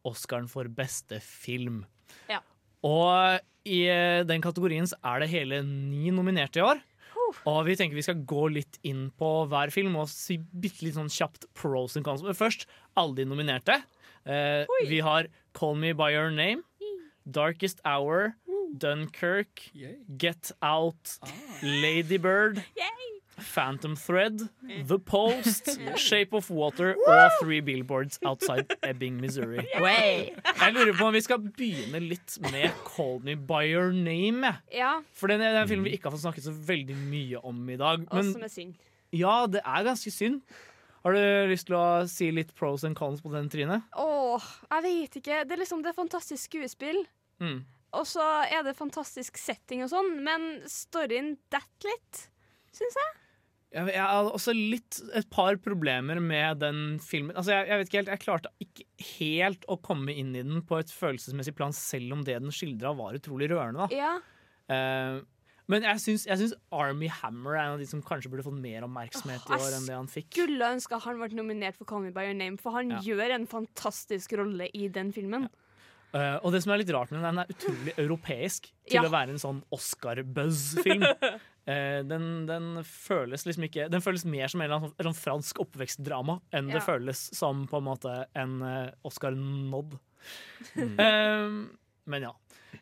Oscaren 0.06 0.50
for 0.52 0.70
beste 0.72 1.20
film. 1.24 1.84
Ja. 2.30 2.42
Og 2.86 3.40
i 3.66 3.86
eh, 3.90 4.24
den 4.28 4.44
kategorien 4.46 4.86
så 4.90 4.98
er 5.10 5.24
det 5.24 5.32
hele 5.32 5.64
ni 5.66 6.12
nominerte 6.14 6.62
i 6.62 6.66
år. 6.66 6.84
Og 7.50 7.64
vi 7.66 7.76
tenker 7.78 7.98
vi 7.98 8.04
skal 8.06 8.22
gå 8.28 8.48
litt 8.54 8.78
inn 8.86 9.08
på 9.18 9.30
hver 9.50 9.72
film 9.74 9.96
og 9.98 10.10
si 10.12 10.38
bitte 10.38 10.86
litt 10.86 10.98
sånn 10.98 11.12
kjapt 11.12 11.48
pros 11.58 11.98
and 11.98 12.06
cons. 12.06 12.24
Men 12.26 12.38
først 12.38 12.68
alle 13.00 13.18
de 13.18 13.28
nominerte. 13.30 13.80
Eh, 14.26 14.66
vi 14.90 15.02
har 15.06 15.30
Call 15.58 15.78
Me 15.82 15.94
By 15.98 16.12
Your 16.14 16.32
Name, 16.34 16.62
Darkest 17.26 17.82
Hour, 17.86 18.36
Dunkirk, 18.78 19.70
Get 20.18 20.52
Out, 20.62 21.18
Lady 21.64 22.18
Bird, 22.22 22.62
Phantom 23.40 23.96
Thread, 24.00 24.40
The 24.88 24.98
Post, 25.00 25.70
Shape 26.08 26.34
of 26.38 26.50
Water 26.52 26.94
og 27.08 27.32
Three 27.42 27.62
Billboards 27.62 28.20
Outside 28.26 28.78
Ebbing, 28.84 29.18
Missouri. 29.22 29.64
Jeg 29.76 30.74
lurer 30.74 30.94
på 30.98 31.08
om 31.10 31.14
vi 31.16 31.22
skal 31.26 31.42
begynne 31.44 32.00
litt 32.04 32.38
med 32.48 32.72
Call 32.88 33.20
Me 33.26 33.36
By 33.36 33.66
Your 33.74 33.92
Name. 33.96 34.54
Ja, 34.74 35.02
For 35.14 35.28
det 35.32 35.42
er 35.44 35.60
en 35.62 35.68
film 35.72 35.84
vi 35.88 35.96
ikke 35.98 36.10
har 36.10 36.16
fått 36.16 36.24
snakket 36.28 36.48
så 36.48 36.56
veldig 36.56 36.96
mye 37.10 37.42
om 37.44 37.60
i 37.70 37.78
dag. 37.82 38.06
og 38.08 38.16
Men 38.22 38.32
som 38.34 38.48
er 38.48 38.54
synd. 38.56 38.76
ja, 39.16 39.36
det 39.52 39.62
er 39.66 39.84
ganske 39.92 40.12
synd. 40.16 40.42
Har 41.06 41.14
du 41.14 41.22
lyst 41.52 41.68
til 41.70 41.76
å 41.78 41.86
si 42.10 42.32
litt 42.34 42.56
pros 42.58 42.82
and 42.88 42.98
cons 42.98 43.20
på 43.22 43.30
den, 43.36 43.46
Trine? 43.54 43.84
Åh, 44.02 44.48
jeg 44.72 44.86
vet 44.88 45.20
ikke. 45.20 45.44
Det 45.46 45.54
er 45.54 45.62
liksom 45.62 45.84
det 45.86 45.92
er 45.92 46.00
fantastisk 46.00 46.48
skuespill. 46.50 47.04
Mm. 47.44 47.60
Og 47.96 48.08
så 48.10 48.24
er 48.50 48.64
det 48.66 48.74
fantastisk 48.76 49.38
setting 49.38 49.84
og 49.86 49.92
sånn, 49.92 50.10
men 50.26 50.48
storyen 50.68 51.36
detter 51.54 51.92
litt, 51.92 52.24
syns 52.76 52.98
jeg. 53.00 53.14
Jeg, 53.74 53.90
jeg 53.92 54.02
har 54.06 54.30
også 54.30 54.54
litt 54.56 55.00
et 55.18 55.28
par 55.34 55.58
problemer 55.64 56.22
med 56.24 56.62
den 56.62 56.82
filmen. 57.04 57.36
Altså, 57.36 57.52
jeg, 57.58 57.68
jeg 57.68 57.80
vet 57.82 57.90
ikke 57.90 58.00
helt, 58.02 58.12
jeg 58.14 58.24
klarte 58.24 58.52
ikke 58.64 58.86
helt 59.18 59.66
å 59.72 59.78
komme 59.84 60.14
inn 60.16 60.36
i 60.38 60.44
den 60.46 60.62
på 60.68 60.80
et 60.80 60.94
følelsesmessig 60.94 61.56
plan, 61.58 61.76
selv 61.76 62.16
om 62.16 62.24
det 62.28 62.38
den 62.40 62.54
skildra, 62.56 62.94
var 62.96 63.18
utrolig 63.18 63.50
rørende. 63.52 63.88
Da. 63.90 63.98
Ja. 63.98 64.14
Uh, 64.72 65.24
men 65.72 65.82
jeg 65.88 66.02
syns, 66.04 66.54
Army 66.74 67.10
Hammer 67.10 67.56
er 67.58 67.64
en 67.64 67.76
av 67.76 67.82
de 67.82 67.88
som 67.90 68.04
kanskje 68.06 68.30
burde 68.30 68.46
fått 68.46 68.60
mer 68.62 68.86
oppmerksomhet 68.86 69.48
i 69.50 69.58
år 69.58 69.78
enn 69.80 69.88
det 69.90 69.96
han 69.98 70.10
fikk. 70.12 70.30
Jeg 70.38 70.46
Skulle 70.46 70.72
ønske 70.78 71.00
han 71.02 71.22
ble 71.22 71.30
nominert 71.40 71.80
for 71.80 71.90
Call 71.90 72.04
Me 72.06 72.14
By 72.14 72.28
Your 72.30 72.38
Name, 72.38 72.62
for 72.62 72.78
han 72.78 72.94
Ja. 72.94 73.02
gjør 73.02 73.34
en 73.40 73.48
fantastisk 73.50 74.38
rolle 74.38 74.70
i 74.78 74.88
den 74.94 75.12
filmen. 75.16 75.50
Eh, 76.14 76.38
og 76.46 76.54
det 76.54 76.62
som 76.64 76.72
er 76.72 76.80
litt 76.80 76.92
rart 76.96 77.12
med 77.12 77.20
den, 77.20 77.36
den 77.36 77.42
er 77.44 77.52
utrolig 77.52 77.94
europeisk 78.00 78.70
til 78.88 79.00
Ja. 79.00 79.04
å 79.08 79.12
være 79.12 79.34
en 79.36 79.42
sånn 79.42 79.64
Oscar-buzz-film. 79.76 81.04
uh, 81.04 82.00
den, 82.12 82.28
den 82.48 82.70
føles 82.88 83.44
liksom 83.48 83.66
ikke 83.68 83.90
Den 83.92 84.04
føles 84.06 84.24
mer 84.30 84.48
som 84.52 84.62
en 84.62 84.70
eller 84.70 84.78
annen 84.80 84.94
sånn- 84.94 85.10
sånn 85.10 85.18
fransk 85.20 85.60
oppvekstdrama 85.66 86.38
enn 86.56 86.70
det 86.72 86.84
føles 86.86 87.26
som 87.36 87.66
på 87.68 87.82
en 87.82 87.88
måte 87.90 88.14
en 88.38 88.62
eh, 88.62 88.92
Oscar-nod. 89.08 89.98
Mm. 90.78 90.96
Uh, 91.00 91.68
men 92.08 92.28
ja. 92.30 92.34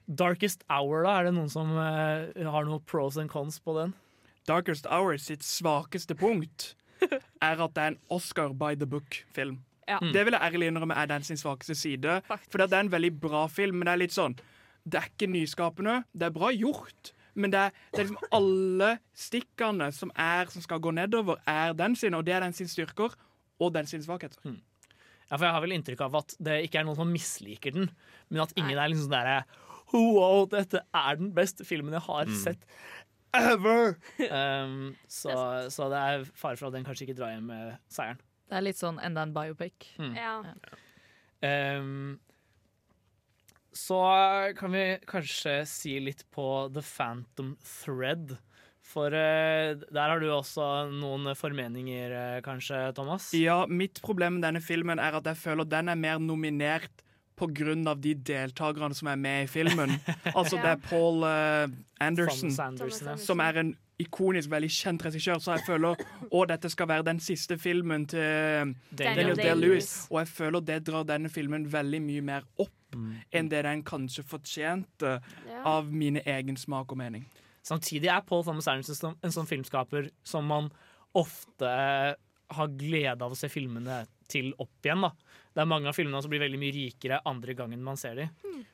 Darkest 0.10 0.64
Hour, 0.70 1.04
da? 1.06 1.20
Er 1.22 1.30
det 1.30 1.36
noen 1.38 1.50
som 1.54 1.70
har 1.78 2.66
noen 2.68 2.82
pros 2.90 3.16
and 3.22 3.30
cons 3.32 3.60
på 3.64 3.76
den? 3.78 3.94
Darkest 4.50 4.86
Hour 4.92 5.16
sitt 5.22 5.46
svakeste 5.48 6.16
punkt 6.20 6.74
er 7.04 7.62
at 7.64 7.74
det 7.76 7.84
er 7.84 7.94
en 7.94 8.00
Oscar 8.12 8.52
by 8.58 8.74
the 8.76 8.88
book-film. 8.90 9.62
Ja. 9.88 9.98
Mm. 10.02 10.14
Det 10.16 10.22
vil 10.26 10.34
jeg 10.38 10.42
ærlig 10.54 10.68
innrømme 10.72 10.96
er 10.96 11.08
den 11.12 11.24
sin 11.28 11.38
svakeste 11.38 11.76
side. 11.76 12.22
For 12.50 12.58
det 12.62 12.72
er 12.72 12.80
en 12.86 12.92
veldig 12.94 13.12
bra 13.20 13.46
film, 13.52 13.78
men 13.82 13.86
det 13.90 13.94
er 13.94 14.02
litt 14.06 14.16
sånn 14.16 14.36
Det 14.88 15.00
er 15.00 15.10
ikke 15.10 15.28
nyskapende. 15.32 16.04
Det 16.14 16.28
er 16.28 16.34
bra 16.36 16.50
gjort, 16.52 17.14
men 17.36 17.52
det 17.54 17.60
er, 17.60 17.72
det 17.94 18.00
er 18.02 18.08
liksom 18.10 18.34
alle 18.36 18.90
stikkene 19.16 19.88
som, 19.96 20.12
er, 20.20 20.46
som 20.52 20.62
skal 20.62 20.80
gå 20.84 20.92
nedover, 20.92 21.40
er 21.48 21.74
den 21.74 21.96
sin, 21.96 22.14
og 22.14 22.26
det 22.28 22.34
er 22.36 22.44
den 22.44 22.54
sin 22.54 22.68
styrker 22.68 23.16
og 23.60 23.74
den 23.74 23.88
sin 23.88 24.04
svakheter. 24.04 24.38
Ja, 24.44 25.38
for 25.38 25.46
Jeg 25.48 25.54
har 25.56 25.62
vel 25.64 25.72
inntrykk 25.78 26.02
av 26.06 26.16
at 26.20 26.36
det 26.44 26.58
ikke 26.68 26.82
er 26.82 26.88
noen 26.90 27.00
som 27.00 27.12
misliker 27.16 27.72
den, 27.74 27.88
men 28.30 28.42
at 28.44 28.52
ingen 28.60 28.76
er 28.78 28.92
liksom 28.92 29.08
sånn 29.08 29.16
derre 29.16 29.44
Wow, 29.94 30.48
dette 30.50 30.82
er 30.94 31.16
den 31.20 31.32
beste 31.36 31.64
filmen 31.66 31.94
jeg 31.94 32.02
har 32.08 32.26
Mm. 32.26 32.36
sett 32.44 32.64
ever! 33.34 33.96
Um, 34.30 34.96
så, 35.08 35.34
så 35.74 35.88
det 35.90 36.00
er 36.00 36.24
fare 36.38 36.58
for 36.58 36.68
at 36.70 36.74
den 36.76 36.84
kanskje 36.86 37.08
ikke 37.08 37.18
drar 37.20 37.32
hjem 37.34 37.48
med 37.50 37.76
seieren. 37.90 38.20
Det 38.54 38.60
er 38.60 38.68
litt 38.68 38.78
sånn 38.78 39.00
enda 39.02 39.24
en 39.26 39.32
biopic. 39.34 39.88
Mm. 39.98 40.14
Ja. 40.14 40.34
Um, 41.42 42.20
så 43.74 43.98
kan 44.60 44.76
vi 44.76 44.84
kanskje 45.10 45.56
si 45.66 45.96
litt 45.98 46.22
på 46.30 46.46
The 46.70 46.84
Phantom 46.86 47.56
Thread. 47.66 48.36
For 48.86 49.10
uh, 49.10 49.74
der 49.74 50.14
har 50.14 50.22
du 50.22 50.28
også 50.30 50.68
noen 50.92 51.32
formeninger, 51.40 52.14
uh, 52.14 52.36
kanskje, 52.46 52.84
Thomas? 52.94 53.32
Ja, 53.34 53.64
mitt 53.66 54.04
problem 54.06 54.38
med 54.38 54.46
denne 54.46 54.62
filmen 54.62 55.02
er 55.02 55.18
at 55.18 55.32
jeg 55.32 55.42
føler 55.42 55.66
den 55.66 55.90
er 55.90 55.98
mer 55.98 56.22
nominert 56.22 57.02
av 57.44 57.98
de 58.00 58.14
deltakerne 58.14 58.96
som 58.96 59.10
er 59.10 59.18
med 59.20 59.44
i 59.44 59.48
filmen. 59.50 59.98
altså 60.38 60.62
det 60.62 60.76
er 60.78 60.84
Paul 60.86 61.26
uh, 61.26 61.66
Anderson, 62.00 62.54
Anderson, 62.54 63.18
som 63.18 63.42
er 63.42 63.58
en 63.64 63.74
ikonisk, 64.06 64.50
veldig 64.52 64.70
kjent 64.70 65.04
regissør, 65.08 65.40
så 65.44 65.56
jeg 65.58 65.66
føler 65.68 65.96
å, 66.32 66.44
dette 66.48 66.70
skal 66.72 66.88
være 66.88 67.06
den 67.10 67.20
siste 67.24 67.58
filmen 67.58 68.06
til 68.10 68.20
Daniel 68.22 68.76
Daniel 68.94 69.36
Day-Lewis. 69.36 69.44
Day-Lewis. 69.44 69.92
Og 70.12 70.20
jeg 70.22 70.28
føler 70.36 70.66
det 70.70 70.80
drar 70.90 71.04
denne 71.10 71.30
filmen 71.34 71.66
veldig 71.74 72.02
mye 72.02 72.22
mer 72.34 72.44
opp 72.60 72.72
Mm. 72.94 73.14
enn 73.34 73.48
det 73.50 73.64
den 73.66 73.82
kanskje 73.82 74.22
fortjente 74.24 75.20
Ja. 75.50 75.64
av 75.66 75.88
mine 75.92 76.22
egen 76.30 76.56
smak 76.56 76.92
og 76.92 76.98
mening. 77.00 77.26
Samtidig 77.66 78.06
er 78.06 78.22
Paul 78.22 78.44
Thomas 78.44 78.68
Anderson 78.68 79.16
en 79.24 79.32
sånn 79.32 79.48
filmskaper 79.50 80.12
som 80.24 80.46
man 80.46 80.70
ofte 81.16 82.16
har 82.54 82.68
glede 82.78 83.22
av 83.26 83.32
å 83.34 83.36
se 83.40 83.50
filmene 83.50 84.04
til 84.30 84.54
opp 84.60 84.70
igjen. 84.86 85.02
da. 85.02 85.10
Det 85.56 85.62
er 85.64 85.66
mange 85.70 85.88
av 85.90 85.96
filmene 85.96 86.22
som 86.22 86.30
blir 86.30 86.40
veldig 86.44 86.60
mye 86.60 86.74
rikere 86.76 87.20
andre 87.26 87.56
gangen 87.56 87.82
man 87.82 87.98
ser 87.98 88.16
dem. 88.16 88.30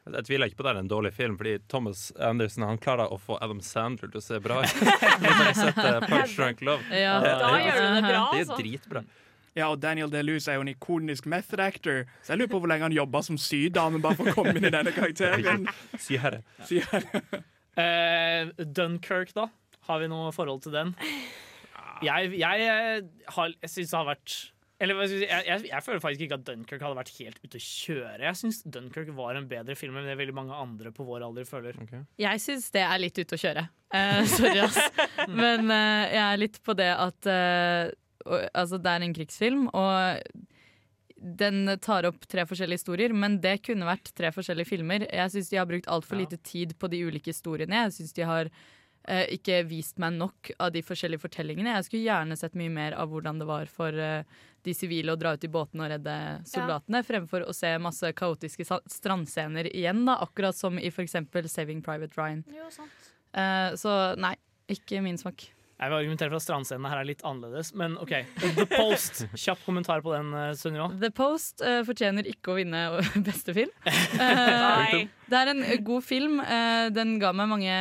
Jeg 0.09 0.25
tviler 0.27 0.49
ikke 0.49 0.57
på 0.59 0.65
at 0.65 0.69
det 0.73 0.79
er 0.79 0.83
en 0.83 0.91
dårlig 0.91 1.11
film, 1.13 1.37
fordi 1.37 1.57
Thomas 1.71 2.11
Anderson 2.19 2.63
han 2.67 2.77
klarer 2.81 3.11
å 3.11 3.17
få 3.21 3.37
Adam 3.41 3.59
Sandler 3.61 4.11
til 4.11 4.19
å 4.19 4.23
se 4.25 4.39
bra 4.43 4.61
ut. 4.63 4.75
Eh, 5.79 5.99
Punch 6.07 6.35
Drunk 6.37 6.61
Love. 6.65 6.83
Ja. 6.91 7.19
Det- 7.23 7.33
Da 7.39 7.51
det- 7.53 7.63
gjør 7.65 7.79
du 7.79 7.95
det 7.95 8.03
bra, 8.03 8.21
Det 8.31 8.39
er 8.39 8.45
altså. 8.45 8.57
dritbra. 8.59 9.03
Ja, 9.55 9.67
og 9.71 9.79
Daniel 9.81 10.09
Day-Lewis 10.09 10.47
er 10.47 10.55
jo 10.55 10.61
en 10.61 10.67
ikonisk 10.73 11.25
method 11.25 11.59
actor, 11.59 12.05
så 12.23 12.33
jeg 12.33 12.37
lurer 12.39 12.51
på 12.53 12.59
hvor 12.61 12.69
lenge 12.69 12.85
han 12.85 12.93
jobba 12.95 13.21
som 13.25 13.35
sydame 13.37 13.99
bare 14.01 14.15
for 14.15 14.29
å 14.29 14.33
komme 14.37 14.53
inn 14.55 14.65
i 14.65 14.69
denne 14.71 14.91
karakteren. 14.95 15.65
Syherre. 15.97 16.43
Syherre. 16.69 17.23
Uh, 17.75 18.51
Dunkerque, 18.77 19.33
da? 19.35 19.47
Har 19.89 19.99
vi 19.99 20.07
noe 20.11 20.31
forhold 20.35 20.61
til 20.63 20.71
den? 20.71 20.93
Jeg, 22.05 22.31
jeg, 22.39 22.61
eh, 22.69 23.01
har, 23.35 23.51
jeg 23.61 23.69
syns 23.73 23.89
det 23.91 23.97
har 23.97 24.05
vært 24.13 24.35
eller 24.79 24.99
jeg, 25.03 25.27
jeg, 25.27 25.63
jeg, 25.67 25.83
føler 25.83 25.99
faktisk 26.03 26.25
ikke 26.25 26.37
at 26.39 26.45
Dunkerque 26.47 26.85
hadde 26.85 26.97
vært 27.01 27.11
helt 27.17 27.39
ute 27.43 27.59
å 27.59 27.63
kjøre. 27.63 28.21
Jeg 28.23 28.39
syns 28.39 28.61
Dunkerque 28.63 29.15
var 29.17 29.35
en 29.35 29.47
bedre 29.49 29.75
film 29.75 29.97
enn 29.99 30.07
det 30.07 30.15
veldig 30.19 30.35
mange 30.37 30.55
andre 30.55 30.93
på 30.95 31.03
vår 31.07 31.25
alder 31.27 31.47
føler. 31.47 31.79
Jeg 32.19 32.43
syns 32.43 32.69
det 32.75 32.85
er 32.85 33.01
litt 33.01 33.19
ute 33.19 33.35
å 33.35 33.41
kjøre. 33.41 33.65
Uh, 33.91 34.21
sorry, 34.29 34.61
ass. 34.63 34.79
Men 35.41 35.67
uh, 35.67 36.05
jeg 36.07 36.23
er 36.23 36.39
litt 36.39 36.61
på 36.63 36.77
det 36.79 36.91
at 36.93 37.27
uh, 37.27 37.91
og, 38.23 38.47
Altså, 38.53 38.79
det 38.79 38.93
er 38.93 39.05
en 39.05 39.17
krigsfilm, 39.17 39.67
og 39.75 40.23
den 41.19 41.67
tar 41.83 42.07
opp 42.07 42.23
tre 42.31 42.45
forskjellige 42.47 42.79
historier, 42.79 43.11
men 43.11 43.39
det 43.43 43.57
kunne 43.65 43.87
vært 43.87 44.11
tre 44.15 44.29
forskjellige 44.31 44.69
filmer. 44.69 45.03
Jeg 45.03 45.33
syns 45.33 45.49
de 45.51 45.59
har 45.59 45.67
brukt 45.67 45.89
altfor 45.91 46.15
Ja. 46.15 46.23
lite 46.23 46.39
tid 46.39 46.77
på 46.79 46.87
de 46.87 47.01
ulike 47.03 47.33
historiene. 47.33 47.83
Jeg 47.83 47.97
syns 47.97 48.15
de 48.15 48.23
har 48.23 48.51
ikke 49.07 49.63
vist 49.65 49.97
meg 50.01 50.17
nok 50.19 50.51
av 50.59 50.73
de 50.75 50.83
forskjellige 50.85 51.23
fortellingene. 51.23 51.75
Jeg 51.77 51.87
skulle 51.87 52.05
gjerne 52.05 52.37
sett 52.37 52.57
mye 52.59 52.71
mer 52.73 52.97
av 52.99 53.09
hvordan 53.09 53.39
det 53.41 53.47
var 53.49 53.69
for 53.71 53.95
eh, 53.95 54.39
de 54.67 54.75
sivile 54.75 55.13
å 55.13 55.19
dra 55.19 55.33
ut 55.35 55.45
i 55.45 55.51
båten 55.51 55.81
og 55.83 55.91
redde 55.91 56.15
soldatene, 56.49 57.03
fremfor 57.07 57.47
å 57.47 57.55
se 57.55 57.71
masse 57.81 58.11
kaotiske 58.17 58.67
strandscener 58.67 59.71
igjen, 59.71 60.03
da, 60.07 60.19
akkurat 60.25 60.57
som 60.57 60.79
i 60.79 60.91
f.eks. 60.91 61.15
Saving 61.47 61.81
Private 61.85 62.19
Ryan. 62.19 62.43
Jo, 62.53 62.67
sant. 62.73 63.13
Eh, 63.33 63.71
så 63.79 63.95
nei, 64.19 64.35
ikke 64.69 65.01
min 65.05 65.17
smak. 65.21 65.47
Jeg 65.79 65.93
vil 65.93 65.95
argumentere 65.95 66.27
for 66.33 66.41
at 66.41 66.43
strandscenene 66.43 66.89
her 66.91 66.99
er 66.99 67.07
litt 67.07 67.21
annerledes, 67.23 67.69
men 67.79 67.93
OK. 68.03 68.11
The 68.57 68.65
Post. 68.67 69.21
Kjapp 69.31 69.61
kommentar 69.63 70.03
på 70.03 70.11
den, 70.11 70.33
eh, 70.35 70.51
Sunniva. 70.59 70.89
The 70.99 71.11
Post 71.15 71.63
uh, 71.63 71.79
fortjener 71.87 72.27
ikke 72.27 72.51
å 72.51 72.57
vinne 72.57 72.81
beste 73.29 73.55
film. 73.55 73.71
Uh, 73.87 74.19
Nei. 74.65 75.05
det 75.31 75.39
er 75.39 75.53
en 75.53 75.63
god 75.87 76.03
film. 76.03 76.41
Uh, 76.43 76.91
den 76.91 77.15
ga 77.23 77.31
meg 77.31 77.47
mange 77.53 77.77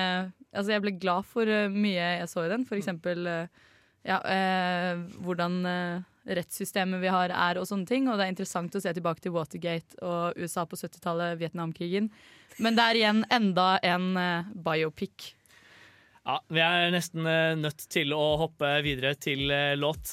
Altså, 0.59 0.75
jeg 0.75 0.83
ble 0.83 0.99
glad 0.99 1.27
for 1.31 1.47
eh, 1.47 1.71
mye 1.71 2.13
jeg 2.19 2.29
så 2.31 2.45
i 2.45 2.51
den. 2.51 2.67
For 2.67 2.79
eksempel 2.81 3.31
eh, 3.31 3.65
ja, 4.09 4.19
eh, 4.25 5.01
hvordan 5.25 5.59
eh, 5.69 6.07
rettssystemet 6.39 7.01
vi 7.03 7.13
har 7.13 7.33
er 7.33 7.61
og 7.61 7.69
sånne 7.69 7.89
ting. 7.89 8.09
Og 8.09 8.19
det 8.19 8.27
er 8.27 8.35
interessant 8.35 8.77
å 8.77 8.83
se 8.83 8.93
tilbake 8.97 9.25
til 9.25 9.35
Watergate 9.37 9.99
og 10.05 10.39
USA 10.39 10.67
på 10.69 10.79
70-tallet, 10.79 11.39
Vietnamkrigen. 11.41 12.11
Men 12.59 12.79
det 12.79 12.85
er 12.85 13.01
igjen 13.01 13.25
enda 13.33 13.75
en 13.87 14.15
eh, 14.21 14.55
biopic. 14.55 15.33
Ja, 16.29 16.41
Vi 16.53 16.61
er 16.61 16.91
nesten 16.93 17.25
nødt 17.63 17.87
til 17.89 18.13
å 18.13 18.25
hoppe 18.43 18.69
videre 18.85 19.15
til 19.17 19.49
låt. 19.81 20.11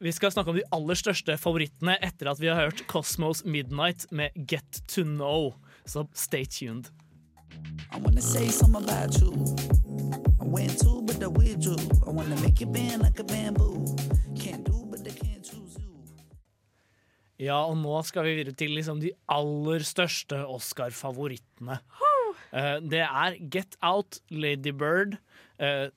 Vi 0.00 0.12
skal 0.16 0.32
snakke 0.32 0.54
om 0.54 0.56
de 0.56 0.64
aller 0.72 0.96
største 0.96 1.36
favorittene 1.36 1.98
etter 2.00 2.30
at 2.30 2.40
vi 2.40 2.48
har 2.48 2.62
hørt 2.62 2.80
Cosmos 2.88 3.42
Midnight 3.44 4.06
med 4.08 4.32
Get 4.48 4.80
To 4.94 5.04
Know. 5.04 5.50
Så 5.84 6.06
stay 6.16 6.48
tuned. 6.48 6.88
I 7.92 7.98
wanna 7.98 8.20
say 8.20 8.48
something 8.48 8.82
about 8.82 9.14
you. 9.20 9.30
I 10.40 10.44
went 10.44 10.78
to, 10.80 11.02
but 11.02 11.22
I 11.22 11.28
withdrew. 11.28 11.78
I 12.06 12.10
wanna 12.10 12.36
make 12.40 12.60
you 12.60 12.66
bend 12.66 13.02
like 13.02 13.18
a 13.20 13.24
bamboo. 13.24 13.84
Can't 14.38 14.64
do, 14.64 14.86
but 14.90 15.00
I 15.06 15.12
can't 15.12 15.44
choose 15.44 15.78
you. 15.78 15.92
Ja, 17.38 17.64
og 17.66 17.76
nå 17.76 18.02
skal 18.06 18.24
vi 18.26 18.34
videre 18.38 18.54
til 18.54 18.74
liksom 18.76 19.00
de 19.02 19.10
aller 19.28 19.82
største 19.86 20.44
Oscar-favorittene. 20.46 21.78
Uh, 22.54 22.78
det 22.82 23.02
er 23.02 23.34
Get 23.50 23.74
Out, 23.82 24.20
Lady 24.30 24.70
Bird, 24.70 25.16
eh, 25.58 25.88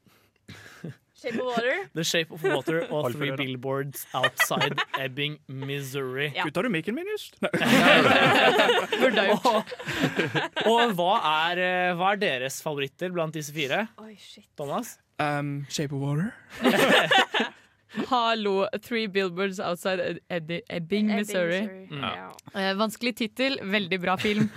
Shape 1.18 1.39
of 1.39 1.45
Water. 1.47 1.76
The 1.97 2.03
Shape 2.03 2.32
of 2.36 2.43
Water 2.45 2.84
og 2.93 3.11
Three. 3.15 3.32
Billboards 3.39 4.05
Outside 4.13 4.78
Ebbing, 4.99 5.39
Missouri. 5.47 6.28
Ja. 6.36 6.43
Kutta 6.45 6.61
du 6.61 6.70
mikken 6.70 6.95
min 6.95 7.07
just? 7.13 7.39
Burde 7.41 9.18
ha 9.18 9.26
gjort. 9.32 9.45
Og, 9.47 10.72
og 10.76 10.93
hva, 10.99 11.09
er, 11.49 11.61
eh, 11.65 11.95
hva 11.97 12.11
er 12.13 12.22
deres 12.22 12.59
favoritter 12.61 13.09
blant 13.15 13.34
disse 13.34 13.53
fire? 13.55 13.88
Oi, 14.03 14.13
shit. 14.22 14.45
Thomas? 14.59 14.97
Um, 15.18 15.65
Shape 15.74 15.95
of 15.97 16.01
Water. 16.05 16.34
Hallo, 18.11 18.68
Three 18.84 19.07
Billboards 19.07 19.59
Outside 19.59 19.99
Ed- 19.99 20.20
Ed- 20.30 20.61
Ebbing, 20.70 21.07
Missouri. 21.15 21.63
Mm. 21.89 22.01
Ja. 22.03 22.28
Uh, 22.53 22.74
vanskelig 22.78 23.15
tittel, 23.24 23.57
veldig 23.63 24.01
bra 24.03 24.18
film. 24.22 24.51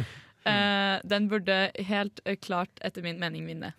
Uh, 0.45 0.99
den 1.09 1.29
burde 1.31 1.71
helt 1.89 2.21
klart, 2.45 2.71
etter 2.85 3.03
min 3.07 3.21
mening, 3.21 3.47
vinne. 3.49 3.73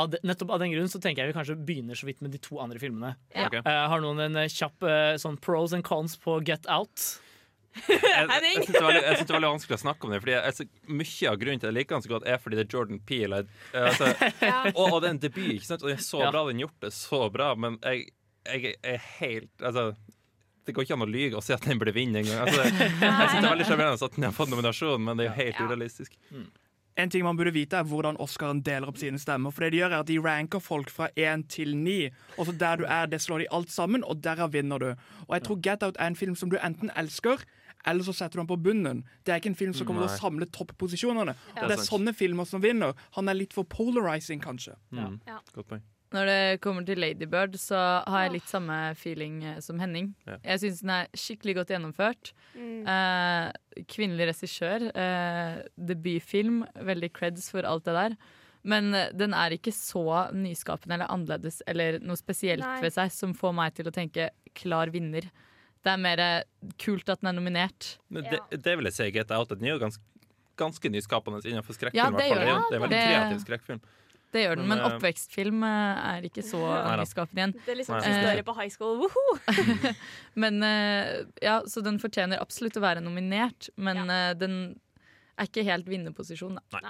Av 0.00 0.10
de, 0.10 0.18
nettopp 0.26 0.54
av 0.56 0.62
den 0.62 0.72
grunn 0.74 0.88
så 0.90 1.00
tenker 1.02 1.22
jeg 1.22 1.32
vi 1.32 1.36
kanskje 1.36 1.58
begynner 1.68 1.98
så 1.98 2.08
vidt 2.08 2.22
med 2.24 2.34
de 2.34 2.40
to 2.42 2.58
andre 2.62 2.80
filmene. 2.82 3.14
Ja. 3.34 3.46
Okay. 3.46 3.62
Uh, 3.66 3.84
har 3.92 4.02
noen 4.02 4.22
en 4.24 4.40
eh, 4.42 4.50
kjapp 4.50 4.86
uh, 4.86 5.14
sånn 5.20 5.38
pros 5.42 5.74
and 5.76 5.86
cons 5.86 6.16
på 6.20 6.40
Get 6.46 6.66
Out? 6.70 7.20
Jeg, 7.74 7.98
jeg 7.98 8.66
syns 8.68 8.76
det, 8.76 9.00
jeg 9.02 9.16
synes 9.18 9.26
det 9.26 9.32
er 9.32 9.36
veldig 9.36 9.52
vanskelig 9.56 9.76
å 9.76 9.82
snakke 9.82 10.06
om 10.06 10.12
det. 10.14 10.20
Fordi 10.22 10.34
jeg, 10.36 10.54
jeg, 10.58 10.82
Mye 10.94 11.30
av 11.30 11.38
grunnen 11.40 11.62
til 11.62 11.66
at 11.66 11.72
jeg 11.72 11.78
liker 11.80 11.96
den 11.96 12.04
så 12.04 12.12
godt, 12.12 12.26
er 12.30 12.42
fordi 12.42 12.58
det 12.58 12.64
er 12.66 12.76
Jordan 12.76 13.00
Peel. 13.06 13.34
Altså, 13.34 14.10
og, 14.76 14.82
og 14.84 14.98
det 15.02 15.08
er 15.08 15.14
en 15.14 15.22
debut, 15.24 15.48
ikke 15.56 15.70
sant? 15.70 15.82
og 15.82 15.90
det 15.90 15.96
er 15.96 16.04
så 16.06 16.22
Ja. 16.22 16.30
bra 16.34 16.44
den 16.50 16.62
gjort 16.62 16.86
det. 16.86 16.92
Så 16.94 17.22
bra, 17.34 17.52
men 17.58 17.78
jeg, 17.82 18.12
jeg 18.46 18.76
er 18.82 19.00
helt 19.18 19.64
Altså 19.64 19.92
det 20.64 20.72
går 20.72 20.86
ikke 20.86 20.96
an 20.96 21.04
å 21.04 21.08
lyge 21.10 21.36
og 21.36 21.44
si 21.44 21.52
at 21.52 21.64
den 21.66 21.80
burde 21.80 21.92
vinne 21.92 22.22
engang. 22.22 22.46
Altså, 22.46 22.62
jeg 22.72 22.84
synes 22.88 23.34
det 23.34 23.40
er 23.42 23.50
veldig 23.50 23.66
sjarmerende 23.68 24.06
at 24.08 24.14
den 24.16 24.24
har 24.24 24.36
fått 24.36 24.52
nominasjon, 24.52 25.02
men 25.04 25.18
det 25.20 25.26
er 25.26 25.28
jo 25.28 25.34
helt 25.42 25.58
urealistisk. 25.60 26.14
En 26.96 27.10
ting 27.10 27.24
man 27.26 27.36
burde 27.36 27.50
vite 27.54 27.76
er 27.76 27.86
hvordan 27.90 28.16
Oscaren 28.22 28.60
deler 28.62 28.86
opp 28.86 28.98
sine 29.00 29.18
stemmer. 29.18 29.50
For 29.50 29.64
det 29.64 29.72
De 29.74 29.80
gjør 29.80 29.96
er 29.96 30.04
at 30.04 30.10
de 30.10 30.18
ranker 30.22 30.62
folk 30.62 30.92
fra 30.94 31.08
1 31.18 31.48
til 31.50 31.74
9. 31.76 32.10
Og 32.38 32.46
så 32.46 32.54
der 32.58 32.76
du 32.76 32.84
er, 32.86 33.06
det 33.10 33.20
slår 33.20 33.42
de 33.42 33.50
alt 33.50 33.72
sammen, 33.74 34.04
og 34.04 34.22
derav 34.22 34.52
vinner 34.54 34.78
du. 34.78 34.90
Og 35.26 35.34
jeg 35.34 35.42
tror 35.48 35.60
Get 35.62 35.82
Out 35.82 35.98
er 35.98 36.12
en 36.12 36.16
film 36.16 36.36
som 36.38 36.50
du 36.50 36.56
enten 36.62 36.92
elsker, 36.96 37.42
eller 37.86 38.06
så 38.06 38.14
setter 38.14 38.38
du 38.38 38.44
den 38.44 38.46
på 38.52 38.60
bunnen. 38.62 39.02
Det 39.26 39.32
er 39.34 39.42
ikke 39.42 39.52
en 39.52 39.58
film 39.58 39.74
som 39.74 39.86
kommer 39.86 40.06
til 40.06 40.14
å 40.14 40.20
samle 40.22 40.46
topposisjonene. 40.46 41.34
Ja. 41.34 41.62
Og 41.64 41.68
Det 41.68 41.78
er 41.78 41.82
er 41.82 41.90
sånne 41.90 42.14
filmer 42.16 42.48
som 42.48 42.62
vinner. 42.62 42.94
Han 43.18 43.28
er 43.28 43.34
litt 43.34 43.52
for 43.52 43.64
polarizing, 43.64 44.40
kanskje. 44.40 44.78
Mm. 44.94 45.18
Ja. 45.26 45.40
Godt 45.52 45.68
poeng. 45.68 45.82
Når 46.14 46.28
det 46.28 46.60
kommer 46.62 46.84
til 46.86 47.00
Ladybird, 47.00 47.56
så 47.58 47.78
har 48.06 48.26
jeg 48.26 48.36
litt 48.36 48.50
samme 48.50 48.76
feeling 48.98 49.40
eh, 49.42 49.58
som 49.64 49.80
Henning. 49.82 50.12
Ja. 50.28 50.36
Jeg 50.44 50.62
syns 50.62 50.82
den 50.84 50.92
er 50.94 51.10
skikkelig 51.18 51.56
godt 51.58 51.72
gjennomført. 51.74 52.30
Mm. 52.54 52.84
Eh, 52.86 53.84
kvinnelig 53.90 54.28
regissør. 54.30 54.88
Eh, 54.94 55.64
debutfilm. 55.74 56.62
Veldig 56.86 57.10
creds 57.16 57.48
for 57.50 57.66
alt 57.66 57.88
det 57.88 57.96
der. 57.96 58.16
Men 58.64 58.94
eh, 58.94 59.10
den 59.16 59.34
er 59.36 59.56
ikke 59.56 59.74
så 59.74 60.04
nyskapende 60.36 60.98
eller 60.98 61.10
annerledes 61.12 61.60
eller 61.70 61.98
noe 62.04 62.20
spesielt 62.20 62.64
Nei. 62.64 62.78
ved 62.84 62.94
seg 62.94 63.12
som 63.12 63.34
får 63.36 63.56
meg 63.56 63.74
til 63.76 63.90
å 63.90 63.94
tenke 63.94 64.30
klar 64.56 64.92
vinner. 64.94 65.28
Det 65.84 65.92
er 65.92 66.00
mer 66.00 66.22
eh, 66.22 66.70
kult 66.80 67.10
at 67.12 67.20
den 67.20 67.32
er 67.32 67.36
nominert. 67.36 67.96
Men 68.08 68.30
det, 68.30 68.40
det 68.54 68.78
vil 68.78 68.88
jeg 68.88 68.98
si. 69.00 69.10
Get 69.18 69.34
Out 69.34 69.52
den 69.52 69.66
er 69.68 69.74
jo 69.74 69.82
ganske, 69.82 70.30
ganske 70.60 70.94
nyskapende 70.94 71.42
innenfor 71.44 71.76
skrekkfilm. 71.76 72.00
Ja, 72.00 72.08
i 72.08 72.22
det 72.22 72.30
gjør 72.30 72.40
det, 72.40 72.48
er 72.48 72.56
en 72.56 72.70
det 72.70 72.82
veldig 72.86 73.04
kreativ 73.04 73.44
skrekkfilm. 73.44 73.84
Det 74.34 74.42
gjør 74.42 74.58
den, 74.58 74.66
men, 74.66 74.80
Men, 74.80 74.82
eh, 74.82 74.96
oppvekstfilm 74.96 75.62
eh, 75.62 76.06
er 76.10 76.24
ikke 76.26 76.42
så 76.42 76.60
nyskapende 76.98 77.40
igjen. 77.40 77.56
Det 77.62 77.74
er 77.74 77.78
liksom 77.78 78.00
Nei. 78.02 78.42
på 78.46 78.56
high 78.58 78.72
school. 78.72 78.98
Woho! 79.04 79.24
Men 80.42 80.58
eh, 80.66 81.22
ja, 81.44 81.60
Så 81.70 81.84
den 81.86 82.00
fortjener 82.02 82.42
absolutt 82.42 82.80
å 82.80 82.82
være 82.82 83.04
nominert, 83.04 83.68
men 83.78 84.00
ja. 84.02 84.32
den 84.34 84.56
er 85.38 85.46
ikke 85.46 85.62
helt 85.66 85.86
vinnerposisjon. 85.90 86.58
Da. 86.72 86.82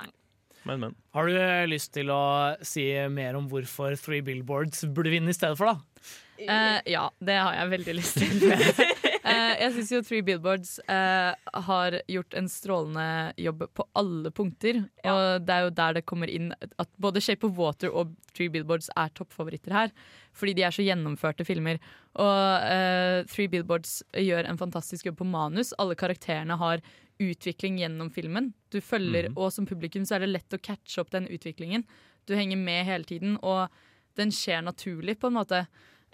Men, 0.65 0.81
men. 0.81 0.97
Har 1.13 1.29
du 1.29 1.37
eh, 1.37 1.67
lyst 1.69 1.93
til 1.97 2.09
å 2.13 2.25
si 2.65 2.87
mer 3.13 3.37
om 3.37 3.49
hvorfor 3.53 3.99
Three 4.01 4.25
Billboards 4.25 4.87
burde 4.89 5.13
vinne 5.13 5.33
i 5.33 5.37
stedet 5.37 5.61
for, 5.61 5.75
da? 5.75 6.11
Uh, 6.35 6.81
ja, 6.91 7.05
det 7.23 7.37
har 7.39 7.55
jeg 7.61 7.73
veldig 7.77 7.99
lyst 8.01 8.19
til. 8.19 8.49
Eh, 9.25 9.55
jeg 9.57 9.73
syns 9.73 9.91
jo 9.95 10.01
Three 10.05 10.25
Billboards 10.25 10.75
eh, 10.85 11.33
har 11.67 11.95
gjort 12.13 12.35
en 12.37 12.49
strålende 12.53 13.33
jobb 13.41 13.63
på 13.73 13.87
alle 13.97 14.33
punkter. 14.37 14.83
Og 15.09 15.47
det 15.47 15.55
er 15.55 15.65
jo 15.65 15.71
der 15.79 15.97
det 15.97 16.05
kommer 16.09 16.29
inn 16.29 16.51
at 16.53 16.91
både 17.01 17.23
Shape 17.25 17.49
of 17.49 17.57
Water 17.57 17.95
og 17.95 18.13
Three 18.35 18.53
Billboards 18.53 18.91
er 19.01 19.15
toppfavoritter 19.17 19.73
her. 19.73 19.95
Fordi 20.37 20.57
de 20.59 20.67
er 20.67 20.77
så 20.77 20.85
gjennomførte 20.85 21.47
filmer. 21.49 21.81
Og 22.21 22.69
eh, 22.69 23.23
Three 23.31 23.49
Billboards 23.49 24.03
gjør 24.13 24.51
en 24.51 24.61
fantastisk 24.61 25.09
jobb 25.09 25.23
på 25.23 25.31
manus. 25.31 25.73
Alle 25.81 25.97
karakterene 25.97 26.61
har 26.61 26.85
utvikling 27.23 27.79
gjennom 27.81 28.13
filmen. 28.13 28.53
Du 28.75 28.81
følger, 28.85 29.31
mm. 29.31 29.41
Og 29.41 29.53
som 29.55 29.67
publikum 29.69 30.05
så 30.05 30.19
er 30.19 30.27
det 30.27 30.35
lett 30.35 30.57
å 30.57 30.61
catche 30.61 31.01
opp 31.01 31.15
den 31.15 31.31
utviklingen. 31.33 31.87
Du 32.29 32.37
henger 32.37 32.61
med 32.61 32.85
hele 32.89 33.09
tiden, 33.09 33.39
og 33.41 33.73
den 34.19 34.33
skjer 34.35 34.65
naturlig, 34.65 35.17
på 35.21 35.31
en 35.31 35.39
måte. 35.39 35.65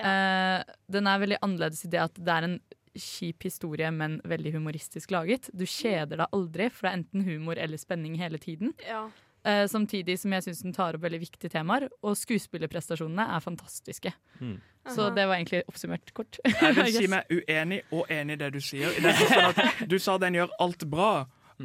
Eh, 0.00 0.58
den 0.92 1.08
er 1.08 1.22
veldig 1.22 1.40
annerledes 1.44 1.84
i 1.84 1.90
det 1.92 2.00
at 2.02 2.16
det 2.16 2.34
er 2.34 2.46
en 2.46 2.60
kjip 2.98 3.46
historie, 3.46 3.90
men 3.94 4.18
veldig 4.24 4.54
humoristisk 4.56 5.10
laget. 5.14 5.50
Du 5.52 5.66
kjeder 5.68 6.22
deg 6.22 6.36
aldri, 6.36 6.68
for 6.72 6.86
det 6.86 6.92
er 6.92 6.98
enten 7.00 7.26
humor 7.26 7.60
eller 7.60 7.80
spenning 7.80 8.16
hele 8.20 8.40
tiden. 8.42 8.74
Ja. 8.86 9.08
Uh, 9.40 9.64
samtidig 9.72 10.18
som 10.20 10.34
jeg 10.36 10.44
syns 10.44 10.58
den 10.66 10.74
tar 10.76 10.98
opp 10.98 11.04
veldig 11.04 11.22
viktige 11.22 11.52
temaer, 11.54 11.86
og 12.04 12.16
skuespillerprestasjonene 12.18 13.24
er 13.36 13.40
fantastiske. 13.40 14.12
Mm. 14.40 14.58
Så 14.90 15.08
det 15.16 15.24
var 15.28 15.38
egentlig 15.38 15.62
oppsummert 15.68 16.12
kort. 16.16 16.40
Jeg 16.44 16.76
vil 16.76 16.92
si 16.98 17.08
meg 17.08 17.30
uenig 17.32 17.80
og 17.88 18.10
enig 18.12 18.36
i 18.36 18.40
det 18.42 18.50
du 18.56 18.60
sier. 18.64 18.92
Det 19.00 19.14
at 19.40 19.86
du 19.88 19.96
sa 20.00 20.18
den 20.20 20.36
gjør 20.36 20.52
alt 20.60 20.84
bra, 20.92 21.12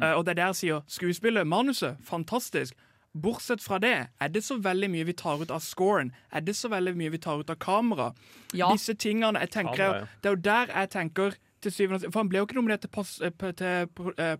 uh, 0.00 0.12
og 0.14 0.24
det 0.24 0.36
er 0.36 0.40
der 0.40 0.52
jeg 0.54 0.60
sier 0.62 0.84
skuespillet, 0.88 1.48
manuset, 1.48 2.00
fantastisk. 2.04 2.76
Bortsett 3.22 3.62
fra 3.64 3.78
det, 3.82 3.94
er 4.20 4.28
det 4.34 4.42
så 4.44 4.58
veldig 4.62 4.88
mye 4.92 5.06
vi 5.08 5.14
tar 5.16 5.40
ut 5.42 5.50
av 5.54 5.62
scoren? 5.64 6.12
Er 6.32 6.44
det 6.44 6.56
så 6.58 6.68
veldig 6.72 6.92
mye 6.98 7.12
vi 7.14 7.20
tar 7.22 7.40
ut 7.40 7.50
av 7.52 7.58
kamera? 7.62 8.10
Ja. 8.52 8.68
Disse 8.74 8.94
tingene, 8.94 9.40
jeg 9.44 9.50
tenker, 9.56 9.76
Kamera, 9.80 10.04
ja. 10.04 10.20
Det 10.22 10.30
er 10.30 10.36
jo 10.36 10.42
der 10.50 10.72
jeg 10.74 10.90
tenker 10.94 11.38
til 11.64 11.72
syvende 11.72 11.96
og 11.96 12.04
sist 12.04 12.12
For 12.12 12.20
han 12.22 12.30
ble 12.32 12.42
jo 12.42 12.46
ikke 12.48 12.58
nominert 12.60 12.84
til, 12.84 12.92
post, 12.92 13.22
eh, 13.24 13.32
til 13.56 13.88
pro- 13.96 14.14
eh, 14.18 14.36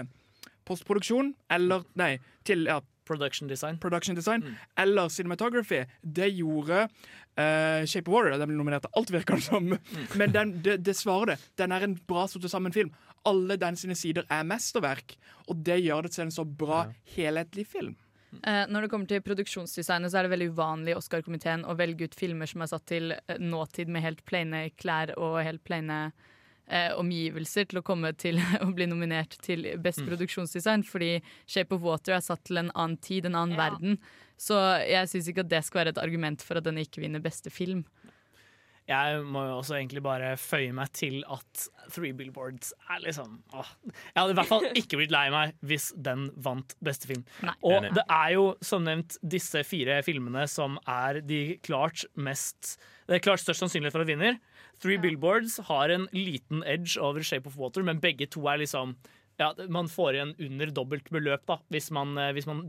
eh, 0.00 0.04
postproduksjon, 0.66 1.34
eller 1.50 1.84
Nei, 1.94 2.16
til 2.44 2.66
ja, 2.66 2.80
Production 3.06 3.46
design. 3.48 3.78
production 3.78 4.16
design 4.16 4.42
eller 4.76 5.08
cinematography. 5.08 5.84
Det 6.02 6.26
gjorde 6.34 6.88
uh, 7.38 7.84
Shape 7.86 8.08
of 8.10 8.14
Water. 8.16 8.34
Den 8.34 8.48
ble 8.50 8.56
nominert 8.58 8.82
til 8.82 8.90
alt, 8.98 9.12
virker 9.14 9.38
det 9.38 9.44
som. 9.46 9.68
Men 10.18 10.32
den, 10.34 10.56
det, 10.64 10.80
det 10.84 10.96
svarer 10.98 11.34
det. 11.34 11.36
Den 11.56 11.70
er 11.70 11.86
en 11.86 11.94
bra 12.08 12.26
satt 12.26 12.48
sammen 12.50 12.74
film. 12.74 12.90
Alle 13.26 13.56
den 13.62 13.76
sine 13.78 13.94
sider 13.94 14.26
er 14.30 14.42
mesterverk, 14.46 15.14
og 15.46 15.62
det 15.66 15.78
gjør 15.84 16.02
det 16.06 16.12
til 16.16 16.26
en 16.26 16.34
så 16.34 16.44
bra, 16.46 16.84
helhetlig 17.14 17.66
film. 17.70 17.94
Eh, 18.42 18.64
når 18.68 18.86
det 18.86 18.90
kommer 18.92 19.08
til 19.10 19.22
produksjonsdesignet, 19.24 20.12
så 20.12 20.18
er 20.20 20.26
det 20.26 20.32
veldig 20.34 20.50
uvanlig 20.54 20.94
i 20.94 20.98
Oscar-komiteen 20.98 21.64
å 21.66 21.76
velge 21.78 22.08
ut 22.08 22.16
filmer 22.18 22.50
som 22.50 22.64
er 22.64 22.70
satt 22.72 22.86
til 22.90 23.14
eh, 23.16 23.38
nåtid 23.40 23.88
med 23.92 24.04
helt 24.04 24.24
plaine 24.28 24.66
klær 24.76 25.14
og 25.16 25.38
helt 25.46 25.62
plaine 25.66 26.12
eh, 26.68 26.92
omgivelser 26.98 27.68
til 27.70 27.80
å 27.80 27.84
komme 27.86 28.12
til 28.18 28.40
å 28.64 28.70
bli 28.74 28.88
nominert 28.90 29.38
til 29.46 29.68
best 29.78 30.02
Mm. 30.02 30.10
produksjonsdesign, 30.12 30.84
fordi 30.84 31.22
Shape 31.46 31.74
of 31.74 31.82
Water 31.82 32.18
er 32.18 32.24
satt 32.24 32.44
til 32.44 32.58
en 32.58 32.72
annen 32.74 32.98
tid, 32.98 33.26
en 33.26 33.38
annen 33.38 33.56
verden. 33.56 33.98
Så 34.36 34.56
jeg 34.84 35.08
syns 35.08 35.30
ikke 35.32 35.46
at 35.46 35.48
det 35.48 35.64
skal 35.64 35.80
være 35.84 35.94
et 35.94 36.02
argument 36.02 36.42
for 36.44 36.58
at 36.58 36.64
den 36.66 36.76
ikke 36.82 37.00
vinner 37.00 37.22
beste 37.24 37.48
film. 37.50 37.86
Jeg 38.86 39.22
må 39.26 39.42
jo 39.48 39.56
også 39.58 39.74
egentlig 39.80 40.02
bare 40.04 40.34
føye 40.38 40.74
meg 40.74 40.92
til 40.94 41.18
at 41.32 41.64
Three 41.90 42.14
Billboards 42.14 42.70
er 42.92 43.00
liksom 43.02 43.40
åh. 43.50 43.72
Jeg 43.86 44.18
hadde 44.20 44.34
i 44.34 44.38
hvert 44.38 44.50
fall 44.50 44.66
ikke 44.80 45.00
blitt 45.00 45.14
lei 45.14 45.24
meg 45.34 45.56
hvis 45.66 45.88
den 45.98 46.28
vant 46.42 46.76
beste 46.86 47.10
film. 47.10 47.24
Og 47.66 47.88
det 47.96 48.04
er 48.04 48.36
jo 48.36 48.46
som 48.64 48.86
nevnt 48.86 49.18
disse 49.26 49.64
fire 49.66 49.98
filmene 50.06 50.46
som 50.50 50.78
er 50.86 51.20
de 51.26 51.58
klart 51.66 52.06
mest 52.14 52.76
Det 53.08 53.18
er 53.18 53.26
klart 53.26 53.42
størst 53.42 53.64
sannsynlighet 53.64 53.94
for 53.94 54.06
å 54.06 54.08
vinner. 54.08 54.38
Three 54.82 55.00
Billboards 55.02 55.58
har 55.68 55.90
en 55.90 56.06
liten 56.14 56.62
edge 56.66 57.00
over 57.00 57.24
Shape 57.26 57.48
of 57.50 57.58
Water, 57.58 57.82
men 57.86 58.02
begge 58.02 58.28
to 58.30 58.44
er 58.50 58.60
liksom 58.62 58.94
ja, 59.40 59.50
Man 59.68 59.88
får 59.92 60.16
igjen 60.16 60.34
under 60.48 60.72
dobbelt 60.74 61.10
beløp 61.12 61.44
da, 61.48 61.58
hvis 61.72 61.90
man, 61.94 62.16
eh, 62.20 62.32
hvis 62.36 62.48
man 62.48 62.66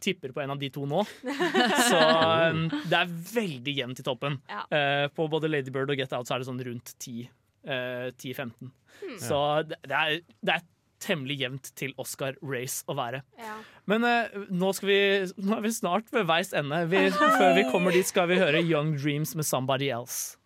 tipper 0.00 0.32
på 0.34 0.42
en 0.42 0.54
av 0.54 0.58
de 0.60 0.70
to 0.70 0.86
nå. 0.86 1.02
Så 1.90 1.98
um, 1.98 2.64
det 2.70 3.00
er 3.00 3.12
veldig 3.32 3.76
jevnt 3.80 4.02
i 4.02 4.06
toppen. 4.06 4.40
Ja. 4.50 4.64
Eh, 4.70 5.06
på 5.14 5.28
både 5.30 5.50
Lady 5.50 5.74
Bird 5.74 5.90
og 5.90 5.98
Get 5.98 6.14
Out 6.16 6.28
så 6.28 6.36
er 6.36 6.42
det 6.42 6.48
sånn 6.50 6.64
rundt 6.66 6.94
10, 6.96 7.28
eh, 7.66 8.08
10-15. 8.14 8.72
Hmm. 8.98 9.16
Så 9.22 9.40
det, 9.68 9.80
det, 9.86 9.98
er, 9.98 10.20
det 10.42 10.58
er 10.58 10.66
temmelig 11.02 11.38
jevnt 11.42 11.70
til 11.78 11.94
Oscar-race 12.00 12.82
å 12.90 12.96
være. 12.98 13.22
Ja. 13.38 13.56
Men 13.90 14.06
eh, 14.06 14.38
nå, 14.50 14.72
skal 14.76 14.90
vi, 14.90 15.00
nå 15.42 15.58
er 15.58 15.64
vi 15.66 15.74
snart 15.74 16.12
ved 16.14 16.28
veis 16.30 16.54
ende. 16.56 16.84
Vi, 16.90 17.08
før 17.14 17.54
vi 17.58 17.66
kommer 17.72 17.94
dit, 17.94 18.06
skal 18.08 18.30
vi 18.30 18.40
høre 18.42 18.62
Young 18.62 18.96
Dreams 18.98 19.34
med 19.38 19.46
Somebody 19.48 19.90
Else. 19.94 20.36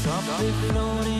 Softly 0.00 1.19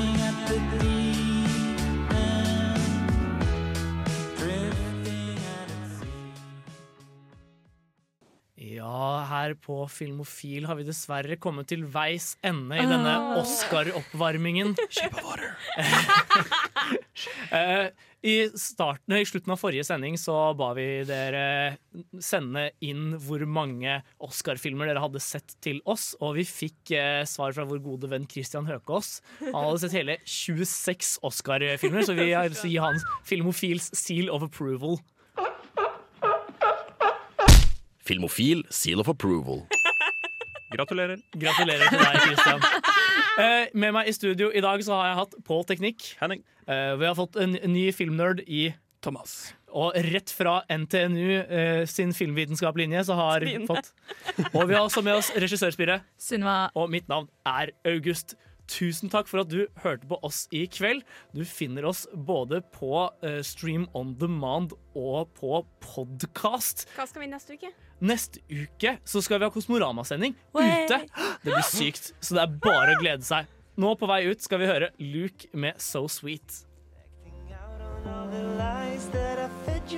Ja, 8.90 9.22
her 9.28 9.52
på 9.54 9.84
Filmofil 9.92 10.64
har 10.66 10.74
vi 10.80 10.84
dessverre 10.88 11.36
kommet 11.38 11.68
til 11.70 11.84
veis 11.92 12.32
ende 12.46 12.80
i 12.80 12.86
denne 12.90 13.14
Oscar-oppvarmingen. 13.40 14.74
Eh, 17.52 17.90
I, 18.24 18.34
starten, 18.56 19.12
I 19.12 19.26
slutten 19.28 19.52
av 19.52 19.58
forrige 19.60 19.84
sending 19.84 20.14
så 20.16 20.54
ba 20.56 20.70
vi 20.76 21.02
dere 21.04 21.76
sende 22.22 22.62
inn 22.84 23.18
hvor 23.20 23.42
mange 23.44 23.98
Oscar-filmer 24.24 24.88
dere 24.88 25.02
hadde 25.02 25.20
sett 25.20 25.52
til 25.60 25.82
oss, 25.84 26.14
og 26.22 26.38
vi 26.38 26.46
fikk 26.48 26.94
eh, 26.96 27.20
svar 27.28 27.52
fra 27.56 27.66
vår 27.68 27.82
gode 27.84 28.08
venn 28.12 28.24
Christian 28.30 28.68
Høkås. 28.70 29.18
Han 29.42 29.58
hadde 29.58 29.82
sett 29.82 29.98
hele 29.98 30.16
26 30.24 31.18
Oscar-filmer, 31.28 32.06
så 32.08 32.16
vi 32.16 32.30
har 32.32 32.48
gi 32.56 32.76
hans 32.80 33.04
Filmofils 33.28 33.90
seal 33.98 34.32
of 34.32 34.46
approval. 34.48 34.96
Filmofil, 38.10 38.64
seal 38.74 38.98
of 38.98 39.08
approval. 39.08 39.68
Gratulerer. 40.74 41.20
Gratulerer 41.38 41.86
til 41.92 42.00
deg, 42.02 42.16
Christian. 42.24 42.64
Eh, 43.38 43.68
med 43.78 43.94
meg 43.94 44.10
i 44.10 44.14
studio 44.14 44.48
i 44.50 44.62
dag 44.64 44.82
så 44.82 44.96
har 44.98 45.10
jeg 45.12 45.18
hatt 45.20 45.36
Pål 45.46 45.62
Teknikk. 45.68 46.08
Henning. 46.18 46.42
Eh, 46.66 46.96
vi 46.98 47.06
har 47.06 47.14
fått 47.18 47.38
en 47.38 47.54
ny 47.70 47.84
filmnerd 47.94 48.42
i 48.50 48.72
Thomas. 49.04 49.52
Og 49.70 49.94
rett 50.10 50.32
fra 50.34 50.58
NTNU 50.66 51.28
eh, 51.38 51.84
sin 51.86 52.10
filmvitenskapelige 52.16 52.90
linje 52.90 53.06
så 53.06 53.16
har 53.20 53.46
vi 53.46 53.54
fått 53.68 53.92
Og 54.50 54.64
vi 54.66 54.74
har 54.74 54.82
også 54.82 55.04
med 55.06 55.20
oss 55.20 55.30
regissørspiret. 55.38 56.02
Sunniva. 56.18 56.64
Og 56.74 56.90
mitt 56.90 57.06
navn 57.10 57.30
er 57.46 57.70
August. 57.86 58.34
Tusen 58.70 59.10
takk 59.10 59.26
for 59.26 59.42
at 59.42 59.50
du 59.50 59.64
hørte 59.82 60.06
på 60.06 60.18
oss 60.26 60.44
i 60.54 60.62
kveld. 60.70 61.02
Du 61.34 61.42
finner 61.48 61.88
oss 61.90 62.04
både 62.14 62.60
på 62.76 63.08
eh, 63.26 63.40
Stream 63.46 63.88
on 63.98 64.14
demand 64.20 64.76
og 64.94 65.32
på 65.38 65.64
podkast. 65.82 66.86
Hva 66.94 67.08
skal 67.10 67.24
vi 67.24 67.30
neste 67.32 67.58
uke? 67.58 67.72
Neste 68.00 68.40
uke 68.46 68.94
så 69.04 69.22
skal 69.24 69.40
vi 69.40 69.48
ha 69.48 69.52
Kosmorama-sending 69.52 70.36
ute. 70.54 71.00
Det 71.42 71.50
blir 71.50 71.66
sykt, 71.66 72.12
så 72.22 72.38
det 72.38 72.46
er 72.46 72.58
bare 72.62 72.94
å 72.94 73.00
glede 73.02 73.26
seg. 73.26 73.50
Nå 73.80 73.94
på 73.98 74.08
vei 74.10 74.22
ut 74.30 74.42
skal 74.44 74.62
vi 74.62 74.70
høre 74.70 74.92
Luke 75.02 75.50
med 75.52 75.80
So 75.82 76.06
Sweet. 76.08 76.64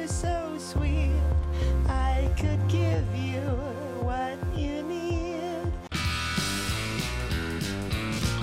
so 0.08 0.58
sweet. 0.58 1.10
I 1.86 2.28
could 2.36 2.62
give 2.68 3.06
you 3.14 3.42